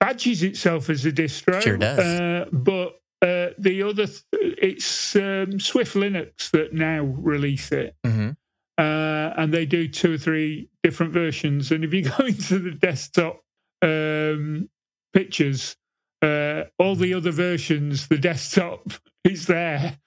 badges 0.00 0.42
itself 0.42 0.90
as 0.90 1.04
a 1.04 1.12
distro. 1.12 1.60
Sure 1.60 1.76
does. 1.76 2.48
but 2.50 2.98
uh, 3.22 3.50
the 3.56 3.84
other, 3.84 4.06
th- 4.06 4.20
it's 4.32 5.14
um, 5.14 5.60
Swift 5.60 5.94
Linux 5.94 6.50
that 6.50 6.72
now 6.72 7.02
release 7.04 7.70
it, 7.70 7.94
mm-hmm. 8.04 8.30
Uh, 8.78 9.32
and 9.36 9.52
they 9.52 9.66
do 9.66 9.88
two 9.88 10.14
or 10.14 10.18
three 10.18 10.70
different 10.82 11.12
versions. 11.12 11.72
And 11.72 11.84
if 11.84 11.92
you 11.92 12.02
go 12.18 12.24
into 12.24 12.58
the 12.58 12.72
desktop 12.72 13.40
um, 13.82 14.68
pictures, 15.12 15.76
uh, 16.22 16.64
all 16.78 16.94
the 16.94 17.14
other 17.14 17.32
versions, 17.32 18.08
the 18.08 18.18
desktop 18.18 18.90
is 19.24 19.46
there, 19.46 19.98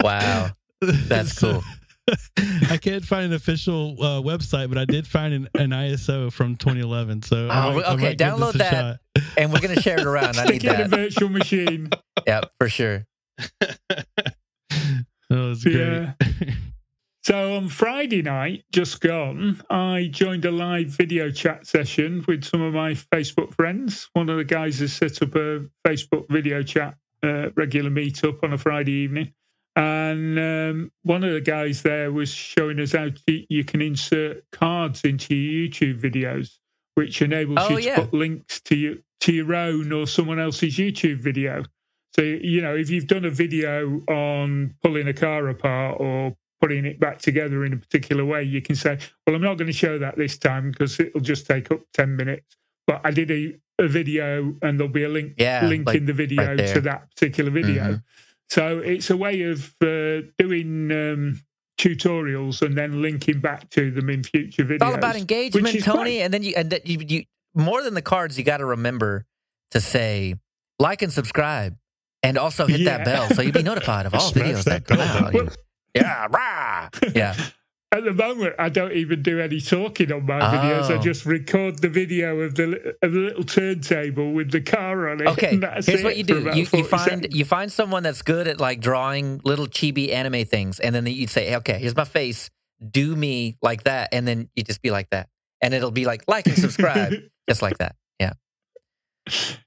wow. 0.00 0.50
That's 0.80 1.36
cool. 1.36 1.64
I 2.70 2.76
can't 2.76 3.04
find 3.04 3.26
an 3.26 3.32
official 3.32 3.96
uh, 4.00 4.22
website, 4.22 4.68
but 4.68 4.78
I 4.78 4.84
did 4.84 5.06
find 5.06 5.34
an, 5.34 5.48
an 5.54 5.70
ISO 5.70 6.32
from 6.32 6.56
2011. 6.56 7.22
So 7.22 7.36
oh, 7.36 7.48
might, 7.48 7.84
okay, 7.94 8.16
download 8.16 8.54
that, 8.54 9.00
and 9.36 9.52
we're 9.52 9.60
gonna 9.60 9.80
share 9.80 10.00
it 10.00 10.06
around. 10.06 10.38
I 10.38 10.46
need 10.46 10.62
that. 10.62 10.80
a 10.80 10.88
virtual 10.88 11.28
machine. 11.28 11.90
yeah, 12.26 12.42
for 12.58 12.68
sure. 12.68 13.06
that 13.60 14.06
was 15.30 15.62
great. 15.62 15.76
Yeah. 15.76 16.14
So 17.24 17.56
on 17.56 17.68
Friday 17.68 18.22
night, 18.22 18.64
just 18.72 19.02
gone, 19.02 19.60
I 19.68 20.08
joined 20.10 20.46
a 20.46 20.50
live 20.50 20.86
video 20.86 21.30
chat 21.30 21.66
session 21.66 22.24
with 22.26 22.44
some 22.44 22.62
of 22.62 22.72
my 22.72 22.92
Facebook 22.92 23.54
friends. 23.54 24.08
One 24.14 24.30
of 24.30 24.38
the 24.38 24.44
guys 24.44 24.78
has 24.78 24.94
set 24.94 25.20
up 25.20 25.34
a 25.34 25.66
Facebook 25.86 26.30
video 26.30 26.62
chat 26.62 26.96
uh, 27.22 27.50
regular 27.54 27.90
meetup 27.90 28.42
on 28.42 28.54
a 28.54 28.58
Friday 28.58 28.92
evening. 28.92 29.34
And 29.78 30.36
um, 30.40 30.92
one 31.04 31.22
of 31.22 31.32
the 31.32 31.40
guys 31.40 31.82
there 31.82 32.10
was 32.10 32.30
showing 32.30 32.80
us 32.80 32.90
how 32.90 33.10
to, 33.10 33.44
you 33.48 33.62
can 33.62 33.80
insert 33.80 34.42
cards 34.50 35.04
into 35.04 35.36
your 35.36 35.68
YouTube 35.68 36.00
videos, 36.00 36.58
which 36.96 37.22
enables 37.22 37.58
oh, 37.60 37.70
you 37.70 37.76
to 37.76 37.82
yeah. 37.82 38.00
put 38.00 38.12
links 38.12 38.60
to 38.62 38.76
your 38.76 38.94
to 39.20 39.32
your 39.32 39.54
own 39.54 39.92
or 39.92 40.08
someone 40.08 40.40
else's 40.40 40.76
YouTube 40.76 41.18
video. 41.18 41.62
So 42.16 42.22
you 42.22 42.60
know, 42.60 42.74
if 42.74 42.90
you've 42.90 43.06
done 43.06 43.24
a 43.24 43.30
video 43.30 44.02
on 44.08 44.74
pulling 44.82 45.06
a 45.06 45.12
car 45.12 45.48
apart 45.48 46.00
or 46.00 46.36
putting 46.60 46.84
it 46.84 46.98
back 46.98 47.20
together 47.20 47.64
in 47.64 47.72
a 47.72 47.76
particular 47.76 48.24
way, 48.24 48.42
you 48.42 48.60
can 48.60 48.74
say, 48.74 48.98
"Well, 49.24 49.36
I'm 49.36 49.42
not 49.42 49.58
going 49.58 49.68
to 49.68 49.72
show 49.72 50.00
that 50.00 50.16
this 50.16 50.38
time 50.38 50.72
because 50.72 50.98
it'll 50.98 51.20
just 51.20 51.46
take 51.46 51.70
up 51.70 51.82
ten 51.94 52.16
minutes." 52.16 52.56
But 52.88 53.02
I 53.04 53.12
did 53.12 53.30
a, 53.30 53.56
a 53.78 53.86
video, 53.86 54.56
and 54.60 54.80
there'll 54.80 54.92
be 54.92 55.04
a 55.04 55.08
link 55.08 55.34
yeah, 55.38 55.64
link 55.64 55.86
like 55.86 55.98
in 55.98 56.06
the 56.06 56.12
video 56.14 56.44
right 56.44 56.66
to 56.74 56.80
that 56.80 57.14
particular 57.14 57.52
video. 57.52 57.84
Mm-hmm. 57.84 57.94
So 58.50 58.78
it's 58.78 59.10
a 59.10 59.16
way 59.16 59.42
of 59.42 59.74
uh, 59.82 60.22
doing 60.38 60.90
um, 60.90 61.40
tutorials 61.78 62.62
and 62.62 62.76
then 62.76 63.02
linking 63.02 63.40
back 63.40 63.68
to 63.70 63.90
them 63.90 64.10
in 64.10 64.22
future 64.22 64.64
videos. 64.64 64.74
It's 64.74 64.82
all 64.82 64.94
about 64.94 65.16
engagement, 65.16 65.82
Tony. 65.82 66.18
Quite... 66.18 66.24
And 66.24 66.34
then 66.34 66.42
you 66.42 66.54
and 66.56 66.80
you, 66.84 66.98
you 67.06 67.24
more 67.54 67.82
than 67.82 67.94
the 67.94 68.02
cards, 68.02 68.38
you 68.38 68.44
got 68.44 68.58
to 68.58 68.64
remember 68.64 69.26
to 69.72 69.80
say 69.80 70.34
like 70.78 71.02
and 71.02 71.12
subscribe, 71.12 71.76
and 72.22 72.38
also 72.38 72.66
hit 72.66 72.80
yeah. 72.80 72.98
that 72.98 73.04
bell 73.04 73.28
so 73.28 73.42
you'll 73.42 73.52
be 73.52 73.62
notified 73.62 74.06
of 74.06 74.14
all 74.14 74.30
videos 74.30 74.64
that, 74.64 74.86
that 74.86 74.86
come 74.86 75.00
out. 75.00 75.32
Well, 75.32 75.48
yeah, 75.94 76.26
rah! 76.30 76.88
yeah. 77.14 77.34
At 77.90 78.04
the 78.04 78.12
moment, 78.12 78.54
I 78.58 78.68
don't 78.68 78.92
even 78.92 79.22
do 79.22 79.40
any 79.40 79.62
talking 79.62 80.12
on 80.12 80.26
my 80.26 80.40
oh. 80.40 80.42
videos. 80.42 80.90
I 80.90 80.98
oh. 80.98 81.02
just 81.02 81.24
record 81.24 81.78
the 81.78 81.88
video 81.88 82.40
of 82.40 82.54
the 82.54 82.96
of 83.02 83.12
the 83.12 83.18
little 83.18 83.44
turntable 83.44 84.32
with 84.32 84.50
the 84.50 84.60
car 84.60 85.08
on 85.08 85.22
it. 85.22 85.26
Okay, 85.28 85.58
here's 85.86 86.04
what 86.04 86.18
you 86.18 86.24
do: 86.24 86.50
you, 86.54 86.66
you 86.70 86.84
find 86.84 87.02
seconds. 87.02 87.34
you 87.34 87.46
find 87.46 87.72
someone 87.72 88.02
that's 88.02 88.20
good 88.20 88.46
at 88.46 88.60
like 88.60 88.80
drawing 88.80 89.40
little 89.42 89.66
chibi 89.66 90.12
anime 90.12 90.44
things, 90.44 90.80
and 90.80 90.94
then 90.94 91.06
you'd 91.06 91.30
say, 91.30 91.56
"Okay, 91.56 91.78
here's 91.78 91.96
my 91.96 92.04
face. 92.04 92.50
Do 92.90 93.16
me 93.16 93.56
like 93.62 93.84
that," 93.84 94.10
and 94.12 94.28
then 94.28 94.50
you 94.54 94.64
just 94.64 94.82
be 94.82 94.90
like 94.90 95.08
that, 95.10 95.30
and 95.62 95.72
it'll 95.72 95.90
be 95.90 96.04
like 96.04 96.24
like 96.28 96.46
and 96.46 96.58
subscribe, 96.58 97.14
just 97.48 97.62
like 97.62 97.78
that. 97.78 97.96
Yeah, 98.20 98.32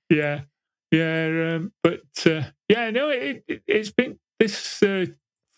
yeah, 0.09 0.41
yeah. 0.91 1.53
Um, 1.55 1.71
but 1.83 2.01
uh, 2.25 2.43
yeah, 2.67 2.91
no, 2.91 3.09
it, 3.09 3.43
it, 3.47 3.63
has 3.67 3.91
been 3.91 4.19
this 4.39 4.83
uh, 4.83 5.05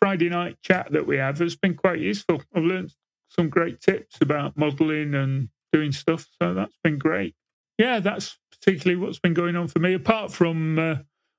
Friday 0.04 0.28
night 0.28 0.58
chat 0.62 0.92
that 0.92 1.08
we 1.08 1.16
have 1.16 1.40
has 1.40 1.56
been 1.56 1.76
quite 1.76 1.98
useful. 1.98 2.42
I've 2.54 2.66
learned 2.66 2.94
some 3.30 3.48
great 3.48 3.80
tips 3.80 4.18
about 4.20 4.58
modeling 4.58 5.16
and 5.16 5.48
doing 5.72 5.94
stuff. 5.94 6.28
So 6.42 6.54
that's 6.56 6.78
been 6.84 6.98
great. 6.98 7.36
Yeah, 7.78 8.02
that's 8.02 8.38
particularly 8.52 9.02
what's 9.02 9.20
been 9.20 9.34
going 9.34 9.56
on 9.56 9.70
for 9.70 9.80
me, 9.80 9.94
apart 9.94 10.34
from 10.34 10.78
uh, 10.78 10.96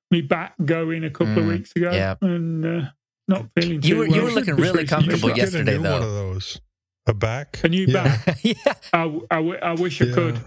me 0.09 0.21
back 0.21 0.55
going 0.65 1.03
a 1.03 1.11
couple 1.11 1.35
mm, 1.35 1.37
of 1.37 1.45
weeks 1.45 1.73
ago 1.75 1.91
yeah. 1.91 2.15
and 2.21 2.65
uh, 2.65 2.81
not 3.27 3.45
feeling 3.55 3.83
you 3.83 3.97
were, 3.97 4.07
well. 4.07 4.15
You 4.15 4.23
were 4.23 4.31
looking 4.31 4.55
really 4.55 4.87
comfortable 4.87 5.37
yesterday, 5.37 5.77
though. 5.77 5.91
One 5.91 6.01
of 6.01 6.09
those. 6.09 6.59
A 7.05 7.13
back? 7.13 7.63
A 7.63 7.69
new 7.69 7.85
yeah. 7.85 8.17
back? 8.25 8.39
yeah. 8.43 8.55
I, 8.93 9.19
I, 9.29 9.37
I 9.37 9.73
wish 9.73 10.01
yeah. 10.01 10.11
I 10.11 10.15
could. 10.15 10.41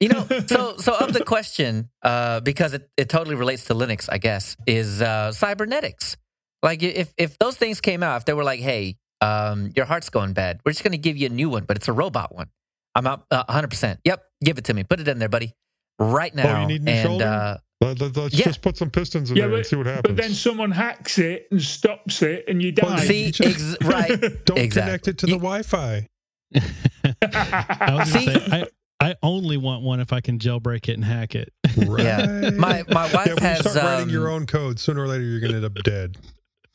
You 0.00 0.08
know, 0.08 0.26
so 0.46 0.78
so 0.78 0.96
of 0.96 1.12
the 1.12 1.22
question, 1.22 1.90
uh, 2.02 2.40
because 2.40 2.72
it, 2.72 2.88
it 2.96 3.10
totally 3.10 3.36
relates 3.36 3.64
to 3.64 3.74
Linux, 3.74 4.08
I 4.10 4.16
guess, 4.16 4.56
is 4.66 5.02
uh, 5.02 5.32
cybernetics. 5.32 6.16
Like 6.62 6.82
if 6.82 7.12
if 7.16 7.38
those 7.38 7.56
things 7.56 7.80
came 7.80 8.02
out, 8.02 8.16
if 8.16 8.24
they 8.24 8.32
were 8.34 8.44
like, 8.44 8.60
"Hey, 8.60 8.96
um, 9.20 9.72
your 9.76 9.84
heart's 9.86 10.10
going 10.10 10.32
bad. 10.32 10.60
We're 10.64 10.72
just 10.72 10.82
going 10.84 10.92
to 10.92 10.98
give 10.98 11.16
you 11.16 11.26
a 11.26 11.30
new 11.30 11.48
one, 11.50 11.64
but 11.64 11.76
it's 11.76 11.88
a 11.88 11.92
robot 11.92 12.34
one." 12.34 12.48
I'm 12.94 13.06
out 13.06 13.26
uh, 13.30 13.44
100%. 13.44 13.98
Yep, 14.04 14.24
give 14.42 14.58
it 14.58 14.64
to 14.64 14.74
me. 14.74 14.82
Put 14.82 14.98
it 14.98 15.06
in 15.06 15.18
there, 15.20 15.28
buddy. 15.28 15.52
Right 16.00 16.34
now. 16.34 16.56
Oh, 16.56 16.60
you 16.62 16.66
need 16.66 16.82
new 16.82 16.90
and 16.90 17.06
shoulder? 17.06 17.24
uh, 17.24 17.56
Let, 17.80 18.02
us 18.02 18.32
Yeah. 18.34 18.46
just 18.46 18.60
put 18.60 18.76
some 18.76 18.90
pistons 18.90 19.30
in 19.30 19.36
Yeah, 19.36 19.46
there 19.46 19.58
and 19.58 19.66
see 19.66 19.76
what 19.76 19.86
happens. 19.86 20.02
But 20.02 20.16
then 20.16 20.32
someone 20.32 20.72
hacks 20.72 21.18
it 21.18 21.46
and 21.52 21.62
stops 21.62 22.22
it, 22.22 22.46
and 22.48 22.60
you 22.60 22.72
Well, 22.82 22.96
die. 22.96 23.04
see, 23.04 23.26
ex- 23.40 23.76
right. 23.82 24.08
Don't 24.46 24.58
exactly. 24.58 24.82
connect 24.90 25.08
it 25.08 25.18
to 25.18 25.26
the 25.26 25.32
Wi-Fi. 25.38 26.08
I 27.22 27.94
was 27.98 28.10
say, 28.12 28.26
I, 28.26 28.64
I 29.00 29.14
only 29.22 29.56
want 29.58 29.82
one 29.84 30.00
if 30.00 30.12
I 30.12 30.20
can 30.20 30.38
jailbreak 30.40 30.88
it 30.88 30.94
and 30.94 31.04
hack 31.04 31.34
it. 31.36 31.52
Right. 31.76 32.02
Yeah. 32.04 32.50
My 32.50 32.82
my 32.88 33.12
wife 33.12 33.26
yeah, 33.26 33.34
when 33.34 33.42
has 33.42 33.64
you 33.64 33.70
start 33.70 33.84
writing 33.84 34.02
um, 34.04 34.10
your 34.10 34.28
own 34.28 34.46
code, 34.46 34.80
sooner 34.80 35.02
or 35.02 35.06
later 35.06 35.22
you're 35.24 35.40
going 35.40 35.52
to 35.52 35.56
end 35.58 35.66
up 35.66 35.74
dead. 35.84 36.16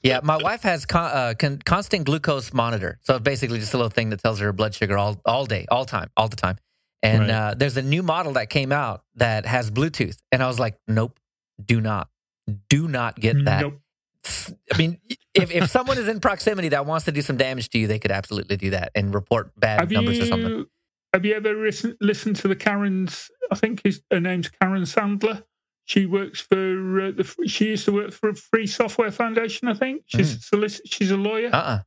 Yeah, 0.04 0.20
my 0.22 0.38
wife 0.38 0.62
has 0.64 0.86
con- 0.86 1.12
uh, 1.14 1.34
con- 1.40 1.60
constant 1.66 2.04
glucose 2.06 2.54
monitor. 2.54 3.00
So 3.04 3.20
basically, 3.20 3.60
just 3.60 3.74
a 3.74 3.78
little 3.78 3.90
thing 3.90 4.10
that 4.10 4.22
tells 4.22 4.40
her 4.40 4.52
blood 4.52 4.76
sugar 4.76 4.98
all 4.98 5.20
all 5.26 5.46
day, 5.46 5.66
all 5.72 5.86
time, 5.86 6.10
all 6.18 6.28
the 6.28 6.36
time. 6.36 6.58
And 7.02 7.22
Right. 7.22 7.30
uh, 7.30 7.54
there's 7.56 7.78
a 7.78 7.82
new 7.82 8.04
model 8.04 8.34
that 8.34 8.50
came 8.50 8.72
out 8.72 9.04
that 9.16 9.46
has 9.46 9.72
Bluetooth, 9.72 10.18
and 10.32 10.44
I 10.44 10.48
was 10.48 10.60
like, 10.60 10.78
nope, 10.88 11.20
do 11.66 11.80
not, 11.82 12.10
do 12.70 12.88
not 12.88 13.18
get 13.20 13.46
that. 13.46 13.62
Nope. 13.62 13.80
I 14.74 14.78
mean, 14.78 15.00
if 15.34 15.52
if 15.52 15.70
someone 15.70 15.98
is 15.98 16.08
in 16.08 16.20
proximity 16.22 16.70
that 16.70 16.86
wants 16.86 17.06
to 17.06 17.12
do 17.12 17.22
some 17.22 17.38
damage 17.38 17.70
to 17.70 17.78
you, 17.80 17.88
they 17.88 18.00
could 18.00 18.12
absolutely 18.12 18.56
do 18.58 18.70
that 18.72 18.92
and 18.96 19.14
report 19.14 19.52
bad 19.60 19.80
Have 19.82 19.92
numbers 19.92 20.20
or 20.20 20.26
something. 20.28 20.66
have 21.14 21.26
you 21.26 21.34
ever 21.36 21.54
listen, 21.54 21.98
listened 22.02 22.38
to 22.38 22.48
the 22.48 22.56
Karen's? 22.56 23.30
I 23.52 23.56
think 23.56 23.82
his, 23.84 24.02
her 24.12 24.20
name's 24.22 24.50
Karen 24.50 24.84
Sandler. 24.84 25.44
She 25.86 26.06
works 26.06 26.40
for 26.42 27.02
uh, 27.02 27.12
the. 27.12 27.46
She 27.48 27.66
used 27.68 27.86
to 27.86 27.92
work 27.92 28.12
for 28.12 28.30
a 28.30 28.36
Free 28.36 28.68
Software 28.68 29.12
Foundation. 29.12 29.68
I 29.68 29.74
think 29.74 30.04
she's 30.08 30.50
Hmm. 30.50 30.56
a 30.58 30.60
solic- 30.62 30.82
she's 30.86 31.12
a 31.12 31.18
lawyer. 31.18 31.50
Uh 31.54 31.80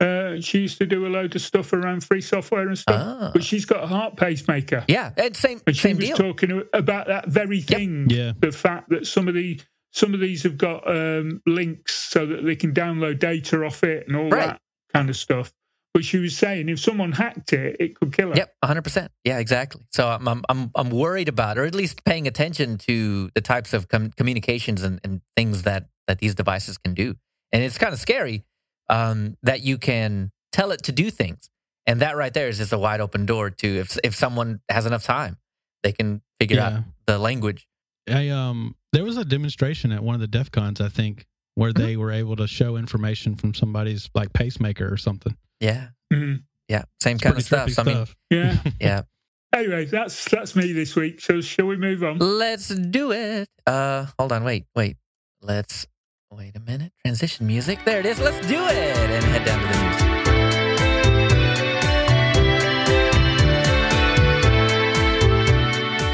Uh, 0.00 0.40
she 0.40 0.58
used 0.62 0.78
to 0.78 0.86
do 0.86 1.06
a 1.06 1.10
load 1.10 1.36
of 1.36 1.42
stuff 1.42 1.72
around 1.72 2.02
free 2.02 2.22
software 2.22 2.62
and 2.62 2.72
uh 2.72 2.74
stuff. 2.74 3.02
Ah. 3.20 3.30
But 3.32 3.44
she's 3.44 3.66
got 3.66 3.84
a 3.84 3.86
heart 3.86 4.16
pacemaker. 4.16 4.84
Yeah, 4.88 5.12
and 5.16 5.36
same 5.36 5.60
And 5.64 5.76
she 5.76 5.82
same 5.82 5.96
was 5.96 6.06
deal. 6.06 6.16
talking 6.16 6.62
about 6.72 7.06
that 7.06 7.28
very 7.28 7.60
thing. 7.60 8.06
Yeah. 8.10 8.32
The 8.36 8.50
fact 8.50 8.88
that 8.88 9.06
some 9.06 9.28
of 9.28 9.34
the 9.34 9.60
some 9.92 10.12
of 10.14 10.18
these 10.20 10.42
have 10.44 10.56
got 10.58 10.88
um, 10.90 11.40
links 11.46 11.94
so 11.94 12.26
that 12.26 12.44
they 12.44 12.56
can 12.56 12.72
download 12.74 13.18
data 13.20 13.62
off 13.64 13.84
it 13.84 14.08
and 14.08 14.16
all 14.16 14.30
Right. 14.30 14.46
that 14.48 14.60
kind 14.92 15.08
of 15.10 15.16
stuff. 15.16 15.52
But 15.94 16.04
she 16.04 16.18
was 16.18 16.36
saying 16.36 16.68
if 16.70 16.80
someone 16.80 17.12
hacked 17.12 17.52
it, 17.52 17.76
it 17.78 17.94
could 17.98 18.14
kill 18.14 18.28
her. 18.30 18.34
Yep, 18.36 18.54
100%. 18.64 19.08
Yeah, 19.24 19.38
exactly. 19.38 19.82
So 19.92 20.08
I'm 20.08 20.26
I'm 20.26 20.42
I'm, 20.48 20.70
I'm 20.74 20.90
worried 20.90 21.28
about, 21.28 21.58
or 21.58 21.64
at 21.64 21.74
least 21.74 22.02
paying 22.04 22.26
attention 22.26 22.78
to 22.78 23.28
the 23.34 23.42
types 23.42 23.74
of 23.74 23.88
com- 23.88 24.10
communications 24.12 24.82
and, 24.84 25.00
and 25.04 25.20
things 25.36 25.64
that 25.64 25.88
that 26.08 26.18
these 26.18 26.34
devices 26.34 26.78
can 26.78 26.94
do. 26.94 27.14
And 27.52 27.62
it's 27.62 27.76
kind 27.76 27.92
of 27.92 27.98
scary 28.00 28.42
um, 28.88 29.36
that 29.42 29.60
you 29.62 29.76
can 29.76 30.32
tell 30.52 30.70
it 30.72 30.84
to 30.84 30.92
do 30.92 31.10
things, 31.10 31.50
and 31.86 32.00
that 32.00 32.16
right 32.16 32.32
there 32.32 32.48
is 32.48 32.56
just 32.58 32.72
a 32.72 32.78
wide 32.78 33.00
open 33.02 33.26
door 33.26 33.50
to 33.50 33.66
if 33.80 33.98
if 34.02 34.14
someone 34.14 34.60
has 34.70 34.86
enough 34.86 35.04
time, 35.04 35.36
they 35.82 35.92
can 35.92 36.22
figure 36.40 36.56
Yeah. 36.56 36.66
out 36.68 36.82
the 37.06 37.18
language. 37.18 37.66
I 38.10 38.30
um 38.30 38.74
there 38.94 39.04
was 39.04 39.18
a 39.18 39.24
demonstration 39.26 39.92
at 39.92 40.02
one 40.02 40.14
of 40.14 40.22
the 40.22 40.26
DEF 40.26 40.50
CONs, 40.50 40.80
I 40.80 40.88
think, 40.88 41.26
where 41.54 41.70
Mm-hmm. 41.72 41.82
they 41.84 41.96
were 41.98 42.12
able 42.12 42.36
to 42.36 42.46
show 42.48 42.76
information 42.76 43.34
from 43.36 43.52
somebody's 43.52 44.08
like 44.14 44.32
pacemaker 44.32 44.90
or 44.90 44.96
something. 44.96 45.36
Yeah, 45.62 45.88
Mhm. 46.12 46.42
yeah, 46.68 46.82
same 47.00 47.14
It's 47.16 47.22
kind 47.22 47.32
of 47.32 47.34
pretty 47.36 47.42
stuff. 47.46 47.70
So, 47.70 47.82
I 47.82 47.84
mean. 47.84 48.06
Yeah. 48.30 48.56
yeah. 48.80 49.02
anyway, 49.54 49.84
that's 49.84 50.28
that's 50.28 50.56
me 50.56 50.72
this 50.72 50.96
week. 50.96 51.20
So 51.20 51.40
shall 51.40 51.66
we 51.66 51.76
move 51.76 52.02
on? 52.02 52.18
Let's 52.18 52.68
do 52.68 53.12
it. 53.12 53.48
Uh, 53.66 54.06
hold 54.18 54.32
on, 54.32 54.42
wait, 54.42 54.64
wait. 54.74 54.96
Let's 55.40 55.86
wait 56.32 56.56
a 56.56 56.60
minute. 56.60 56.92
Transition 57.06 57.46
music. 57.46 57.78
There 57.84 58.00
it 58.00 58.06
is. 58.06 58.18
Let's 58.18 58.44
do 58.48 58.66
it 58.66 58.96
and 58.96 59.24
head 59.24 59.44
down 59.44 59.60
to 59.60 59.66
the 59.68 59.84
news. 59.84 61.02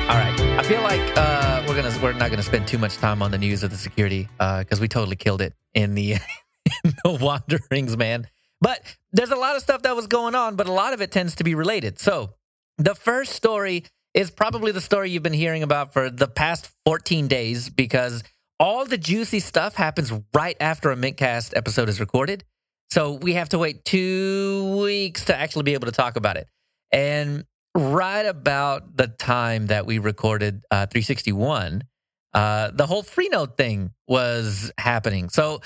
All 0.09 0.17
right. 0.17 0.41
I 0.59 0.63
feel 0.63 0.81
like 0.83 1.01
uh, 1.17 1.63
we're 1.69 1.77
gonna 1.77 1.99
we're 2.03 2.13
not 2.15 2.31
gonna 2.31 2.43
spend 2.43 2.67
too 2.67 2.79
much 2.79 2.97
time 2.97 3.23
on 3.23 3.31
the 3.31 3.39
news 3.39 3.63
of 3.63 3.71
the 3.71 3.77
security 3.77 4.29
because 4.39 4.81
we 4.81 4.89
totally 4.89 5.17
killed 5.17 5.43
it 5.43 5.53
in 5.75 5.95
the 5.95 6.13
in 6.85 6.95
the 7.05 7.11
wanderings, 7.21 7.97
man. 7.97 8.27
But 8.61 8.83
there's 9.13 9.31
a 9.31 9.37
lot 9.37 9.57
of 9.57 9.63
stuff 9.63 9.83
that 9.83 9.95
was 9.95 10.07
going 10.07 10.35
on, 10.35 10.57
but 10.57 10.67
a 10.67 10.73
lot 10.73 10.93
of 10.93 11.01
it 11.01 11.13
tends 11.13 11.37
to 11.37 11.45
be 11.45 11.55
related. 11.55 11.99
So 11.99 12.35
the 12.79 12.95
first 12.95 13.33
story 13.33 13.85
is 14.15 14.31
probably 14.31 14.73
the 14.73 14.81
story 14.81 15.11
you've 15.11 15.23
been 15.23 15.33
hearing 15.33 15.63
about 15.63 15.93
for 15.93 16.11
the 16.11 16.27
past 16.27 16.71
14 16.87 17.29
days 17.29 17.71
because 17.71 18.23
all 18.59 18.85
the 18.85 18.99
juicy 18.99 19.41
stuff 19.41 19.75
happens 19.75 20.13
right 20.35 20.57
after 20.61 20.91
a 20.91 20.97
Mintcast 20.97 21.57
episode 21.57 21.89
is 21.89 22.01
recorded. 22.01 22.45
So 22.91 23.13
we 23.13 23.35
have 23.35 23.51
to 23.51 23.59
wait 23.59 23.85
two 23.85 24.77
weeks 24.81 25.27
to 25.27 25.37
actually 25.37 25.65
be 25.65 25.75
able 25.75 25.87
to 25.87 25.93
talk 25.93 26.17
about 26.17 26.37
it. 26.37 26.49
And 26.91 27.45
right 27.77 28.25
about 28.25 28.97
the 28.97 29.09
time 29.09 29.67
that 29.67 29.87
we 29.87 29.99
recorded 29.99 30.65
uh, 30.71 30.87
361, 30.87 31.85
uh, 32.33 32.71
the 32.73 32.87
whole 32.87 33.03
Freenode 33.03 33.57
thing 33.57 33.93
was 34.07 34.73
happening. 34.79 35.29
So 35.29 35.61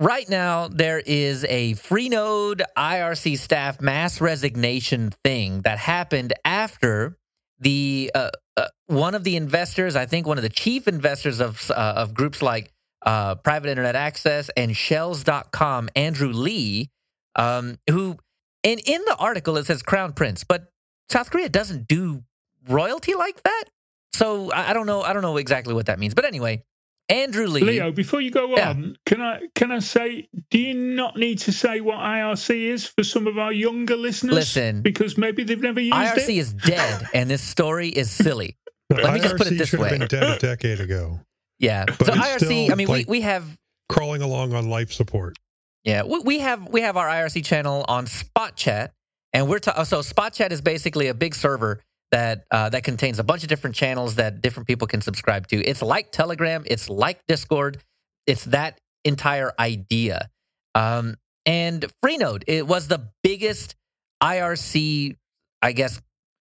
right 0.00 0.28
now 0.28 0.68
there 0.68 0.98
is 0.98 1.44
a 1.44 1.74
Freenode 1.74 2.62
IRC 2.76 3.38
staff 3.38 3.80
mass 3.80 4.20
resignation 4.20 5.10
thing 5.24 5.62
that 5.62 5.78
happened 5.78 6.32
after 6.44 7.16
the 7.60 8.10
uh, 8.14 8.30
uh, 8.56 8.68
one 8.86 9.14
of 9.14 9.24
the 9.24 9.36
investors, 9.36 9.96
I 9.96 10.06
think 10.06 10.26
one 10.26 10.38
of 10.38 10.42
the 10.42 10.48
chief 10.48 10.88
investors 10.88 11.40
of 11.40 11.70
uh, 11.70 11.94
of 11.96 12.14
groups 12.14 12.42
like 12.42 12.72
uh, 13.04 13.36
Private 13.36 13.70
Internet 13.70 13.96
Access 13.96 14.50
and 14.56 14.76
Shells.com, 14.76 15.88
Andrew 15.96 16.32
Lee, 16.32 16.90
um, 17.36 17.78
who 17.88 18.16
and 18.64 18.80
in 18.84 19.04
the 19.04 19.16
article 19.16 19.56
it 19.56 19.66
says 19.66 19.82
Crown 19.82 20.12
Prince, 20.12 20.44
but 20.44 20.70
South 21.10 21.30
Korea 21.30 21.48
doesn't 21.48 21.88
do 21.88 22.22
royalty 22.68 23.14
like 23.14 23.42
that. 23.42 23.64
So 24.12 24.50
I, 24.52 24.70
I 24.70 24.72
don't 24.72 24.86
know. 24.86 25.02
I 25.02 25.12
don't 25.12 25.22
know 25.22 25.36
exactly 25.36 25.74
what 25.74 25.86
that 25.86 25.98
means. 25.98 26.14
But 26.14 26.24
anyway, 26.24 26.64
Andrew 27.08 27.46
Lee. 27.46 27.62
Leo, 27.62 27.90
before 27.90 28.20
you 28.20 28.30
go 28.30 28.54
Yeah. 28.56 28.70
on, 28.70 28.96
can 29.06 29.20
I 29.22 29.40
can 29.54 29.72
I 29.72 29.78
say, 29.78 30.28
do 30.50 30.58
you 30.58 30.74
not 30.74 31.16
need 31.16 31.38
to 31.40 31.52
say 31.52 31.80
what 31.80 31.96
IRC 31.96 32.70
is 32.70 32.86
for 32.86 33.02
some 33.02 33.26
of 33.26 33.38
our 33.38 33.52
younger 33.52 33.96
listeners? 33.96 34.34
Listen. 34.34 34.82
because 34.82 35.16
maybe 35.16 35.44
they've 35.44 35.60
never 35.60 35.80
used 35.80 35.94
it. 35.96 36.18
IRC 36.28 36.36
is 36.38 36.52
dead, 36.52 37.08
and 37.14 37.30
this 37.30 37.42
story 37.42 37.88
is 37.88 38.10
silly. 38.10 38.56
Let 38.90 39.14
me 39.14 39.20
just 39.20 39.36
put 39.36 39.46
it 39.46 39.54
IRC 39.54 39.58
this 39.58 39.68
should 39.70 39.80
way. 39.80 39.88
have 39.90 39.98
been 40.00 40.08
dead 40.08 40.22
a 40.36 40.38
decade 40.38 40.80
ago, 40.80 41.20
Yeah. 41.58 41.84
But 41.86 42.06
so 42.06 42.12
IRC. 42.12 42.36
still, 42.44 42.72
I 42.72 42.74
mean, 42.74 42.88
like- 42.88 43.06
we 43.08 43.18
we 43.18 43.20
have 43.22 43.44
crawling 43.88 44.20
along 44.22 44.52
on 44.54 44.68
life 44.68 44.92
support. 44.92 45.36
Yeah, 45.84 46.02
we, 46.02 46.18
we 46.18 46.38
have 46.40 46.68
we 46.68 46.82
have 46.82 46.96
our 46.98 47.06
IRC 47.08 47.42
channel 47.44 47.84
on 47.88 48.06
Spot 48.06 48.54
Chat, 48.54 48.92
and 49.32 49.48
we're 49.48 49.60
ta- 49.60 49.82
so 49.84 50.02
Spot 50.02 50.32
Chat 50.32 50.52
is 50.52 50.60
basically 50.60 51.06
a 51.08 51.14
big 51.14 51.34
server 51.34 51.80
that 52.10 52.44
uh, 52.50 52.68
that 52.70 52.84
contains 52.84 53.18
a 53.18 53.24
bunch 53.24 53.42
of 53.42 53.48
different 53.48 53.76
channels 53.76 54.16
that 54.16 54.40
different 54.40 54.66
people 54.66 54.86
can 54.86 55.00
subscribe 55.00 55.46
to. 55.48 55.62
It's 55.62 55.82
like 55.82 56.10
Telegram, 56.12 56.64
it's 56.66 56.88
like 56.88 57.20
Discord, 57.26 57.82
it's 58.26 58.44
that 58.46 58.80
entire 59.04 59.52
idea. 59.58 60.28
Um, 60.74 61.16
and 61.46 61.84
Freenode, 62.02 62.44
it 62.46 62.66
was 62.66 62.88
the 62.88 63.10
biggest 63.22 63.74
IRC, 64.22 65.16
I 65.62 65.72
guess, 65.72 66.00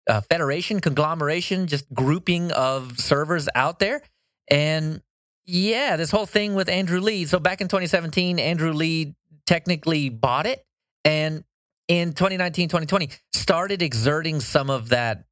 uh, 0.09 0.21
federation, 0.21 0.79
conglomeration, 0.79 1.67
just 1.67 1.91
grouping 1.93 2.51
of 2.51 2.99
servers 2.99 3.49
out 3.55 3.79
there, 3.79 4.01
and 4.49 5.01
yeah, 5.45 5.95
this 5.95 6.11
whole 6.11 6.25
thing 6.25 6.55
with 6.55 6.67
Andrew 6.67 6.99
Lee. 6.99 7.25
So 7.25 7.39
back 7.39 7.61
in 7.61 7.67
2017, 7.67 8.37
Andrew 8.37 8.73
Lee 8.73 9.15
technically 9.45 10.09
bought 10.09 10.45
it 10.45 10.65
and 11.05 11.43
in 11.87 12.09
2019, 12.09 12.67
2020 12.67 13.09
started 13.33 13.81
exerting 13.81 14.41
some 14.41 14.69
of 14.69 14.89
that 14.89 15.23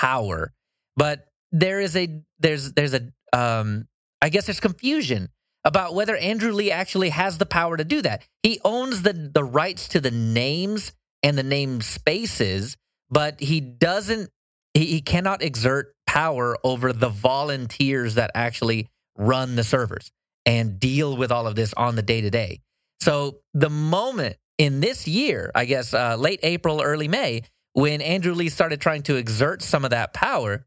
power. 0.00 0.52
But 0.96 1.26
there 1.50 1.80
is 1.80 1.94
a 1.96 2.22
there's 2.38 2.72
there's 2.72 2.94
a 2.94 3.12
um 3.32 3.86
I 4.22 4.30
guess 4.30 4.46
there's 4.46 4.60
confusion 4.60 5.28
about 5.64 5.94
whether 5.94 6.16
Andrew 6.16 6.52
Lee 6.52 6.70
actually 6.70 7.10
has 7.10 7.38
the 7.38 7.46
power 7.46 7.76
to 7.76 7.84
do 7.84 8.02
that. 8.02 8.26
He 8.42 8.60
owns 8.64 9.02
the 9.02 9.12
the 9.12 9.44
rights 9.44 9.88
to 9.88 10.00
the 10.00 10.10
names 10.10 10.92
and 11.22 11.36
the 11.36 11.42
name 11.42 11.82
spaces, 11.82 12.76
but 13.10 13.38
he 13.40 13.60
doesn't 13.60 14.30
he, 14.74 14.86
he 14.86 15.00
cannot 15.02 15.42
exert 15.42 15.94
power 16.06 16.56
over 16.64 16.92
the 16.92 17.08
volunteers 17.10 18.14
that 18.14 18.30
actually 18.34 18.88
run 19.16 19.56
the 19.56 19.64
servers 19.64 20.10
and 20.46 20.80
deal 20.80 21.16
with 21.16 21.30
all 21.30 21.46
of 21.46 21.54
this 21.54 21.72
on 21.74 21.96
the 21.96 22.02
day 22.02 22.22
to 22.22 22.30
day. 22.30 22.60
So 23.00 23.40
the 23.54 23.70
moment 23.70 24.36
in 24.58 24.80
this 24.80 25.06
year, 25.06 25.50
I 25.54 25.64
guess 25.64 25.92
uh, 25.94 26.16
late 26.16 26.40
April, 26.42 26.80
early 26.82 27.08
May, 27.08 27.42
when 27.74 28.00
Andrew 28.00 28.34
Lee 28.34 28.48
started 28.48 28.80
trying 28.80 29.02
to 29.04 29.16
exert 29.16 29.62
some 29.62 29.84
of 29.84 29.90
that 29.90 30.12
power, 30.12 30.66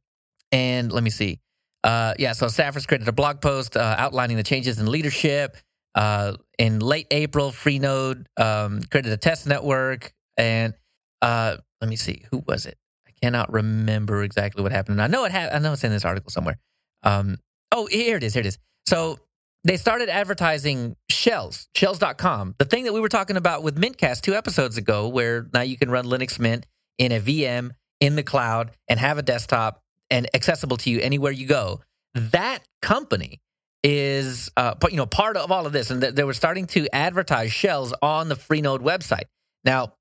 and 0.52 0.92
let 0.92 1.04
me 1.04 1.10
see. 1.10 1.40
Uh, 1.84 2.14
yeah, 2.18 2.34
so 2.34 2.48
staffers 2.48 2.88
created 2.88 3.08
a 3.08 3.12
blog 3.12 3.42
post 3.42 3.78
uh, 3.78 3.96
outlining 3.98 4.38
the 4.38 4.44
changes 4.44 4.80
in 4.80 4.88
leadership. 4.88 5.58
Uh, 5.94 6.34
in 6.58 6.80
late 6.80 7.08
April, 7.12 7.52
Freenode 7.52 8.26
um, 8.38 8.82
created 8.90 9.12
a 9.12 9.18
test 9.18 9.48
network, 9.48 10.14
and 10.36 10.74
uh, 11.22 11.58
let 11.82 11.90
me 11.90 11.96
see, 11.96 12.24
who 12.32 12.44
was 12.48 12.66
it? 12.66 12.78
I 13.08 13.12
cannot 13.22 13.54
remember 13.54 14.24
exactly 14.24 14.64
what 14.64 14.72
happened. 14.72 15.02
I 15.02 15.08
know 15.08 15.26
it. 15.26 15.32
Ha- 15.32 15.50
I 15.54 15.60
know 15.60 15.74
it's 15.74 15.84
in 15.84 15.92
this 15.92 16.06
article 16.06 16.32
somewhere. 16.32 16.58
Um, 17.04 17.38
oh, 17.72 17.86
here 17.86 18.18
it 18.18 18.24
is. 18.24 18.34
Here 18.34 18.42
it 18.42 18.48
is. 18.48 18.58
So 18.88 19.20
they 19.64 19.78
started 19.78 20.10
advertising 20.10 20.96
shells, 21.10 21.68
shells.com. 21.76 22.56
The 22.58 22.66
thing 22.66 22.86
that 22.86 22.94
we 22.94 23.00
were 23.00 23.10
talking 23.10 23.38
about 23.38 23.64
with 23.64 23.80
Mintcast 23.80 24.22
two 24.22 24.36
episodes 24.36 24.78
ago, 24.78 25.08
where 25.08 25.48
now 25.54 25.62
you 25.62 25.78
can 25.78 25.90
run 25.90 26.06
Linux 26.06 26.40
Mint 26.40 26.66
in 26.98 27.12
a 27.12 27.20
VM 27.20 27.72
in 28.00 28.16
the 28.16 28.24
cloud 28.24 28.72
and 28.88 29.00
have 29.00 29.18
a 29.18 29.22
desktop 29.22 29.82
and 30.10 30.28
accessible 30.34 30.78
to 30.78 30.90
you 30.90 31.00
anywhere 31.00 31.32
you 31.32 31.48
go. 31.48 31.82
That 32.14 32.60
company 32.82 33.42
is 33.84 34.50
uh, 34.58 34.74
you 34.90 34.98
know 34.98 35.06
part 35.06 35.38
of 35.38 35.52
all 35.52 35.66
of 35.66 35.74
this, 35.74 35.92
and 35.92 36.02
they 36.02 36.24
were 36.24 36.34
starting 36.34 36.68
to 36.68 36.88
advertise 36.94 37.52
shells 37.52 37.94
on 38.02 38.30
the 38.30 38.36
Freenode 38.36 38.80
website. 38.80 39.26
Now, 39.64 39.94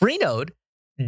Freenode 0.00 0.50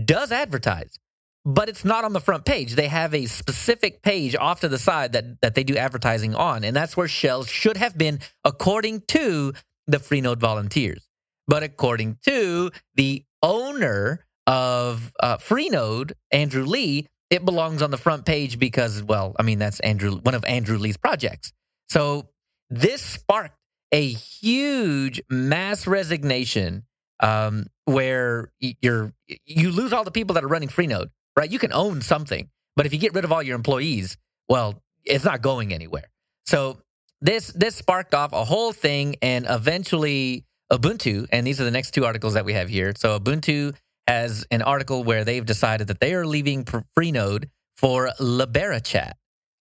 does 0.05 0.33
advertise, 0.33 0.99
but 1.45 1.69
it's 1.69 1.85
not 1.85 2.05
on 2.05 2.12
the 2.12 2.21
front 2.21 2.45
page. 2.45 2.75
They 2.75 2.89
have 2.89 3.15
a 3.15 3.27
specific 3.27 4.03
page 4.03 4.35
off 4.35 4.61
to 4.61 4.69
the 4.69 4.79
side 4.79 5.12
that 5.12 5.41
that 5.43 5.55
they 5.55 5.65
do 5.65 5.77
advertising 5.77 6.35
on, 6.35 6.65
and 6.65 6.75
that's 6.75 6.97
where 6.97 7.09
shells 7.09 7.49
should 7.49 7.77
have 7.77 7.97
been, 7.97 8.21
according 8.45 9.03
to 9.09 9.53
the 9.87 9.99
Freenode 9.99 10.39
volunteers. 10.39 11.07
But 11.47 11.62
according 11.62 12.19
to 12.25 12.71
the 12.95 13.25
owner 13.43 14.25
of 14.47 15.12
uh, 15.21 15.39
Freenode, 15.39 16.12
Andrew 16.31 16.65
Lee, 16.65 17.07
it 17.31 17.45
belongs 17.45 17.83
on 17.83 17.91
the 17.91 17.97
front 17.97 18.27
page 18.27 18.59
because, 18.59 19.03
well, 19.03 19.35
I 19.39 19.43
mean, 19.43 19.59
that's 19.59 19.81
Andrew, 19.81 20.21
one 20.23 20.35
of 20.35 20.45
Andrew 20.45 20.79
Lee's 20.79 20.97
projects. 20.97 21.53
So 21.89 22.29
this 22.71 23.03
sparked 23.03 23.57
a 23.93 24.09
huge 24.09 25.23
mass 25.31 25.87
resignation 25.87 26.85
um, 27.21 27.66
where 27.85 28.51
you're 28.59 29.12
you 29.47 29.71
lose 29.71 29.93
all 29.93 30.05
the 30.05 30.11
people 30.11 30.35
that 30.35 30.45
are 30.45 30.49
running 30.49 30.69
Freenode, 30.69 31.09
right? 31.39 31.51
You 31.51 31.59
can 31.59 31.73
own 31.73 32.03
something, 32.03 32.49
but 32.77 32.87
if 32.87 32.93
you 32.93 32.99
get 32.99 33.15
rid 33.15 33.25
of 33.25 33.33
all 33.33 33.43
your 33.43 33.55
employees, 33.55 34.16
well, 34.49 34.83
it's 35.05 35.25
not 35.25 35.43
going 35.43 35.73
anywhere. 35.73 36.11
So 36.47 36.79
this 37.21 37.49
this 37.53 37.77
sparked 37.77 38.15
off 38.15 38.33
a 38.33 38.45
whole 38.45 38.73
thing, 38.73 39.16
and 39.23 39.47
eventually 39.49 40.45
Ubuntu, 40.73 41.27
and 41.31 41.47
these 41.47 41.61
are 41.61 41.65
the 41.65 41.71
next 41.71 41.93
two 41.93 42.05
articles 42.05 42.35
that 42.35 42.45
we 42.45 42.53
have 42.55 42.69
here. 42.69 42.93
So 42.97 43.19
Ubuntu 43.19 43.75
has 44.06 44.47
an 44.51 44.62
article 44.62 45.05
where 45.05 45.24
they've 45.24 45.44
decided 45.44 45.89
that 45.89 46.01
they 46.01 46.14
are 46.14 46.26
leaving 46.26 46.64
Freenode 46.64 47.48
for 47.76 48.10
LiberaChat. 48.20 49.12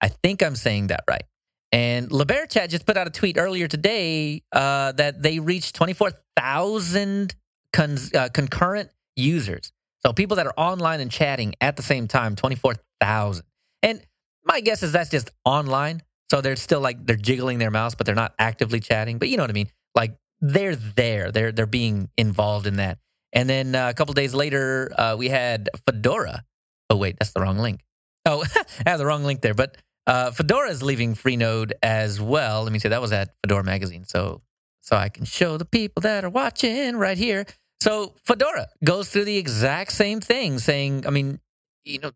I 0.01 0.09
think 0.09 0.43
I'm 0.43 0.55
saying 0.55 0.87
that 0.87 1.03
right. 1.09 1.23
And 1.71 2.09
LiberaChat 2.09 2.69
just 2.69 2.85
put 2.85 2.97
out 2.97 3.07
a 3.07 3.09
tweet 3.09 3.37
earlier 3.37 3.67
today 3.67 4.43
uh, 4.51 4.91
that 4.93 5.23
they 5.23 5.39
reached 5.39 5.75
24,000 5.75 7.33
con- 7.71 7.97
uh, 8.13 8.29
concurrent 8.33 8.91
users. 9.15 9.71
So 10.05 10.13
people 10.13 10.37
that 10.37 10.45
are 10.45 10.53
online 10.57 10.99
and 10.99 11.09
chatting 11.09 11.55
at 11.61 11.75
the 11.75 11.81
same 11.81 12.07
time, 12.07 12.35
24,000. 12.35 13.43
And 13.81 14.05
my 14.43 14.59
guess 14.59 14.83
is 14.83 14.91
that's 14.91 15.09
just 15.09 15.31
online. 15.45 16.01
So 16.29 16.41
they're 16.41 16.55
still 16.55 16.81
like 16.81 17.05
they're 17.05 17.15
jiggling 17.15 17.59
their 17.59 17.71
mouse, 17.71 17.95
but 17.95 18.05
they're 18.05 18.15
not 18.15 18.33
actively 18.37 18.79
chatting. 18.79 19.17
But 19.17 19.29
you 19.29 19.37
know 19.37 19.43
what 19.43 19.49
I 19.49 19.53
mean? 19.53 19.69
Like 19.95 20.15
they're 20.41 20.75
there. 20.75 21.31
They're 21.31 21.51
they're 21.51 21.65
being 21.65 22.09
involved 22.17 22.67
in 22.67 22.77
that. 22.77 22.97
And 23.33 23.49
then 23.49 23.75
uh, 23.75 23.89
a 23.89 23.93
couple 23.93 24.13
days 24.13 24.33
later, 24.33 24.91
uh, 24.97 25.15
we 25.17 25.27
had 25.27 25.69
Fedora. 25.85 26.43
Oh 26.89 26.97
wait, 26.97 27.17
that's 27.19 27.31
the 27.31 27.41
wrong 27.41 27.57
link. 27.57 27.81
Oh, 28.25 28.45
I 28.85 28.89
have 28.89 28.99
the 28.99 29.05
wrong 29.05 29.23
link 29.23 29.41
there. 29.41 29.55
But 29.55 29.77
uh, 30.07 30.31
Fedora 30.31 30.69
is 30.69 30.83
leaving 30.83 31.15
Freenode 31.15 31.71
as 31.81 32.21
well. 32.21 32.63
Let 32.63 32.71
me 32.71 32.79
say 32.79 32.89
that 32.89 33.01
was 33.01 33.11
at 33.11 33.35
Fedora 33.43 33.63
magazine. 33.63 34.05
So 34.05 34.41
so 34.81 34.97
I 34.97 35.09
can 35.09 35.25
show 35.25 35.57
the 35.57 35.65
people 35.65 36.01
that 36.01 36.25
are 36.25 36.29
watching 36.29 36.97
right 36.97 37.17
here. 37.17 37.45
So 37.81 38.15
Fedora 38.25 38.67
goes 38.83 39.09
through 39.09 39.25
the 39.25 39.37
exact 39.37 39.93
same 39.93 40.19
thing, 40.19 40.59
saying, 40.59 41.07
I 41.07 41.09
mean, 41.09 41.39
you 41.85 41.99
know, 41.99 42.11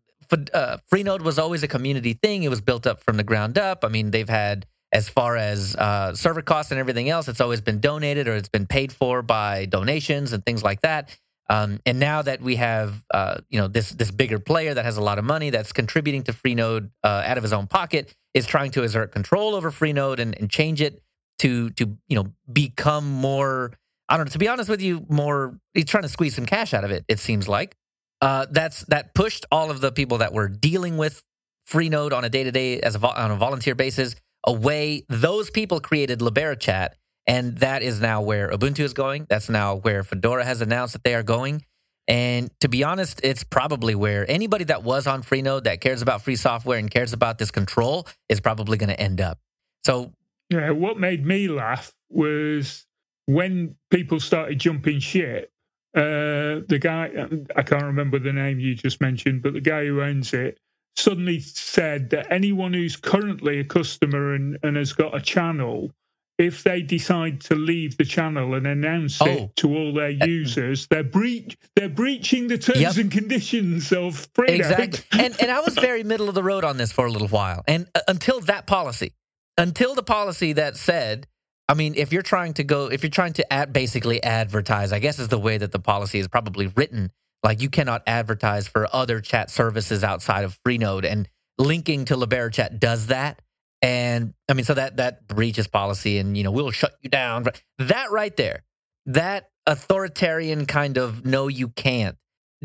uh, 0.52 0.76
Freenode 0.92 1.22
was 1.22 1.38
always 1.38 1.62
a 1.62 1.68
community 1.68 2.12
thing. 2.12 2.42
It 2.42 2.50
was 2.50 2.60
built 2.60 2.86
up 2.86 3.02
from 3.02 3.16
the 3.16 3.24
ground 3.24 3.58
up. 3.58 3.84
I 3.84 3.88
mean, 3.88 4.10
they've 4.10 4.28
had 4.28 4.66
as 4.92 5.08
far 5.08 5.36
as 5.36 5.76
uh, 5.76 6.14
server 6.14 6.42
costs 6.42 6.72
and 6.72 6.80
everything 6.80 7.08
else, 7.08 7.28
it's 7.28 7.40
always 7.40 7.60
been 7.60 7.80
donated 7.80 8.26
or 8.26 8.34
it's 8.34 8.48
been 8.48 8.66
paid 8.66 8.92
for 8.92 9.22
by 9.22 9.66
donations 9.66 10.32
and 10.32 10.44
things 10.44 10.62
like 10.62 10.80
that. 10.80 11.16
Um, 11.50 11.80
and 11.86 11.98
now 11.98 12.22
that 12.22 12.42
we 12.42 12.56
have, 12.56 13.04
uh, 13.12 13.38
you 13.48 13.58
know, 13.58 13.68
this 13.68 13.90
this 13.90 14.10
bigger 14.10 14.38
player 14.38 14.74
that 14.74 14.84
has 14.84 14.98
a 14.98 15.00
lot 15.00 15.18
of 15.18 15.24
money 15.24 15.50
that's 15.50 15.72
contributing 15.72 16.22
to 16.24 16.32
Freenode 16.32 16.90
uh, 17.02 17.22
out 17.24 17.38
of 17.38 17.42
his 17.42 17.54
own 17.54 17.66
pocket 17.66 18.14
is 18.34 18.46
trying 18.46 18.70
to 18.72 18.82
exert 18.82 19.12
control 19.12 19.54
over 19.54 19.70
Freenode 19.70 20.18
and, 20.18 20.38
and 20.38 20.50
change 20.50 20.82
it 20.82 21.02
to 21.38 21.70
to 21.70 21.96
you 22.08 22.16
know 22.16 22.30
become 22.52 23.10
more 23.10 23.72
I 24.10 24.16
don't 24.16 24.26
know. 24.26 24.30
To 24.30 24.38
be 24.38 24.48
honest 24.48 24.68
with 24.68 24.82
you, 24.82 25.06
more 25.08 25.58
he's 25.72 25.86
trying 25.86 26.02
to 26.02 26.08
squeeze 26.08 26.34
some 26.34 26.46
cash 26.46 26.74
out 26.74 26.84
of 26.84 26.90
it. 26.90 27.04
It 27.08 27.18
seems 27.18 27.48
like 27.48 27.76
uh, 28.20 28.46
that's 28.50 28.84
that 28.86 29.14
pushed 29.14 29.46
all 29.50 29.70
of 29.70 29.80
the 29.80 29.90
people 29.90 30.18
that 30.18 30.34
were 30.34 30.48
dealing 30.48 30.98
with 30.98 31.22
Freenode 31.68 32.12
on 32.12 32.24
a 32.24 32.28
day 32.28 32.44
to 32.44 32.52
day 32.52 32.80
as 32.80 32.94
a 32.94 33.00
on 33.00 33.30
a 33.30 33.36
volunteer 33.36 33.74
basis 33.74 34.16
away. 34.46 35.04
Those 35.08 35.50
people 35.50 35.80
created 35.80 36.20
LiberaChat, 36.20 36.90
and 37.26 37.56
that 37.58 37.82
is 37.82 38.00
now 38.00 38.22
where 38.22 38.50
Ubuntu 38.50 38.80
is 38.80 38.94
going. 38.94 39.26
That's 39.28 39.48
now 39.48 39.76
where 39.76 40.02
Fedora 40.02 40.44
has 40.44 40.60
announced 40.60 40.94
that 40.94 41.04
they 41.04 41.14
are 41.14 41.22
going. 41.22 41.64
And 42.08 42.50
to 42.60 42.68
be 42.68 42.84
honest, 42.84 43.20
it's 43.22 43.44
probably 43.44 43.94
where 43.94 44.28
anybody 44.28 44.64
that 44.64 44.82
was 44.82 45.06
on 45.06 45.22
Freenode 45.22 45.64
that 45.64 45.82
cares 45.82 46.00
about 46.00 46.22
free 46.22 46.36
software 46.36 46.78
and 46.78 46.90
cares 46.90 47.12
about 47.12 47.36
this 47.36 47.50
control 47.50 48.06
is 48.30 48.40
probably 48.40 48.78
going 48.78 48.88
to 48.88 48.98
end 48.98 49.20
up. 49.20 49.38
So, 49.84 50.14
yeah, 50.48 50.70
what 50.70 50.98
made 50.98 51.24
me 51.24 51.48
laugh 51.48 51.92
was 52.08 52.86
when 53.26 53.76
people 53.90 54.20
started 54.20 54.58
jumping 54.58 55.00
ship, 55.00 55.52
uh, 55.94 56.64
the 56.66 56.78
guy, 56.80 57.10
I 57.54 57.62
can't 57.62 57.84
remember 57.84 58.18
the 58.18 58.32
name 58.32 58.58
you 58.58 58.74
just 58.74 59.02
mentioned, 59.02 59.42
but 59.42 59.52
the 59.52 59.60
guy 59.60 59.84
who 59.84 60.00
owns 60.00 60.32
it 60.32 60.58
suddenly 60.98 61.40
said 61.40 62.10
that 62.10 62.30
anyone 62.30 62.72
who's 62.72 62.96
currently 62.96 63.60
a 63.60 63.64
customer 63.64 64.34
and, 64.34 64.58
and 64.62 64.76
has 64.76 64.92
got 64.92 65.16
a 65.16 65.20
channel, 65.20 65.90
if 66.38 66.62
they 66.62 66.82
decide 66.82 67.40
to 67.42 67.54
leave 67.54 67.96
the 67.96 68.04
channel 68.04 68.54
and 68.54 68.66
announce 68.66 69.20
oh. 69.22 69.26
it 69.26 69.56
to 69.56 69.76
all 69.76 69.92
their 69.94 70.16
uh, 70.20 70.26
users, 70.26 70.86
they're 70.88 71.02
breach 71.02 71.56
they're 71.74 71.88
breaching 71.88 72.48
the 72.48 72.58
terms 72.58 72.80
yep. 72.80 72.96
and 72.96 73.10
conditions 73.10 73.92
of 73.92 74.32
Freenode. 74.34 74.56
Exactly. 74.56 75.20
and 75.20 75.40
and 75.40 75.50
I 75.50 75.60
was 75.60 75.74
very 75.74 76.04
middle 76.04 76.28
of 76.28 76.34
the 76.34 76.42
road 76.42 76.64
on 76.64 76.76
this 76.76 76.92
for 76.92 77.06
a 77.06 77.10
little 77.10 77.28
while. 77.28 77.62
And 77.66 77.88
uh, 77.94 78.00
until 78.08 78.40
that 78.42 78.66
policy, 78.66 79.14
until 79.56 79.94
the 79.94 80.02
policy 80.02 80.54
that 80.54 80.76
said 80.76 81.26
I 81.68 81.74
mean, 81.74 81.94
if 81.96 82.12
you're 82.12 82.22
trying 82.22 82.54
to 82.54 82.64
go, 82.64 82.86
if 82.86 83.02
you're 83.02 83.10
trying 83.10 83.34
to 83.34 83.52
ad, 83.52 83.72
basically 83.74 84.22
advertise, 84.22 84.90
I 84.92 85.00
guess 85.00 85.18
is 85.18 85.28
the 85.28 85.38
way 85.38 85.58
that 85.58 85.70
the 85.70 85.78
policy 85.78 86.18
is 86.18 86.26
probably 86.26 86.68
written. 86.68 87.10
Like 87.42 87.62
you 87.62 87.70
cannot 87.70 88.02
advertise 88.06 88.66
for 88.66 88.88
other 88.92 89.20
chat 89.20 89.50
services 89.50 90.02
outside 90.02 90.44
of 90.44 90.58
Freenode, 90.66 91.04
and 91.04 91.28
linking 91.58 92.04
to 92.06 92.16
LiberaChat 92.16 92.78
does 92.80 93.08
that. 93.08 93.40
And 93.80 94.34
I 94.48 94.54
mean, 94.54 94.64
so 94.64 94.74
that 94.74 94.96
that 94.96 95.26
breaches 95.28 95.68
policy, 95.68 96.18
and 96.18 96.36
you 96.36 96.42
know, 96.42 96.50
we'll 96.50 96.70
shut 96.70 96.94
you 97.02 97.10
down. 97.10 97.44
That 97.78 98.10
right 98.10 98.36
there, 98.36 98.64
that 99.06 99.50
authoritarian 99.66 100.66
kind 100.66 100.96
of 100.96 101.24
no, 101.24 101.46
you 101.48 101.68
can't, 101.68 102.16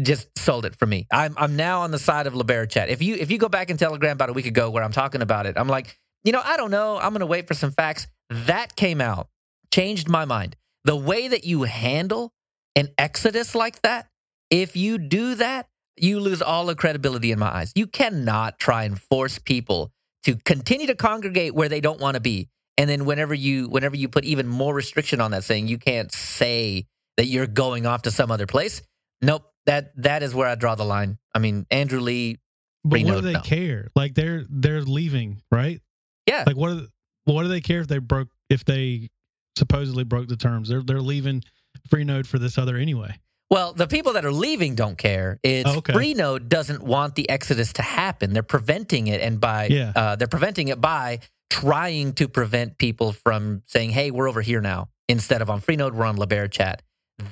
just 0.02 0.28
sold 0.40 0.66
it 0.66 0.76
for 0.76 0.86
me. 0.86 1.06
I'm 1.12 1.36
I'm 1.38 1.56
now 1.56 1.82
on 1.82 1.92
the 1.92 2.00
side 2.00 2.26
of 2.26 2.34
LiberaChat. 2.34 2.88
If 2.88 3.02
you 3.02 3.16
if 3.16 3.30
you 3.30 3.38
go 3.38 3.50
back 3.50 3.70
in 3.70 3.78
Telegram 3.78 4.14
about 4.14 4.30
a 4.30 4.34
week 4.34 4.48
ago 4.48 4.72
where 4.72 4.84
I'm 4.84 4.92
talking 4.92 5.22
about 5.22 5.46
it, 5.46 5.56
I'm 5.58 5.68
like, 5.68 6.00
you 6.24 6.32
know, 6.32 6.42
I 6.44 6.58
don't 6.58 6.72
know. 6.72 6.98
I'm 6.98 7.14
to 7.16 7.26
wait 7.26 7.48
for 7.48 7.54
some 7.54 7.72
facts. 7.72 8.08
That 8.30 8.76
came 8.76 9.02
out, 9.02 9.28
changed 9.72 10.10
my 10.10 10.26
mind. 10.26 10.56
The 10.86 10.96
way 10.96 11.28
that 11.28 11.46
you 11.46 11.64
handle 11.64 12.34
an 12.76 12.90
exodus 12.98 13.54
like 13.54 13.82
that, 13.84 14.08
if 14.54 14.76
you 14.76 15.00
do 15.00 15.34
that, 15.36 15.68
you 15.98 16.20
lose 16.20 16.44
all 16.44 16.68
the 16.68 16.76
credibility 16.76 17.32
in 17.32 17.40
my 17.40 17.48
eyes. 17.48 17.72
You 17.76 17.88
cannot 17.88 18.60
try 18.60 18.84
and 18.84 19.02
force 19.02 19.40
people 19.40 19.92
to 20.26 20.36
continue 20.36 20.88
to 20.88 20.96
congregate 20.96 21.56
where 21.56 21.70
they 21.70 21.82
don't 21.82 22.00
want 22.00 22.16
to 22.16 22.22
be. 22.22 22.50
And 22.78 22.88
then 22.88 23.06
whenever 23.06 23.34
you 23.34 23.68
whenever 23.68 23.96
you 23.96 24.10
put 24.10 24.26
even 24.26 24.48
more 24.48 24.74
restriction 24.74 25.22
on 25.22 25.32
that 25.32 25.44
saying, 25.44 25.68
you 25.68 25.80
can't 25.80 26.12
say 26.12 26.86
that 27.18 27.26
you're 27.26 27.48
going 27.48 27.88
off 27.88 28.04
to 28.04 28.12
some 28.12 28.30
other 28.30 28.46
place. 28.46 28.84
Nope. 29.24 29.44
That 29.66 29.92
that 30.04 30.22
is 30.22 30.36
where 30.36 30.48
I 30.48 30.54
draw 30.54 30.76
the 30.76 30.86
line. 30.86 31.18
I 31.34 31.40
mean, 31.40 31.66
Andrew 31.72 32.00
Lee. 32.00 32.38
But 32.84 33.02
what 33.04 33.16
do 33.16 33.22
they 33.22 33.34
no. 33.34 33.42
care? 33.42 33.90
Like 33.96 34.14
they're 34.14 34.46
they're 34.50 34.82
leaving, 34.82 35.42
right? 35.52 35.82
Yeah. 36.28 36.44
Like 36.46 36.58
what? 36.58 36.72
Are, 36.72 36.82
what 37.26 37.44
do 37.44 37.50
they 37.50 37.62
care 37.62 37.80
if 37.80 37.88
they 37.88 38.00
broke 38.00 38.28
if 38.50 38.66
they 38.66 39.10
supposedly 39.58 40.04
broke 40.04 40.28
the 40.28 40.38
terms? 40.38 40.70
They're 40.70 40.84
they're 40.84 41.02
leaving 41.02 41.44
Freenode 41.90 42.28
for 42.28 42.38
this 42.38 42.60
other 42.60 42.78
anyway. 42.78 43.18
Well, 43.50 43.74
the 43.74 43.88
people 43.88 44.14
that 44.14 44.26
are 44.26 44.32
leaving 44.32 44.76
don't 44.76 44.98
care. 44.98 45.40
It's 45.44 45.70
oh, 45.70 45.78
okay. 45.78 45.94
Freenode 45.94 46.50
doesn't 46.50 46.82
want 46.82 47.16
the 47.16 47.30
exodus 47.30 47.74
to 47.74 47.82
happen. 47.82 48.34
They're 48.34 48.44
preventing 48.44 49.08
it, 49.08 49.22
and 49.22 49.40
by 49.40 49.68
yeah. 49.68 49.92
uh, 49.96 50.16
they're 50.16 50.28
preventing 50.28 50.70
it 50.70 50.82
by 50.82 51.20
trying 51.50 52.14
to 52.14 52.28
prevent 52.28 52.78
people 52.78 53.12
from 53.12 53.62
saying, 53.68 53.92
"Hey, 53.92 54.12
we're 54.12 54.28
over 54.28 54.42
here 54.42 54.62
now." 54.62 54.90
Instead 55.08 55.42
of 55.42 55.50
on 55.50 55.62
Freenode, 55.62 55.94
we're 55.94 56.06
on 56.06 56.18
LiberaChat. 56.18 56.80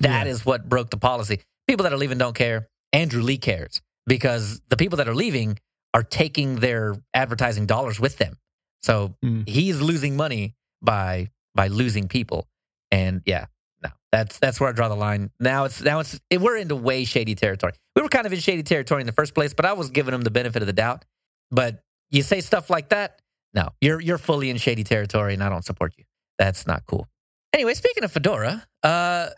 That 0.01 0.25
yeah. 0.25 0.31
is 0.31 0.45
what 0.45 0.67
broke 0.67 0.89
the 0.89 0.97
policy. 0.97 1.39
People 1.67 1.83
that 1.85 1.93
are 1.93 1.97
leaving 1.97 2.17
don't 2.17 2.35
care. 2.35 2.67
Andrew 2.93 3.23
Lee 3.23 3.37
cares 3.37 3.81
because 4.05 4.61
the 4.69 4.77
people 4.77 4.97
that 4.97 5.07
are 5.07 5.15
leaving 5.15 5.57
are 5.93 6.03
taking 6.03 6.57
their 6.57 6.95
advertising 7.13 7.65
dollars 7.65 7.99
with 7.99 8.17
them. 8.17 8.37
So 8.83 9.15
mm. 9.23 9.47
he's 9.47 9.81
losing 9.81 10.15
money 10.15 10.55
by 10.81 11.29
by 11.55 11.67
losing 11.67 12.07
people. 12.07 12.47
And 12.91 13.21
yeah, 13.25 13.45
no, 13.83 13.89
that's 14.11 14.39
that's 14.39 14.59
where 14.59 14.69
I 14.69 14.73
draw 14.73 14.89
the 14.89 14.95
line. 14.95 15.31
Now 15.39 15.65
it's 15.65 15.81
now 15.81 15.99
it's 15.99 16.19
it, 16.29 16.41
we're 16.41 16.57
into 16.57 16.75
way 16.75 17.03
shady 17.05 17.35
territory. 17.35 17.73
We 17.95 18.01
were 18.01 18.09
kind 18.09 18.25
of 18.25 18.33
in 18.33 18.39
shady 18.39 18.63
territory 18.63 19.01
in 19.01 19.07
the 19.07 19.13
first 19.13 19.33
place, 19.33 19.53
but 19.53 19.65
I 19.65 19.73
was 19.73 19.89
giving 19.89 20.11
them 20.11 20.21
the 20.21 20.31
benefit 20.31 20.61
of 20.61 20.67
the 20.67 20.73
doubt. 20.73 21.05
But 21.49 21.81
you 22.09 22.21
say 22.21 22.41
stuff 22.41 22.69
like 22.69 22.89
that, 22.89 23.21
no, 23.53 23.69
you're 23.81 23.99
you're 23.99 24.17
fully 24.17 24.49
in 24.49 24.57
shady 24.57 24.83
territory, 24.83 25.33
and 25.33 25.43
I 25.43 25.49
don't 25.49 25.65
support 25.65 25.93
you. 25.97 26.05
That's 26.37 26.65
not 26.65 26.85
cool. 26.85 27.07
Anyway, 27.53 27.73
speaking 27.73 28.03
of 28.03 28.11
Fedora, 28.11 28.65
uh, 28.83 29.29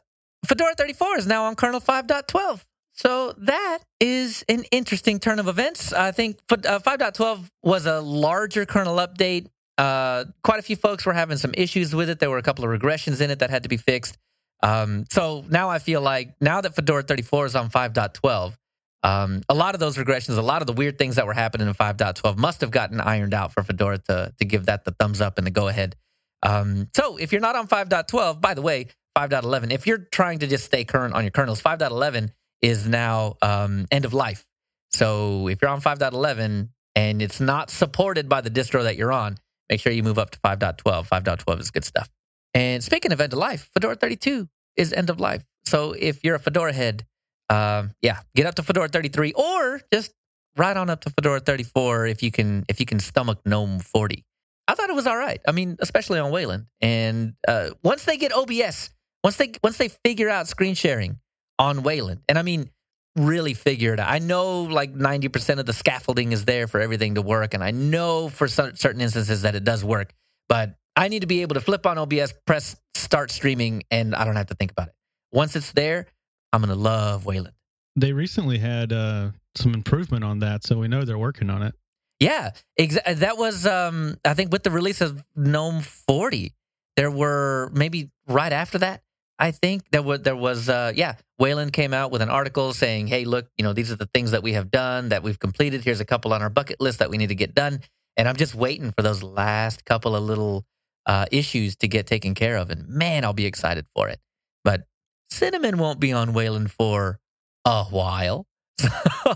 Fedora 0.45 0.75
34 0.75 1.17
is 1.17 1.27
now 1.27 1.45
on 1.45 1.55
kernel 1.55 1.81
5.12. 1.81 2.63
So 2.93 3.33
that 3.39 3.79
is 3.99 4.45
an 4.47 4.65
interesting 4.71 5.19
turn 5.19 5.39
of 5.39 5.47
events. 5.47 5.93
I 5.93 6.11
think 6.11 6.37
uh, 6.51 6.79
5.12 6.79 7.47
was 7.63 7.87
a 7.87 7.99
larger 8.01 8.65
kernel 8.65 8.97
update. 8.97 9.47
Uh, 9.79 10.25
quite 10.43 10.59
a 10.59 10.61
few 10.61 10.75
folks 10.75 11.05
were 11.05 11.13
having 11.13 11.37
some 11.37 11.53
issues 11.55 11.95
with 11.95 12.09
it. 12.09 12.19
There 12.19 12.29
were 12.29 12.37
a 12.37 12.43
couple 12.43 12.63
of 12.63 12.79
regressions 12.79 13.19
in 13.19 13.31
it 13.31 13.39
that 13.39 13.49
had 13.49 13.63
to 13.63 13.69
be 13.69 13.77
fixed. 13.77 14.17
Um, 14.63 15.05
so 15.11 15.43
now 15.49 15.69
I 15.69 15.79
feel 15.79 16.01
like 16.01 16.35
now 16.39 16.61
that 16.61 16.73
Fedora 16.73 17.03
34 17.03 17.47
is 17.47 17.55
on 17.55 17.69
5.12, 17.69 18.55
um, 19.03 19.41
a 19.49 19.53
lot 19.53 19.75
of 19.75 19.81
those 19.81 19.97
regressions, 19.97 20.37
a 20.37 20.41
lot 20.41 20.61
of 20.61 20.67
the 20.67 20.73
weird 20.73 20.97
things 20.97 21.17
that 21.17 21.27
were 21.27 21.33
happening 21.33 21.67
in 21.67 21.73
5.12 21.73 22.37
must 22.37 22.61
have 22.61 22.71
gotten 22.71 23.01
ironed 23.01 23.33
out 23.33 23.53
for 23.53 23.61
Fedora 23.61 23.97
to, 23.97 24.33
to 24.39 24.45
give 24.45 24.67
that 24.67 24.85
the 24.85 24.91
thumbs 24.91 25.19
up 25.19 25.37
and 25.37 25.45
the 25.45 25.51
go 25.51 25.67
ahead. 25.67 25.97
Um, 26.41 26.87
so 26.95 27.17
if 27.17 27.33
you're 27.33 27.41
not 27.41 27.57
on 27.57 27.67
5.12, 27.67 28.39
by 28.39 28.53
the 28.53 28.61
way, 28.61 28.87
5.11, 29.17 29.71
if 29.73 29.85
you're 29.85 30.07
trying 30.11 30.39
to 30.39 30.47
just 30.47 30.63
stay 30.63 30.85
current 30.85 31.13
on 31.13 31.23
your 31.23 31.31
kernels, 31.31 31.61
5.11 31.61 32.29
is 32.61 32.87
now 32.87 33.35
um, 33.41 33.85
end 33.91 34.05
of 34.05 34.13
life. 34.13 34.47
So 34.91 35.49
if 35.49 35.61
you're 35.61 35.71
on 35.71 35.81
5.11 35.81 36.69
and 36.95 37.21
it's 37.21 37.41
not 37.41 37.69
supported 37.69 38.29
by 38.29 38.39
the 38.39 38.49
distro 38.49 38.83
that 38.83 38.95
you're 38.95 39.11
on, 39.11 39.37
make 39.69 39.81
sure 39.81 39.91
you 39.91 40.03
move 40.03 40.17
up 40.17 40.31
to 40.31 40.39
5.12. 40.39 41.09
5.12 41.09 41.59
is 41.59 41.71
good 41.71 41.83
stuff. 41.83 42.09
And 42.53 42.83
speaking 42.83 43.11
of 43.11 43.21
end 43.21 43.33
of 43.33 43.39
life, 43.39 43.69
Fedora 43.73 43.95
32 43.95 44.47
is 44.75 44.93
end 44.93 45.09
of 45.09 45.19
life. 45.19 45.43
So 45.65 45.93
if 45.93 46.23
you're 46.23 46.35
a 46.35 46.39
Fedora 46.39 46.73
head, 46.73 47.05
uh, 47.49 47.87
yeah, 48.01 48.19
get 48.35 48.45
up 48.45 48.55
to 48.55 48.63
Fedora 48.63 48.87
33 48.87 49.33
or 49.33 49.81
just 49.91 50.13
right 50.57 50.75
on 50.75 50.89
up 50.89 51.01
to 51.01 51.09
Fedora 51.09 51.39
34 51.39 52.07
if 52.07 52.23
you 52.23 52.31
can 52.31 52.63
if 52.67 52.79
you 52.79 52.85
can 52.85 52.99
stomach 52.99 53.39
GNOME 53.45 53.79
40. 53.79 54.23
I 54.67 54.75
thought 54.75 54.89
it 54.89 54.95
was 54.95 55.07
all 55.07 55.17
right. 55.17 55.41
I 55.47 55.51
mean, 55.51 55.77
especially 55.79 56.19
on 56.19 56.31
Wayland. 56.31 56.67
And 56.79 57.33
uh, 57.47 57.71
once 57.83 58.05
they 58.05 58.17
get 58.17 58.33
OBS, 58.33 58.91
once 59.23 59.37
they 59.37 59.53
once 59.63 59.77
they 59.77 59.89
figure 59.89 60.29
out 60.29 60.47
screen 60.47 60.75
sharing 60.75 61.19
on 61.59 61.83
Wayland, 61.83 62.21
and 62.29 62.37
I 62.37 62.43
mean 62.43 62.69
really 63.15 63.53
figure 63.53 63.93
it 63.93 63.99
out. 63.99 64.09
I 64.09 64.19
know 64.19 64.63
like 64.63 64.93
90% 64.93 65.59
of 65.59 65.67
the 65.67 65.73
scaffolding 65.73 66.31
is 66.31 66.45
there 66.45 66.67
for 66.67 66.79
everything 66.79 67.15
to 67.15 67.21
work, 67.21 67.53
and 67.53 67.63
I 67.63 67.71
know 67.71 68.29
for 68.29 68.47
certain 68.47 69.01
instances 69.01 69.43
that 69.43 69.55
it 69.55 69.63
does 69.63 69.83
work. 69.83 70.13
But 70.49 70.75
I 70.95 71.07
need 71.07 71.21
to 71.21 71.27
be 71.27 71.41
able 71.41 71.55
to 71.55 71.61
flip 71.61 71.85
on 71.85 71.97
OBS, 71.97 72.33
press 72.45 72.75
start 72.93 73.31
streaming, 73.31 73.83
and 73.89 74.15
I 74.15 74.25
don't 74.25 74.35
have 74.35 74.47
to 74.47 74.55
think 74.55 74.71
about 74.71 74.89
it. 74.89 74.93
Once 75.31 75.55
it's 75.55 75.71
there, 75.71 76.07
I'm 76.51 76.61
gonna 76.61 76.75
love 76.75 77.25
Wayland. 77.25 77.55
They 77.95 78.13
recently 78.13 78.59
had 78.59 78.93
uh, 78.93 79.31
some 79.55 79.73
improvement 79.73 80.23
on 80.23 80.39
that, 80.39 80.63
so 80.63 80.77
we 80.77 80.87
know 80.87 81.05
they're 81.05 81.17
working 81.17 81.49
on 81.49 81.63
it. 81.63 81.75
Yeah, 82.19 82.51
exa- 82.79 83.17
that 83.17 83.37
was 83.37 83.65
um, 83.65 84.17
I 84.23 84.33
think 84.33 84.51
with 84.51 84.63
the 84.63 84.71
release 84.71 85.01
of 85.01 85.23
GNOME 85.35 85.81
40, 85.81 86.53
there 86.95 87.11
were 87.11 87.71
maybe 87.73 88.11
right 88.27 88.53
after 88.53 88.77
that. 88.79 89.01
I 89.39 89.51
think 89.51 89.83
there 89.91 90.03
was 90.03 90.21
there 90.21 90.35
was 90.35 90.69
uh, 90.69 90.93
yeah, 90.95 91.15
Wayland 91.39 91.73
came 91.73 91.93
out 91.93 92.11
with 92.11 92.21
an 92.21 92.29
article 92.29 92.71
saying, 92.71 93.07
"Hey, 93.07 93.25
look, 93.25 93.49
you 93.57 93.63
know 93.63 93.73
these 93.73 93.91
are 93.91 93.95
the 93.95 94.09
things 94.13 94.31
that 94.31 94.43
we 94.43 94.53
have 94.53 94.69
done 94.69 95.09
that 95.09 95.23
we've 95.23 95.39
completed. 95.39 95.83
Here's 95.83 95.99
a 95.99 96.05
couple 96.05 96.33
on 96.33 96.41
our 96.41 96.49
bucket 96.49 96.79
list 96.79 96.99
that 96.99 97.09
we 97.09 97.17
need 97.17 97.29
to 97.29 97.35
get 97.35 97.55
done." 97.55 97.81
And 98.15 98.29
I'm 98.29 98.35
just 98.35 98.53
waiting 98.53 98.91
for 98.91 99.01
those 99.01 99.23
last 99.23 99.85
couple 99.85 100.15
of 100.15 100.23
little 100.23 100.65
uh, 101.05 101.25
issues 101.31 101.75
to 101.77 101.87
get 101.87 102.07
taken 102.07 102.33
care 102.33 102.57
of. 102.57 102.69
And 102.69 102.87
man, 102.87 103.23
I'll 103.23 103.33
be 103.33 103.45
excited 103.45 103.85
for 103.95 104.09
it. 104.09 104.19
But 104.63 104.83
Cinnamon 105.29 105.77
won't 105.77 105.99
be 105.99 106.13
on 106.13 106.33
Wayland 106.33 106.71
for 106.71 107.19
a 107.65 107.83
while. 107.85 108.45
So, 109.23 109.33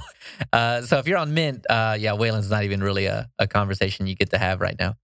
uh, 0.51 0.81
so 0.81 0.97
if 0.97 1.07
you're 1.07 1.17
on 1.17 1.33
Mint, 1.33 1.65
uh, 1.69 1.95
yeah, 1.97 2.13
Wayland's 2.13 2.49
not 2.49 2.63
even 2.63 2.81
really 2.81 3.05
a, 3.05 3.29
a 3.39 3.47
conversation 3.47 4.05
you 4.05 4.15
get 4.15 4.31
to 4.31 4.37
have 4.37 4.59
right 4.59 4.75
now. 4.77 4.95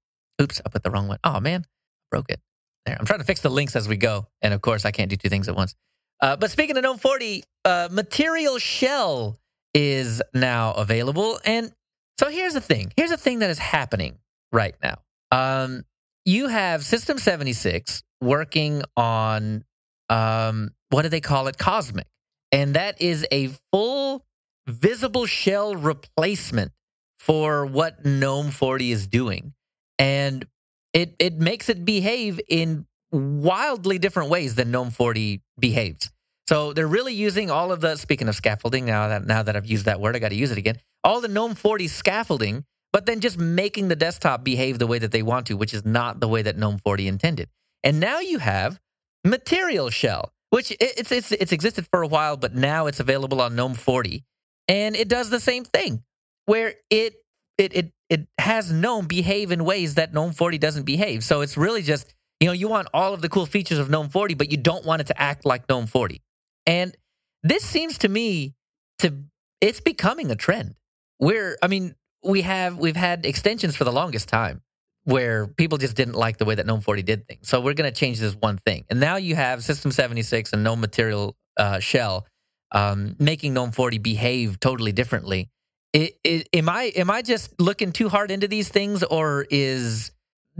Oops, 0.41 0.61
I 0.65 0.69
put 0.69 0.83
the 0.83 0.91
wrong 0.91 1.07
one. 1.07 1.17
Oh 1.23 1.39
man, 1.39 1.63
broke 2.11 2.29
it. 2.29 2.41
There, 2.85 2.97
I'm 2.99 3.05
trying 3.05 3.19
to 3.19 3.25
fix 3.25 3.39
the 3.39 3.49
links 3.49 3.75
as 3.75 3.87
we 3.87 3.95
go, 3.95 4.27
and 4.41 4.53
of 4.53 4.61
course, 4.61 4.83
I 4.83 4.91
can't 4.91 5.09
do 5.09 5.15
two 5.15 5.29
things 5.29 5.47
at 5.47 5.55
once. 5.55 5.75
Uh, 6.21 6.35
but 6.35 6.51
speaking 6.51 6.75
of 6.77 6.83
GNOME 6.83 6.97
40, 6.97 7.43
uh, 7.65 7.89
Material 7.91 8.57
Shell 8.59 9.37
is 9.73 10.21
now 10.33 10.73
available, 10.73 11.39
and 11.45 11.71
so 12.19 12.29
here's 12.29 12.53
the 12.53 12.61
thing. 12.61 12.91
Here's 12.97 13.09
the 13.09 13.17
thing 13.17 13.39
that 13.39 13.49
is 13.49 13.59
happening 13.59 14.17
right 14.51 14.75
now. 14.83 14.95
Um, 15.31 15.83
you 16.25 16.47
have 16.47 16.83
System 16.83 17.17
76 17.17 18.03
working 18.21 18.83
on 18.95 19.63
um, 20.09 20.71
what 20.89 21.03
do 21.03 21.09
they 21.09 21.21
call 21.21 21.47
it? 21.47 21.57
Cosmic. 21.57 22.07
And 22.51 22.75
that 22.75 23.01
is 23.01 23.25
a 23.31 23.49
full 23.71 24.25
visible 24.67 25.25
shell 25.25 25.75
replacement 25.75 26.71
for 27.17 27.65
what 27.65 28.05
GNOME 28.05 28.51
40 28.51 28.91
is 28.91 29.07
doing. 29.07 29.53
And 29.97 30.45
it, 30.93 31.15
it 31.19 31.39
makes 31.39 31.69
it 31.69 31.83
behave 31.83 32.39
in 32.47 32.85
wildly 33.11 33.97
different 33.97 34.29
ways 34.29 34.55
than 34.55 34.71
GNOME 34.71 34.91
40 34.91 35.41
behaves. 35.59 36.11
So 36.47 36.73
they're 36.73 36.87
really 36.87 37.13
using 37.13 37.49
all 37.49 37.71
of 37.71 37.81
the 37.81 37.95
speaking 37.95 38.27
of 38.27 38.35
scaffolding, 38.35 38.85
now 38.85 39.07
that 39.07 39.25
now 39.25 39.43
that 39.43 39.55
I've 39.55 39.65
used 39.65 39.85
that 39.85 40.01
word, 40.01 40.15
I 40.15 40.19
got 40.19 40.29
to 40.29 40.35
use 40.35 40.51
it 40.51 40.57
again. 40.57 40.77
All 41.03 41.21
the 41.21 41.29
GNOME 41.29 41.55
40 41.55 41.87
scaffolding 41.87 42.65
but 42.93 43.07
then 43.07 43.19
just 43.19 43.37
making 43.37 43.89
the 43.89 43.95
desktop 43.95 44.43
behave 44.43 44.79
the 44.79 44.87
way 44.87 44.99
that 44.99 45.11
they 45.11 45.23
want 45.23 45.47
to, 45.47 45.57
which 45.57 45.73
is 45.73 45.83
not 45.83 46.19
the 46.19 46.27
way 46.27 46.43
that 46.43 46.57
GNOME 46.57 46.77
40 46.77 47.07
intended. 47.07 47.49
And 47.83 47.99
now 47.99 48.19
you 48.19 48.37
have 48.37 48.79
Material 49.25 49.89
Shell, 49.89 50.31
which 50.51 50.71
it's 50.79 51.11
it's 51.11 51.31
it's 51.31 51.51
existed 51.51 51.87
for 51.91 52.03
a 52.03 52.07
while, 52.07 52.37
but 52.37 52.53
now 52.53 52.85
it's 52.85 52.99
available 52.99 53.41
on 53.41 53.55
GNOME 53.55 53.73
40, 53.73 54.23
and 54.67 54.95
it 54.95 55.09
does 55.09 55.29
the 55.29 55.39
same 55.39 55.65
thing, 55.65 56.03
where 56.45 56.75
it 56.89 57.15
it 57.57 57.73
it 57.75 57.91
it 58.09 58.27
has 58.37 58.71
GNOME 58.71 59.07
behave 59.07 59.51
in 59.51 59.65
ways 59.65 59.95
that 59.95 60.13
GNOME 60.13 60.33
40 60.33 60.59
doesn't 60.59 60.83
behave. 60.83 61.23
So 61.23 61.41
it's 61.41 61.57
really 61.57 61.81
just 61.81 62.13
you 62.39 62.47
know 62.47 62.53
you 62.53 62.67
want 62.67 62.89
all 62.93 63.13
of 63.13 63.21
the 63.21 63.29
cool 63.29 63.47
features 63.47 63.79
of 63.79 63.89
GNOME 63.89 64.09
40, 64.09 64.35
but 64.35 64.51
you 64.51 64.57
don't 64.57 64.85
want 64.85 65.01
it 65.01 65.07
to 65.07 65.19
act 65.19 65.45
like 65.45 65.67
GNOME 65.67 65.87
40. 65.87 66.21
And 66.67 66.95
this 67.41 67.63
seems 67.63 67.97
to 67.99 68.09
me 68.09 68.53
to 68.99 69.13
it's 69.61 69.81
becoming 69.81 70.29
a 70.29 70.35
trend. 70.35 70.75
Where 71.17 71.57
I 71.61 71.67
mean, 71.67 71.95
we 72.23 72.41
have 72.41 72.77
we've 72.77 72.95
had 72.95 73.25
extensions 73.25 73.75
for 73.75 73.83
the 73.83 73.91
longest 73.91 74.29
time 74.29 74.61
where 75.05 75.47
people 75.47 75.77
just 75.77 75.95
didn't 75.95 76.15
like 76.15 76.37
the 76.37 76.45
way 76.45 76.55
that 76.55 76.65
GNOME 76.65 76.81
40 76.81 77.03
did 77.03 77.27
things. 77.27 77.49
So 77.49 77.59
we're 77.59 77.73
going 77.73 77.91
to 77.91 77.97
change 77.97 78.19
this 78.19 78.33
one 78.35 78.57
thing. 78.57 78.85
And 78.89 78.99
now 78.99 79.17
you 79.17 79.35
have 79.35 79.63
System 79.63 79.91
76 79.91 80.53
and 80.53 80.63
GNOME 80.63 80.79
Material 80.79 81.35
uh, 81.57 81.79
Shell 81.79 82.25
um, 82.71 83.15
making 83.19 83.53
GNOME 83.53 83.71
40 83.71 83.97
behave 83.99 84.59
totally 84.59 84.91
differently. 84.91 85.49
It, 85.91 86.17
it, 86.23 86.49
am 86.53 86.69
I 86.69 86.91
am 86.95 87.11
I 87.11 87.21
just 87.21 87.53
looking 87.59 87.91
too 87.91 88.09
hard 88.09 88.31
into 88.31 88.47
these 88.47 88.67
things, 88.69 89.03
or 89.03 89.45
is 89.49 90.11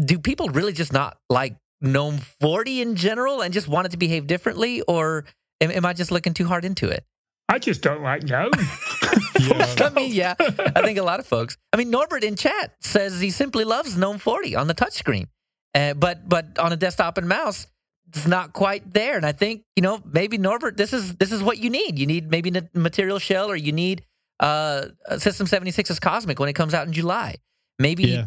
do 0.04 0.20
people 0.20 0.50
really 0.50 0.74
just 0.74 0.94
not 0.94 1.18
like 1.30 1.56
GNOME 1.82 2.20
40 2.40 2.82
in 2.82 2.96
general 2.96 3.42
and 3.42 3.52
just 3.52 3.68
want 3.68 3.88
it 3.88 3.92
to 3.92 3.98
behave 3.98 4.28
differently, 4.28 4.82
or 4.82 5.26
am, 5.60 5.72
am 5.72 5.86
I 5.86 5.94
just 5.94 6.12
looking 6.12 6.36
too 6.36 6.46
hard 6.46 6.66
into 6.66 6.90
it? 6.90 7.04
I 7.50 7.58
just 7.58 7.82
don't 7.82 8.04
like 8.04 8.24
GNOME. 8.24 8.52
yeah. 9.40 9.76
I 9.80 9.90
mean, 9.90 10.12
yeah, 10.14 10.36
I 10.40 10.82
think 10.82 10.98
a 10.98 11.04
lot 11.04 11.20
of 11.20 11.28
folks. 11.28 11.58
I 11.72 11.78
mean, 11.78 11.90
Norbert 11.90 12.24
in 12.24 12.36
chat 12.36 12.76
says 12.82 13.20
he 13.20 13.30
simply 13.30 13.64
loves 13.64 13.98
GNOME 13.98 14.18
40 14.18 14.56
on 14.56 14.68
the 14.68 14.76
touchscreen, 14.76 15.28
uh, 15.74 15.94
but 15.94 16.28
but 16.28 16.58
on 16.60 16.74
a 16.74 16.76
desktop 16.76 17.18
and 17.18 17.28
mouse, 17.28 17.68
it's 18.08 18.28
not 18.28 18.54
quite 18.54 18.94
there. 18.94 19.18
And 19.18 19.26
I 19.26 19.32
think 19.32 19.64
you 19.76 19.82
know 19.82 20.02
maybe 20.06 20.38
Norbert, 20.38 20.78
this 20.78 20.94
is 20.94 21.16
this 21.16 21.32
is 21.32 21.44
what 21.44 21.58
you 21.58 21.70
need. 21.70 22.00
You 22.00 22.06
need 22.06 22.30
maybe 22.30 22.52
a 22.58 22.70
Material 22.78 23.20
Shell, 23.20 23.50
or 23.50 23.56
you 23.56 23.72
need 23.72 24.04
uh, 24.40 24.88
System 25.18 25.48
76's 25.48 26.00
Cosmic 26.00 26.40
when 26.40 26.50
it 26.50 26.54
comes 26.54 26.74
out 26.74 26.88
in 26.88 26.94
July. 26.94 27.36
Maybe 27.80 28.04
yeah. 28.04 28.26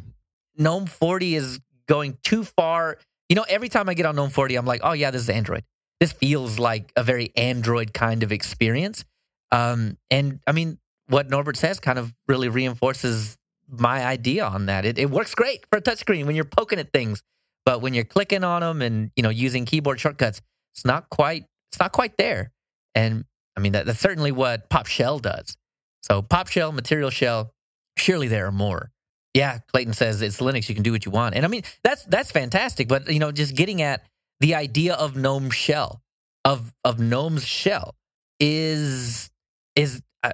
GNOME 0.59 0.87
40 0.87 1.35
is 1.35 1.61
going 1.89 2.19
too 2.23 2.45
far. 2.45 2.99
You 3.29 3.37
know, 3.37 3.45
every 3.49 3.69
time 3.69 3.89
I 3.89 3.95
get 3.95 4.07
on 4.07 4.17
GNOME 4.17 4.31
40, 4.31 4.57
I'm 4.57 4.67
like, 4.67 4.81
oh 4.85 4.93
yeah, 4.93 5.11
this 5.11 5.23
is 5.23 5.31
Android. 5.31 5.65
This 6.01 6.13
feels 6.13 6.59
like 6.59 6.93
a 6.97 7.03
very 7.03 7.33
Android 7.37 7.95
kind 7.95 8.23
of 8.23 8.33
experience. 8.33 9.05
Um, 9.52 9.97
and 10.10 10.40
I 10.47 10.52
mean, 10.52 10.78
what 11.09 11.28
Norbert 11.28 11.56
says 11.56 11.81
kind 11.81 11.98
of 11.98 12.12
really 12.27 12.48
reinforces 12.48 13.36
my 13.68 14.05
idea 14.05 14.44
on 14.44 14.66
that. 14.66 14.85
It, 14.85 14.98
it 14.98 15.10
works 15.10 15.35
great 15.35 15.64
for 15.70 15.78
a 15.78 15.82
touchscreen 15.82 16.27
when 16.27 16.36
you're 16.36 16.44
poking 16.44 16.78
at 16.78 16.93
things, 16.93 17.23
but 17.64 17.81
when 17.81 17.94
you're 17.94 18.05
clicking 18.05 18.44
on 18.44 18.60
them 18.60 18.82
and 18.82 19.10
you 19.16 19.23
know 19.23 19.31
using 19.31 19.64
keyboard 19.64 20.01
shortcuts, 20.01 20.40
it's 20.74 20.85
not 20.85 21.09
quite 21.10 21.44
it's 21.70 21.81
not 21.81 21.93
quite 21.93 22.16
there. 22.16 22.52
And 22.94 23.24
I 23.56 23.60
mean 23.60 23.73
that, 23.73 23.86
that's 23.86 24.01
certainly 24.01 24.32
what 24.32 24.68
Pop 24.70 24.86
Shell 24.86 25.20
does. 25.20 25.56
So 26.02 26.23
Pop 26.23 26.48
Shell, 26.48 26.73
Material 26.73 27.10
Shell, 27.10 27.52
surely 27.97 28.28
there 28.28 28.47
are 28.47 28.52
more. 28.52 28.90
Yeah, 29.35 29.59
Clayton 29.73 29.93
says 29.93 30.23
it's 30.23 30.40
Linux. 30.40 30.68
You 30.68 30.74
can 30.74 30.85
do 30.85 30.93
what 30.93 31.05
you 31.05 31.12
want, 31.12 31.35
and 31.35 31.44
I 31.44 31.48
mean 31.48 31.62
that's 31.85 32.05
that's 32.05 32.31
fantastic. 32.31 32.89
But 32.89 33.10
you 33.10 33.18
know, 33.18 33.32
just 33.32 33.55
getting 33.55 33.82
at 33.82 34.02
the 34.40 34.55
idea 34.55 34.94
of 34.94 35.16
GNOME 35.16 35.51
Shell 35.51 36.01
of 36.47 36.73
of 36.85 36.98
GNOME's 37.01 37.44
shell 37.44 37.97
is 38.39 39.31
is 39.77 40.03
uh, 40.23 40.32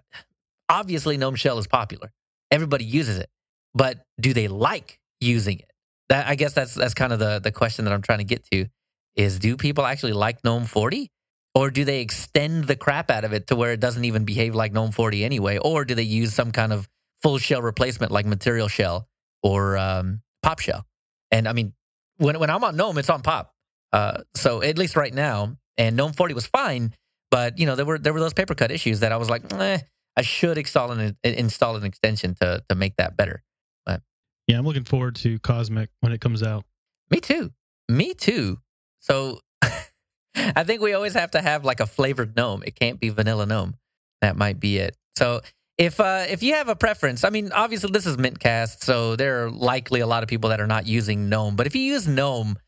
obviously 0.68 1.18
GNOME 1.18 1.34
Shell 1.34 1.58
is 1.58 1.66
popular. 1.66 2.12
Everybody 2.50 2.84
uses 2.84 3.18
it, 3.18 3.28
but 3.74 3.98
do 4.20 4.32
they 4.32 4.48
like 4.48 4.98
using 5.20 5.58
it? 5.58 5.70
That 6.08 6.26
I 6.26 6.34
guess 6.34 6.54
that's 6.54 6.74
that's 6.74 6.94
kind 6.94 7.12
of 7.12 7.18
the 7.18 7.40
the 7.40 7.52
question 7.52 7.84
that 7.84 7.92
I'm 7.92 8.02
trying 8.02 8.18
to 8.18 8.24
get 8.24 8.44
to. 8.52 8.66
Is 9.14 9.38
do 9.38 9.56
people 9.58 9.84
actually 9.84 10.14
like 10.14 10.42
GNOME 10.42 10.64
40? 10.64 11.10
Or 11.54 11.70
do 11.70 11.84
they 11.84 12.00
extend 12.00 12.64
the 12.64 12.76
crap 12.76 13.10
out 13.10 13.24
of 13.24 13.34
it 13.34 13.48
to 13.48 13.56
where 13.56 13.72
it 13.72 13.80
doesn't 13.80 14.06
even 14.06 14.24
behave 14.24 14.54
like 14.54 14.72
GNOME 14.72 14.92
40 14.92 15.22
anyway? 15.22 15.58
Or 15.58 15.84
do 15.84 15.94
they 15.94 16.02
use 16.02 16.32
some 16.32 16.50
kind 16.50 16.72
of 16.72 16.88
full 17.22 17.36
shell 17.36 17.60
replacement 17.60 18.10
like 18.10 18.24
Material 18.24 18.68
Shell 18.68 19.06
or 19.42 19.76
um, 19.76 20.22
Pop 20.42 20.60
Shell? 20.60 20.86
And 21.30 21.46
I 21.46 21.52
mean, 21.52 21.74
when 22.16 22.38
when 22.38 22.48
I'm 22.48 22.64
on 22.64 22.76
GNOME, 22.76 22.98
it's 22.98 23.10
on 23.10 23.20
Pop. 23.20 23.54
Uh, 23.92 24.22
so 24.34 24.62
at 24.62 24.78
least 24.78 24.96
right 24.96 25.12
now, 25.12 25.56
and 25.76 25.96
GNOME 25.96 26.14
40 26.14 26.34
was 26.34 26.46
fine, 26.46 26.94
but 27.32 27.58
you 27.58 27.64
know 27.64 27.74
there 27.74 27.86
were 27.86 27.98
there 27.98 28.12
were 28.12 28.20
those 28.20 28.34
paper 28.34 28.54
cut 28.54 28.70
issues 28.70 29.00
that 29.00 29.10
I 29.10 29.16
was 29.16 29.30
like, 29.30 29.50
eh, 29.54 29.78
I 30.16 30.22
should 30.22 30.58
install 30.58 30.92
an 30.92 31.16
install 31.24 31.76
an 31.76 31.84
extension 31.84 32.36
to 32.40 32.62
to 32.68 32.74
make 32.74 32.96
that 32.96 33.16
better. 33.16 33.42
But 33.86 34.02
yeah, 34.46 34.58
I'm 34.58 34.66
looking 34.66 34.84
forward 34.84 35.16
to 35.16 35.38
Cosmic 35.38 35.88
when 36.00 36.12
it 36.12 36.20
comes 36.20 36.42
out. 36.42 36.64
Me 37.10 37.20
too. 37.20 37.50
Me 37.88 38.12
too. 38.12 38.58
So 39.00 39.40
I 39.62 40.64
think 40.64 40.82
we 40.82 40.92
always 40.92 41.14
have 41.14 41.30
to 41.32 41.40
have 41.40 41.64
like 41.64 41.80
a 41.80 41.86
flavored 41.86 42.36
gnome. 42.36 42.62
It 42.66 42.78
can't 42.78 43.00
be 43.00 43.08
vanilla 43.08 43.46
gnome. 43.46 43.76
That 44.20 44.36
might 44.36 44.60
be 44.60 44.76
it. 44.76 44.94
So 45.16 45.40
if 45.78 46.00
uh, 46.00 46.26
if 46.28 46.42
you 46.42 46.52
have 46.52 46.68
a 46.68 46.76
preference, 46.76 47.24
I 47.24 47.30
mean, 47.30 47.50
obviously 47.50 47.90
this 47.92 48.04
is 48.04 48.18
Mintcast, 48.18 48.84
so 48.84 49.16
there 49.16 49.46
are 49.46 49.50
likely 49.50 50.00
a 50.00 50.06
lot 50.06 50.22
of 50.22 50.28
people 50.28 50.50
that 50.50 50.60
are 50.60 50.66
not 50.66 50.86
using 50.86 51.30
GNOME. 51.30 51.56
But 51.56 51.66
if 51.66 51.74
you 51.74 51.82
use 51.82 52.06
GNOME, 52.06 52.58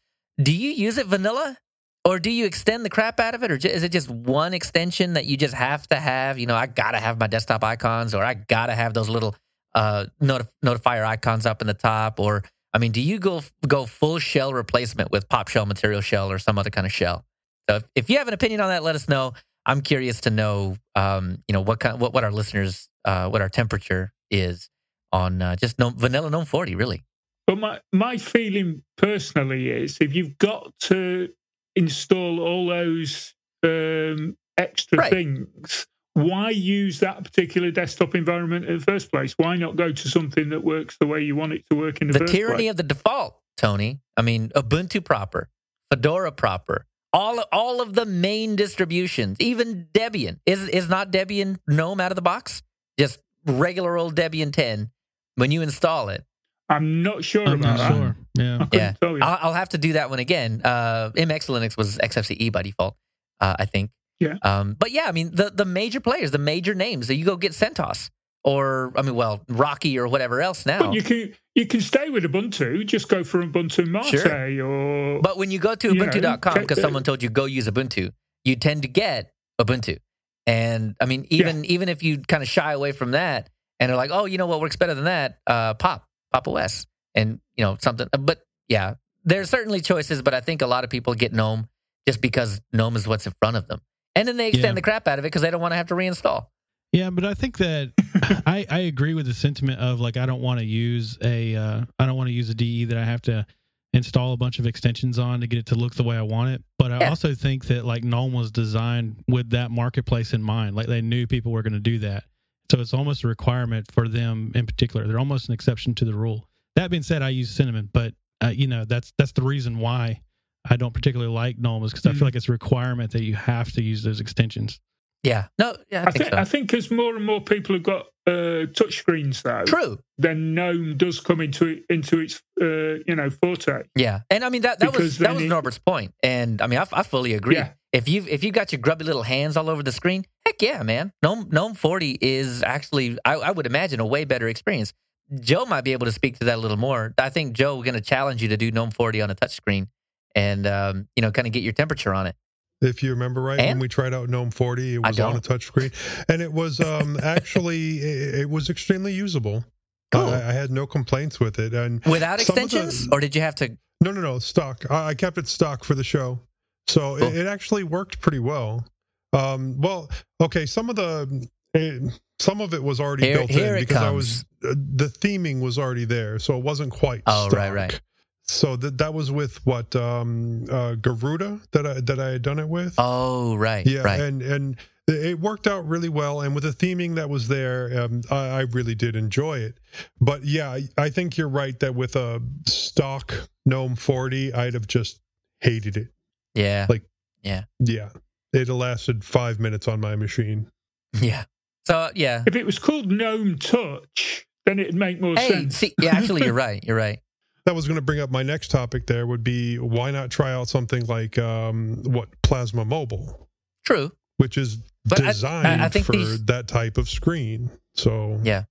do 0.42 0.52
you 0.52 0.70
use 0.70 0.96
it 0.96 1.06
vanilla, 1.06 1.58
or 2.04 2.18
do 2.18 2.30
you 2.30 2.44
extend 2.44 2.84
the 2.84 2.90
crap 2.90 3.18
out 3.18 3.34
of 3.34 3.42
it, 3.42 3.50
or 3.50 3.54
is 3.54 3.82
it 3.82 3.90
just 3.90 4.10
one 4.10 4.52
extension 4.52 5.14
that 5.14 5.24
you 5.24 5.36
just 5.36 5.54
have 5.54 5.86
to 5.88 5.96
have? 5.96 6.38
You 6.38 6.46
know, 6.46 6.54
I 6.54 6.66
gotta 6.66 6.98
have 6.98 7.18
my 7.18 7.26
desktop 7.26 7.64
icons, 7.64 8.14
or 8.14 8.22
I 8.22 8.34
gotta 8.34 8.74
have 8.74 8.92
those 8.94 9.08
little 9.08 9.34
uh, 9.74 10.06
notif- 10.22 10.50
notifier 10.64 11.04
icons 11.04 11.46
up 11.46 11.60
in 11.60 11.66
the 11.66 11.74
top, 11.74 12.20
or 12.20 12.44
I 12.72 12.78
mean, 12.78 12.92
do 12.92 13.00
you 13.00 13.18
go 13.18 13.42
go 13.66 13.86
full 13.86 14.18
shell 14.18 14.52
replacement 14.52 15.10
with 15.10 15.28
Pop 15.28 15.48
Shell, 15.48 15.66
Material 15.66 16.00
Shell, 16.00 16.30
or 16.30 16.38
some 16.38 16.58
other 16.58 16.70
kind 16.70 16.86
of 16.86 16.92
shell? 16.92 17.24
So 17.68 17.76
if, 17.76 17.84
if 17.94 18.10
you 18.10 18.18
have 18.18 18.28
an 18.28 18.34
opinion 18.34 18.60
on 18.60 18.68
that, 18.68 18.82
let 18.82 18.94
us 18.94 19.08
know. 19.08 19.32
I'm 19.64 19.80
curious 19.80 20.22
to 20.22 20.30
know, 20.30 20.76
um, 20.94 21.38
you 21.48 21.54
know, 21.54 21.62
what 21.62 21.80
kind, 21.80 21.98
what, 21.98 22.12
what 22.12 22.22
our 22.22 22.32
listeners, 22.32 22.88
uh, 23.06 23.30
what 23.30 23.40
our 23.40 23.48
temperature 23.48 24.12
is 24.30 24.68
on 25.10 25.40
uh, 25.40 25.56
just 25.56 25.78
no, 25.78 25.90
vanilla 25.90 26.28
GNOME 26.28 26.44
40, 26.44 26.74
really. 26.74 27.02
But 27.46 27.58
my 27.58 27.80
my 27.92 28.16
feeling 28.18 28.82
personally 28.96 29.70
is 29.70 29.98
if 30.00 30.14
you've 30.14 30.36
got 30.38 30.72
to 30.82 31.28
install 31.76 32.40
all 32.40 32.66
those 32.66 33.34
um, 33.62 34.36
extra 34.56 34.98
right. 34.98 35.10
things, 35.10 35.86
why 36.14 36.50
use 36.50 37.00
that 37.00 37.24
particular 37.24 37.70
desktop 37.70 38.14
environment 38.14 38.66
in 38.66 38.78
the 38.78 38.84
first 38.84 39.10
place? 39.10 39.34
Why 39.36 39.56
not 39.56 39.76
go 39.76 39.92
to 39.92 40.08
something 40.08 40.50
that 40.50 40.62
works 40.62 40.96
the 40.98 41.06
way 41.06 41.22
you 41.22 41.34
want 41.34 41.52
it 41.52 41.64
to 41.70 41.76
work 41.76 42.00
in 42.00 42.06
the, 42.06 42.12
the 42.14 42.18
first 42.20 42.32
tyranny 42.32 42.68
of 42.68 42.76
the 42.76 42.82
default, 42.84 43.40
Tony. 43.56 44.00
I 44.16 44.22
mean, 44.22 44.50
Ubuntu 44.50 45.04
proper, 45.04 45.48
Fedora 45.90 46.30
proper, 46.30 46.86
all 47.12 47.42
all 47.52 47.80
of 47.80 47.94
the 47.94 48.06
main 48.06 48.56
distributions, 48.56 49.38
even 49.40 49.88
Debian 49.92 50.38
is 50.46 50.68
is 50.68 50.88
not 50.88 51.10
Debian 51.10 51.58
GNOME 51.66 52.00
out 52.00 52.12
of 52.12 52.16
the 52.16 52.22
box. 52.22 52.62
Just 52.98 53.18
regular 53.44 53.96
old 53.96 54.14
Debian 54.14 54.52
10 54.52 54.90
when 55.34 55.50
you 55.50 55.62
install 55.62 56.08
it. 56.10 56.24
I'm 56.68 57.02
not 57.02 57.24
sure 57.24 57.46
I'm 57.46 57.60
about 57.60 57.76
not 57.76 57.78
that. 57.78 57.92
sure. 57.92 58.16
Yeah, 58.36 58.66
yeah. 58.72 58.94
I'll, 59.00 59.38
I'll, 59.42 59.52
have 59.52 59.68
to 59.70 59.78
do 59.78 59.92
that 59.92 60.10
one 60.10 60.18
again. 60.18 60.60
Uh, 60.64 61.10
MX 61.14 61.48
Linux 61.48 61.76
was 61.76 61.98
XFCE 61.98 62.50
by 62.50 62.62
default, 62.62 62.96
uh, 63.40 63.54
I 63.58 63.66
think. 63.66 63.90
Yeah. 64.18 64.36
Um, 64.42 64.74
but 64.78 64.90
yeah, 64.90 65.04
I 65.06 65.12
mean 65.12 65.30
the 65.32 65.50
the 65.50 65.64
major 65.64 66.00
players, 66.00 66.30
the 66.30 66.38
major 66.38 66.74
names. 66.74 67.06
So 67.06 67.12
you 67.12 67.24
go 67.24 67.36
get 67.36 67.52
CentOS 67.52 68.10
or 68.44 68.92
I 68.94 69.02
mean, 69.02 69.14
well, 69.14 69.40
Rocky 69.48 69.98
or 69.98 70.06
whatever 70.06 70.40
else 70.40 70.66
now. 70.66 70.80
But 70.80 70.94
you 70.94 71.02
can 71.02 71.34
you 71.54 71.66
can 71.66 71.80
stay 71.80 72.10
with 72.10 72.24
Ubuntu. 72.24 72.86
Just 72.86 73.08
go 73.08 73.24
for 73.24 73.42
Ubuntu 73.42 73.86
Mate 73.86 74.04
sure. 74.04 74.66
or. 74.66 75.20
But 75.22 75.38
when 75.38 75.50
you 75.50 75.58
go 75.58 75.74
to 75.74 75.88
Ubuntu.com 75.88 76.54
because 76.60 76.80
someone 76.80 77.02
told 77.02 77.22
you 77.22 77.30
go 77.30 77.46
use 77.46 77.66
Ubuntu, 77.66 78.10
you 78.44 78.56
tend 78.56 78.82
to 78.82 78.88
get 78.88 79.32
Ubuntu. 79.60 79.98
And 80.46 80.94
I 81.00 81.06
mean, 81.06 81.26
even 81.30 81.64
yeah. 81.64 81.70
even 81.70 81.88
if 81.88 82.02
you 82.02 82.18
kind 82.18 82.42
of 82.42 82.48
shy 82.48 82.72
away 82.72 82.92
from 82.92 83.12
that, 83.12 83.48
and 83.80 83.88
they're 83.88 83.96
like, 83.96 84.10
oh, 84.12 84.26
you 84.26 84.36
know 84.36 84.46
what 84.46 84.60
works 84.60 84.76
better 84.76 84.94
than 84.94 85.04
that? 85.04 85.38
Uh, 85.46 85.74
Pop 85.74 86.06
Pop 86.32 86.46
OS, 86.46 86.86
and 87.14 87.40
you 87.56 87.64
know 87.64 87.76
something. 87.80 88.08
But 88.18 88.40
yeah, 88.68 88.94
there's 89.24 89.50
certainly 89.50 89.80
choices, 89.80 90.22
but 90.22 90.34
I 90.34 90.40
think 90.40 90.62
a 90.62 90.66
lot 90.66 90.84
of 90.84 90.90
people 90.90 91.14
get 91.14 91.32
GNOME 91.32 91.68
just 92.06 92.20
because 92.20 92.60
GNOME 92.72 92.96
is 92.96 93.06
what's 93.06 93.26
in 93.26 93.34
front 93.40 93.56
of 93.56 93.66
them, 93.66 93.80
and 94.14 94.28
then 94.28 94.36
they 94.36 94.48
extend 94.48 94.64
yeah. 94.64 94.72
the 94.72 94.82
crap 94.82 95.08
out 95.08 95.18
of 95.18 95.24
it 95.24 95.28
because 95.28 95.42
they 95.42 95.50
don't 95.50 95.60
want 95.60 95.72
to 95.72 95.76
have 95.76 95.88
to 95.88 95.94
reinstall. 95.94 96.46
Yeah, 96.94 97.10
but 97.10 97.24
I 97.24 97.34
think 97.34 97.58
that 97.58 97.92
I, 98.46 98.64
I 98.70 98.78
agree 98.80 99.14
with 99.14 99.26
the 99.26 99.34
sentiment 99.34 99.80
of 99.80 99.98
like 99.98 100.16
I 100.16 100.26
don't 100.26 100.40
want 100.40 100.60
to 100.60 100.64
use 100.64 101.18
a 101.22 101.56
uh, 101.56 101.84
I 101.98 102.06
don't 102.06 102.16
want 102.16 102.28
to 102.28 102.32
use 102.32 102.48
a 102.50 102.54
DE 102.54 102.84
that 102.84 102.96
I 102.96 103.04
have 103.04 103.20
to 103.22 103.44
install 103.92 104.32
a 104.32 104.36
bunch 104.36 104.60
of 104.60 104.66
extensions 104.66 105.18
on 105.18 105.40
to 105.40 105.48
get 105.48 105.58
it 105.58 105.66
to 105.66 105.74
look 105.74 105.94
the 105.94 106.04
way 106.04 106.16
I 106.16 106.22
want 106.22 106.50
it. 106.50 106.62
But 106.78 106.92
I 106.92 107.00
yeah. 107.00 107.08
also 107.08 107.34
think 107.34 107.66
that 107.66 107.84
like 107.84 108.04
GNOME 108.04 108.32
was 108.32 108.52
designed 108.52 109.24
with 109.26 109.50
that 109.50 109.72
marketplace 109.72 110.34
in 110.34 110.42
mind. 110.42 110.76
Like 110.76 110.86
they 110.86 111.00
knew 111.00 111.26
people 111.26 111.50
were 111.50 111.62
going 111.62 111.72
to 111.72 111.80
do 111.80 111.98
that, 111.98 112.24
so 112.70 112.80
it's 112.80 112.94
almost 112.94 113.24
a 113.24 113.28
requirement 113.28 113.90
for 113.90 114.06
them 114.06 114.52
in 114.54 114.64
particular. 114.64 115.08
They're 115.08 115.18
almost 115.18 115.48
an 115.48 115.54
exception 115.54 115.96
to 115.96 116.04
the 116.04 116.14
rule. 116.14 116.46
That 116.76 116.90
being 116.90 117.02
said, 117.02 117.22
I 117.22 117.28
use 117.28 117.50
Cinnamon, 117.50 117.88
but 117.92 118.14
uh, 118.42 118.48
you 118.48 118.66
know 118.66 118.84
that's 118.84 119.12
that's 119.18 119.32
the 119.32 119.42
reason 119.42 119.78
why 119.78 120.20
I 120.68 120.76
don't 120.76 120.94
particularly 120.94 121.32
like 121.32 121.58
GNOME 121.58 121.84
is 121.84 121.92
because 121.92 122.04
mm-hmm. 122.04 122.10
I 122.10 122.12
feel 122.12 122.20
mm. 122.20 122.24
like 122.26 122.36
it's 122.36 122.48
a 122.48 122.52
requirement 122.52 123.12
that 123.12 123.22
you 123.22 123.34
have 123.34 123.72
to 123.72 123.82
use 123.82 124.02
those 124.02 124.20
extensions. 124.20 124.80
Yeah. 125.22 125.46
No, 125.58 125.74
yeah, 125.90 126.02
I, 126.02 126.02
I 126.02 126.10
think, 126.10 126.16
think 126.16 126.34
so. 126.34 126.38
I 126.38 126.44
think 126.44 126.74
as 126.74 126.90
more 126.90 127.16
and 127.16 127.24
more 127.24 127.40
people 127.40 127.76
have 127.76 127.82
got 127.82 128.06
uh, 128.26 128.66
touch 128.74 128.98
screens 128.98 129.42
though, 129.42 129.64
true. 129.64 129.98
Then 130.18 130.54
GNOME 130.54 130.96
does 130.96 131.20
come 131.20 131.40
into 131.40 131.82
into 131.88 132.20
its 132.20 132.42
uh, 132.60 133.00
you 133.06 133.16
know 133.16 133.30
forte. 133.30 133.84
Yeah, 133.96 134.20
and 134.30 134.44
I 134.44 134.50
mean 134.50 134.62
that 134.62 134.80
that 134.80 134.92
because 134.92 135.02
was 135.02 135.18
that 135.18 135.34
was 135.34 135.42
it, 135.42 135.48
Norbert's 135.48 135.78
point, 135.78 136.14
and 136.22 136.60
I 136.60 136.66
mean 136.66 136.78
I, 136.78 136.86
I 136.92 137.02
fully 137.02 137.34
agree. 137.34 137.56
Yeah. 137.56 137.72
If 137.92 138.08
you 138.08 138.24
if 138.28 138.44
you 138.44 138.50
got 138.50 138.72
your 138.72 138.80
grubby 138.80 139.04
little 139.04 139.22
hands 139.22 139.56
all 139.56 139.70
over 139.70 139.82
the 139.82 139.92
screen, 139.92 140.24
heck 140.44 140.60
yeah, 140.60 140.82
man. 140.82 141.12
GNOME 141.22 141.48
GNOME 141.50 141.74
40 141.74 142.18
is 142.20 142.62
actually 142.62 143.18
I, 143.24 143.34
I 143.34 143.50
would 143.50 143.66
imagine 143.66 144.00
a 144.00 144.06
way 144.06 144.24
better 144.24 144.48
experience. 144.48 144.92
Joe 145.40 145.64
might 145.64 145.82
be 145.82 145.92
able 145.92 146.06
to 146.06 146.12
speak 146.12 146.38
to 146.38 146.46
that 146.46 146.56
a 146.56 146.60
little 146.60 146.76
more. 146.76 147.14
I 147.18 147.30
think 147.30 147.54
Joe, 147.54 147.76
we're 147.76 147.84
going 147.84 147.94
to 147.94 148.00
challenge 148.00 148.42
you 148.42 148.48
to 148.48 148.56
do 148.56 148.70
GNOME 148.70 148.90
40 148.90 149.22
on 149.22 149.30
a 149.30 149.34
touchscreen 149.34 149.88
and 150.34 150.66
um, 150.66 151.08
you 151.16 151.22
know 151.22 151.30
kind 151.30 151.46
of 151.46 151.52
get 151.52 151.62
your 151.62 151.72
temperature 151.72 152.12
on 152.12 152.26
it. 152.26 152.36
If 152.80 153.02
you 153.02 153.10
remember 153.10 153.40
right, 153.40 153.58
and? 153.58 153.68
when 153.70 153.78
we 153.78 153.88
tried 153.88 154.12
out 154.12 154.28
GNOME 154.28 154.50
40, 154.50 154.94
it 154.94 154.98
was 154.98 155.20
on 155.20 155.36
a 155.36 155.40
touchscreen, 155.40 155.92
and 156.28 156.42
it 156.42 156.52
was 156.52 156.80
um, 156.80 157.18
actually 157.22 157.98
it, 157.98 158.40
it, 158.40 158.50
was 158.50 158.68
extremely 158.68 159.12
usable. 159.12 159.64
Cool. 160.12 160.22
I, 160.22 160.34
I, 160.36 160.52
had 160.52 160.70
no 160.70 160.86
complaints 160.86 161.40
with 161.40 161.58
it, 161.58 161.72
and 161.72 162.04
without 162.04 162.40
extensions, 162.40 163.06
the, 163.06 163.14
or 163.14 163.20
did 163.20 163.34
you 163.34 163.40
have 163.40 163.54
to? 163.56 163.76
No, 164.00 164.10
no, 164.10 164.20
no, 164.20 164.38
stock. 164.38 164.84
I, 164.90 165.08
I 165.08 165.14
kept 165.14 165.38
it 165.38 165.48
stock 165.48 165.84
for 165.84 165.94
the 165.94 166.04
show, 166.04 166.40
so 166.86 167.16
cool. 167.16 167.28
it, 167.28 167.36
it, 167.36 167.46
actually 167.46 167.84
worked 167.84 168.20
pretty 168.20 168.40
well. 168.40 168.84
Um, 169.32 169.80
well, 169.80 170.10
okay, 170.40 170.66
some 170.66 170.90
of 170.90 170.96
the 170.96 171.48
it, 171.72 172.20
some 172.38 172.60
of 172.60 172.74
it 172.74 172.82
was 172.82 173.00
already 173.00 173.26
here, 173.26 173.38
built 173.38 173.50
here 173.50 173.76
in 173.76 173.82
because 173.82 173.96
comes. 173.96 174.06
I 174.06 174.10
was 174.10 174.44
the 174.72 175.06
theming 175.06 175.60
was 175.60 175.78
already 175.78 176.04
there, 176.04 176.38
so 176.38 176.56
it 176.56 176.64
wasn't 176.64 176.92
quite. 176.92 177.22
Oh, 177.26 177.48
stock. 177.48 177.58
right, 177.58 177.72
right. 177.72 178.00
So 178.46 178.76
that 178.76 178.98
that 178.98 179.14
was 179.14 179.30
with 179.30 179.64
what 179.66 179.94
um, 179.96 180.66
uh, 180.70 180.96
Garuda 180.96 181.60
that 181.72 181.86
I 181.86 182.00
that 182.00 182.18
I 182.18 182.30
had 182.30 182.42
done 182.42 182.58
it 182.58 182.68
with. 182.68 182.94
Oh 182.98 183.56
right, 183.56 183.86
yeah, 183.86 184.02
right. 184.02 184.20
and 184.20 184.42
and 184.42 184.76
it 185.06 185.38
worked 185.38 185.66
out 185.66 185.86
really 185.86 186.08
well. 186.08 186.40
And 186.40 186.54
with 186.54 186.64
the 186.64 186.70
theming 186.70 187.14
that 187.16 187.28
was 187.28 187.48
there, 187.48 188.04
um, 188.04 188.22
I, 188.30 188.36
I, 188.36 188.60
really 188.60 188.94
did 188.94 189.16
enjoy 189.16 189.58
it. 189.58 189.78
But 190.20 190.44
yeah, 190.44 190.70
I, 190.70 190.88
I, 190.96 191.10
think 191.10 191.36
you're 191.36 191.48
right 191.48 191.78
that 191.80 191.94
with 191.94 192.16
a 192.16 192.40
stock 192.66 193.34
GNOME 193.66 193.96
40, 193.96 194.54
I'd 194.54 194.72
have 194.72 194.86
just 194.86 195.20
hated 195.60 195.98
it. 195.98 196.08
Yeah, 196.54 196.86
like 196.88 197.02
yeah, 197.42 197.64
yeah, 197.80 198.10
it'd 198.52 198.68
lasted 198.68 199.24
five 199.24 199.60
minutes 199.60 199.88
on 199.88 200.00
my 200.00 200.16
machine. 200.16 200.70
Yeah. 201.20 201.44
So 201.86 202.10
yeah, 202.14 202.42
if 202.46 202.56
it 202.56 202.64
was 202.64 202.78
called 202.78 203.12
GNOME 203.12 203.58
Touch, 203.58 204.46
then 204.66 204.78
it'd 204.78 204.94
make 204.94 205.20
more 205.20 205.34
hey, 205.34 205.48
sense. 205.48 205.76
See, 205.76 205.94
yeah, 206.00 206.16
actually, 206.16 206.44
you're 206.44 206.54
right. 206.66 206.82
You're 206.84 206.96
right. 206.96 207.20
That 207.66 207.74
was 207.74 207.86
going 207.86 207.96
to 207.96 208.02
bring 208.02 208.20
up 208.20 208.30
my 208.30 208.42
next 208.42 208.70
topic 208.70 209.06
there 209.06 209.26
would 209.26 209.42
be 209.42 209.78
why 209.78 210.10
not 210.10 210.30
try 210.30 210.52
out 210.52 210.68
something 210.68 211.06
like 211.06 211.38
um, 211.38 212.02
what 212.04 212.28
plasma 212.42 212.84
mobile? 212.84 213.48
True. 213.86 214.12
Which 214.36 214.58
is 214.58 214.78
but 215.04 215.18
designed 215.18 215.80
I, 215.80 215.84
I, 215.84 215.86
I 215.86 215.88
for 215.88 216.12
these, 216.12 216.44
that 216.46 216.68
type 216.68 216.98
of 216.98 217.08
screen 217.08 217.70
so. 217.94 218.38
Yeah. 218.42 218.64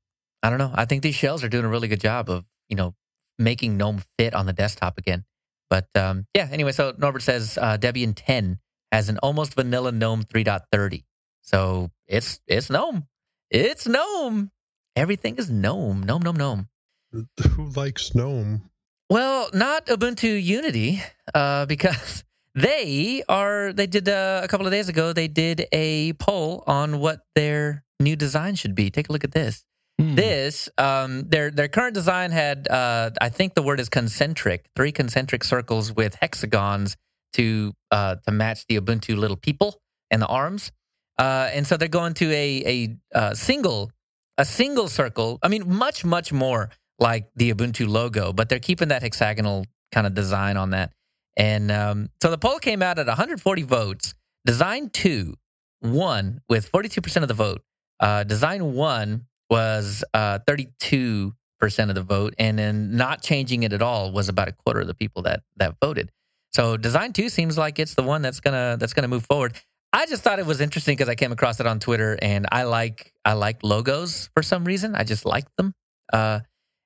I 0.43 0.49
don't 0.49 0.59
know. 0.59 0.71
I 0.73 0.85
think 0.85 1.01
these 1.01 1.15
shells 1.15 1.43
are 1.43 1.49
doing 1.49 1.65
a 1.65 1.69
really 1.69 1.87
good 1.87 2.01
job 2.01 2.29
of 2.29 2.45
you 2.69 2.75
know 2.75 2.93
making 3.39 3.77
gnome 3.77 4.03
fit 4.19 4.35
on 4.35 4.45
the 4.45 4.53
desktop 4.53 4.97
again. 4.97 5.23
But 5.69 5.87
um, 5.95 6.27
yeah 6.35 6.47
anyway 6.51 6.71
so 6.71 6.93
norbert 6.95 7.23
says 7.23 7.57
uh, 7.59 7.77
debian 7.77 8.13
10 8.15 8.59
has 8.91 9.09
an 9.09 9.17
almost 9.19 9.55
vanilla 9.55 9.91
gnome 9.91 10.23
3.30 10.23 11.03
so 11.43 11.91
it's 12.07 12.39
it's 12.47 12.69
gnome. 12.69 13.05
It's 13.51 13.85
gnome 13.85 14.49
everything 14.95 15.35
is 15.37 15.49
gnome 15.49 16.03
gnome 16.03 16.21
gnome 16.21 16.37
gnome 16.37 16.67
who 17.55 17.69
likes 17.69 18.13
gnome 18.15 18.69
well, 19.13 19.49
not 19.53 19.85
Ubuntu 19.87 20.41
Unity, 20.43 20.99
uh, 21.35 21.67
because 21.67 22.23
they 22.55 23.21
are. 23.29 23.71
They 23.71 23.85
did 23.85 24.09
uh, 24.09 24.41
a 24.43 24.47
couple 24.47 24.65
of 24.65 24.71
days 24.71 24.89
ago. 24.89 25.13
They 25.13 25.27
did 25.27 25.67
a 25.71 26.13
poll 26.13 26.63
on 26.65 26.99
what 26.99 27.19
their 27.35 27.83
new 27.99 28.15
design 28.15 28.55
should 28.55 28.73
be. 28.73 28.89
Take 28.89 29.09
a 29.09 29.11
look 29.11 29.23
at 29.23 29.31
this. 29.31 29.63
Hmm. 29.99 30.15
This 30.15 30.67
um, 30.79 31.29
their 31.29 31.51
their 31.51 31.67
current 31.67 31.93
design 31.93 32.31
had 32.31 32.67
uh, 32.67 33.11
I 33.21 33.29
think 33.29 33.53
the 33.53 33.61
word 33.61 33.79
is 33.79 33.87
concentric, 33.87 34.65
three 34.75 34.91
concentric 34.91 35.43
circles 35.43 35.91
with 35.91 36.15
hexagons 36.15 36.97
to 37.33 37.73
uh, 37.91 38.15
to 38.25 38.31
match 38.31 38.65
the 38.67 38.79
Ubuntu 38.79 39.15
little 39.15 39.37
people 39.37 39.79
and 40.09 40.21
the 40.21 40.27
arms. 40.27 40.71
Uh, 41.19 41.51
and 41.53 41.67
so 41.67 41.77
they're 41.77 41.87
going 41.87 42.15
to 42.15 42.31
a 42.31 42.63
a 42.65 42.97
uh, 43.15 43.33
single 43.35 43.91
a 44.37 44.45
single 44.45 44.87
circle. 44.87 45.39
I 45.43 45.47
mean, 45.47 45.73
much 45.73 46.03
much 46.03 46.33
more 46.33 46.69
like 46.99 47.29
the 47.35 47.53
Ubuntu 47.53 47.87
logo, 47.87 48.33
but 48.33 48.49
they're 48.49 48.59
keeping 48.59 48.89
that 48.89 49.01
hexagonal 49.01 49.65
kind 49.91 50.07
of 50.07 50.13
design 50.13 50.57
on 50.57 50.71
that. 50.71 50.91
And 51.35 51.71
um, 51.71 52.09
so 52.21 52.29
the 52.29 52.37
poll 52.37 52.59
came 52.59 52.81
out 52.81 52.99
at 52.99 53.07
140 53.07 53.63
votes. 53.63 54.13
Design 54.45 54.89
two 54.89 55.35
won 55.81 56.41
with 56.49 56.71
42% 56.71 57.21
of 57.21 57.27
the 57.27 57.33
vote. 57.33 57.61
Uh, 57.99 58.23
design 58.23 58.73
one 58.73 59.25
was 59.49 60.03
uh, 60.13 60.39
32% 60.47 61.31
of 61.61 61.95
the 61.95 62.01
vote, 62.01 62.33
and 62.37 62.57
then 62.57 62.95
not 62.95 63.21
changing 63.21 63.63
it 63.63 63.73
at 63.73 63.81
all 63.81 64.11
was 64.11 64.29
about 64.29 64.47
a 64.47 64.51
quarter 64.51 64.81
of 64.81 64.87
the 64.87 64.93
people 64.93 65.23
that 65.23 65.43
that 65.57 65.75
voted. 65.81 66.11
So 66.53 66.77
design 66.77 67.13
two 67.13 67.29
seems 67.29 67.57
like 67.57 67.79
it's 67.79 67.95
the 67.95 68.03
one 68.03 68.21
that's 68.21 68.39
gonna 68.39 68.77
that's 68.79 68.93
gonna 68.93 69.07
move 69.07 69.25
forward. 69.25 69.59
I 69.95 70.07
just 70.07 70.23
thought 70.23 70.39
it 70.39 70.45
was 70.47 70.59
interesting 70.59 70.95
because 70.95 71.07
I 71.07 71.13
came 71.15 71.31
across 71.31 71.59
it 71.59 71.67
on 71.67 71.79
Twitter, 71.79 72.17
and 72.21 72.47
I 72.51 72.63
like 72.63 73.13
I 73.23 73.33
like 73.33 73.59
logos 73.63 74.29
for 74.33 74.41
some 74.41 74.65
reason. 74.65 74.95
I 74.95 75.03
just 75.03 75.23
like 75.23 75.45
them, 75.55 75.73
uh, 76.11 76.39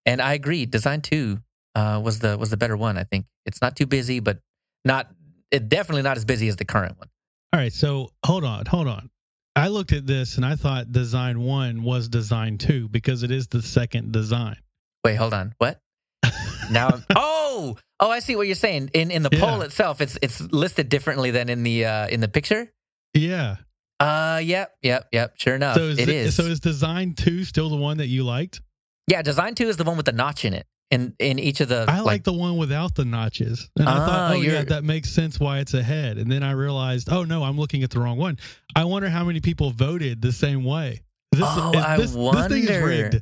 and 0.05 0.21
I 0.21 0.33
agree. 0.33 0.65
Design 0.65 0.99
two 1.01 1.39
uh, 1.73 2.01
was 2.03 2.19
the 2.19 2.37
was 2.37 2.49
the 2.49 2.57
better 2.57 2.75
one. 2.75 2.97
I 2.97 3.05
think 3.05 3.25
it's 3.45 3.61
not 3.61 3.77
too 3.77 3.85
busy, 3.85 4.19
but 4.19 4.39
not 4.83 5.07
it 5.51 5.69
definitely 5.69 6.01
not 6.01 6.17
as 6.17 6.25
busy 6.25 6.49
as 6.49 6.57
the 6.57 6.65
current 6.65 6.97
one. 6.97 7.07
All 7.53 7.59
right, 7.61 7.71
so 7.71 8.09
hold 8.25 8.43
on, 8.43 8.65
hold 8.65 8.87
on. 8.89 9.09
I 9.55 9.69
looked 9.69 9.93
at 9.93 10.05
this 10.05 10.35
and 10.35 10.45
I 10.45 10.55
thought 10.55 10.91
design 10.91 11.39
one 11.39 11.81
was 11.83 12.09
design 12.09 12.57
two 12.57 12.89
because 12.89 13.23
it 13.23 13.31
is 13.31 13.47
the 13.47 13.61
second 13.61 14.11
design. 14.11 14.57
Wait, 15.05 15.15
hold 15.15 15.33
on. 15.33 15.55
What? 15.57 15.79
now, 16.69 16.89
I'm, 16.89 17.05
oh, 17.15 17.77
oh, 18.01 18.11
I 18.11 18.19
see 18.19 18.35
what 18.35 18.47
you're 18.47 18.55
saying. 18.55 18.91
In 18.93 19.11
in 19.11 19.23
the 19.23 19.29
Yeah. 19.31 19.39
poll 19.39 19.61
itself, 19.61 20.01
it's 20.01 20.17
it's 20.21 20.41
listed 20.41 20.89
differently 20.89 21.31
than 21.31 21.47
in 21.47 21.63
the 21.63 21.85
uh, 21.85 22.07
in 22.09 22.19
the 22.19 22.27
picture. 22.27 22.69
Yeah. 23.13 23.57
Uh, 23.99 24.39
yep, 24.43 24.73
yep, 24.83 25.07
yep. 25.11 25.33
Sure 25.37 25.55
enough, 25.55 25.75
so 25.75 25.83
is 25.83 25.97
it 25.99 26.09
it- 26.09 26.15
is. 26.15 26.35
So 26.35 26.43
is 26.43 26.59
design 26.59 27.13
two 27.15 27.43
still 27.43 27.69
the 27.69 27.75
one 27.77 27.97
that 27.97 28.07
you 28.07 28.23
liked? 28.23 28.61
yeah, 29.07 29.21
design 29.21 29.55
two 29.55 29.67
is 29.69 29.77
the 29.77 29.83
one 29.85 29.95
with 29.97 30.05
the 30.05 30.11
notch 30.11 30.45
in 30.45 30.53
it. 30.53 30.67
In 30.91 31.13
in 31.19 31.37
each 31.39 31.59
of 31.59 31.67
the 31.67 31.85
I 31.87 31.99
like, 31.99 32.23
the 32.23 32.31
one 32.31 32.55
without 32.57 32.95
the 32.95 33.03
notches. 33.03 33.69
And 33.77 33.89
I 33.89 33.97
Ah, 33.97 34.05
thought, 34.05 34.31
oh 34.31 34.41
yeah, 34.41 34.63
that 34.63 34.83
makes 34.85 35.09
sense 35.09 35.37
why 35.39 35.59
it's 35.59 35.73
ahead. 35.73 36.17
And 36.17 36.31
then 36.31 36.43
I 36.43 36.51
realized, 36.51 37.11
oh 37.11 37.23
no, 37.25 37.43
I'm 37.43 37.57
looking 37.57 37.83
at 37.83 37.89
the 37.89 37.99
wrong 37.99 38.17
one. 38.17 38.37
I 38.75 38.85
wonder 38.85 39.09
how 39.09 39.25
many 39.25 39.41
people 39.41 39.71
voted 39.71 40.21
the 40.21 40.31
same 40.31 40.63
way. 40.63 41.01
This, 41.33 41.41
Oh, 41.45 41.71
is 41.75 41.83
I 41.83 41.97
this, 41.97 42.11
this 42.13 42.47
thing 42.47 42.63
is 42.63 42.69
wonder. 42.69 42.85
rigged. 42.87 43.21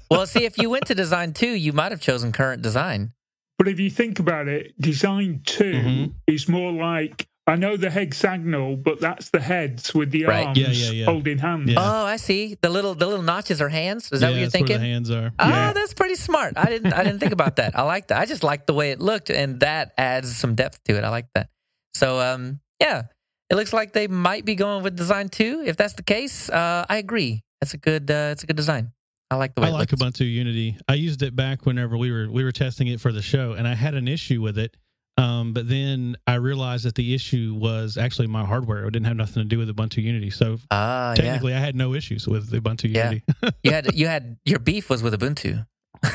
well, 0.10 0.26
see, 0.26 0.44
if 0.44 0.56
you 0.56 0.70
went 0.70 0.86
to 0.86 0.94
design 0.94 1.32
two, 1.34 1.50
you 1.50 1.72
might 1.74 1.92
have 1.92 2.00
chosen 2.00 2.32
current 2.32 2.62
design. 2.62 3.12
But 3.58 3.68
if 3.68 3.78
you 3.78 3.90
think 3.90 4.18
about 4.18 4.48
it, 4.48 4.72
design 4.80 5.42
2 5.44 5.64
Mhm. 5.64 6.12
is 6.26 6.48
more 6.48 6.72
like 6.72 7.26
I 7.46 7.56
know 7.56 7.76
the 7.76 7.90
hexagonal, 7.90 8.76
but 8.76 9.00
that's 9.00 9.28
the 9.28 9.38
heads 9.40 9.92
with 9.92 10.10
the 10.10 10.24
Right. 10.24 10.46
arms 10.46 10.58
Yeah, 10.58 10.68
yeah, 10.70 10.90
yeah. 10.92 11.04
holding 11.04 11.36
hands. 11.36 11.70
Yeah. 11.70 11.76
Oh, 11.78 12.06
I 12.06 12.16
see. 12.16 12.56
The 12.62 12.70
little 12.70 12.94
the 12.94 13.06
little 13.06 13.22
notches 13.22 13.60
are 13.60 13.68
hands. 13.68 14.10
Is 14.10 14.20
that 14.20 14.28
yeah, 14.28 14.32
what 14.32 14.36
you're 14.40 14.44
that's 14.46 14.54
where 14.54 14.58
thinking? 14.66 14.80
the 14.80 14.86
hands 14.86 15.10
are. 15.10 15.32
Ah, 15.38 15.48
Yeah. 15.50 15.72
that's 15.74 15.92
pretty 15.92 16.14
smart. 16.14 16.54
I 16.56 16.64
didn't 16.66 16.94
I 16.94 17.04
didn't 17.04 17.18
think 17.20 17.32
about 17.32 17.56
that. 17.56 17.78
I 17.78 17.82
like 17.82 18.06
that. 18.08 18.18
I 18.18 18.24
just 18.24 18.42
like 18.44 18.64
the 18.64 18.72
way 18.72 18.92
it 18.92 19.00
looked 19.00 19.28
and 19.28 19.60
that 19.60 19.92
adds 19.98 20.34
some 20.34 20.54
depth 20.54 20.82
to 20.84 20.96
it. 20.96 21.04
I 21.04 21.10
like 21.10 21.26
that. 21.34 21.50
So 21.94 22.18
um 22.18 22.60
yeah, 22.80 23.02
it 23.50 23.56
looks 23.56 23.74
like 23.74 23.92
they 23.92 24.06
might 24.08 24.46
be 24.46 24.54
going 24.54 24.82
with 24.82 24.96
design 24.96 25.28
2. 25.28 25.64
If 25.66 25.76
that's 25.76 25.92
the 25.94 26.02
case, 26.02 26.48
uh 26.48 26.86
I 26.88 26.96
agree. 26.96 27.42
That's 27.60 27.74
a 27.74 27.78
good 27.78 28.10
uh 28.10 28.30
it's 28.32 28.42
a 28.42 28.46
good 28.46 28.56
design. 28.56 28.92
I 29.30 29.36
like 29.36 29.54
the 29.54 29.60
way 29.60 29.66
I 29.66 29.70
it 29.70 29.74
like 29.74 29.92
looks. 29.92 30.02
Ubuntu 30.02 30.20
Unity. 30.32 30.78
I 30.88 30.94
used 30.94 31.22
it 31.22 31.36
back 31.36 31.66
whenever 31.66 31.98
we 31.98 32.10
were 32.10 32.30
we 32.30 32.42
were 32.42 32.52
testing 32.52 32.86
it 32.88 33.00
for 33.00 33.12
the 33.12 33.22
show, 33.22 33.52
and 33.52 33.68
I 33.68 33.74
had 33.74 33.94
an 33.94 34.08
issue 34.08 34.40
with 34.40 34.56
it. 34.58 34.76
Um, 35.16 35.52
but 35.52 35.68
then 35.68 36.16
I 36.26 36.34
realized 36.34 36.84
that 36.86 36.96
the 36.96 37.14
issue 37.14 37.54
was 37.56 37.96
actually 37.96 38.26
my 38.26 38.44
hardware. 38.44 38.84
It 38.86 38.90
didn't 38.90 39.06
have 39.06 39.16
nothing 39.16 39.42
to 39.42 39.48
do 39.48 39.58
with 39.58 39.68
Ubuntu 39.74 40.02
Unity. 40.02 40.30
So 40.30 40.58
yeah. 40.72 41.14
technically, 41.16 41.54
I 41.54 41.60
had 41.60 41.76
no 41.76 41.94
issues 41.94 42.26
with 42.26 42.50
Ubuntu 42.50 42.92
Yeah. 42.92 43.10
Unity. 43.10 43.24
You 43.62 43.70
had 43.70 43.94
you 43.94 44.06
had 44.08 44.36
your 44.44 44.58
beef 44.58 44.90
was 44.90 45.02
with 45.02 45.18
Ubuntu. 45.18 45.64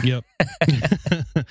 yep. 0.03 0.25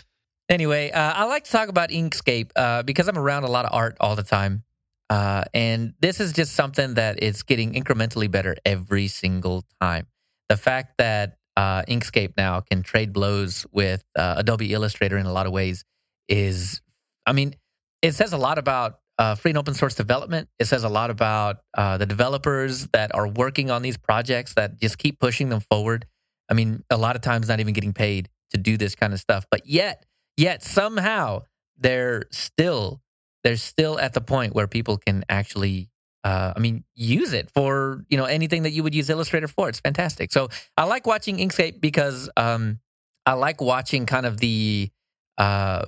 Anyway, 0.48 0.90
uh, 0.90 1.12
I 1.14 1.24
like 1.26 1.44
to 1.44 1.50
talk 1.50 1.68
about 1.68 1.90
Inkscape 1.90 2.52
uh, 2.56 2.82
because 2.82 3.06
I'm 3.06 3.18
around 3.18 3.44
a 3.44 3.48
lot 3.48 3.66
of 3.66 3.72
art 3.74 3.98
all 4.00 4.16
the 4.16 4.22
time. 4.22 4.64
Uh, 5.10 5.44
and 5.52 5.92
this 6.00 6.20
is 6.20 6.32
just 6.32 6.54
something 6.54 6.94
that 6.94 7.22
is 7.22 7.42
getting 7.42 7.74
incrementally 7.74 8.30
better 8.30 8.56
every 8.64 9.08
single 9.08 9.64
time. 9.80 10.06
The 10.48 10.56
fact 10.56 10.96
that 10.98 11.36
uh, 11.56 11.82
Inkscape 11.82 12.32
now 12.38 12.60
can 12.60 12.82
trade 12.82 13.12
blows 13.12 13.66
with 13.72 14.02
uh, 14.16 14.36
Adobe 14.38 14.72
Illustrator 14.72 15.18
in 15.18 15.26
a 15.26 15.32
lot 15.32 15.46
of 15.46 15.52
ways 15.52 15.84
is, 16.28 16.80
I 17.28 17.32
mean, 17.32 17.55
it 18.02 18.12
says 18.12 18.32
a 18.32 18.38
lot 18.38 18.59
about 18.59 19.00
uh, 19.18 19.34
free 19.34 19.50
and 19.50 19.59
open 19.59 19.74
source 19.74 19.94
development. 19.94 20.48
It 20.59 20.66
says 20.66 20.84
a 20.84 20.88
lot 20.88 21.10
about 21.10 21.59
uh, 21.76 21.98
the 21.98 22.06
developers 22.06 22.86
that 22.92 23.14
are 23.14 23.28
working 23.28 23.70
on 23.70 23.82
these 23.82 23.96
projects 23.96 24.55
that 24.55 24.80
just 24.80 24.98
keep 24.98 25.18
pushing 25.18 25.48
them 25.48 25.60
forward. 25.60 26.06
I 26.48 26.55
mean, 26.55 26.84
a 26.90 26.96
lot 26.96 27.16
of 27.16 27.22
times 27.22 27.48
not 27.48 27.60
even 27.60 27.74
getting 27.74 27.92
paid 27.92 28.28
to 28.50 28.59
do 28.59 28.76
this 28.76 28.94
kind 28.94 29.12
of 29.12 29.20
stuff, 29.20 29.44
but 29.50 29.66
yet 29.66 30.06
yet 30.36 30.62
somehow 30.62 31.42
they're 31.76 32.24
still 32.30 33.02
they're 33.44 33.56
still 33.56 33.98
at 33.98 34.14
the 34.14 34.20
point 34.20 34.55
where 34.55 34.66
people 34.66 34.96
can 34.96 35.24
actually 35.28 35.90
uh, 36.24 36.55
I 36.56 36.60
mean 36.60 36.84
use 36.94 37.32
it 37.32 37.50
for 37.50 38.05
you 38.09 38.16
know 38.16 38.24
anything 38.24 38.62
that 38.62 38.70
you 38.70 38.82
would 38.82 38.94
use 38.94 39.10
Illustrator 39.10 39.48
for. 39.48 39.68
It's 39.68 39.80
fantastic. 39.80 40.32
So 40.32 40.48
I 40.76 40.84
like 40.84 41.06
watching 41.06 41.38
Inkscape 41.38 41.80
because 41.80 42.30
um, 42.36 42.78
I 43.26 43.34
like 43.34 43.60
watching 43.60 44.06
kind 44.06 44.24
of 44.24 44.38
the 44.38 44.90
uh, 45.36 45.84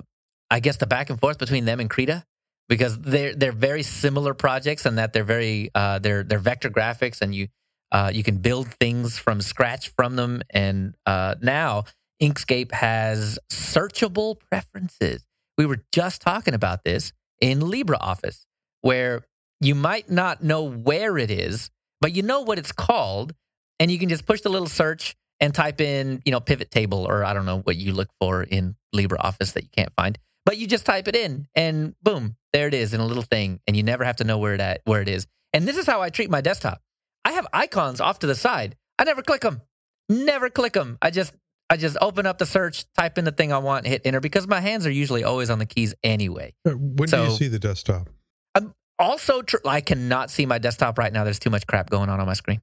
I 0.51 0.59
guess 0.59 0.77
the 0.77 0.85
back 0.85 1.09
and 1.09 1.19
forth 1.19 1.39
between 1.39 1.65
them 1.65 1.79
and 1.79 1.89
Krita 1.89 2.23
because 2.69 2.99
they're 2.99 3.33
they're 3.33 3.51
very 3.51 3.83
similar 3.83 4.33
projects 4.33 4.85
and 4.85 4.97
that 4.97 5.13
they're 5.13 5.23
very 5.23 5.71
uh, 5.73 5.99
they're 5.99 6.23
they're 6.23 6.39
vector 6.39 6.69
graphics 6.69 7.21
and 7.21 7.33
you 7.33 7.47
uh, 7.91 8.11
you 8.13 8.21
can 8.23 8.37
build 8.37 8.67
things 8.67 9.17
from 9.17 9.41
scratch 9.41 9.89
from 9.89 10.15
them 10.15 10.41
and 10.51 10.93
uh, 11.05 11.35
now 11.41 11.85
Inkscape 12.21 12.71
has 12.71 13.39
searchable 13.51 14.37
preferences. 14.51 15.25
We 15.57 15.65
were 15.65 15.83
just 15.91 16.21
talking 16.21 16.53
about 16.53 16.83
this 16.83 17.13
in 17.39 17.59
LibreOffice, 17.59 18.45
where 18.81 19.23
you 19.59 19.73
might 19.73 20.09
not 20.09 20.43
know 20.43 20.63
where 20.63 21.17
it 21.17 21.31
is, 21.31 21.71
but 21.99 22.13
you 22.13 22.21
know 22.21 22.41
what 22.41 22.59
it's 22.59 22.71
called, 22.71 23.33
and 23.79 23.89
you 23.89 23.97
can 23.97 24.07
just 24.07 24.25
push 24.25 24.41
the 24.41 24.49
little 24.49 24.67
search 24.67 25.15
and 25.39 25.53
type 25.53 25.81
in, 25.81 26.21
you 26.23 26.31
know, 26.31 26.39
pivot 26.39 26.69
table 26.69 27.05
or 27.09 27.25
I 27.25 27.33
don't 27.33 27.47
know 27.47 27.59
what 27.59 27.75
you 27.75 27.93
look 27.93 28.09
for 28.19 28.43
in 28.43 28.75
LibreOffice 28.95 29.53
that 29.53 29.63
you 29.63 29.69
can't 29.75 29.91
find, 29.93 30.17
but 30.45 30.57
you 30.57 30.67
just 30.67 30.85
type 30.85 31.07
it 31.07 31.15
in, 31.15 31.47
and 31.55 31.95
boom, 32.01 32.35
there 32.53 32.67
it 32.67 32.73
is 32.73 32.93
in 32.93 32.99
a 32.99 33.05
little 33.05 33.23
thing, 33.23 33.59
and 33.67 33.75
you 33.77 33.83
never 33.83 34.03
have 34.03 34.17
to 34.17 34.23
know 34.23 34.37
where 34.37 34.53
it 34.53 34.61
at, 34.61 34.81
where 34.85 35.01
it 35.01 35.09
is. 35.09 35.27
And 35.53 35.67
this 35.67 35.77
is 35.77 35.85
how 35.85 36.01
I 36.01 36.09
treat 36.09 36.29
my 36.29 36.41
desktop. 36.41 36.81
I 37.25 37.33
have 37.33 37.47
icons 37.53 38.01
off 38.01 38.19
to 38.19 38.27
the 38.27 38.35
side. 38.35 38.75
I 38.97 39.03
never 39.03 39.21
click 39.21 39.41
them. 39.41 39.61
Never 40.09 40.49
click 40.49 40.73
them. 40.73 40.97
I 41.01 41.11
just 41.11 41.33
I 41.69 41.77
just 41.77 41.95
open 42.01 42.25
up 42.25 42.37
the 42.37 42.45
search, 42.45 42.85
type 42.97 43.17
in 43.17 43.23
the 43.23 43.31
thing 43.31 43.53
I 43.53 43.59
want, 43.59 43.87
hit 43.87 44.01
enter 44.03 44.19
because 44.19 44.45
my 44.47 44.59
hands 44.59 44.85
are 44.85 44.91
usually 44.91 45.23
always 45.23 45.49
on 45.49 45.57
the 45.59 45.65
keys 45.65 45.93
anyway. 46.03 46.53
When 46.65 47.07
do 47.25 47.31
you 47.31 47.37
see 47.37 47.47
the 47.47 47.59
desktop? 47.59 48.09
I'm 48.55 48.73
Also, 48.99 49.41
tr- 49.41 49.57
I 49.65 49.79
cannot 49.79 50.29
see 50.29 50.45
my 50.45 50.57
desktop 50.57 50.97
right 50.97 51.13
now. 51.13 51.23
There's 51.23 51.39
too 51.39 51.49
much 51.49 51.65
crap 51.67 51.89
going 51.89 52.09
on 52.09 52.19
on 52.19 52.25
my 52.25 52.33
screen. 52.33 52.61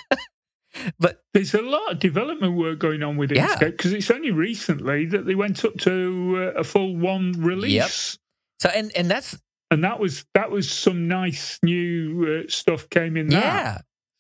but 1.00 1.22
There's 1.34 1.54
a 1.54 1.62
lot 1.62 1.92
of 1.94 2.00
development 2.00 2.56
work 2.56 2.80
going 2.80 3.04
on 3.04 3.18
with 3.18 3.32
Yeah. 3.32 3.48
Inkscape 3.48 3.72
because 3.72 3.94
it's 3.94 4.10
only 4.12 4.32
recently 4.32 5.06
that 5.08 5.26
they 5.26 5.36
went 5.36 5.64
up 5.66 5.78
to 5.80 6.52
uh, 6.56 6.60
a 6.60 6.64
full 6.64 6.96
one 6.96 7.34
release. 7.34 8.18
so 8.60 8.70
and 8.70 8.92
and 8.96 9.10
that's 9.10 9.38
And 9.70 9.84
that 9.84 10.00
was 10.00 10.26
that 10.34 10.52
was 10.52 10.70
some 10.72 11.08
nice 11.08 11.60
new 11.64 12.44
uh, 12.46 12.50
stuff 12.50 12.90
came 12.90 13.18
in 13.18 13.28
there. 13.28 13.40
yeah. 13.42 13.78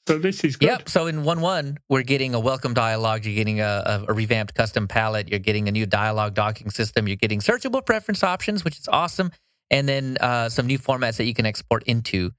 So 0.07 0.18
this 0.18 0.44
is 0.44 0.57
good. 0.57 0.65
Yep. 0.65 0.90
So 0.90 1.06
in 1.07 1.23
one 1.23 1.41
one, 1.41 1.78
we're 1.88 2.02
getting 2.03 2.34
a 2.34 2.40
welcome 2.40 2.73
dialogue. 2.73 3.23
You're 3.23 3.36
getting 3.36 3.61
a, 3.61 3.84
a, 3.86 4.06
a 4.10 4.14
revamped 4.14 4.56
custom 4.56 4.88
palette. 4.88 5.30
You're 5.30 5.40
getting 5.40 5.68
a 5.68 5.72
new 5.72 5.86
dialogue 5.86 6.34
docking 6.34 6.72
system. 6.72 7.07
You're 7.07 7.18
getting 7.18 7.40
searchable 7.40 7.86
preference 7.86 8.23
options, 8.23 8.64
which 8.65 8.80
is 8.80 8.88
awesome, 8.88 9.30
and 9.69 9.88
then 9.88 10.18
uh, 10.19 10.49
some 10.49 10.65
new 10.65 10.80
formats 10.80 11.18
that 11.18 11.26
you 11.26 11.36
can 11.36 11.45
export 11.45 11.84
into. 11.84 12.32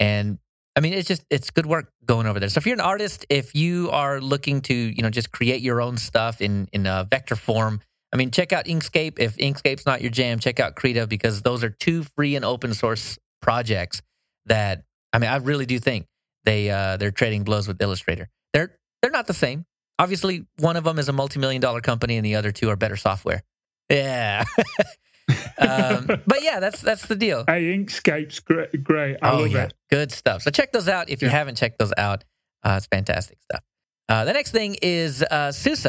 And 0.00 0.38
I 0.80 0.82
mean, 0.82 0.94
it's 0.94 1.06
just 1.06 1.26
it's 1.28 1.50
good 1.50 1.66
work 1.66 1.92
going 2.06 2.26
over 2.26 2.40
there. 2.40 2.48
So 2.48 2.56
if 2.56 2.64
you're 2.64 2.72
an 2.72 2.80
artist, 2.80 3.26
if 3.28 3.54
you 3.54 3.90
are 3.90 4.18
looking 4.18 4.62
to 4.62 4.74
you 4.74 5.02
know 5.02 5.10
just 5.10 5.30
create 5.30 5.60
your 5.60 5.82
own 5.82 5.98
stuff 5.98 6.40
in 6.40 6.70
in 6.72 6.86
a 6.86 7.04
vector 7.04 7.36
form, 7.36 7.82
I 8.14 8.16
mean, 8.16 8.30
check 8.30 8.54
out 8.54 8.64
Inkscape. 8.64 9.18
If 9.18 9.36
Inkscape's 9.36 9.84
not 9.84 10.00
your 10.00 10.10
jam, 10.10 10.38
check 10.38 10.58
out 10.58 10.76
Krita 10.76 11.06
because 11.06 11.42
those 11.42 11.62
are 11.64 11.68
two 11.68 12.04
free 12.16 12.34
and 12.34 12.46
open 12.46 12.72
source 12.72 13.18
projects 13.42 14.00
that 14.46 14.84
I 15.12 15.18
mean, 15.18 15.28
I 15.28 15.36
really 15.36 15.66
do 15.66 15.78
think 15.78 16.06
they 16.44 16.70
uh, 16.70 16.96
they're 16.96 17.10
trading 17.10 17.44
blows 17.44 17.68
with 17.68 17.82
Illustrator. 17.82 18.30
They're 18.54 18.74
they're 19.02 19.10
not 19.10 19.26
the 19.26 19.34
same. 19.34 19.66
Obviously, 19.98 20.46
one 20.60 20.76
of 20.76 20.84
them 20.84 20.98
is 20.98 21.10
a 21.10 21.12
multi-million 21.12 21.60
dollar 21.60 21.82
company, 21.82 22.16
and 22.16 22.24
the 22.24 22.36
other 22.36 22.52
two 22.52 22.70
are 22.70 22.76
better 22.76 22.96
software. 22.96 23.42
Yeah, 23.90 24.44
um, 25.58 26.06
but 26.26 26.42
yeah, 26.42 26.60
that's 26.60 26.80
that's 26.80 27.06
the 27.06 27.16
deal. 27.16 27.44
Hey, 27.46 27.74
Inkscape's 27.76 28.40
great. 28.40 28.82
great. 28.84 29.16
I 29.22 29.30
oh 29.32 29.38
love 29.42 29.50
yeah, 29.52 29.64
it. 29.64 29.74
good 29.90 30.12
stuff. 30.12 30.42
So 30.42 30.50
check 30.50 30.72
those 30.72 30.88
out 30.88 31.08
if 31.10 31.22
you 31.22 31.28
Yeah. 31.28 31.32
haven't 31.34 31.56
checked 31.56 31.78
those 31.78 31.92
out. 31.96 32.24
Uh, 32.62 32.74
it's 32.76 32.86
fantastic 32.86 33.38
stuff. 33.42 33.62
Uh, 34.08 34.24
the 34.24 34.32
next 34.32 34.50
thing 34.52 34.76
is 34.82 35.22
uh, 35.22 35.52
SUSE. 35.52 35.86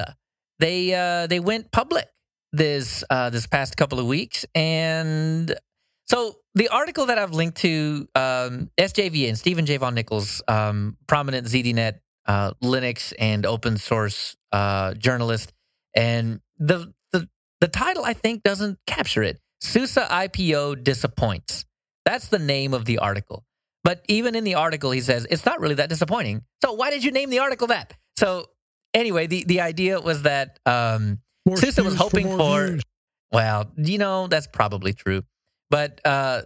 They 0.59 0.93
uh, 0.93 1.27
they 1.27 1.39
went 1.39 1.72
public 1.72 2.07
this 2.53 3.03
uh, 3.09 3.30
this 3.30 3.47
past 3.47 3.77
couple 3.77 3.99
of 3.99 4.05
weeks, 4.05 4.45
and 4.55 5.53
so 6.07 6.35
the 6.55 6.68
article 6.69 7.07
that 7.07 7.18
I've 7.18 7.31
linked 7.34 7.57
to 7.59 8.07
um, 8.15 8.69
SJV 8.77 9.27
and 9.30 9.38
Steven 9.38 9.65
J. 9.65 9.77
Vaughan-Nichols, 9.77 10.41
um, 10.47 10.97
prominent 11.07 11.47
ZDNet 11.47 11.99
uh, 12.27 12.51
Linux 12.61 13.13
and 13.18 13.45
open 13.45 13.77
source 13.77 14.35
uh, 14.51 14.93
journalist, 14.95 15.53
and 15.95 16.41
the 16.59 16.93
the 17.61 17.67
title 17.67 18.03
I 18.03 18.13
think 18.13 18.43
doesn't 18.43 18.79
capture 18.85 19.23
it. 19.23 19.39
SUSE 19.61 19.95
IPO 19.95 20.83
disappoints. 20.83 21.65
That's 22.05 22.27
the 22.27 22.39
name 22.39 22.73
of 22.73 22.85
the 22.85 22.97
article. 22.97 23.45
But 23.83 24.03
even 24.07 24.35
in 24.35 24.43
the 24.43 24.55
article, 24.55 24.91
he 24.91 25.01
says 25.01 25.25
it's 25.29 25.45
not 25.45 25.59
really 25.59 25.75
that 25.75 25.89
disappointing. 25.89 26.43
So 26.63 26.73
why 26.73 26.89
did 26.89 27.03
you 27.03 27.11
name 27.11 27.29
the 27.29 27.39
article 27.39 27.67
that? 27.67 27.93
So 28.17 28.47
anyway, 28.93 29.27
the, 29.27 29.43
the 29.45 29.61
idea 29.61 29.99
was 29.99 30.23
that 30.23 30.59
um, 30.65 31.19
More 31.45 31.57
SUSE 31.57 31.77
was 31.77 31.95
hoping 31.95 32.27
more 32.27 32.67
for, 32.67 32.79
well, 33.31 33.71
you 33.77 33.97
know, 33.97 34.27
that's 34.27 34.47
probably 34.47 34.93
true. 34.93 35.23
But 35.69 36.01
uh, 36.05 36.43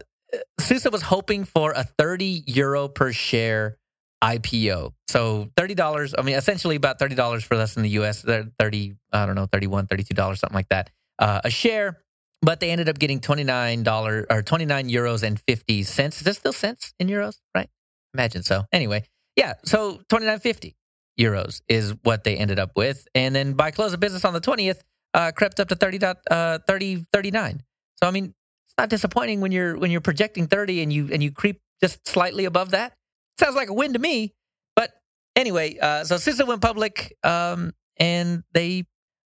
SUSE 0.60 0.86
was 0.92 1.02
hoping 1.02 1.46
for 1.46 1.72
a 1.72 1.84
30 1.84 2.44
euro 2.48 2.88
per 2.88 3.12
share 3.12 3.78
IPO. 4.24 4.94
So 5.08 5.50
$30, 5.58 6.14
I 6.18 6.22
mean, 6.22 6.36
essentially 6.36 6.76
about 6.76 7.00
$30 7.00 7.44
for 7.44 7.56
us 7.56 7.78
in 7.78 7.84
the 7.84 7.90
US, 7.90 8.22
They're 8.22 8.48
30, 8.60 8.96
I 9.12 9.26
don't 9.26 9.36
know, 9.36 9.48
31, 9.52 9.88
$32, 9.88 10.38
something 10.38 10.56
like 10.56 10.70
that, 10.70 10.90
uh, 11.20 11.42
a 11.44 11.50
share. 11.50 12.02
But 12.42 12.60
they 12.60 12.70
ended 12.70 12.90
up 12.90 13.00
getting 13.00 13.22
$29 13.22 14.26
or 14.30 14.42
29 14.44 14.90
euros 14.90 15.24
and 15.24 15.40
50 15.40 15.84
cents. 15.84 16.18
Is 16.18 16.24
this 16.24 16.38
still 16.38 16.54
cents 16.54 16.94
in 17.00 17.08
euros, 17.08 17.38
right? 17.56 17.70
Imagine 18.14 18.44
so. 18.44 18.66
Anyway, 18.72 19.04
yeah, 19.36 19.54
so 19.64 20.00
29.50 20.12 20.76
euros 21.20 21.62
is 21.68 21.96
what 22.04 22.24
they 22.24 22.38
ended 22.38 22.60
up 22.60 22.72
with. 22.76 23.08
And 23.16 23.36
then 23.36 23.54
by 23.54 23.72
close 23.72 23.94
of 23.94 24.00
business 24.00 24.26
on 24.26 24.34
the 24.34 24.42
20th, 24.42 24.82
uh, 25.14 25.32
crept 25.32 25.60
up 25.60 25.70
to 25.70 25.76
30, 25.76 25.98
dot, 25.98 26.18
uh, 26.30 26.60
30, 26.68 27.06
39. 27.12 27.62
So 27.96 28.08
I 28.08 28.12
mean, 28.12 28.26
it's 28.26 28.76
not 28.78 28.90
disappointing 28.90 29.42
when 29.42 29.52
you're 29.52 29.78
when 29.78 29.90
you're 29.90 30.02
projecting 30.02 30.48
30 30.48 30.82
and 30.82 30.92
you 30.94 31.10
and 31.12 31.24
you 31.24 31.32
creep 31.32 31.62
just 31.82 32.08
slightly 32.08 32.46
above 32.46 32.72
that. 32.72 32.94
Sounds 33.40 33.56
like 33.56 33.70
a 33.70 33.74
win 33.74 33.94
to 33.94 34.00
me. 34.00 34.34
But 34.76 34.92
anyway, 35.36 35.78
uh, 35.78 36.04
so 36.04 36.18
SUSE 36.18 36.44
went 36.46 36.62
public, 36.62 37.16
um, 37.24 37.74
and 37.98 38.44
they, 38.54 38.86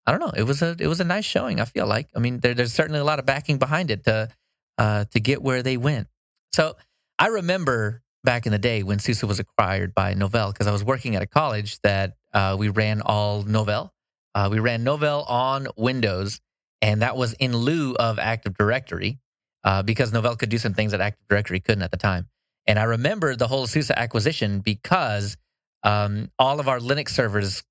I 0.10 0.12
don't 0.12 0.22
know, 0.22 0.34
it 0.36 0.42
was 0.42 0.64
a 0.64 0.76
it 0.80 0.88
was 0.88 1.00
a 1.00 1.04
nice 1.04 1.24
showing. 1.24 1.60
I 1.60 1.66
feel 1.66 1.86
like, 1.86 2.08
I 2.16 2.20
mean, 2.20 2.40
there, 2.40 2.56
there's 2.56 2.74
certainly 2.74 3.00
a 3.00 3.04
lot 3.04 3.20
of 3.20 3.28
backing 3.28 3.60
behind 3.60 3.92
it 3.92 4.06
to 4.06 4.30
uh, 4.80 5.06
to 5.12 5.20
get 5.20 5.44
where 5.44 5.62
they 5.62 5.78
went. 5.78 6.08
So 6.52 6.78
I 7.20 7.28
remember 7.28 8.02
back 8.24 8.48
in 8.48 8.52
the 8.52 8.58
day 8.58 8.82
when 8.82 8.98
SUSE 8.98 9.24
was 9.24 9.40
acquired 9.40 9.94
by 9.94 10.16
Novell 10.16 10.52
because 10.52 10.66
I 10.66 10.72
was 10.72 10.84
working 10.84 11.16
at 11.16 11.22
a 11.22 11.28
college 11.28 11.80
that 11.82 12.16
uh, 12.34 12.56
we 12.58 12.70
ran 12.70 13.02
all 13.02 13.44
Novell. 13.44 13.92
Uh, 14.34 14.50
we 14.52 14.58
ran 14.58 14.84
Novell 14.84 15.30
on 15.30 15.68
Windows, 15.78 16.42
and 16.82 17.04
that 17.04 17.16
was 17.16 17.34
in 17.34 17.56
lieu 17.56 17.96
of 18.00 18.18
Active 18.18 18.58
Directory 18.58 19.20
uh, 19.64 19.84
because 19.84 20.12
Novell 20.12 20.40
could 20.40 20.50
do 20.50 20.58
some 20.58 20.74
things 20.74 20.92
that 20.92 21.02
Active 21.02 21.28
Directory 21.30 21.60
couldn't 21.60 21.84
at 21.84 21.92
the 21.92 21.98
time. 21.98 22.28
And 22.66 22.80
I 22.80 22.86
remember 22.86 23.36
the 23.36 23.48
whole 23.48 23.68
SUSE 23.68 23.92
acquisition 23.92 24.62
because 24.62 25.38
um, 25.84 26.32
all 26.38 26.60
of 26.60 26.68
our 26.68 26.80
Linux 26.80 27.10
servers, 27.10 27.64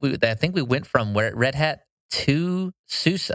we, 0.00 0.16
I 0.22 0.34
think 0.34 0.54
we 0.54 0.62
went 0.62 0.86
from 0.86 1.14
where 1.14 1.34
Red 1.34 1.54
Hat 1.54 1.84
to 2.12 2.72
SUSE 2.86 3.30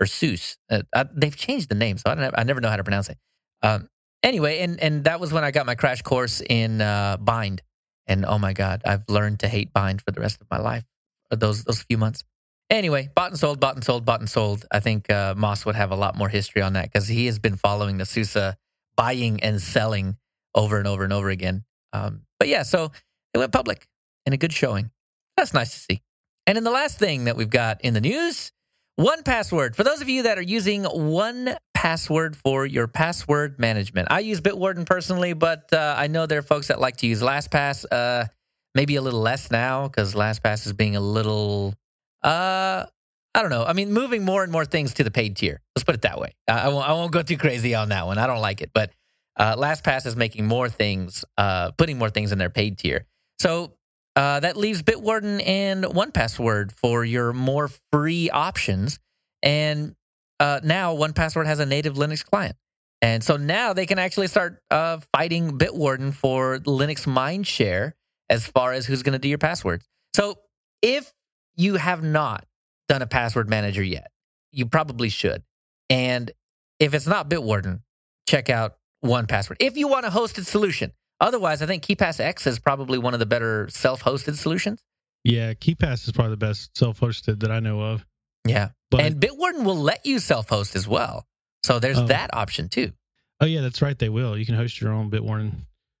or 0.00 0.06
SUSE. 0.06 0.56
Uh, 0.70 0.82
I, 0.94 1.04
they've 1.14 1.36
changed 1.36 1.68
the 1.68 1.74
name, 1.74 1.98
so 1.98 2.10
I, 2.10 2.14
don't, 2.14 2.34
I 2.36 2.42
never 2.44 2.60
know 2.60 2.68
how 2.68 2.76
to 2.76 2.84
pronounce 2.84 3.08
it. 3.08 3.18
Um, 3.62 3.88
anyway, 4.22 4.60
and 4.60 4.80
and 4.80 5.04
that 5.04 5.20
was 5.20 5.32
when 5.32 5.44
I 5.44 5.50
got 5.50 5.66
my 5.66 5.74
crash 5.74 6.02
course 6.02 6.40
in 6.48 6.80
uh, 6.80 7.16
Bind. 7.18 7.62
And 8.08 8.24
oh 8.24 8.38
my 8.38 8.52
God, 8.52 8.82
I've 8.84 9.04
learned 9.08 9.40
to 9.40 9.48
hate 9.48 9.72
Bind 9.72 10.02
for 10.02 10.10
the 10.10 10.20
rest 10.20 10.40
of 10.40 10.48
my 10.50 10.58
life. 10.58 10.84
uh, 11.30 11.36
Those 11.36 11.64
those 11.64 11.82
few 11.82 11.98
months. 11.98 12.24
Anyway, 12.68 13.08
bought 13.14 13.30
and 13.30 13.38
sold, 13.38 13.60
bought 13.60 13.74
and 13.74 13.84
sold, 13.84 14.04
bought 14.04 14.20
and 14.20 14.28
sold. 14.30 14.64
I 14.72 14.80
think 14.80 15.10
uh, 15.10 15.34
Moss 15.36 15.66
would 15.66 15.76
have 15.76 15.90
a 15.92 15.96
lot 15.96 16.16
more 16.16 16.28
history 16.28 16.62
on 16.62 16.72
that 16.72 16.90
because 16.90 17.06
he 17.06 17.26
has 17.26 17.38
been 17.38 17.56
following 17.56 17.98
the 17.98 18.06
SUSE 18.06 18.54
buying 18.96 19.42
and 19.42 19.60
selling 19.60 20.16
over 20.54 20.78
and 20.78 20.88
over 20.88 21.04
and 21.04 21.12
over 21.12 21.28
again. 21.28 21.64
Um, 21.92 22.22
but 22.38 22.48
yeah, 22.48 22.62
so 22.62 22.90
it 23.34 23.38
went 23.38 23.52
public 23.52 23.86
in 24.26 24.32
a 24.32 24.36
good 24.36 24.52
showing. 24.52 24.90
That's 25.36 25.54
nice 25.54 25.72
to 25.72 25.78
see. 25.78 26.02
And 26.46 26.56
then 26.56 26.64
the 26.64 26.70
last 26.70 26.98
thing 26.98 27.24
that 27.24 27.36
we've 27.36 27.50
got 27.50 27.80
in 27.82 27.94
the 27.94 28.00
news 28.00 28.52
one 28.96 29.22
password. 29.22 29.74
For 29.74 29.84
those 29.84 30.02
of 30.02 30.08
you 30.08 30.24
that 30.24 30.38
are 30.38 30.42
using 30.42 30.84
one 30.84 31.56
password 31.74 32.36
for 32.36 32.66
your 32.66 32.86
password 32.86 33.58
management, 33.58 34.08
I 34.10 34.20
use 34.20 34.40
Bitwarden 34.40 34.84
personally, 34.84 35.32
but 35.32 35.72
uh, 35.72 35.94
I 35.96 36.08
know 36.08 36.26
there 36.26 36.38
are 36.38 36.42
folks 36.42 36.68
that 36.68 36.78
like 36.78 36.98
to 36.98 37.06
use 37.06 37.22
LastPass. 37.22 37.86
Uh, 37.90 38.26
maybe 38.74 38.96
a 38.96 39.02
little 39.02 39.20
less 39.20 39.50
now 39.50 39.88
because 39.88 40.14
LastPass 40.14 40.66
is 40.66 40.72
being 40.72 40.96
a 40.96 41.00
little, 41.00 41.74
uh, 42.22 42.86
I 43.34 43.40
don't 43.40 43.50
know. 43.50 43.64
I 43.64 43.72
mean, 43.72 43.92
moving 43.92 44.24
more 44.24 44.42
and 44.42 44.52
more 44.52 44.64
things 44.64 44.94
to 44.94 45.04
the 45.04 45.10
paid 45.10 45.36
tier. 45.36 45.60
Let's 45.74 45.84
put 45.84 45.94
it 45.94 46.02
that 46.02 46.18
way. 46.18 46.32
I, 46.48 46.60
I, 46.60 46.68
won't, 46.68 46.88
I 46.88 46.92
won't 46.92 47.12
go 47.12 47.22
too 47.22 47.36
crazy 47.38 47.74
on 47.74 47.90
that 47.90 48.06
one. 48.06 48.18
I 48.18 48.26
don't 48.26 48.40
like 48.40 48.60
it, 48.60 48.70
but 48.74 48.92
uh, 49.36 49.56
LastPass 49.56 50.06
is 50.06 50.16
making 50.16 50.46
more 50.46 50.68
things, 50.68 51.24
uh, 51.38 51.72
putting 51.72 51.98
more 51.98 52.10
things 52.10 52.32
in 52.32 52.38
their 52.38 52.50
paid 52.50 52.78
tier. 52.78 53.06
So 53.38 53.74
uh, 54.16 54.40
that 54.40 54.56
leaves 54.56 54.82
Bitwarden 54.82 55.46
and 55.46 55.84
OnePassword 55.84 56.72
for 56.72 57.04
your 57.04 57.32
more 57.32 57.70
free 57.92 58.30
options. 58.30 58.98
And 59.42 59.94
uh, 60.38 60.60
now 60.62 60.94
OnePassword 60.94 61.46
has 61.46 61.60
a 61.60 61.66
native 61.66 61.94
Linux 61.94 62.24
client. 62.24 62.56
And 63.00 63.24
so 63.24 63.36
now 63.36 63.72
they 63.72 63.86
can 63.86 63.98
actually 63.98 64.28
start 64.28 64.60
uh, 64.70 65.00
fighting 65.12 65.58
Bitwarden 65.58 66.14
for 66.14 66.58
Linux 66.58 67.06
mindshare 67.06 67.92
as 68.30 68.46
far 68.46 68.72
as 68.72 68.86
who's 68.86 69.02
going 69.02 69.14
to 69.14 69.18
do 69.18 69.28
your 69.28 69.38
passwords. 69.38 69.84
So 70.14 70.38
if 70.82 71.12
you 71.56 71.74
have 71.74 72.02
not 72.02 72.46
done 72.88 73.02
a 73.02 73.06
password 73.06 73.48
manager 73.48 73.82
yet, 73.82 74.10
you 74.52 74.66
probably 74.66 75.08
should. 75.08 75.42
And 75.90 76.30
if 76.78 76.94
it's 76.94 77.06
not 77.06 77.28
Bitwarden, 77.28 77.80
check 78.28 78.50
out 78.50 78.76
OnePassword. 79.04 79.56
If 79.58 79.76
you 79.76 79.88
want 79.88 80.06
a 80.06 80.10
hosted 80.10 80.46
solution, 80.46 80.92
otherwise, 81.22 81.62
I 81.62 81.66
think 81.66 81.82
KeePassX 81.84 82.46
is 82.46 82.58
probably 82.58 82.98
one 82.98 83.14
of 83.14 83.20
the 83.20 83.26
better 83.26 83.68
self-hosted 83.70 84.36
solutions. 84.36 84.82
Yeah, 85.24 85.54
KeePass 85.54 86.04
is 86.06 86.12
probably 86.12 86.32
the 86.32 86.36
best 86.36 86.76
self-hosted 86.76 87.40
that 87.40 87.50
I 87.50 87.60
know 87.60 87.80
of. 87.80 88.04
Yeah, 88.46 88.70
But 88.90 89.00
and 89.02 89.20
Bitwarden 89.20 89.64
will 89.64 89.76
let 89.80 90.04
you 90.04 90.18
self-host 90.18 90.74
as 90.76 90.86
well. 90.88 91.26
So 91.64 91.78
there's 91.78 91.98
Oh. 91.98 92.06
that 92.08 92.34
option 92.34 92.68
too. 92.68 92.92
oh 93.40 93.46
yeah, 93.46 93.60
that's 93.60 93.80
right. 93.80 93.98
They 93.98 94.08
will. 94.08 94.36
You 94.36 94.44
can 94.44 94.54
host 94.56 94.80
your 94.80 94.92
own 94.92 95.10
Bitwarden. 95.10 95.52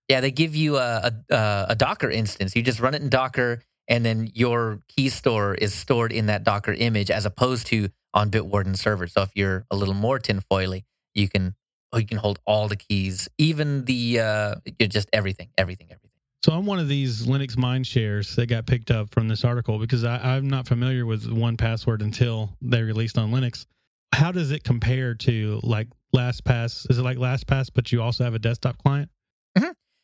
Yeah, 0.08 0.20
they 0.20 0.30
give 0.32 0.54
you 0.56 0.76
a, 0.76 1.12
a 1.30 1.66
a 1.70 1.74
Docker 1.76 2.10
instance. 2.10 2.54
You 2.56 2.62
just 2.62 2.80
run 2.80 2.94
it 2.94 3.02
in 3.02 3.08
Docker, 3.08 3.62
and 3.88 4.04
then 4.04 4.30
your 4.34 4.80
key 4.88 5.08
store 5.08 5.54
is 5.54 5.72
stored 5.72 6.10
in 6.12 6.26
that 6.26 6.42
Docker 6.44 6.72
image, 6.72 7.10
as 7.10 7.24
opposed 7.26 7.68
to 7.68 7.88
on 8.12 8.30
Bitwarden 8.30 8.76
server. 8.76 9.06
So 9.06 9.22
if 9.22 9.30
you're 9.36 9.64
a 9.70 9.76
little 9.76 9.94
more 9.94 10.18
tinfoily, 10.18 10.82
you 11.14 11.28
can 11.28 11.54
oh, 11.92 11.98
you 11.98 12.06
can 12.06 12.18
hold 12.18 12.38
all 12.46 12.68
the 12.68 12.76
keys, 12.76 13.28
even 13.38 13.84
the 13.84 14.20
uh, 14.20 14.54
you're 14.78 14.88
just 14.88 15.08
everything, 15.12 15.48
everything, 15.58 15.88
everything. 15.90 16.10
So 16.44 16.52
I'm 16.52 16.66
one 16.66 16.80
of 16.80 16.88
these 16.88 17.26
Linux 17.26 17.56
mind 17.56 17.86
shares 17.86 18.34
that 18.34 18.46
got 18.46 18.66
picked 18.66 18.90
up 18.90 19.10
from 19.10 19.28
this 19.28 19.44
article 19.44 19.78
because 19.78 20.04
I, 20.04 20.16
I'm 20.16 20.48
not 20.48 20.66
familiar 20.66 21.06
with 21.06 21.30
one 21.30 21.56
password 21.56 22.02
until 22.02 22.56
they 22.60 22.82
released 22.82 23.16
on 23.16 23.30
Linux. 23.30 23.66
How 24.12 24.32
does 24.32 24.50
it 24.50 24.64
compare 24.64 25.14
to 25.14 25.60
like 25.62 25.88
LastPass? 26.14 26.90
Is 26.90 26.98
it 26.98 27.02
like 27.02 27.16
LastPass, 27.16 27.70
but 27.72 27.92
you 27.92 28.02
also 28.02 28.24
have 28.24 28.34
a 28.34 28.40
desktop 28.40 28.78
client? 28.78 29.08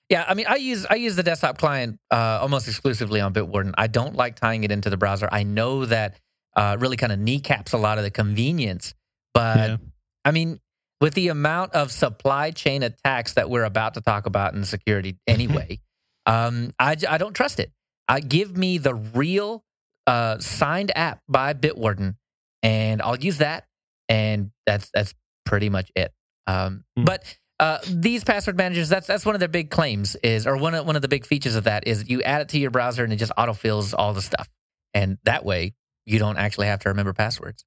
Yeah, 0.09 0.25
I 0.27 0.33
mean, 0.33 0.47
I 0.49 0.57
use 0.57 0.87
I 0.89 0.95
use 0.95 1.17
the 1.17 1.23
desktop 1.23 1.59
client 1.59 1.99
uh, 2.11 2.39
almost 2.41 2.67
exclusively 2.67 3.21
on 3.21 3.35
Bitwarden. 3.35 3.75
I 3.77 3.89
don't 3.89 4.17
like 4.17 4.37
tying 4.37 4.65
it 4.65 4.71
into 4.71 4.89
the 4.89 4.97
browser. 4.97 5.29
I 5.31 5.43
know 5.43 5.85
that 5.85 6.19
uh, 6.57 6.77
really 6.81 6.97
kind 6.97 7.13
of 7.13 7.19
kneecaps 7.19 7.75
a 7.75 7.79
lot 7.79 7.99
of 7.99 8.05
the 8.05 8.11
convenience, 8.11 8.95
but 9.35 9.57
yeah. 9.57 9.77
I 10.25 10.31
mean, 10.31 10.61
with 11.01 11.15
the 11.15 11.29
amount 11.29 11.75
of 11.75 11.93
supply 11.93 12.51
chain 12.51 12.83
attacks 12.83 13.35
that 13.35 13.49
we're 13.49 13.65
about 13.65 13.95
to 13.95 14.01
talk 14.01 14.27
about 14.27 14.55
in 14.55 14.65
security 14.65 15.19
anyway, 15.27 15.81
um, 16.27 16.73
I, 16.79 16.97
I 17.09 17.19
don't 17.19 17.35
trust 17.35 17.61
it. 17.61 17.73
I 18.09 18.21
give 18.21 18.57
me 18.57 18.79
the 18.79 18.95
real 18.95 19.65
uh, 20.07 20.39
signed 20.39 20.93
app 20.97 21.21
by 21.29 21.55
Bitwarden, 21.55 22.17
and 22.63 23.03
I'll 23.03 23.19
use 23.19 23.39
that, 23.39 23.67
and 24.09 24.51
that's 24.67 24.91
that's 24.95 25.15
pretty 25.45 25.69
much 25.69 25.91
it. 25.95 26.13
Um, 26.47 26.85
Hmm. 26.97 27.05
But 27.05 27.37
uh, 27.61 27.79
these 27.87 28.25
password 28.25 28.57
managers, 28.57 28.89
that's 28.89 29.07
that's 29.07 29.27
one 29.27 29.35
of 29.35 29.41
their 29.41 29.49
big 29.49 29.71
claims 29.71 30.17
is, 30.23 30.47
or 30.47 30.57
one 30.57 30.75
of, 30.75 30.87
one 30.87 30.97
of 30.97 31.03
the 31.03 31.09
big 31.09 31.27
features 31.27 31.55
of 31.55 31.65
that 31.65 31.87
is 31.87 32.09
you 32.09 32.23
add 32.23 32.41
it 32.41 32.49
to 32.51 32.59
your 32.59 32.71
browser 32.71 33.05
and 33.05 33.13
it 33.13 33.17
just 33.17 33.33
autofills 33.37 33.95
all 33.97 34.15
the 34.15 34.23
stuff, 34.23 34.49
and 34.95 35.19
that 35.25 35.45
way 35.45 35.75
you 36.07 36.19
don't 36.19 36.39
actually 36.39 36.69
have 36.69 36.81
to 36.81 36.89
remember 36.89 37.13
passwords. 37.13 37.65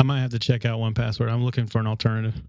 I 0.00 0.04
might 0.04 0.20
have 0.20 0.30
to 0.30 0.38
check 0.38 0.64
out 0.64 0.78
one 0.78 0.94
password. 0.94 1.28
I'm 1.28 1.44
looking 1.44 1.66
for 1.66 1.78
an 1.78 1.86
alternative. 1.86 2.40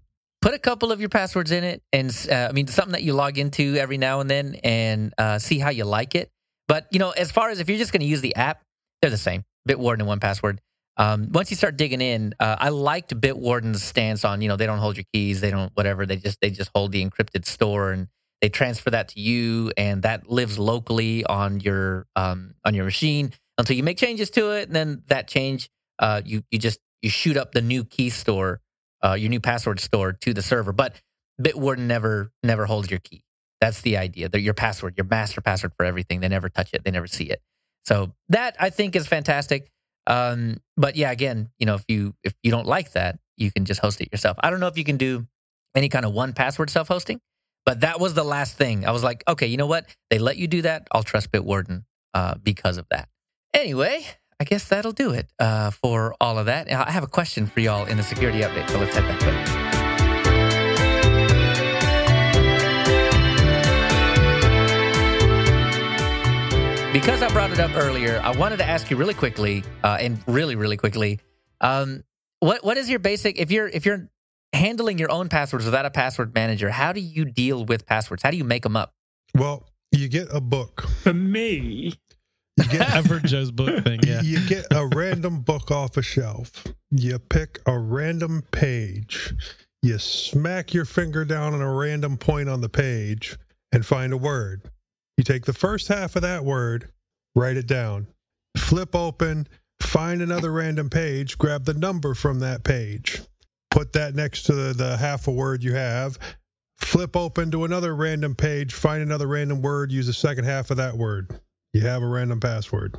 Put 0.44 0.52
a 0.52 0.58
couple 0.58 0.92
of 0.92 1.00
your 1.00 1.08
passwords 1.08 1.52
in 1.52 1.64
it 1.64 1.82
and 1.90 2.14
uh, 2.30 2.48
i 2.50 2.52
mean 2.52 2.66
something 2.66 2.92
that 2.92 3.02
you 3.02 3.14
log 3.14 3.38
into 3.38 3.76
every 3.76 3.96
now 3.96 4.20
and 4.20 4.28
then 4.28 4.54
and 4.62 5.14
uh, 5.16 5.38
see 5.38 5.58
how 5.58 5.70
you 5.70 5.86
like 5.86 6.14
it. 6.14 6.30
But 6.68 6.86
you 6.90 6.98
know 6.98 7.10
as 7.12 7.32
far 7.32 7.48
as 7.48 7.60
if 7.60 7.68
you're 7.70 7.78
just 7.78 7.92
going 7.92 8.02
to 8.02 8.06
use 8.06 8.20
the 8.20 8.36
app 8.36 8.62
they're 9.00 9.10
the 9.10 9.16
same 9.16 9.44
bitwarden 9.66 10.00
and 10.00 10.06
one 10.06 10.20
password. 10.20 10.60
Um, 10.98 11.30
once 11.32 11.50
you 11.50 11.56
start 11.56 11.78
digging 11.78 12.02
in 12.02 12.34
uh, 12.38 12.56
i 12.58 12.68
liked 12.68 13.18
bitwarden's 13.18 13.82
stance 13.82 14.22
on 14.22 14.42
you 14.42 14.48
know 14.48 14.56
they 14.56 14.66
don't 14.66 14.78
hold 14.78 14.98
your 14.98 15.06
keys 15.14 15.40
they 15.40 15.50
don't 15.50 15.72
whatever 15.74 16.04
they 16.04 16.16
just 16.16 16.38
they 16.42 16.50
just 16.50 16.70
hold 16.74 16.92
the 16.92 17.02
encrypted 17.02 17.46
store 17.46 17.92
and 17.92 18.08
they 18.42 18.50
transfer 18.50 18.90
that 18.90 19.08
to 19.08 19.20
you 19.20 19.72
and 19.78 20.02
that 20.02 20.28
lives 20.30 20.58
locally 20.58 21.24
on 21.24 21.60
your 21.60 22.06
um, 22.16 22.54
on 22.66 22.74
your 22.74 22.84
machine. 22.84 23.32
Until 23.56 23.76
you 23.76 23.82
make 23.82 23.96
changes 23.96 24.28
to 24.32 24.50
it 24.50 24.66
and 24.66 24.76
then 24.76 25.04
that 25.06 25.26
change 25.26 25.70
uh, 25.98 26.20
you 26.22 26.42
you 26.50 26.58
just 26.58 26.80
you 27.00 27.08
shoot 27.08 27.38
up 27.38 27.52
the 27.52 27.62
new 27.62 27.82
key 27.84 28.10
store 28.10 28.60
uh, 29.04 29.14
your 29.14 29.30
new 29.30 29.40
password 29.40 29.80
store 29.80 30.12
to 30.12 30.34
the 30.34 30.42
server. 30.42 30.72
But 30.72 31.00
Bitwarden 31.40 31.80
never 31.80 32.32
never 32.42 32.66
holds 32.66 32.90
your 32.90 33.00
key. 33.00 33.22
That's 33.60 33.80
the 33.82 33.96
idea. 33.96 34.28
They're 34.28 34.40
your 34.40 34.54
password, 34.54 34.94
your 34.96 35.06
master 35.06 35.40
password 35.40 35.72
for 35.76 35.86
everything. 35.86 36.20
They 36.20 36.28
never 36.28 36.48
touch 36.48 36.70
it. 36.72 36.84
They 36.84 36.90
never 36.90 37.06
see 37.06 37.24
it. 37.24 37.40
So 37.84 38.12
that 38.30 38.56
I 38.58 38.70
think 38.70 38.96
is 38.96 39.06
fantastic. 39.06 39.70
Um, 40.06 40.58
but 40.76 40.96
yeah, 40.96 41.10
again, 41.10 41.50
you 41.58 41.66
know, 41.66 41.74
if 41.74 41.84
you 41.88 42.14
if 42.24 42.34
you 42.42 42.50
don't 42.50 42.66
like 42.66 42.92
that, 42.92 43.18
you 43.36 43.50
can 43.50 43.64
just 43.64 43.80
host 43.80 44.00
it 44.00 44.08
yourself. 44.12 44.36
I 44.40 44.50
don't 44.50 44.60
know 44.60 44.66
if 44.66 44.78
you 44.78 44.84
can 44.84 44.96
do 44.96 45.26
any 45.74 45.88
kind 45.88 46.04
of 46.04 46.12
one 46.12 46.32
password 46.32 46.70
self 46.70 46.88
hosting, 46.88 47.20
but 47.64 47.80
that 47.80 48.00
was 48.00 48.14
the 48.14 48.24
last 48.24 48.56
thing. 48.56 48.86
I 48.86 48.90
was 48.90 49.02
like, 49.02 49.24
okay, 49.26 49.46
you 49.46 49.56
know 49.56 49.66
what? 49.66 49.86
They 50.10 50.18
let 50.18 50.36
you 50.36 50.46
do 50.46 50.62
that. 50.62 50.86
I'll 50.92 51.02
trust 51.02 51.32
Bitwarden 51.32 51.84
uh, 52.12 52.34
because 52.42 52.76
of 52.76 52.86
that. 52.90 53.08
Anyway, 53.54 54.04
I 54.40 54.44
guess 54.44 54.68
that'll 54.68 54.92
do 54.92 55.10
it 55.12 55.26
uh, 55.38 55.70
for 55.70 56.14
all 56.20 56.38
of 56.38 56.46
that. 56.46 56.70
I 56.70 56.90
have 56.90 57.04
a 57.04 57.08
question 57.08 57.46
for 57.46 57.60
y'all 57.60 57.86
in 57.86 57.96
the 57.96 58.02
security 58.02 58.40
update, 58.40 58.68
so 58.68 58.78
let's 58.78 58.94
head 58.94 59.04
that 59.04 59.22
way. 59.22 59.74
Because 66.92 67.22
I 67.22 67.28
brought 67.28 67.50
it 67.50 67.58
up 67.58 67.72
earlier, 67.74 68.20
I 68.22 68.36
wanted 68.36 68.58
to 68.58 68.64
ask 68.64 68.88
you 68.88 68.96
really 68.96 69.14
quickly, 69.14 69.64
uh, 69.82 69.98
and 70.00 70.22
really, 70.28 70.54
really 70.54 70.76
quickly, 70.76 71.18
um, 71.60 72.04
what 72.38 72.64
what 72.64 72.76
is 72.76 72.88
your 72.88 73.00
basic 73.00 73.38
if 73.38 73.50
you're 73.50 73.66
if 73.66 73.84
you're 73.84 74.08
handling 74.52 74.98
your 74.98 75.10
own 75.10 75.28
passwords 75.28 75.64
without 75.64 75.86
a 75.86 75.90
password 75.90 76.34
manager? 76.34 76.70
How 76.70 76.92
do 76.92 77.00
you 77.00 77.24
deal 77.24 77.64
with 77.64 77.84
passwords? 77.84 78.22
How 78.22 78.30
do 78.30 78.36
you 78.36 78.44
make 78.44 78.62
them 78.62 78.76
up? 78.76 78.92
Well, 79.34 79.64
you 79.90 80.08
get 80.08 80.28
a 80.32 80.40
book. 80.40 80.86
For 81.02 81.12
me, 81.14 81.50
You 81.50 81.92
get 82.70 82.90
I've 82.94 83.06
heard 83.06 83.24
Joe's 83.24 83.50
book 83.50 83.84
thing. 83.84 84.00
Yeah. 84.02 84.20
You 84.22 84.46
get 84.46 84.66
a 84.70 84.86
random 84.86 85.40
book 85.40 85.70
off 85.70 85.96
a 85.96 86.02
shelf. 86.02 86.64
You 86.90 87.18
pick 87.18 87.60
a 87.66 87.78
random 87.78 88.42
page. 88.52 89.34
You 89.82 89.98
smack 89.98 90.72
your 90.72 90.84
finger 90.84 91.24
down 91.24 91.52
on 91.52 91.60
a 91.60 91.72
random 91.72 92.16
point 92.16 92.48
on 92.48 92.60
the 92.60 92.68
page 92.68 93.36
and 93.72 93.84
find 93.84 94.12
a 94.12 94.16
word. 94.16 94.62
You 95.16 95.24
take 95.24 95.44
the 95.44 95.52
first 95.52 95.88
half 95.88 96.16
of 96.16 96.22
that 96.22 96.44
word, 96.44 96.88
write 97.34 97.56
it 97.56 97.66
down. 97.66 98.06
Flip 98.56 98.94
open, 98.94 99.46
find 99.80 100.22
another 100.22 100.52
random 100.52 100.88
page, 100.88 101.36
grab 101.38 101.64
the 101.64 101.74
number 101.74 102.14
from 102.14 102.40
that 102.40 102.64
page. 102.64 103.20
Put 103.70 103.92
that 103.92 104.14
next 104.14 104.44
to 104.44 104.52
the, 104.52 104.72
the 104.72 104.96
half 104.96 105.28
a 105.28 105.32
word 105.32 105.62
you 105.62 105.74
have. 105.74 106.18
Flip 106.78 107.16
open 107.16 107.50
to 107.50 107.64
another 107.64 107.94
random 107.94 108.34
page, 108.34 108.72
find 108.72 109.02
another 109.02 109.26
random 109.26 109.62
word, 109.62 109.92
use 109.92 110.06
the 110.06 110.12
second 110.12 110.44
half 110.44 110.70
of 110.70 110.76
that 110.76 110.96
word. 110.96 111.40
You 111.74 111.80
have 111.82 112.02
a 112.02 112.06
random 112.06 112.38
password. 112.40 112.96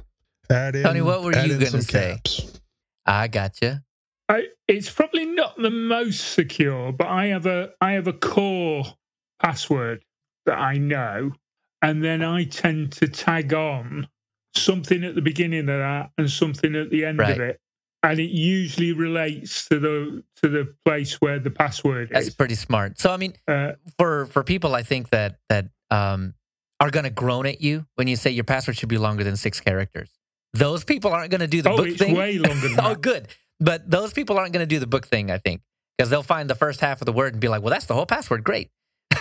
Add 0.49 0.75
in. 0.75 0.83
Tony, 0.83 1.01
what 1.01 1.23
were 1.23 1.31
you 1.33 1.57
gonna 1.57 1.81
say? 1.81 2.11
caps. 2.23 2.59
I 3.05 3.27
gotcha. 3.29 3.81
I, 4.27 4.47
it's 4.67 4.89
probably 4.89 5.25
not 5.25 5.55
the 5.57 5.69
most 5.69 6.19
secure, 6.33 6.91
but 6.91 7.07
I 7.07 7.27
have 7.27 7.45
a 7.45 7.71
I 7.79 7.93
have 7.93 8.07
a 8.07 8.13
core 8.13 8.83
password 9.41 10.03
that 10.45 10.57
I 10.57 10.77
know, 10.77 11.31
and 11.81 12.03
then 12.03 12.21
I 12.21 12.43
tend 12.43 12.91
to 12.93 13.07
tag 13.07 13.53
on 13.53 14.07
something 14.55 15.03
at 15.05 15.15
the 15.15 15.21
beginning 15.21 15.61
of 15.61 15.65
that 15.67 16.11
and 16.17 16.29
something 16.29 16.75
at 16.75 16.89
the 16.89 17.05
end 17.05 17.19
Right. 17.19 17.31
of 17.31 17.39
it, 17.39 17.61
and 18.03 18.19
it 18.19 18.29
usually 18.31 18.91
relates 18.91 19.69
to 19.69 19.79
the 19.79 20.23
to 20.41 20.49
the 20.49 20.75
place 20.83 21.21
where 21.21 21.39
the 21.39 21.51
password 21.51 22.09
That's 22.11 22.27
is. 22.27 22.35
pretty 22.35 22.55
smart. 22.55 22.99
So 22.99 23.11
I 23.13 23.17
mean, 23.17 23.35
Uh, 23.47 23.73
for 23.97 24.25
for 24.25 24.43
people, 24.43 24.75
I 24.75 24.83
think 24.83 25.11
that 25.11 25.37
that 25.47 25.69
um, 25.91 26.33
are 26.79 26.89
going 26.89 27.05
to 27.05 27.09
groan 27.09 27.45
at 27.45 27.61
you 27.61 27.85
when 27.95 28.07
you 28.07 28.15
say 28.15 28.31
your 28.31 28.43
password 28.43 28.77
should 28.77 28.89
be 28.89 28.97
longer 28.97 29.23
than 29.23 29.37
six 29.37 29.59
characters. 29.59 30.09
Those 30.53 30.83
people 30.83 31.11
aren't 31.11 31.31
going 31.31 31.41
to 31.41 31.47
do 31.47 31.61
the 31.61 31.71
oh, 31.71 31.77
book 31.77 31.87
it's 31.87 31.97
thing. 31.97 32.15
way 32.15 32.37
longer 32.37 32.67
than 32.69 32.79
oh, 32.83 32.95
good. 32.95 33.27
But 33.59 33.89
those 33.89 34.13
people 34.13 34.37
aren't 34.37 34.53
going 34.53 34.63
to 34.63 34.73
do 34.73 34.79
the 34.79 34.87
book 34.87 35.07
thing. 35.07 35.31
I 35.31 35.37
think 35.37 35.61
because 35.97 36.09
they'll 36.09 36.23
find 36.23 36.49
the 36.49 36.55
first 36.55 36.81
half 36.81 37.01
of 37.01 37.05
the 37.05 37.13
word 37.13 37.33
and 37.33 37.41
be 37.41 37.47
like, 37.47 37.61
"Well, 37.61 37.71
that's 37.71 37.85
the 37.85 37.93
whole 37.93 38.05
password. 38.05 38.43
Great." 38.43 38.69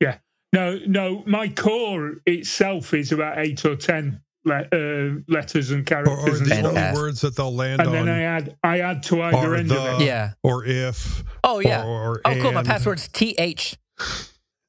Yeah. 0.00 0.16
No, 0.52 0.80
no, 0.84 1.22
my 1.26 1.48
core 1.48 2.16
itself 2.26 2.92
is 2.94 3.12
about 3.12 3.38
eight 3.38 3.64
or 3.64 3.76
ten 3.76 4.20
le- 4.44 4.66
uh, 4.72 5.20
letters 5.28 5.70
and 5.70 5.86
characters, 5.86 6.18
or 6.18 6.36
and, 6.36 6.46
the 6.46 6.66
only 6.66 7.00
words 7.00 7.20
that 7.20 7.36
they'll 7.36 7.54
land 7.54 7.80
and 7.80 7.88
on 7.88 7.94
then 7.94 8.08
I 8.08 8.22
add 8.22 8.56
I 8.64 8.80
add 8.80 9.02
to 9.04 9.22
either 9.22 9.54
end 9.54 9.70
the, 9.70 9.80
of 9.80 10.00
it. 10.00 10.06
Yeah. 10.06 10.32
or 10.42 10.64
if. 10.64 11.22
Oh 11.44 11.60
yeah. 11.60 11.84
Or, 11.84 12.16
or 12.16 12.20
Oh, 12.24 12.40
cool. 12.40 12.52
My 12.52 12.62
password's 12.62 13.08
th. 13.08 13.76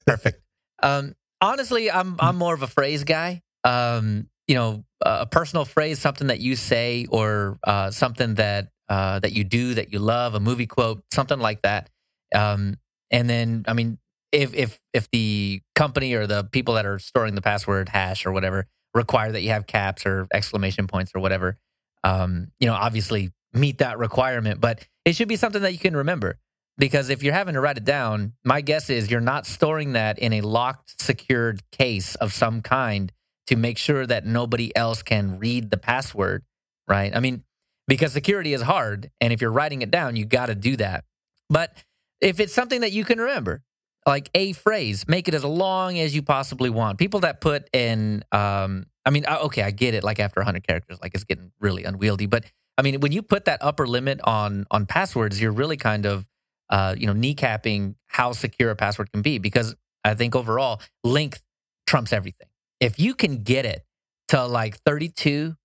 Perfect. 0.06 0.42
Um, 0.84 1.16
honestly, 1.42 1.92
I'm 1.92 2.16
I'm 2.20 2.38
more 2.38 2.54
of 2.54 2.62
a 2.62 2.68
phrase 2.68 3.04
guy. 3.04 3.42
Um, 3.64 4.30
you 4.48 4.56
know, 4.56 4.84
a 5.02 5.26
personal 5.26 5.66
phrase, 5.66 6.00
something 6.00 6.28
that 6.28 6.40
you 6.40 6.56
say, 6.56 7.08
or 7.10 7.60
uh, 7.64 7.92
something 7.92 8.36
that 8.36 8.70
uh, 8.90 9.20
that 9.20 9.34
you 9.34 9.44
do 9.44 9.74
that 9.76 9.92
you 9.92 10.00
love, 10.00 10.36
a 10.36 10.40
movie 10.40 10.68
quote, 10.68 11.04
something 11.12 11.40
like 11.40 11.62
that. 11.62 11.90
Um, 12.34 12.78
and 13.10 13.30
then, 13.30 13.64
I 13.68 13.74
mean, 13.74 13.98
if 14.32 14.54
if 14.54 14.80
if 14.94 15.10
the 15.12 15.62
company 15.76 16.14
or 16.14 16.28
the 16.28 16.44
people 16.44 16.76
that 16.76 16.86
are 16.86 17.00
storing 17.00 17.36
the 17.36 17.42
password 17.42 17.90
hash 17.90 18.26
or 18.26 18.32
whatever 18.32 18.68
require 18.94 19.32
that 19.32 19.42
you 19.42 19.50
have 19.50 19.66
caps 19.68 20.06
or 20.06 20.28
exclamation 20.34 20.88
points 20.88 21.12
or 21.16 21.22
whatever, 21.22 21.58
um, 22.04 22.52
you 22.60 22.68
know, 22.68 22.74
obviously 22.74 23.32
meet 23.54 23.80
that 23.80 23.98
requirement. 23.98 24.60
But 24.60 24.86
it 25.06 25.16
should 25.16 25.28
be 25.28 25.36
something 25.36 25.62
that 25.62 25.74
you 25.74 25.80
can 25.80 25.96
remember 25.96 26.38
because 26.82 27.12
if 27.12 27.22
you're 27.22 27.36
having 27.36 27.54
to 27.54 27.62
write 27.62 27.78
it 27.78 27.86
down, 27.86 28.34
my 28.44 28.60
guess 28.60 28.90
is 28.90 29.12
you're 29.12 29.22
not 29.22 29.46
storing 29.46 29.94
that 29.94 30.18
in 30.18 30.34
a 30.34 30.42
locked, 30.42 31.00
secured 31.00 31.62
case 31.70 32.16
of 32.16 32.34
some 32.34 32.64
kind 32.64 33.12
to 33.46 33.56
make 33.56 33.78
sure 33.78 34.08
that 34.08 34.26
nobody 34.26 34.76
else 34.76 35.04
can 35.04 35.38
read 35.38 35.70
the 35.70 35.78
password, 35.78 36.44
right? 36.88 37.16
I 37.16 37.20
mean, 37.20 37.44
because 37.88 38.14
security 38.14 38.54
is 38.54 38.64
hard, 38.64 39.12
and 39.22 39.32
if 39.32 39.42
you're 39.42 39.52
writing 39.52 39.84
it 39.84 39.92
down, 39.92 40.16
you 40.16 40.26
got 40.26 40.48
to 40.48 40.56
do 40.56 40.76
that. 40.78 41.04
But 41.52 41.78
if 42.20 42.40
it's 42.40 42.52
something 42.52 42.82
that 42.82 42.94
you 42.94 43.06
can 43.06 43.20
remember, 43.20 43.62
like 44.08 44.32
a 44.34 44.54
phrase, 44.54 45.08
make 45.08 45.28
it 45.28 45.36
as 45.36 45.46
long 45.46 46.00
as 46.00 46.16
you 46.16 46.24
possibly 46.24 46.72
want. 46.72 46.98
People 46.98 47.20
that 47.20 47.42
put 47.42 47.70
in, 47.74 48.24
um, 48.32 48.88
I 49.06 49.12
mean, 49.12 49.26
uh, 49.28 49.38
okay, 49.44 49.62
I 49.62 49.70
get 49.70 49.94
it. 49.94 50.04
Like 50.04 50.20
after 50.20 50.40
100 50.40 50.66
characters, 50.66 50.98
like 51.00 51.14
it's 51.14 51.26
getting 51.26 51.52
really 51.60 51.84
unwieldy. 51.84 52.26
But 52.26 52.46
I 52.76 52.82
mean, 52.82 53.02
when 53.02 53.12
you 53.12 53.22
put 53.22 53.46
that 53.46 53.60
upper 53.62 53.86
limit 53.86 54.20
on 54.24 54.66
on 54.72 54.88
passwords, 54.88 55.40
you're 55.40 55.52
really 55.52 55.78
kind 55.78 56.08
of 56.08 56.26
uh, 56.72 56.96
you 56.98 57.06
know, 57.08 57.14
kneecapping 57.14 57.96
how 58.08 58.32
secure 58.32 58.72
a 58.72 58.76
password 58.76 59.12
can 59.12 59.22
be 59.22 59.38
because 59.38 59.76
I 60.04 60.16
think 60.16 60.36
overall 60.36 60.82
length 61.04 61.44
trumps 61.86 62.14
everything. 62.14 62.48
If 62.80 63.00
you 63.00 63.14
can 63.14 63.44
get 63.44 63.66
it 63.66 63.86
to 64.30 64.46
like 64.46 64.78
32, 64.86 65.56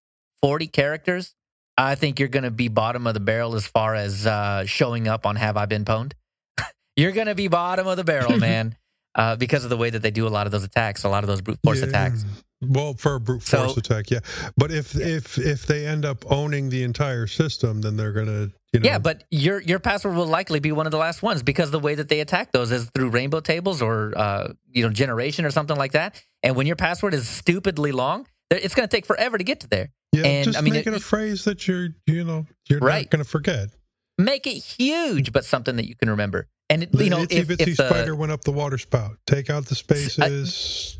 40 0.43 0.67
characters, 0.67 1.35
I 1.79 1.95
think 1.95 2.19
you're 2.19 2.29
going 2.29 2.43
to 2.45 2.51
be 2.51 2.69
bottom 2.69 3.07
of 3.07 3.15
the 3.15 3.21
barrel 3.21 3.55
as 3.55 3.67
far 3.67 3.95
as 3.95 4.27
uh, 4.27 4.65
showing 4.67 5.09
up 5.09 5.25
on 5.27 5.37
Have 5.37 5.57
I 5.57 5.67
Been 5.67 5.85
Pwned? 5.85 6.13
you're 6.97 7.13
going 7.13 7.27
to 7.29 7.35
be 7.35 7.49
bottom 7.49 7.87
of 7.87 7.97
the 7.97 8.05
barrel, 8.05 8.37
man, 8.39 8.77
uh, 9.15 9.37
because 9.37 9.65
of 9.65 9.71
the 9.71 9.77
way 9.77 9.91
that 9.91 10.03
they 10.03 10.11
do 10.11 10.27
a 10.27 10.31
lot 10.31 10.47
of 10.47 10.53
those 10.53 10.65
attacks, 10.65 11.05
a 11.05 11.09
lot 11.09 11.23
of 11.25 11.29
those 11.29 11.41
brute 11.41 11.59
force 11.65 11.81
Yeah. 11.81 11.87
attacks. 11.87 12.25
Well, 12.63 12.95
for 12.95 13.17
a 13.17 13.21
brute 13.21 13.43
So- 13.43 13.65
force 13.67 13.77
attack, 13.77 14.11
yeah. 14.11 14.21
But 14.57 14.73
if 14.73 14.97
if 14.97 15.39
if 15.39 15.67
they 15.67 15.87
end 15.87 16.05
up 16.07 16.25
owning 16.31 16.71
the 16.71 16.83
entire 16.83 17.27
system, 17.27 17.83
then 17.83 17.97
they're 17.97 18.13
gonna, 18.13 18.49
you 18.77 18.81
know, 18.81 18.89
Yeah, 18.93 18.99
but 18.99 19.25
your 19.31 19.61
your 19.63 19.79
password 19.79 20.15
will 20.15 20.27
likely 20.27 20.61
be 20.61 20.73
one 20.73 20.87
of 20.87 20.93
the 20.93 20.99
last 20.99 21.23
ones 21.23 21.43
because 21.43 21.71
the 21.71 21.79
way 21.81 21.95
that 21.95 22.09
they 22.09 22.21
attack 22.21 22.53
those 22.53 22.71
is 22.71 22.91
through 22.95 23.11
rainbow 23.11 23.41
tables 23.41 23.83
or 23.83 24.13
uh, 24.17 24.53
you 24.71 24.83
know 24.83 24.91
generation 24.91 25.45
or 25.45 25.51
something 25.51 25.77
like 25.77 25.93
that. 25.93 26.23
And 26.43 26.57
when 26.57 26.67
your 26.67 26.77
password 26.77 27.15
is 27.15 27.29
stupidly 27.29 27.93
long, 27.93 28.27
it's 28.51 28.75
going 28.75 28.89
to 28.89 28.95
take 28.97 29.07
forever 29.07 29.37
to 29.39 29.45
get 29.45 29.61
to 29.61 29.69
there. 29.69 29.89
yeah, 30.13 30.27
and, 30.27 30.45
just 30.45 30.59
I 30.59 30.61
mean, 30.61 30.75
make 30.75 30.87
it, 30.87 30.93
it- 30.95 30.97
a 30.97 31.01
phrase 31.01 31.45
that 31.45 31.67
you're, 31.67 31.89
you 32.07 32.25
know, 32.25 32.47
you're 32.69 32.79
Right. 32.81 33.07
not 33.07 33.11
gonna 33.11 33.25
forget. 33.25 33.71
Make 34.19 34.47
it 34.47 34.59
huge, 34.63 35.33
but 35.33 35.45
something 35.45 35.77
that 35.77 35.87
you 35.89 35.95
can 35.97 36.09
remember. 36.11 36.49
And 36.71 36.83
it, 36.85 36.91
you 36.95 37.11
know, 37.11 37.19
itsy 37.25 37.33
if, 37.33 37.49
bitsy 37.49 37.69
if 37.69 37.77
the, 37.77 37.89
spider 37.89 38.15
went 38.17 38.33
up 38.33 38.43
the 38.45 38.51
water 38.53 38.79
spout. 38.79 39.19
Take 39.27 39.51
out 39.51 39.67
the 39.67 39.75
spaces, 39.75 40.99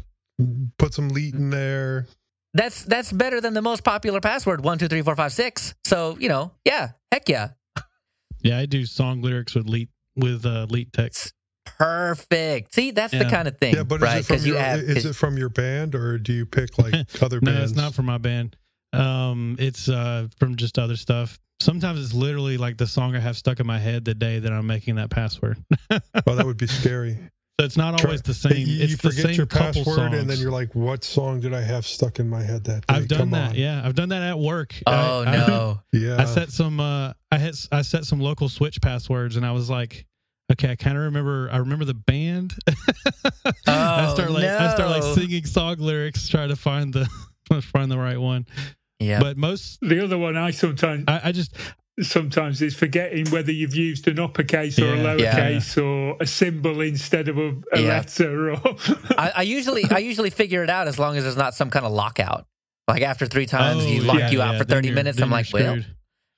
put 0.79 0.95
some 0.95 1.09
leet 1.09 1.35
in 1.35 1.51
there. 1.51 2.07
that's 2.55 2.85
that's 2.85 3.11
better 3.13 3.41
than 3.41 3.55
the 3.55 3.63
most 3.63 3.85
popular 3.85 4.21
password 4.21 4.63
one 4.65 4.79
two 4.79 4.89
three 4.89 5.03
four 5.03 5.17
five 5.17 5.33
six. 5.33 5.75
So 5.85 6.17
you 6.21 6.29
know, 6.29 6.53
yeah, 6.65 6.91
heck 7.11 7.29
yeah, 7.29 7.51
Yeah, 8.47 8.59
I 8.59 8.67
do 8.67 8.85
song 8.87 9.23
lyrics 9.23 9.55
with 9.55 9.67
leet 9.69 9.89
with 10.17 10.47
uh, 10.47 10.67
leet 10.71 10.93
text. 10.93 11.33
perfect. 11.79 12.75
See, 12.75 12.91
that's 12.91 13.13
the 13.13 13.25
kind 13.27 13.49
of 13.49 13.59
thing, 13.59 13.75
Yeah, 13.75 13.83
but 13.83 14.01
right? 14.01 14.19
is 14.21 14.31
it 14.31 14.35
from 14.39 14.47
you 14.47 14.53
your, 14.55 14.63
have 14.63 14.81
is 14.81 15.05
it 15.05 15.15
from 15.15 15.37
your 15.37 15.49
band 15.49 15.95
or 15.95 16.19
do 16.19 16.33
you 16.33 16.47
pick 16.47 16.79
like 16.79 16.95
other 17.23 17.41
no, 17.41 17.53
bands? 17.53 17.59
No, 17.59 17.63
it's 17.65 17.75
not 17.75 17.95
from 17.95 18.07
my 18.07 18.19
band. 18.19 18.57
Um, 18.93 19.57
it's 19.59 19.89
uh 19.89 20.29
from 20.39 20.57
just 20.57 20.79
other 20.79 20.97
stuff. 20.97 21.39
Sometimes 21.61 22.03
it's 22.03 22.15
literally 22.15 22.57
like 22.59 22.77
the 22.77 22.87
song 22.87 23.17
I 23.17 23.19
have 23.19 23.37
stuck 23.37 23.61
in 23.61 23.67
my 23.67 23.79
head 23.79 24.05
the 24.05 24.15
day 24.15 24.39
that 24.39 24.53
I'm 24.53 24.67
making 24.67 24.97
that 24.97 25.11
password. 25.11 25.59
Oh, 26.27 26.35
that 26.35 26.45
would 26.47 26.57
be 26.57 26.67
scary. 26.67 27.19
So 27.59 27.65
it's 27.65 27.77
not 27.79 27.95
always 28.05 28.21
the 28.21 28.35
same. 28.35 28.53
you, 28.67 28.83
it's 28.83 28.91
you 28.91 28.97
the 28.99 29.09
forget 29.11 29.25
same 29.27 29.35
your 29.35 29.47
couple 29.47 29.83
password, 29.83 30.13
and 30.13 30.29
then 30.29 30.37
you're 30.39 30.51
like, 30.51 30.75
"What 30.75 31.03
song 31.05 31.41
did 31.41 31.55
I 31.55 31.63
have 31.63 31.87
stuck 31.87 32.19
in 32.19 32.29
my 32.29 32.43
head 32.43 32.65
that 32.65 32.87
day?" 32.87 32.95
I've 32.95 33.09
done 33.09 33.19
Come 33.19 33.31
that. 33.31 33.51
on. 33.51 33.55
Yeah, 33.55 33.81
I've 33.83 33.95
done 33.95 34.11
that 34.11 34.23
at 34.23 34.39
work. 34.39 34.75
oh 34.87 35.23
I, 35.23 35.25
I- 35.31 35.47
no, 35.47 35.81
yeah. 35.93 36.17
I 36.21 36.27
set 36.27 36.51
some 36.51 36.81
uh 36.81 37.15
I 37.33 37.39
had 37.39 37.55
I 37.73 37.81
set 37.81 38.05
some 38.05 38.21
local 38.21 38.51
switch 38.51 38.81
passwords 38.83 39.37
and 39.37 39.47
I 39.47 39.53
was 39.53 39.71
like 39.71 40.05
okay, 40.53 40.71
I 40.71 40.77
kind 40.77 40.99
of 40.99 41.05
remember 41.05 41.49
I 41.51 41.57
remember 41.57 41.87
the 41.87 41.95
band. 41.95 42.55
I 43.67 44.07
Oh, 44.09 44.15
start 44.15 44.31
like 44.33 44.45
I 44.45 44.75
start 44.75 44.91
like 44.91 45.15
singing 45.15 45.45
song 45.47 45.77
lyrics 45.79 46.29
trying 46.29 46.51
to 46.51 46.57
find 46.57 46.93
the 46.93 47.09
find 47.63 47.91
the 47.91 47.99
right 47.99 48.21
one. 48.21 48.47
yeah. 49.01 49.19
But 49.21 49.39
most 49.39 49.79
The 49.81 50.05
other 50.05 50.19
one 50.19 50.37
I 50.37 50.51
sometimes 50.51 51.05
I, 51.09 51.21
I 51.25 51.33
just 51.33 51.57
sometimes 52.01 52.61
it's 52.63 52.75
forgetting 52.75 53.31
whether 53.31 53.53
you've 53.53 53.75
used 53.75 54.07
an 54.09 54.19
uppercase 54.19 54.79
or 54.79 54.95
a 54.95 54.97
Yeah. 54.97 55.17
Yeah. 55.19 55.33
lowercase 55.57 55.83
or 55.83 56.17
a 56.21 56.27
symbol 56.27 56.81
instead 56.83 57.29
of 57.29 57.39
a, 57.39 57.49
a 57.73 57.81
Yeah. 57.81 57.89
letter 57.89 58.51
or 58.51 58.57
I, 59.19 59.33
I 59.37 59.43
usually 59.43 59.85
I 59.91 59.99
usually 59.99 60.31
figure 60.31 60.63
it 60.63 60.71
out 60.71 60.89
as 60.89 60.99
long 60.99 61.17
as 61.17 61.25
there's 61.25 61.37
not 61.37 61.55
some 61.55 61.71
kind 61.71 61.87
of 61.87 61.93
lockout. 61.93 62.47
Like 62.89 63.03
after 63.03 63.27
three 63.27 63.47
times, 63.47 63.83
Oh, 63.83 63.87
he 63.87 64.01
locked 64.01 64.21
yeah, 64.21 64.31
you 64.31 64.43
out 64.43 64.53
yeah, 64.53 64.59
for 64.59 64.65
30 64.65 64.91
minutes. 64.93 65.19
I'm 65.21 65.29
you're 65.29 65.39
like, 65.39 65.53
well, 65.53 65.79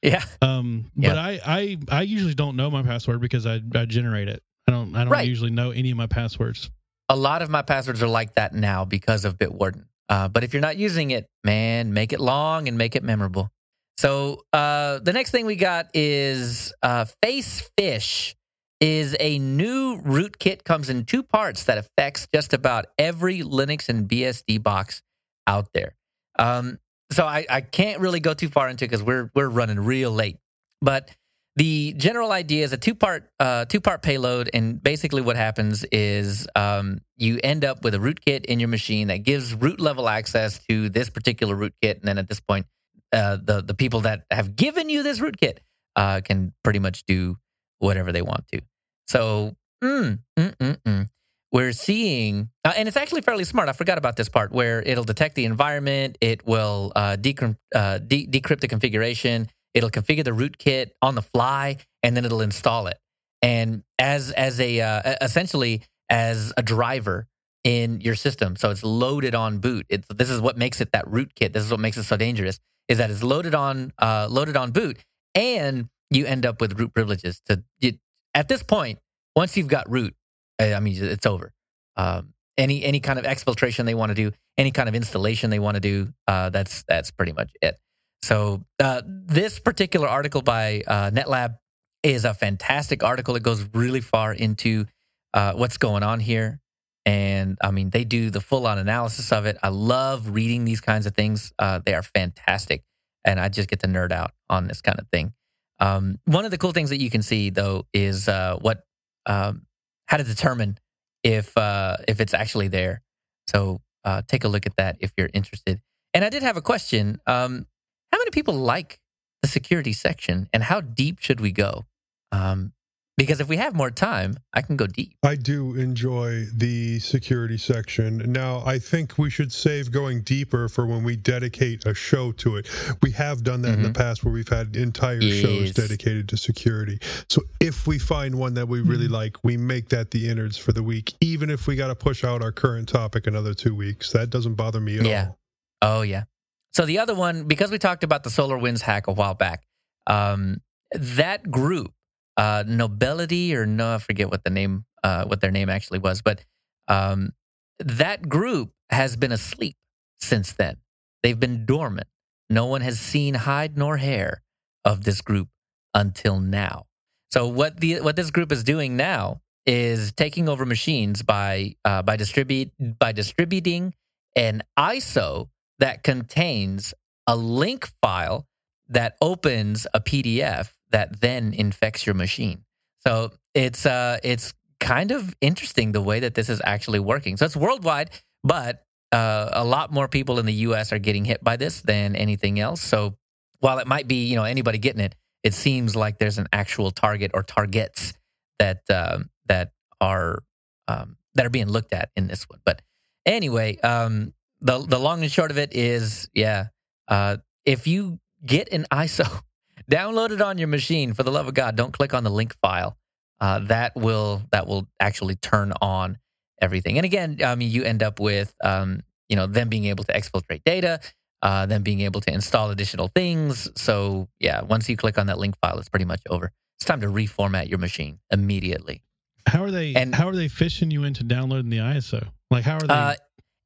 yeah. 0.03 0.25
Um, 0.41 0.91
Yeah. 0.97 1.11
but 1.11 1.19
I, 1.19 1.41
I 1.45 1.79
I 1.91 2.03
usually 2.03 2.35
don't 2.35 2.57
know 2.57 2.71
my 2.71 2.83
password 2.83 3.21
because 3.21 3.45
I, 3.47 3.61
I 3.75 3.85
generate 3.85 4.29
it. 4.29 4.43
I 4.67 4.71
don't 4.71 4.95
I 4.95 5.01
don't 5.05 5.13
Right. 5.13 5.27
usually 5.29 5.51
know 5.51 5.71
any 5.73 5.91
of 5.91 5.97
my 5.97 6.07
passwords. 6.07 6.71
A 7.11 7.17
lot 7.17 7.43
of 7.43 7.51
my 7.51 7.63
passwords 7.63 8.03
are 8.03 8.07
like 8.09 8.35
that 8.35 8.55
now 8.55 8.85
because 8.85 9.25
of 9.25 9.39
Bitwarden. 9.39 9.85
Uh, 10.11 10.29
but 10.29 10.45
if 10.45 10.53
you're 10.55 10.63
not 10.63 10.77
using 10.77 11.11
it, 11.11 11.27
man, 11.45 11.93
make 11.93 12.13
it 12.13 12.21
long 12.21 12.69
and 12.69 12.79
make 12.79 12.97
it 12.97 13.03
memorable. 13.03 13.51
So 13.99 14.45
uh, 14.53 15.01
the 15.01 15.13
next 15.13 15.33
thing 15.33 15.45
we 15.45 15.57
got 15.57 15.89
is 15.93 16.73
uh, 16.85 17.07
Facefish 17.21 18.37
is 18.81 19.17
a 19.19 19.41
new 19.41 20.01
rootkit 20.03 20.63
comes 20.63 20.89
in 20.89 21.05
two 21.05 21.25
parts 21.25 21.65
that 21.65 21.79
affects 21.79 22.29
just 22.33 22.53
about 22.53 22.87
every 22.97 23.41
Linux 23.41 23.89
and 23.89 24.09
BSD 24.09 24.63
box 24.63 25.03
out 25.49 25.67
there. 25.75 25.97
Um, 26.39 26.79
so 27.11 27.27
I, 27.27 27.45
I 27.51 27.61
can't 27.61 27.99
really 27.99 28.21
go 28.21 28.35
too 28.35 28.49
far 28.49 28.69
into 28.69 28.85
because 28.85 29.03
we're 29.03 29.33
we're 29.35 29.49
running 29.49 29.81
real 29.81 30.13
late. 30.13 30.37
But 30.81 31.11
the 31.57 31.93
general 31.95 32.31
idea 32.31 32.63
is 32.63 32.73
a 32.73 32.77
two 32.77 32.95
part 32.95 33.29
uh, 33.41 33.65
two 33.65 33.81
part 33.81 34.03
payload, 34.03 34.49
and 34.55 34.81
basically 34.81 35.23
what 35.23 35.35
happens 35.35 35.85
is 35.91 36.47
um, 36.55 37.01
you 37.17 37.41
end 37.43 37.65
up 37.65 37.83
with 37.83 37.97
a 37.97 37.99
rootkit 37.99 38.45
in 38.45 38.61
your 38.61 38.69
machine 38.69 39.09
that 39.09 39.25
gives 39.25 39.55
root 39.55 39.81
level 39.81 40.09
access 40.09 40.61
to 40.69 40.89
this 40.89 41.11
particular 41.11 41.57
rootkit, 41.57 41.99
and 41.99 42.03
then 42.05 42.19
at 42.19 42.29
this 42.29 42.39
point, 42.39 42.65
uh, 43.13 43.39
the 43.43 43.63
the 43.63 43.75
people 43.75 44.01
that 44.01 44.25
have 44.31 44.57
given 44.57 44.89
you 44.89 45.03
this 45.03 45.21
rootkit 45.21 45.59
uh, 45.97 46.21
can 46.21 46.53
pretty 46.63 46.79
much 46.79 47.05
do 47.05 47.37
whatever 47.79 48.13
they 48.13 48.23
want 48.23 48.47
to. 48.53 48.61
So, 49.09 49.57
mm, 49.83 50.19
mm, 50.39 50.57
mm, 50.57 50.77
mm. 50.83 51.09
we're 51.51 51.73
seeing, 51.73 52.51
uh, 52.65 52.75
and 52.77 52.89
it's 52.89 52.97
actually 52.97 53.23
fairly 53.23 53.45
smart. 53.45 53.69
I 53.69 53.73
forgot 53.73 53.99
about 53.99 54.17
this 54.17 54.29
part 54.29 54.53
where 54.53 54.83
it'll 54.83 55.05
detect 55.05 55.35
the 55.35 55.45
environment, 55.45 56.19
it 56.21 56.47
will 56.47 56.93
uh, 56.95 57.17
decrypt, 57.19 57.57
uh, 57.75 57.99
de- 57.99 58.27
decrypt 58.27 58.61
the 58.61 58.69
configuration, 58.69 59.49
it'll 59.75 59.91
configure 59.91 60.25
the 60.25 60.33
rootkit 60.33 60.91
on 61.01 61.15
the 61.15 61.23
fly, 61.23 61.79
and 62.03 62.17
then 62.17 62.25
it'll 62.25 62.43
install 62.43 62.87
it. 62.87 62.99
And 63.41 63.83
as 63.99 64.31
as 64.33 64.61
a 64.61 64.81
uh, 64.81 65.15
essentially 65.21 65.83
as 66.11 66.53
a 66.57 66.63
driver 66.63 67.27
in 67.65 68.01
your 68.01 68.15
system, 68.15 68.57
so 68.57 68.71
it's 68.71 68.83
loaded 68.83 69.35
on 69.35 69.59
boot. 69.59 69.87
It's, 69.89 70.07
this 70.09 70.31
is 70.31 70.41
what 70.41 70.57
makes 70.57 70.81
it 70.81 70.93
that 70.93 71.07
rootkit. 71.07 71.53
This 71.53 71.65
is 71.65 71.71
what 71.71 71.81
makes 71.81 71.97
it 71.97 72.05
so 72.05 72.17
dangerous. 72.17 72.59
Is 72.89 72.99
that 72.99 73.11
it's 73.11 73.23
loaded 73.23 73.55
on 73.55 73.93
uh, 73.99 74.29
loaded 74.31 74.57
on 74.57 74.71
boot, 74.71 74.99
and 75.35 75.89
you 76.11 76.27
end 76.27 76.47
up 76.47 76.61
with 76.61 76.79
root 76.79 76.95
privileges. 76.95 77.41
To 77.47 77.63
you, 77.81 77.93
at 78.35 78.49
this 78.49 78.63
point, 78.63 78.99
once 79.37 79.57
you've 79.57 79.69
got 79.69 79.91
root, 79.91 80.15
I 80.59 80.75
I 80.75 80.81
mean, 80.81 80.97
it's 81.03 81.27
over. 81.27 81.53
Um, 81.97 82.33
any 82.57 82.85
any 82.85 83.01
kind 83.01 83.19
of 83.19 83.25
exfiltration 83.25 83.85
they 83.85 83.95
want 83.95 84.11
to 84.11 84.15
do, 84.15 84.33
any 84.57 84.71
kind 84.71 84.89
of 84.89 84.95
installation 84.95 85.51
they 85.51 85.59
want 85.59 85.77
to 85.77 85.81
do, 85.81 86.13
uh, 86.27 86.51
that's 86.51 86.85
that's 86.89 87.11
pretty 87.11 87.33
much 87.33 87.51
it. 87.63 87.79
So 88.23 88.65
uh, 88.81 89.03
this 89.05 89.61
particular 89.61 90.09
article 90.09 90.43
by 90.43 90.83
uh, 90.87 91.11
NetLab 91.11 91.57
is 92.03 92.25
a 92.25 92.35
fantastic 92.35 93.03
article. 93.05 93.37
It 93.37 93.43
goes 93.43 93.65
really 93.73 94.01
far 94.01 94.33
into 94.33 94.87
uh, 95.35 95.53
what's 95.53 95.79
going 95.79 96.03
on 96.03 96.21
here, 96.21 96.61
and 97.09 97.57
I 97.63 97.71
mean 97.71 97.89
they 97.89 98.05
do 98.05 98.29
the 98.29 98.41
full 98.41 98.67
on 98.67 98.79
analysis 98.79 99.33
of 99.33 99.47
it. 99.47 99.57
I 99.63 99.69
love 99.69 100.29
reading 100.29 100.67
these 100.67 100.83
kinds 100.83 101.07
of 101.07 101.15
things. 101.15 101.55
Uh, 101.59 101.81
they 101.85 101.95
are 101.95 102.03
fantastic, 102.03 102.85
and 103.25 103.41
I 103.41 103.49
just 103.49 103.71
get 103.71 103.81
to 103.81 103.87
nerd 103.87 104.13
out 104.13 104.33
on 104.51 104.69
this 104.69 104.83
kind 104.83 105.01
of 105.01 105.09
thing. 105.09 105.33
Um, 105.81 106.19
one 106.27 106.45
of 106.45 106.51
the 106.51 106.59
cool 106.59 106.73
things 106.73 106.91
that 106.91 107.01
you 107.01 107.09
can 107.09 107.23
see 107.23 107.49
though 107.49 107.87
is 107.95 108.29
uh, 108.29 108.59
what 108.61 108.85
um, 109.25 109.63
how 110.07 110.19
to 110.19 110.25
determine 110.25 110.77
if 111.25 111.57
uh, 111.57 111.97
if 112.07 112.21
it's 112.21 112.35
actually 112.35 112.69
there. 112.69 113.01
So 113.47 113.81
uh, 114.05 114.21
take 114.29 114.45
a 114.45 114.49
look 114.49 114.67
at 114.67 114.77
that 114.77 114.99
if 115.01 115.11
you're 115.17 115.31
interested. 115.33 115.81
And 116.13 116.27
I 116.27 116.29
did 116.29 116.43
have 116.43 116.59
a 116.59 116.63
question. 116.63 117.21
Um, 117.27 117.67
how 118.13 118.19
many 118.19 118.33
people 118.33 118.55
like 118.55 119.01
the 119.41 119.49
security 119.49 119.95
section, 119.95 120.47
and 120.53 120.63
how 120.63 120.83
deep 120.83 121.21
should 121.21 121.41
we 121.41 121.53
go? 121.53 121.87
Um, 122.33 122.75
because 123.19 123.41
if 123.41 123.49
we 123.49 123.59
have 123.59 123.75
more 123.75 123.91
time, 123.91 124.39
I 124.55 124.63
can 124.63 124.77
go 124.77 124.87
deep. 124.87 125.13
I 125.23 125.35
do 125.35 125.75
enjoy 125.75 126.47
the 126.55 126.99
security 127.01 127.59
section. 127.59 128.33
Now, 128.33 128.63
I 128.65 128.79
think 128.79 129.19
we 129.19 129.29
should 129.29 129.53
save 129.53 129.91
going 129.93 130.23
deeper 130.23 130.69
for 130.71 130.87
when 130.87 131.05
we 131.05 131.17
dedicate 131.17 131.85
a 131.85 131.93
show 131.93 132.33
to 132.33 132.57
it. 132.57 132.71
We 133.03 133.11
have 133.11 133.43
done 133.43 133.61
that 133.63 133.75
in 133.75 133.83
the 133.83 133.93
past 133.93 134.25
where 134.25 134.33
we've 134.33 134.49
had 134.49 134.75
entire 134.77 135.21
shows 135.21 135.73
Mm-hmm. 135.73 135.81
Dedicated 135.83 136.29
to 136.31 136.37
security. 136.37 136.99
So 137.29 137.43
if 137.61 137.87
we 137.87 137.99
find 137.99 138.37
one 138.39 138.55
that 138.55 138.69
we 138.69 138.81
really 138.81 139.09
like, 139.09 139.37
we 139.43 139.57
make 139.57 139.89
that 139.91 140.11
the 140.13 140.29
innards 140.29 140.57
for 140.57 140.73
the 140.73 140.83
week, 140.83 141.15
even 141.21 141.51
if 141.51 141.67
we 141.67 141.75
got 141.77 141.89
to 141.89 141.95
push 141.97 142.23
out 142.25 142.43
our 142.43 142.53
current 142.53 142.89
topic 142.89 143.27
another 143.27 143.53
two 143.55 143.75
weeks. 143.75 144.13
That 144.13 144.31
doesn't 144.31 144.55
bother 144.55 144.81
me 144.81 144.99
at 144.99 145.05
Yeah. 145.05 145.27
all. 145.27 145.39
Oh 145.83 146.03
yeah. 146.03 146.25
So 146.73 146.87
the 146.87 147.01
other 147.01 147.15
one, 147.15 147.45
because 147.45 147.71
we 147.73 147.79
talked 147.79 148.05
about 148.05 148.23
the 148.23 148.31
SolarWinds 148.31 148.81
hack 148.81 149.09
a 149.09 149.13
while 149.13 149.35
back, 149.35 149.65
um, 150.07 150.61
that 150.93 151.51
group, 151.51 151.93
uh, 152.39 152.65
Nobelium 152.65 153.57
or 153.57 153.67
no, 153.67 153.97
I 153.97 153.99
forget 153.99 154.31
what 154.31 154.45
the 154.45 154.51
name, 154.51 154.87
uh, 155.05 155.25
what 155.27 155.41
their 155.41 155.51
name 155.51 155.69
actually 155.69 155.99
was, 155.99 156.23
but 156.23 156.45
um, 156.87 157.33
that 157.81 158.29
group 158.29 158.71
has 158.91 159.17
been 159.17 159.33
asleep 159.33 159.77
since 160.21 160.53
then. 160.53 160.77
They've 161.23 161.39
been 161.39 161.67
dormant. 161.67 162.07
No 162.49 162.67
one 162.67 162.81
has 162.81 162.99
seen 162.99 163.35
hide 163.35 163.77
nor 163.77 163.97
hair 163.99 164.43
of 164.85 165.05
this 165.05 165.21
group 165.21 165.49
until 165.95 166.41
now. 166.41 166.87
So 167.31 167.49
what 167.49 167.79
the 167.79 168.01
what 168.01 168.17
this 168.17 168.31
group 168.31 168.53
is 168.53 168.65
doing 168.65 168.97
now 168.97 169.43
is 169.67 170.13
taking 170.13 170.49
over 170.49 170.65
machines 170.65 171.23
by 171.23 171.75
uh, 171.85 172.03
by 172.03 172.17
distribute 172.17 172.71
by 172.99 173.13
distributing 173.13 173.95
an 174.35 174.63
ISO 174.79 175.49
that 175.81 176.03
contains 176.05 176.95
a 177.27 177.37
link 177.37 177.91
file 178.01 178.47
that 178.89 179.17
opens 179.21 179.87
a 179.93 180.01
PDF 180.01 180.71
that 180.91 181.21
then 181.21 181.53
infects 181.53 182.07
your 182.07 182.15
machine. 182.15 182.65
So 183.07 183.31
it's 183.55 183.87
uh 183.87 184.19
it's 184.23 184.55
kind 184.81 185.11
of 185.11 185.35
interesting 185.41 185.93
the 185.93 186.01
way 186.01 186.21
that 186.21 186.35
this 186.35 186.49
is 186.49 186.61
actually 186.65 187.01
working. 187.01 187.37
So 187.37 187.45
it's 187.45 187.57
worldwide, 187.57 188.11
but 188.45 188.85
uh, 189.11 189.49
a 189.53 189.65
lot 189.65 189.93
more 189.93 190.07
people 190.07 190.39
in 190.39 190.47
the 190.47 190.53
U.S. 190.53 190.93
are 190.93 190.99
getting 190.99 191.25
hit 191.25 191.43
by 191.43 191.57
this 191.57 191.81
than 191.81 192.15
anything 192.15 192.61
else. 192.61 192.81
So 192.83 193.17
while 193.61 193.79
it 193.79 193.87
might 193.87 194.07
be 194.07 194.27
you 194.27 194.37
know 194.37 194.45
anybody 194.45 194.79
getting 194.79 195.01
it, 195.01 195.15
it 195.43 195.55
seems 195.55 195.97
like 195.97 196.19
there's 196.19 196.39
an 196.39 196.49
actual 196.53 196.91
target 196.91 197.31
or 197.35 197.43
targets 197.43 198.13
that 198.59 198.83
um, 198.91 199.31
that 199.47 199.73
are 200.01 200.43
um, 200.89 201.17
that 201.35 201.47
are 201.47 201.51
being 201.51 201.69
looked 201.69 201.93
at 201.93 202.11
in 202.17 202.27
this 202.27 202.49
one. 202.49 202.61
But 202.65 202.83
anyway, 203.25 203.79
um, 203.79 204.35
the 204.61 204.79
the 204.79 204.99
long 204.99 205.23
and 205.23 205.31
short 205.31 205.51
of 205.51 205.59
it 205.59 205.75
is, 205.75 206.29
yeah, 206.35 206.67
uh, 207.09 207.39
if 207.65 207.87
you 207.87 208.19
get 208.45 208.73
an 208.73 208.87
ISO, 208.93 209.43
download 209.91 210.31
it 210.31 210.41
on 210.41 210.59
your 210.59 210.69
machine. 210.69 211.15
For 211.15 211.23
the 211.23 211.31
love 211.31 211.49
of 211.49 211.55
God, 211.55 211.77
don't 211.77 211.93
click 211.93 212.15
on 212.15 212.25
the 212.25 212.31
link 212.31 212.55
file. 212.61 212.97
Uh, 213.41 213.61
that 213.61 213.95
will 213.95 214.43
that 214.51 214.67
will 214.67 214.89
actually 214.99 215.37
turn 215.37 215.73
on 215.81 216.19
everything. 216.61 216.99
And 216.99 217.05
again, 217.05 217.39
I 217.45 217.55
mean, 217.55 217.71
you 217.71 217.85
end 217.85 218.03
up 218.03 218.19
with 218.21 218.55
um, 218.63 219.03
you 219.29 219.37
know 219.37 219.47
them 219.47 219.69
being 219.69 219.87
able 219.87 220.05
to 220.05 220.13
exfiltrate 220.13 220.63
data, 220.65 221.01
uh, 221.43 221.67
them 221.67 221.83
being 221.83 222.01
able 222.01 222.21
to 222.23 222.33
install 222.33 222.71
additional 222.71 223.09
things. 223.09 223.69
So 223.81 224.29
yeah, 224.41 224.63
once 224.63 224.89
you 224.89 224.97
click 224.97 225.19
on 225.19 225.27
that 225.29 225.39
link 225.39 225.57
file, 225.61 225.79
it's 225.79 225.89
pretty 225.89 226.05
much 226.05 226.21
over. 226.29 226.53
It's 226.79 226.85
time 226.85 227.01
to 227.01 227.09
reformat 227.09 227.69
your 227.69 227.79
machine 227.79 228.19
immediately. 228.31 229.03
How 229.47 229.63
are 229.65 229.71
they? 229.71 229.95
And- 229.95 230.15
how 230.15 230.29
are 230.29 230.37
they 230.37 230.49
fishing 230.49 230.91
you 230.91 231.05
into 231.05 231.25
downloading 231.25 231.71
the 231.71 231.79
ISO? 231.79 232.29
Like 232.51 232.65
how 232.65 232.77
are 232.77 232.87
they? 232.87 232.95
Uh, 232.95 233.15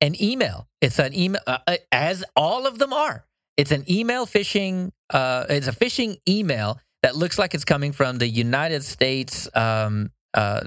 an 0.03 0.20
email. 0.23 0.69
It's 0.81 0.99
an 0.99 1.15
email, 1.15 1.40
uh, 1.47 1.59
uh, 1.66 1.77
as 1.93 2.24
all 2.36 2.66
of 2.66 2.78
them 2.78 2.93
are. 2.93 3.24
It's 3.62 3.70
an 3.70 3.84
email 3.89 4.26
phishing. 4.26 4.90
Uh, 5.09 5.47
it's 5.48 5.68
a 5.68 5.72
phishing 5.72 6.18
email 6.28 6.80
that 7.05 7.14
looks 7.14 7.39
like 7.39 7.55
it's 7.55 7.64
coming 7.64 7.93
from 7.93 8.18
the 8.18 8.26
United 8.26 8.82
States. 8.82 9.48
Um, 9.55 10.10
uh, 10.34 10.62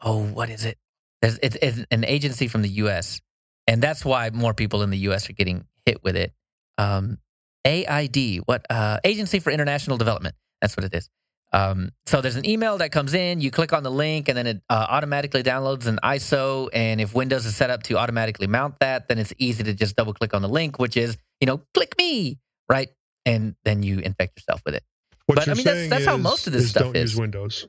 oh, 0.00 0.24
what 0.24 0.48
is 0.48 0.64
it? 0.64 0.78
There's, 1.20 1.38
it's, 1.42 1.58
it's 1.60 1.84
an 1.90 2.06
agency 2.06 2.48
from 2.48 2.62
the 2.62 2.70
U.S. 2.84 3.20
and 3.66 3.82
that's 3.82 4.02
why 4.02 4.30
more 4.30 4.54
people 4.54 4.82
in 4.82 4.88
the 4.88 4.96
U.S. 5.08 5.28
are 5.28 5.34
getting 5.34 5.66
hit 5.84 6.02
with 6.02 6.16
it. 6.16 6.32
Um, 6.78 7.18
AID, 7.66 8.38
what 8.46 8.64
uh, 8.70 8.98
Agency 9.04 9.40
for 9.40 9.50
International 9.50 9.98
Development? 9.98 10.34
That's 10.62 10.74
what 10.74 10.84
it 10.84 10.94
is. 10.94 11.10
Um, 11.52 11.90
so 12.06 12.22
there's 12.22 12.36
an 12.36 12.48
email 12.48 12.78
that 12.78 12.92
comes 12.92 13.12
in. 13.12 13.42
You 13.42 13.50
click 13.50 13.74
on 13.74 13.82
the 13.82 13.90
link, 13.90 14.30
and 14.30 14.38
then 14.38 14.46
it 14.46 14.62
uh, 14.70 14.86
automatically 14.88 15.42
downloads 15.42 15.86
an 15.86 15.98
ISO. 16.02 16.70
And 16.72 16.98
if 16.98 17.14
Windows 17.14 17.44
is 17.44 17.54
set 17.54 17.68
up 17.68 17.82
to 17.84 17.98
automatically 17.98 18.46
mount 18.46 18.78
that, 18.80 19.08
then 19.08 19.18
it's 19.18 19.34
easy 19.36 19.64
to 19.64 19.74
just 19.74 19.96
double 19.96 20.14
click 20.14 20.32
on 20.32 20.40
the 20.40 20.48
link, 20.48 20.78
which 20.78 20.96
is 20.96 21.18
you 21.40 21.46
know, 21.46 21.62
click 21.74 21.94
me, 21.98 22.38
right? 22.68 22.88
And 23.26 23.54
then 23.64 23.82
you 23.82 23.98
infect 23.98 24.38
yourself 24.38 24.62
with 24.64 24.74
it. 24.74 24.84
What 25.26 25.36
But, 25.36 25.48
I 25.48 25.54
mean, 25.54 25.64
that's- 25.64 25.90
that's 25.90 26.04
how 26.06 26.16
is- 26.16 26.22
most 26.22 26.46
of 26.46 26.52
this 26.52 26.64
is 26.64 26.70
stuff 26.70 26.84
don't 26.84 26.96
is. 26.96 27.12
use 27.12 27.20
Windows. 27.20 27.66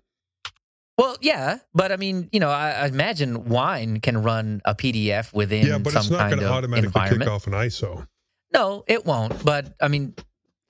Well, 0.98 1.16
yeah, 1.22 1.60
but 1.74 1.91
I 1.94 1.96
mean, 1.96 2.28
you 2.34 2.41
know, 2.41 2.50
I, 2.50 2.72
I 2.72 2.88
imagine 2.88 3.46
Wine 3.46 4.02
can 4.02 4.22
run 4.22 4.62
a 4.66 4.76
PDF 4.76 5.32
within 5.34 5.66
Yeah, 5.66 5.78
but 5.78 5.94
some 5.94 6.02
it's 6.02 6.10
not 6.10 6.20
kind 6.20 6.32
going 6.32 6.41
to 6.41 6.48
of 6.48 6.52
automatically 6.52 7.18
kick 7.20 7.28
off 7.28 7.48
an 7.48 7.54
ISO. 7.54 8.06
No, 8.54 8.84
it 8.88 9.06
won't. 9.06 9.46
But 9.46 9.76
I 9.82 9.88
mean, 9.88 10.14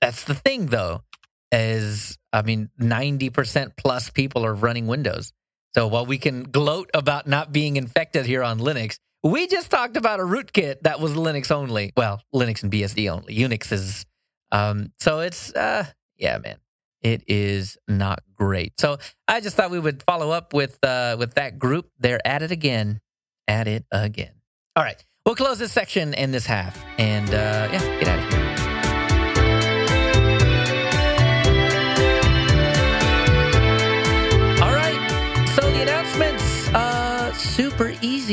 that's 0.00 0.24
the 0.24 0.34
thing, 0.34 0.66
though. 0.66 1.02
Is 1.50 2.16
I 2.32 2.42
mean, 2.42 2.70
ninety 2.78 3.28
percent 3.30 3.72
plus 3.76 4.08
people 4.10 4.46
are 4.46 4.54
running 4.54 4.86
Windows. 4.86 5.32
So 5.74 5.88
while 5.88 6.06
we 6.06 6.16
can 6.18 6.44
gloat 6.44 6.90
about 6.94 7.26
not 7.26 7.50
being 7.52 7.76
infected 7.76 8.24
here 8.24 8.44
on 8.44 8.60
Linux, 8.60 8.98
we 9.22 9.46
just 9.46 9.70
talked 9.70 9.96
about 9.96 10.20
a 10.20 10.22
rootkit 10.22 10.82
that 10.82 11.00
was 11.00 11.12
Linux 11.12 11.50
only. 11.50 11.92
Well, 11.96 12.22
Linux 12.34 12.62
and 12.62 12.72
BSD 12.72 13.10
only. 13.10 13.36
Unix 13.36 13.72
is. 13.72 14.06
Um, 14.52 14.92
so 14.98 15.20
it's, 15.20 15.54
uh, 15.54 15.84
yeah, 16.18 16.38
man, 16.38 16.56
it 17.02 17.22
is 17.28 17.78
not 17.86 18.20
great. 18.34 18.72
So 18.80 18.98
I 19.28 19.40
just 19.40 19.56
thought 19.56 19.70
we 19.70 19.78
would 19.78 20.02
follow 20.02 20.30
up 20.30 20.52
with 20.52 20.78
uh, 20.82 21.16
with 21.18 21.34
that 21.34 21.58
group. 21.58 21.90
They're 21.98 22.24
at 22.26 22.42
it 22.42 22.50
again, 22.50 23.00
at 23.46 23.68
it 23.68 23.84
again. 23.92 24.32
All 24.76 24.84
right, 24.84 25.02
we'll 25.24 25.36
close 25.36 25.58
this 25.58 25.72
section 25.72 26.14
and 26.14 26.32
this 26.34 26.46
half, 26.46 26.82
and 26.98 27.28
uh, 27.28 27.68
yeah, 27.72 27.98
get 28.00 28.08
out 28.08 28.18
of 28.18 28.34
here. 28.34 28.49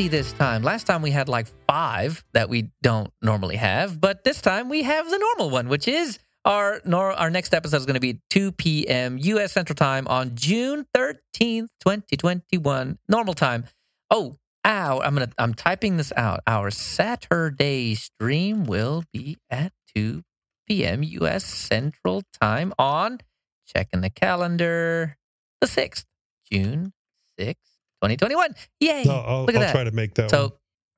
This 0.06 0.32
time. 0.34 0.62
Last 0.62 0.86
time 0.86 1.02
we 1.02 1.10
had 1.10 1.28
like 1.28 1.48
five 1.66 2.22
that 2.32 2.48
we 2.48 2.70
don't 2.82 3.12
normally 3.20 3.56
have, 3.56 4.00
but 4.00 4.22
this 4.22 4.40
time 4.40 4.68
we 4.68 4.84
have 4.84 5.10
the 5.10 5.18
normal 5.18 5.50
one, 5.50 5.68
which 5.68 5.88
is 5.88 6.20
our 6.44 6.80
our 6.86 7.30
next 7.30 7.52
episode 7.52 7.78
is 7.78 7.86
going 7.86 7.94
to 7.94 8.00
be 8.00 8.20
2 8.30 8.52
p.m. 8.52 9.18
U.S. 9.18 9.50
Central 9.50 9.74
Time 9.74 10.06
on 10.06 10.36
June 10.36 10.86
13th, 10.96 11.68
2021, 11.80 12.98
normal 13.08 13.34
time. 13.34 13.64
Oh, 14.08 14.36
ow! 14.64 15.00
I'm 15.00 15.14
gonna 15.14 15.30
I'm 15.36 15.54
typing 15.54 15.96
this 15.96 16.12
out. 16.16 16.40
Our 16.46 16.70
Saturday 16.70 17.96
stream 17.96 18.66
will 18.66 19.02
be 19.12 19.38
at 19.50 19.72
2 19.96 20.22
p.m. 20.68 21.02
U.S. 21.02 21.44
Central 21.44 22.22
Time 22.40 22.72
on 22.78 23.18
checking 23.66 24.02
the 24.02 24.10
calendar, 24.10 25.16
the 25.60 25.66
6th, 25.66 26.04
June 26.50 26.92
6th, 27.40 27.56
2021. 28.02 28.54
Yay! 28.80 29.02
No, 29.04 29.12
I'll, 29.14 29.40
Look 29.42 29.50
at 29.50 29.56
I'll 29.56 29.60
that. 29.62 29.72
try 29.72 29.84
to 29.84 29.90
make 29.92 30.14
that 30.14 30.30
So, 30.30 30.42
one. 30.42 30.52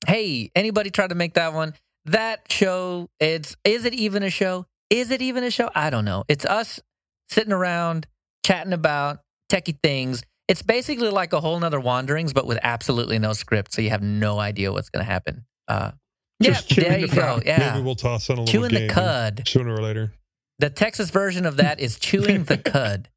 hey, 0.07 0.51
anybody 0.55 0.91
try 0.91 1.07
to 1.07 1.15
make 1.15 1.35
that 1.35 1.53
one? 1.53 1.75
That 2.07 2.51
show, 2.51 3.09
it's 3.21 3.57
is 3.65 3.85
it 3.85 3.95
even 3.95 4.23
a 4.23 4.31
show? 4.31 4.67
Is 4.89 5.11
it 5.11 5.23
even 5.23 5.45
a 5.45 5.51
show? 5.51 5.71
I 5.75 5.91
don't 5.91 6.05
know. 6.05 6.25
It's 6.29 6.45
us 6.45 6.81
sitting 7.29 7.53
around 7.53 8.07
chatting 8.45 8.73
about 8.73 9.21
techie 9.53 9.79
things. 9.83 10.23
It's 10.49 10.63
basically 10.63 11.11
like 11.11 11.33
a 11.33 11.41
whole 11.41 11.61
nother 11.61 11.79
wanderings, 11.79 12.33
but 12.33 12.47
with 12.47 12.59
absolutely 12.63 13.19
no 13.19 13.33
script, 13.35 13.73
so 13.73 13.83
you 13.83 13.91
have 13.91 14.03
no 14.03 14.41
idea 14.41 14.73
what's 14.73 14.89
going 14.89 15.05
to 15.05 15.11
happen. 15.11 15.45
Uh, 15.69 15.93
yeah, 16.41 16.59
there 16.75 16.93
the 16.95 17.01
you 17.01 17.09
go. 17.09 17.41
Yeah, 17.45 17.73
Maybe 17.75 17.85
we'll 17.85 17.95
toss 17.95 18.29
in 18.31 18.39
a 18.39 18.41
little 18.43 18.53
chewing 18.53 18.73
the 18.75 18.89
cud. 18.89 19.43
sooner 19.47 19.75
or 19.75 19.83
later. 19.83 20.13
The 20.59 20.71
Texas 20.71 21.11
version 21.11 21.47
of 21.47 21.59
that 21.59 21.79
is 21.81 21.99
chewing 21.99 22.45
the 22.45 22.59
cud. 22.59 23.09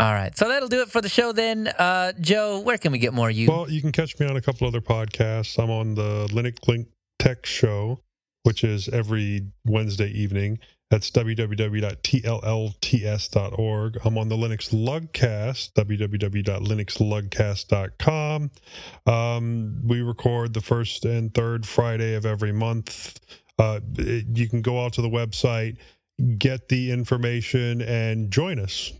All 0.00 0.12
right, 0.14 0.34
so 0.36 0.48
that'll 0.48 0.68
do 0.68 0.80
it 0.80 0.90
for 0.90 1.02
the 1.02 1.10
show. 1.10 1.32
Then, 1.32 1.68
uh, 1.68 2.12
Joe, 2.20 2.60
where 2.60 2.78
can 2.78 2.90
we 2.90 2.98
get 2.98 3.12
more 3.12 3.28
of 3.28 3.36
you? 3.36 3.48
Well, 3.50 3.70
you 3.70 3.82
can 3.82 3.92
catch 3.92 4.18
me 4.18 4.26
on 4.26 4.34
a 4.36 4.40
couple 4.40 4.66
other 4.66 4.80
podcasts. 4.80 5.62
I'm 5.62 5.70
on 5.70 5.94
the 5.94 6.26
Linux 6.32 6.66
Link 6.66 6.88
Tech 7.18 7.44
Show, 7.44 8.00
which 8.44 8.64
is 8.64 8.88
every 8.88 9.46
Wednesday 9.66 10.08
evening. 10.08 10.58
That's 10.90 11.10
www.tllts.org. 11.10 13.98
I'm 14.04 14.18
on 14.18 14.28
the 14.28 14.36
Linux 14.36 14.70
Lugcast, 14.72 15.72
www.linuxlugcast.com. 15.74 18.50
Um, 19.06 19.80
we 19.86 20.02
record 20.02 20.54
the 20.54 20.60
first 20.60 21.04
and 21.04 21.32
third 21.34 21.66
Friday 21.66 22.14
of 22.14 22.26
every 22.26 22.52
month. 22.52 23.20
Uh, 23.58 23.80
it- 23.98 24.26
you 24.34 24.48
can 24.48 24.62
go 24.62 24.84
out 24.84 24.92
to 24.94 25.02
the 25.02 25.08
website, 25.10 25.76
get 26.38 26.68
the 26.68 26.90
information, 26.90 27.82
and 27.82 28.30
join 28.30 28.58
us. 28.58 28.92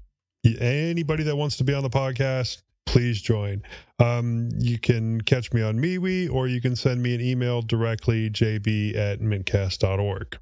Anybody 0.45 1.23
that 1.25 1.37
wants 1.37 1.57
to 1.59 1.65
be 1.65 1.75
on 1.75 1.83
the 1.83 1.91
podcast, 1.91 2.63
please 2.87 3.21
join. 3.21 3.63
Um, 3.99 4.49
you 4.57 4.79
can 4.79 5.21
catch 5.21 5.53
me 5.53 5.63
on 5.63 5.79
MeWe 5.79 6.33
or 6.33 6.49
you 6.49 6.61
can 6.61 6.75
send 6.75 7.03
me 7.03 7.15
an 7.15 7.21
email 7.21 7.63
directly, 7.63 8.31
jb 8.31 8.97
at 8.97 9.21
mintcast.org. 9.21 10.39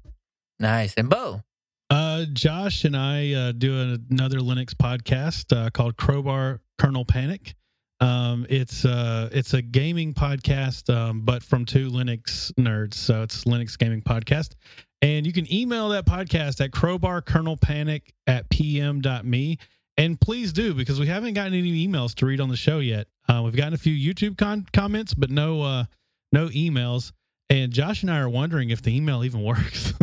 nice 0.59 0.93
and 0.95 1.09
Bo. 1.09 1.41
Uh, 1.89 2.25
Josh 2.33 2.85
and 2.85 2.95
I 2.95 3.33
uh, 3.33 3.51
do 3.51 3.97
another 4.11 4.39
Linux 4.39 4.75
podcast 4.75 5.55
uh, 5.55 5.69
called 5.71 5.97
Crowbar 5.97 6.59
Kernel 6.77 7.03
Panic. 7.05 7.55
Um, 7.99 8.45
it's 8.49 8.85
uh, 8.85 9.29
it's 9.31 9.53
a 9.53 9.61
gaming 9.61 10.13
podcast, 10.13 10.93
um, 10.93 11.21
but 11.21 11.43
from 11.43 11.65
two 11.65 11.89
Linux 11.89 12.53
nerds. 12.53 12.93
So 12.93 13.23
it's 13.23 13.43
Linux 13.43 13.77
gaming 13.77 14.01
podcast, 14.01 14.53
and 15.01 15.25
you 15.25 15.33
can 15.33 15.51
email 15.51 15.89
that 15.89 16.05
podcast 16.05 16.63
at 16.63 16.71
crowbarkernelpanic 16.71 18.03
at 18.27 18.49
pm.me. 18.49 19.57
And 19.99 20.19
please 20.19 20.53
do 20.53 20.73
because 20.73 20.97
we 20.97 21.07
haven't 21.07 21.33
gotten 21.33 21.53
any 21.53 21.85
emails 21.85 22.15
to 22.15 22.25
read 22.25 22.39
on 22.39 22.47
the 22.47 22.55
show 22.55 22.79
yet. 22.79 23.07
Uh, 23.27 23.41
we've 23.43 23.55
gotten 23.55 23.73
a 23.73 23.77
few 23.77 23.93
YouTube 23.93 24.37
con- 24.37 24.65
comments, 24.71 25.13
but 25.13 25.29
no 25.29 25.61
uh, 25.61 25.83
no 26.31 26.47
emails. 26.47 27.11
And 27.49 27.73
Josh 27.73 28.03
and 28.03 28.09
I 28.09 28.19
are 28.19 28.29
wondering 28.29 28.69
if 28.69 28.81
the 28.81 28.95
email 28.95 29.25
even 29.25 29.43
works. 29.43 29.93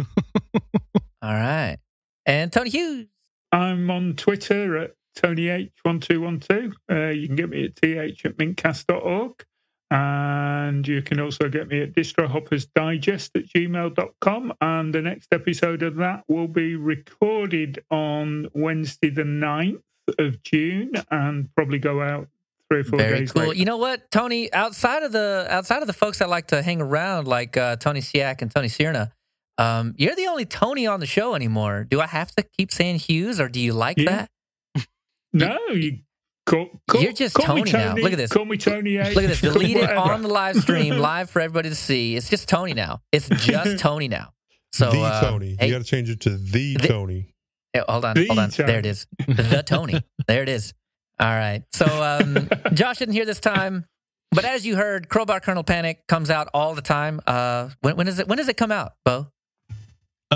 All 1.22 1.32
right, 1.32 1.78
and 2.26 2.52
Tony 2.52 2.68
Hughes. 2.68 3.06
I'm 3.52 3.90
on 3.90 4.16
Twitter 4.16 4.76
at 4.76 4.90
TonyH1212. 5.16 6.72
Uh, 6.90 7.08
you 7.08 7.26
can 7.26 7.36
get 7.36 7.48
me 7.48 7.64
at 7.64 7.76
th 7.76 8.22
at 8.26 8.36
mintcast.org. 8.36 9.46
And 9.90 10.86
you 10.86 11.00
can 11.02 11.20
also 11.20 11.48
get 11.48 11.68
me 11.68 11.80
at 11.82 11.92
distrohoppersdigest 11.92 13.30
at 13.36 13.46
gmail.com. 13.46 14.52
And 14.60 14.94
the 14.94 15.02
next 15.02 15.28
episode 15.32 15.82
of 15.82 15.96
that 15.96 16.24
will 16.28 16.48
be 16.48 16.74
recorded 16.76 17.84
on 17.90 18.48
Wednesday, 18.52 19.10
the 19.10 19.22
9th 19.22 19.80
of 20.18 20.42
June, 20.42 20.92
and 21.10 21.48
probably 21.54 21.78
go 21.78 22.02
out 22.02 22.28
three 22.68 22.80
or 22.80 22.84
four 22.84 22.98
Very 22.98 23.18
days 23.20 23.32
cool. 23.32 23.42
later. 23.42 23.54
You 23.54 23.64
know 23.64 23.76
what, 23.76 24.10
Tony? 24.10 24.52
Outside 24.52 25.04
of 25.04 25.12
the 25.12 25.46
outside 25.50 25.82
of 25.82 25.86
the 25.86 25.92
folks 25.92 26.18
that 26.18 26.28
like 26.28 26.48
to 26.48 26.62
hang 26.62 26.80
around, 26.80 27.28
like 27.28 27.56
uh, 27.56 27.76
Tony 27.76 28.00
Siak 28.00 28.42
and 28.42 28.50
Tony 28.50 28.66
Sierna, 28.68 29.12
um, 29.58 29.94
you're 29.96 30.16
the 30.16 30.26
only 30.26 30.46
Tony 30.46 30.86
on 30.88 30.98
the 31.00 31.06
show 31.06 31.34
anymore. 31.36 31.84
Do 31.88 32.00
I 32.00 32.06
have 32.06 32.32
to 32.36 32.42
keep 32.42 32.72
saying 32.72 32.98
Hughes, 32.98 33.38
or 33.40 33.48
do 33.48 33.60
you 33.60 33.72
like 33.72 33.98
Yeah. 33.98 34.26
that? 34.74 34.86
no, 35.32 35.58
you 35.68 35.98
call, 36.46 36.68
call, 36.88 37.02
You're 37.02 37.12
just 37.12 37.34
call 37.34 37.56
me 37.56 37.64
Tony 37.64 37.84
now. 37.84 37.94
Look 37.94 38.12
at 38.12 38.18
this. 38.18 38.32
Call 38.32 38.44
me 38.44 38.56
Tony 38.56 38.96
H. 38.96 39.14
Look 39.14 39.24
at 39.24 39.28
this. 39.28 39.40
call 39.40 39.52
me 39.54 39.72
Delete 39.74 39.76
it 39.78 39.96
on 39.96 40.22
the 40.22 40.28
live 40.28 40.56
stream, 40.56 40.96
live 40.98 41.28
for 41.28 41.40
everybody 41.40 41.68
to 41.68 41.74
see. 41.74 42.16
It's 42.16 42.28
just 42.30 42.48
Tony 42.48 42.72
now. 42.74 43.02
It's 43.12 43.28
just 43.28 43.78
Tony 43.80 44.08
now. 44.08 44.32
So 44.72 44.90
the 44.90 45.00
uh, 45.00 45.20
Tony. 45.20 45.56
hey, 45.58 45.66
you 45.66 45.72
got 45.72 45.78
to 45.78 45.84
change 45.84 46.08
it 46.10 46.20
to 46.22 46.30
the, 46.30 46.76
The- 46.76 46.88
Tony. 46.88 47.32
Yeah, 47.74 47.82
hold 47.88 48.04
on, 48.06 48.14
The 48.14 48.26
hold 48.26 48.38
on. 48.38 48.50
Tony. 48.50 48.66
There 48.68 48.78
it 48.78 48.86
is. 48.86 49.06
The 49.26 49.62
Tony. 49.66 50.02
there 50.26 50.42
it 50.42 50.48
is. 50.48 50.72
All 51.20 51.26
right. 51.28 51.62
So 51.72 51.84
um, 51.86 52.48
Josh 52.74 53.00
isn't 53.02 53.12
here 53.12 53.24
this 53.26 53.40
time, 53.40 53.84
but 54.30 54.44
as 54.44 54.64
you 54.66 54.76
heard, 54.76 55.08
Crowbar 55.08 55.40
Kernel 55.40 55.64
Panic 55.64 56.06
comes 56.08 56.30
out 56.30 56.48
all 56.54 56.74
the 56.74 56.82
time. 56.82 57.20
Uh, 57.26 57.70
when, 57.82 57.96
when 57.96 58.08
is 58.08 58.18
it? 58.18 58.28
When 58.28 58.38
does 58.38 58.48
it 58.48 58.56
come 58.56 58.72
out, 58.72 58.92
Bo? 59.04 59.26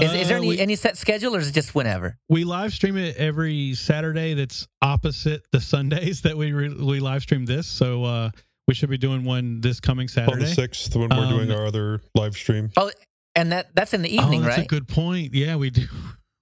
Is, 0.01 0.13
is 0.13 0.29
there 0.29 0.37
Uh, 0.37 0.41
any, 0.41 0.49
we- 0.49 0.59
any 0.61 0.77
set 0.77 0.97
schedule, 0.97 1.35
or 1.35 1.41
is 1.41 1.49
it 1.49 1.53
just 1.53 1.75
whenever? 1.75 2.17
we 2.29 2.45
live 2.45 2.73
stream 2.73 2.97
it 2.97 3.17
every 3.17 3.75
Saturday. 3.75 4.35
That's 4.35 4.69
opposite 4.83 5.43
the 5.53 5.61
Sundays 5.61 6.23
that 6.23 6.37
we 6.37 6.53
re- 6.53 6.69
we 6.75 7.01
live 7.01 7.23
stream 7.23 7.45
this. 7.45 7.67
So 7.67 8.05
uh, 8.05 8.31
we 8.69 8.75
should 8.75 8.91
be 8.91 8.99
doing 8.99 9.25
one 9.25 9.61
this 9.61 9.81
coming 9.81 10.07
Saturday. 10.07 10.33
On 10.33 10.39
the 10.39 10.47
Saturday. 10.47 10.73
6th, 10.73 10.97
when 10.97 11.09
we're 11.09 11.25
Um, 11.25 11.29
doing 11.37 11.51
our 11.51 11.67
other 11.67 12.01
live 12.15 12.35
stream. 12.35 12.71
Oh, 12.77 12.91
And 13.35 13.51
that 13.53 13.75
that's 13.75 13.93
in 13.93 14.03
the 14.03 14.15
evening, 14.15 14.43
oh, 14.43 14.45
that's 14.45 14.59
right? 14.59 14.67
a 14.67 14.69
good 14.69 14.87
point. 14.87 15.35
Yeah, 15.35 15.57
we 15.57 15.71
do. 15.71 15.87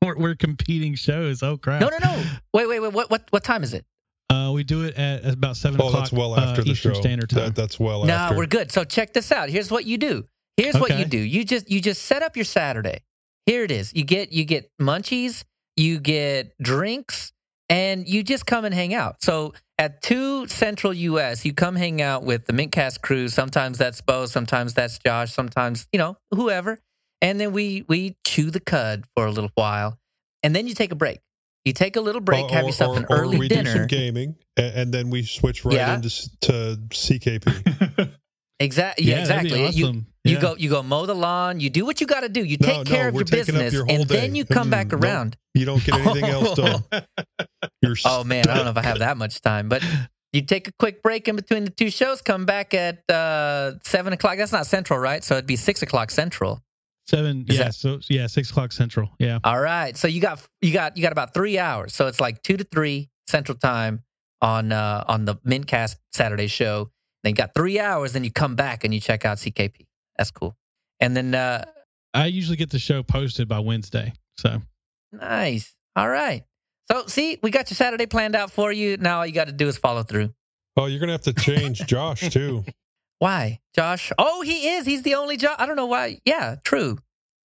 We're, 0.05 0.17
we're 0.17 0.35
competing 0.37 0.95
shows. 0.95 1.43
Oh 1.43 1.57
crap! 1.57 1.81
no, 1.81 1.89
no, 1.89 1.99
no. 2.01 2.23
Wait, 2.55 2.69
wait, 2.69 2.79
wait. 2.79 2.93
What 2.93 3.11
what 3.11 3.25
what 3.31 3.43
time 3.43 3.65
is 3.65 3.75
it? 3.75 3.85
Uh, 4.31 4.53
we 4.55 4.63
do 4.63 4.85
it 4.85 4.95
at 4.97 5.25
about 5.35 5.57
seven 5.57 5.81
Oh, 5.81 5.89
o'clock. 5.89 6.03
that's 6.05 6.13
well 6.13 6.35
uh, 6.35 6.41
after 6.41 6.63
the 6.63 6.71
Eastern 6.71 6.95
show. 6.95 7.01
Standard 7.01 7.29
Time. 7.31 7.47
That, 7.47 7.57
that's 7.57 7.81
well 7.81 8.05
No, 8.05 8.15
after. 8.15 8.37
we're 8.37 8.47
good. 8.47 8.71
So 8.71 8.85
check 8.85 9.13
this 9.13 9.33
out. 9.33 9.49
Here's 9.49 9.73
what 9.73 9.87
you 9.87 9.99
do. 9.99 10.25
Here's 10.57 10.77
what 10.79 10.97
you 10.97 11.05
do. 11.05 11.19
You 11.19 11.45
just 11.45 11.69
you 11.69 11.81
just 11.81 12.03
set 12.03 12.23
up 12.23 12.37
your 12.37 12.45
Saturday. 12.45 13.01
Here 13.49 13.65
it 13.65 13.71
is. 13.71 13.95
You 13.95 14.05
get 14.05 14.31
you 14.31 14.45
get 14.45 14.71
munchies, 14.79 15.43
you 15.75 16.01
get 16.01 16.53
drinks, 16.61 17.33
and 17.71 18.07
you 18.07 18.23
just 18.23 18.45
come 18.45 18.67
and 18.67 18.75
hang 18.75 18.93
out. 18.93 19.23
So 19.25 19.55
at 19.79 20.03
two 20.03 20.47
Central 20.49 20.93
US, 20.93 21.47
you 21.47 21.55
come 21.55 21.75
hang 21.75 22.03
out 22.03 22.25
with 22.25 22.45
the 22.45 22.53
Mintcast 22.53 23.01
crew. 23.01 23.27
Sometimes 23.29 23.79
that's 23.79 24.03
Bo, 24.03 24.27
sometimes 24.27 24.75
that's 24.75 24.99
Josh, 24.99 25.33
sometimes 25.33 25.87
you 25.93 25.99
know 25.99 26.19
whoever. 26.31 26.79
And 27.23 27.41
then 27.41 27.53
we 27.53 27.87
we 27.89 28.19
chew 28.27 28.51
the 28.51 28.61
cud 28.61 29.05
for 29.17 29.25
a 29.25 29.31
little 29.31 29.51
while, 29.55 29.99
and 30.43 30.55
then 30.55 30.67
you 30.69 30.75
take 30.75 30.93
a 30.93 30.97
break. 30.97 31.21
You 31.65 31.73
take 31.73 31.97
a 31.97 32.03
little 32.03 32.21
break, 32.21 32.45
Or- 32.45 32.55
have 32.55 32.65
or- 32.65 32.69
yourself 32.69 32.97
or- 32.99 33.01
an 33.01 33.07
or 33.09 33.17
early 33.23 33.39
we 33.39 33.49
do 33.49 33.65
some 33.65 33.87
gaming, 33.87 34.37
and, 34.59 34.75
and 34.75 34.93
then 34.93 35.09
we 35.09 35.23
switch 35.23 35.65
right 35.65 35.75
Yeah. 35.75 35.95
into 35.95 36.11
to 36.43 36.79
CKP. 36.91 38.11
Exactly. 38.61 39.05
yeah, 39.07 39.19
Yeah, 39.21 39.25
that'd 39.27 39.45
exactly. 39.53 39.67
Awesome. 39.69 39.97
You 39.97 40.05
Yeah. 40.35 40.41
go 40.41 40.57
you 40.57 40.71
go 40.71 40.83
mow 40.83 41.07
the 41.07 41.15
lawn, 41.15 41.61
you 41.61 41.71
do 41.71 41.85
what 41.85 42.01
you 42.01 42.07
got 42.07 42.21
to 42.21 42.29
do. 42.29 42.45
You 42.45 42.57
take 42.57 42.79
no, 42.79 42.85
care 42.85 43.09
of 43.09 43.15
your 43.15 43.25
business 43.25 43.73
your 43.73 43.87
and 43.89 44.05
then 44.09 44.35
you 44.35 44.45
come 44.45 44.71
back 44.71 44.93
no. 44.93 44.99
around. 44.99 45.37
You 45.55 45.65
don't 45.65 45.83
get 45.85 45.95
anything 45.95 46.25
else 46.37 46.55
done. 46.55 46.85
You're 47.83 47.97
Oh 48.05 48.25
man, 48.25 48.49
I 48.49 48.55
don't 48.55 48.65
know 48.65 48.71
if 48.71 48.77
I 48.77 48.83
have 48.83 48.99
that 49.01 49.17
much 49.17 49.41
time, 49.41 49.69
but 49.69 49.83
you 50.33 50.43
take 50.43 50.69
a 50.69 50.73
quick 50.79 51.03
break 51.03 51.27
in 51.29 51.37
between 51.37 51.65
the 51.65 51.71
two 51.71 51.91
shows, 51.91 52.21
come 52.21 52.45
back 52.45 52.75
at 52.75 53.09
uh, 53.11 53.73
seven 53.83 54.13
o'clock. 54.13 54.37
That's 54.37 54.53
not 54.53 54.67
central, 54.67 54.99
right? 54.99 55.25
So 55.25 55.35
it'd 55.35 55.47
be 55.47 55.57
six 55.57 55.83
o'clock 55.83 56.11
central. 56.11 56.63
Seven. 57.07 57.47
Is 57.49 57.57
Yeah. 57.57 57.65
that- 57.65 57.75
so 57.75 58.01
yeah, 58.11 58.27
six 58.27 58.51
o'clock 58.51 58.73
central. 58.73 59.11
Yeah. 59.19 59.39
All 59.43 59.59
right. 59.61 59.97
So 59.97 60.09
you 60.09 60.21
got 60.21 60.47
you 60.61 60.73
got 60.73 60.97
you 60.97 61.03
got 61.03 61.13
about 61.13 61.33
three 61.33 61.59
hours. 61.59 61.95
So 61.95 62.07
it's 62.07 62.21
like 62.21 62.43
two 62.43 62.57
to 62.59 62.65
three 62.65 63.09
central 63.27 63.57
time 63.57 64.03
on 64.43 64.73
uh, 64.73 65.05
on 65.09 65.25
the 65.25 65.37
Mintcast 65.37 65.97
Saturday 66.13 66.47
show. 66.49 66.89
Then 67.25 67.31
you 67.31 67.35
got 67.37 67.55
three 67.55 67.81
hours, 67.81 68.13
then 68.13 68.23
you 68.23 68.31
come 68.31 68.55
back 68.55 68.85
and 68.85 68.95
you 68.95 69.01
check 69.01 69.25
out 69.25 69.39
CKP. 69.39 69.87
That's 70.19 70.31
cool. 70.31 70.55
And 71.01 71.17
then 71.17 71.35
uh 71.35 71.65
I 72.15 72.27
usually 72.27 72.57
get 72.57 72.71
the 72.71 72.79
show 72.79 73.03
posted 73.03 73.49
by 73.49 73.61
Wednesday. 73.61 74.13
So 74.39 74.61
nice. 75.13 75.75
All 75.97 76.09
right. 76.09 76.45
So 76.91 77.07
see, 77.07 77.39
we 77.43 77.51
got 77.51 77.71
your 77.71 77.77
Saturday 77.77 78.07
planned 78.07 78.35
out 78.35 78.51
for 78.51 78.73
you. 78.73 78.97
Now 78.97 79.19
all 79.19 79.27
you 79.27 79.33
got 79.33 79.47
to 79.47 79.53
do 79.53 79.69
is 79.69 79.77
follow 79.79 80.03
through. 80.03 80.33
Oh, 80.77 80.87
you're 80.87 81.01
gonna 81.01 81.13
have 81.13 81.23
to 81.23 81.33
change 81.35 81.79
Josh 81.87 82.29
too. 82.31 82.65
Why, 83.19 83.59
Josh? 83.75 84.13
Oh, 84.17 84.43
he 84.43 84.69
is. 84.71 84.87
He's 84.87 85.03
the 85.03 85.17
only 85.17 85.37
Josh. 85.37 85.57
I 85.59 85.67
don't 85.67 85.77
know 85.77 85.87
why. 85.87 86.21
Yeah, 86.25 86.57
true. 86.65 86.99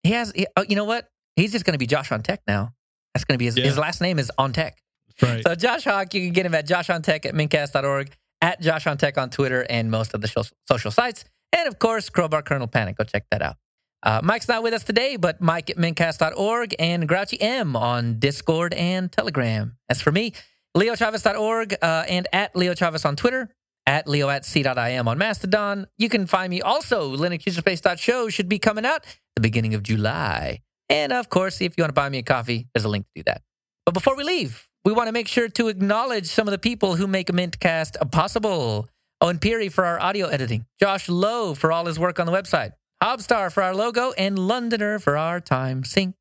He 0.03 0.11
has. 0.11 0.31
He, 0.35 0.45
oh, 0.55 0.63
you 0.67 0.75
know 0.75 0.83
what? 0.85 1.09
He's 1.35 1.51
just 1.51 1.65
going 1.65 1.73
to 1.73 1.79
be 1.79 1.87
Josh 1.87 2.11
on 2.11 2.21
Tech 2.21 2.41
now. 2.47 2.73
That's 3.13 3.25
going 3.25 3.33
to 3.35 3.39
be 3.39 3.45
his. 3.45 3.57
Yeah. 3.57 3.65
His 3.65 3.77
last 3.77 3.99
name 3.99 4.19
is 4.19 4.31
on 4.37 4.53
Tech. 4.53 4.77
right. 5.21 5.41
So 5.43 5.55
Josh 5.55 5.85
Hawk, 5.85 6.13
you 6.13 6.21
can 6.21 6.31
get 6.31 6.45
him 6.45 6.53
at 6.53 6.67
Josh 6.67 6.91
on 6.91 7.01
Tech 7.01 7.25
at 7.25 7.33
mintcast.org, 7.33 8.11
at 8.41 8.61
Josh 8.61 8.85
on 8.85 8.97
Tech 8.99 9.17
on 9.17 9.31
Twitter 9.31 9.65
and 9.67 9.89
most 9.89 10.13
of 10.13 10.21
the 10.21 10.27
sho- 10.27 10.43
social 10.67 10.91
sites, 10.91 11.25
and 11.53 11.67
of 11.67 11.79
course 11.79 12.09
Crowbar 12.09 12.41
Kernel 12.41 12.67
Panic. 12.67 12.97
Go 12.97 13.05
check 13.05 13.25
that 13.31 13.41
out. 13.41 13.55
Uh, 14.03 14.19
Mike's 14.21 14.49
not 14.49 14.63
with 14.63 14.73
us 14.73 14.83
today, 14.83 15.15
but 15.15 15.39
Mike 15.41 15.69
at 15.69 15.77
mintcast.org 15.77 16.75
and 16.77 17.07
Grouchy 17.07 17.39
M 17.39 17.77
on 17.77 18.19
Discord 18.19 18.73
and 18.73 19.09
Telegram. 19.09 19.77
As 19.87 20.01
for 20.01 20.11
me, 20.11 20.33
leochavez.org 20.75 21.75
uh, 21.81 22.03
and 22.09 22.27
at 22.33 22.53
Leo 22.53 22.73
Chavez 22.73 23.05
on 23.05 23.15
Twitter, 23.15 23.49
at 23.85 24.05
Leo 24.05 24.27
at 24.27 24.45
C.im 24.45 25.07
on 25.07 25.17
Mastodon. 25.17 25.87
You 25.97 26.09
can 26.09 26.27
find 26.27 26.49
me 26.49 26.61
also, 26.61 27.15
linuxuserspace.show 27.15 28.27
should 28.27 28.49
be 28.49 28.59
coming 28.59 28.85
out 28.85 29.05
the 29.35 29.41
beginning 29.41 29.73
of 29.73 29.83
July. 29.83 30.59
And 30.89 31.13
of 31.13 31.29
course, 31.29 31.61
if 31.61 31.77
you 31.77 31.83
want 31.83 31.89
to 31.89 31.93
buy 31.93 32.09
me 32.09 32.19
a 32.19 32.23
coffee, 32.23 32.67
there's 32.73 32.85
a 32.85 32.89
link 32.89 33.05
to 33.05 33.21
do 33.21 33.23
that. 33.27 33.41
But 33.85 33.93
before 33.93 34.15
we 34.15 34.23
leave, 34.23 34.67
we 34.85 34.91
want 34.91 35.07
to 35.07 35.13
make 35.13 35.27
sure 35.27 35.47
to 35.47 35.69
acknowledge 35.69 36.27
some 36.27 36.47
of 36.47 36.51
the 36.51 36.57
people 36.57 36.95
who 36.95 37.07
make 37.07 37.27
Mintcast 37.27 38.11
possible. 38.11 38.89
Owen 39.23 39.39
Peary 39.39 39.69
for 39.69 39.85
our 39.85 40.01
audio 40.01 40.27
editing, 40.27 40.65
Josh 40.81 41.07
Lowe 41.07 41.53
for 41.53 41.71
all 41.71 41.85
his 41.85 41.97
work 41.97 42.19
on 42.19 42.25
the 42.25 42.33
website, 42.33 42.71
Hobstar 43.01 43.53
for 43.53 43.63
our 43.63 43.73
logo, 43.73 44.11
and 44.11 44.37
Londoner 44.37 44.99
for 44.99 45.15
our 45.15 45.39
time 45.39 45.85
sync. 45.85 46.13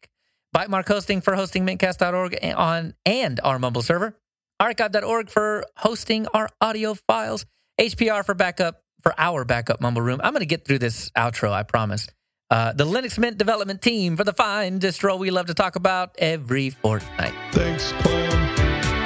Bytemark 0.55 0.87
Hosting 0.87 1.21
for 1.21 1.35
hosting 1.35 1.67
mintcast.org 1.67 2.39
and 2.41 2.55
on 2.55 2.95
and 3.05 3.41
our 3.43 3.59
Mumble 3.59 3.83
server. 3.83 4.17
Archive.org 4.61 5.31
for 5.31 5.65
hosting 5.77 6.29
our 6.29 6.49
audio 6.61 6.95
files. 6.95 7.45
HPR 7.81 8.25
for 8.25 8.35
backup 8.35 8.85
for 9.03 9.13
our 9.19 9.45
backup 9.45 9.81
Mumble 9.81 10.03
room. 10.03 10.21
I'm 10.23 10.33
going 10.33 10.41
to 10.41 10.47
get 10.47 10.65
through 10.65 10.79
this 10.79 11.11
outro, 11.19 11.51
I 11.51 11.65
promise. 11.65 12.07
Uh, 12.51 12.73
the 12.73 12.85
Linux 12.85 13.19
Mint 13.19 13.37
development 13.37 13.83
team 13.83 14.17
for 14.17 14.23
the 14.23 14.35
fine 14.35 14.79
distro 14.79 15.19
we 15.19 15.33
love 15.33 15.47
to 15.47 15.55
talk 15.55 15.75
about 15.75 16.15
every 16.19 16.71
fortnight. 16.71 17.35
Thanks, 17.51 17.91
Clem. 17.93 18.31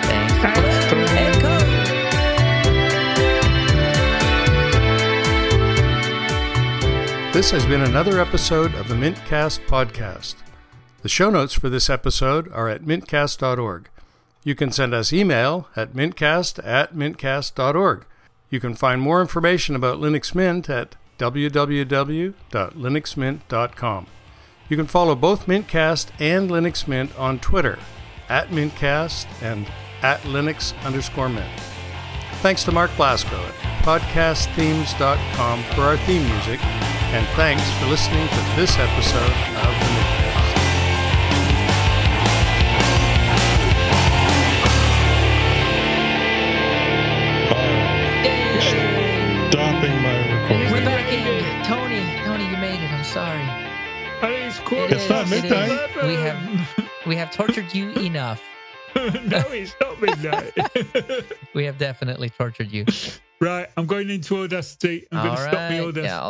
Thanks, 0.02 0.32
Thanks, 0.35 0.93
Glenn 0.93 1.36
This 7.37 7.51
has 7.51 7.67
been 7.67 7.83
another 7.83 8.19
episode 8.19 8.75
of 8.77 8.89
the 8.89 8.95
Mintcast 8.95 9.67
podcast. 9.67 10.37
The 11.03 11.11
show 11.11 11.29
notes 11.29 11.53
for 11.53 11.69
this 11.69 11.91
episode 11.91 12.51
are 12.51 12.67
at 12.67 12.85
mintcast.org. 12.85 13.91
You 14.43 14.55
can 14.55 14.73
send 14.73 14.95
us 14.95 15.13
email 15.13 15.69
at 15.77 15.93
mintcast 15.93 16.67
at 16.67 16.95
mintcast.org. 16.95 18.07
You 18.49 18.59
can 18.59 18.75
find 18.75 19.03
more 19.03 19.21
information 19.21 19.77
about 19.77 19.99
Linux 19.99 20.35
Mint 20.35 20.71
at 20.71 20.97
www.linuxmint.com. 21.19 24.07
You 24.71 24.77
can 24.79 24.87
follow 24.87 25.15
both 25.15 25.45
Mintcast 25.45 26.09
and 26.19 26.51
Linux 26.51 26.89
Mint 26.89 27.19
on 27.19 27.39
Twitter 27.39 27.79
at 28.31 28.49
Mintcast 28.49 29.27
and 29.43 29.67
at 30.01 30.23
Linux 30.23 30.73
underscore 30.87 31.29
Mint. 31.29 31.61
Thanks 32.41 32.65
to 32.65 32.73
Mark 32.73 32.97
Blasco 32.97 33.37
podcastthemes.com 33.87 35.63
for 35.75 35.83
our 35.83 35.97
theme 35.99 36.25
music, 36.29 36.59
and 37.15 37.25
thanks 37.37 37.63
for 37.79 37.87
listening 37.87 38.27
to 38.27 38.35
this 38.57 38.77
episode 38.79 39.23
of 39.23 39.75
the 39.79 39.87
Mintcast. 39.95 41.57
Stopping 49.51 50.03
my 50.03 50.13
Here's 50.49 50.71
the 50.73 50.79
recording. 50.79 50.85
back 50.85 51.13
end. 51.13 51.65
Tony, 51.65 52.03
Tony, 52.25 52.51
you 52.51 52.57
made 52.57 52.83
it. 52.83 52.91
I'm 52.91 53.05
sorry. 53.05 53.43
It's, 54.23 54.59
It 54.59 54.93
It's 54.93 55.09
not 55.09 55.27
is, 55.27 55.33
it 55.33 55.43
midnight. 55.45 55.91
is. 55.97 56.07
We 56.07 56.15
have 56.15 56.91
we 57.07 57.17
have 57.17 57.31
tortured 57.31 57.73
you 57.75 57.91
enough. 58.11 58.43
no, 58.97 59.43
it's 59.53 59.75
not 59.81 60.01
midnight. 60.01 60.53
We 61.55 61.65
have 61.65 61.79
definitely 61.79 62.31
tortured 62.31 62.71
you. 62.73 62.85
right, 63.41 63.69
I'm 63.77 63.87
going 63.87 64.11
into 64.11 64.37
Audacity. 64.43 65.07
I'm 65.13 65.25
going 65.25 65.37
to 65.37 65.43
stop 65.43 65.53
the 65.53 65.59
All 65.59 65.69
right. 65.69 65.81
Audacity. 65.81 66.07
Yeah, 66.07 66.21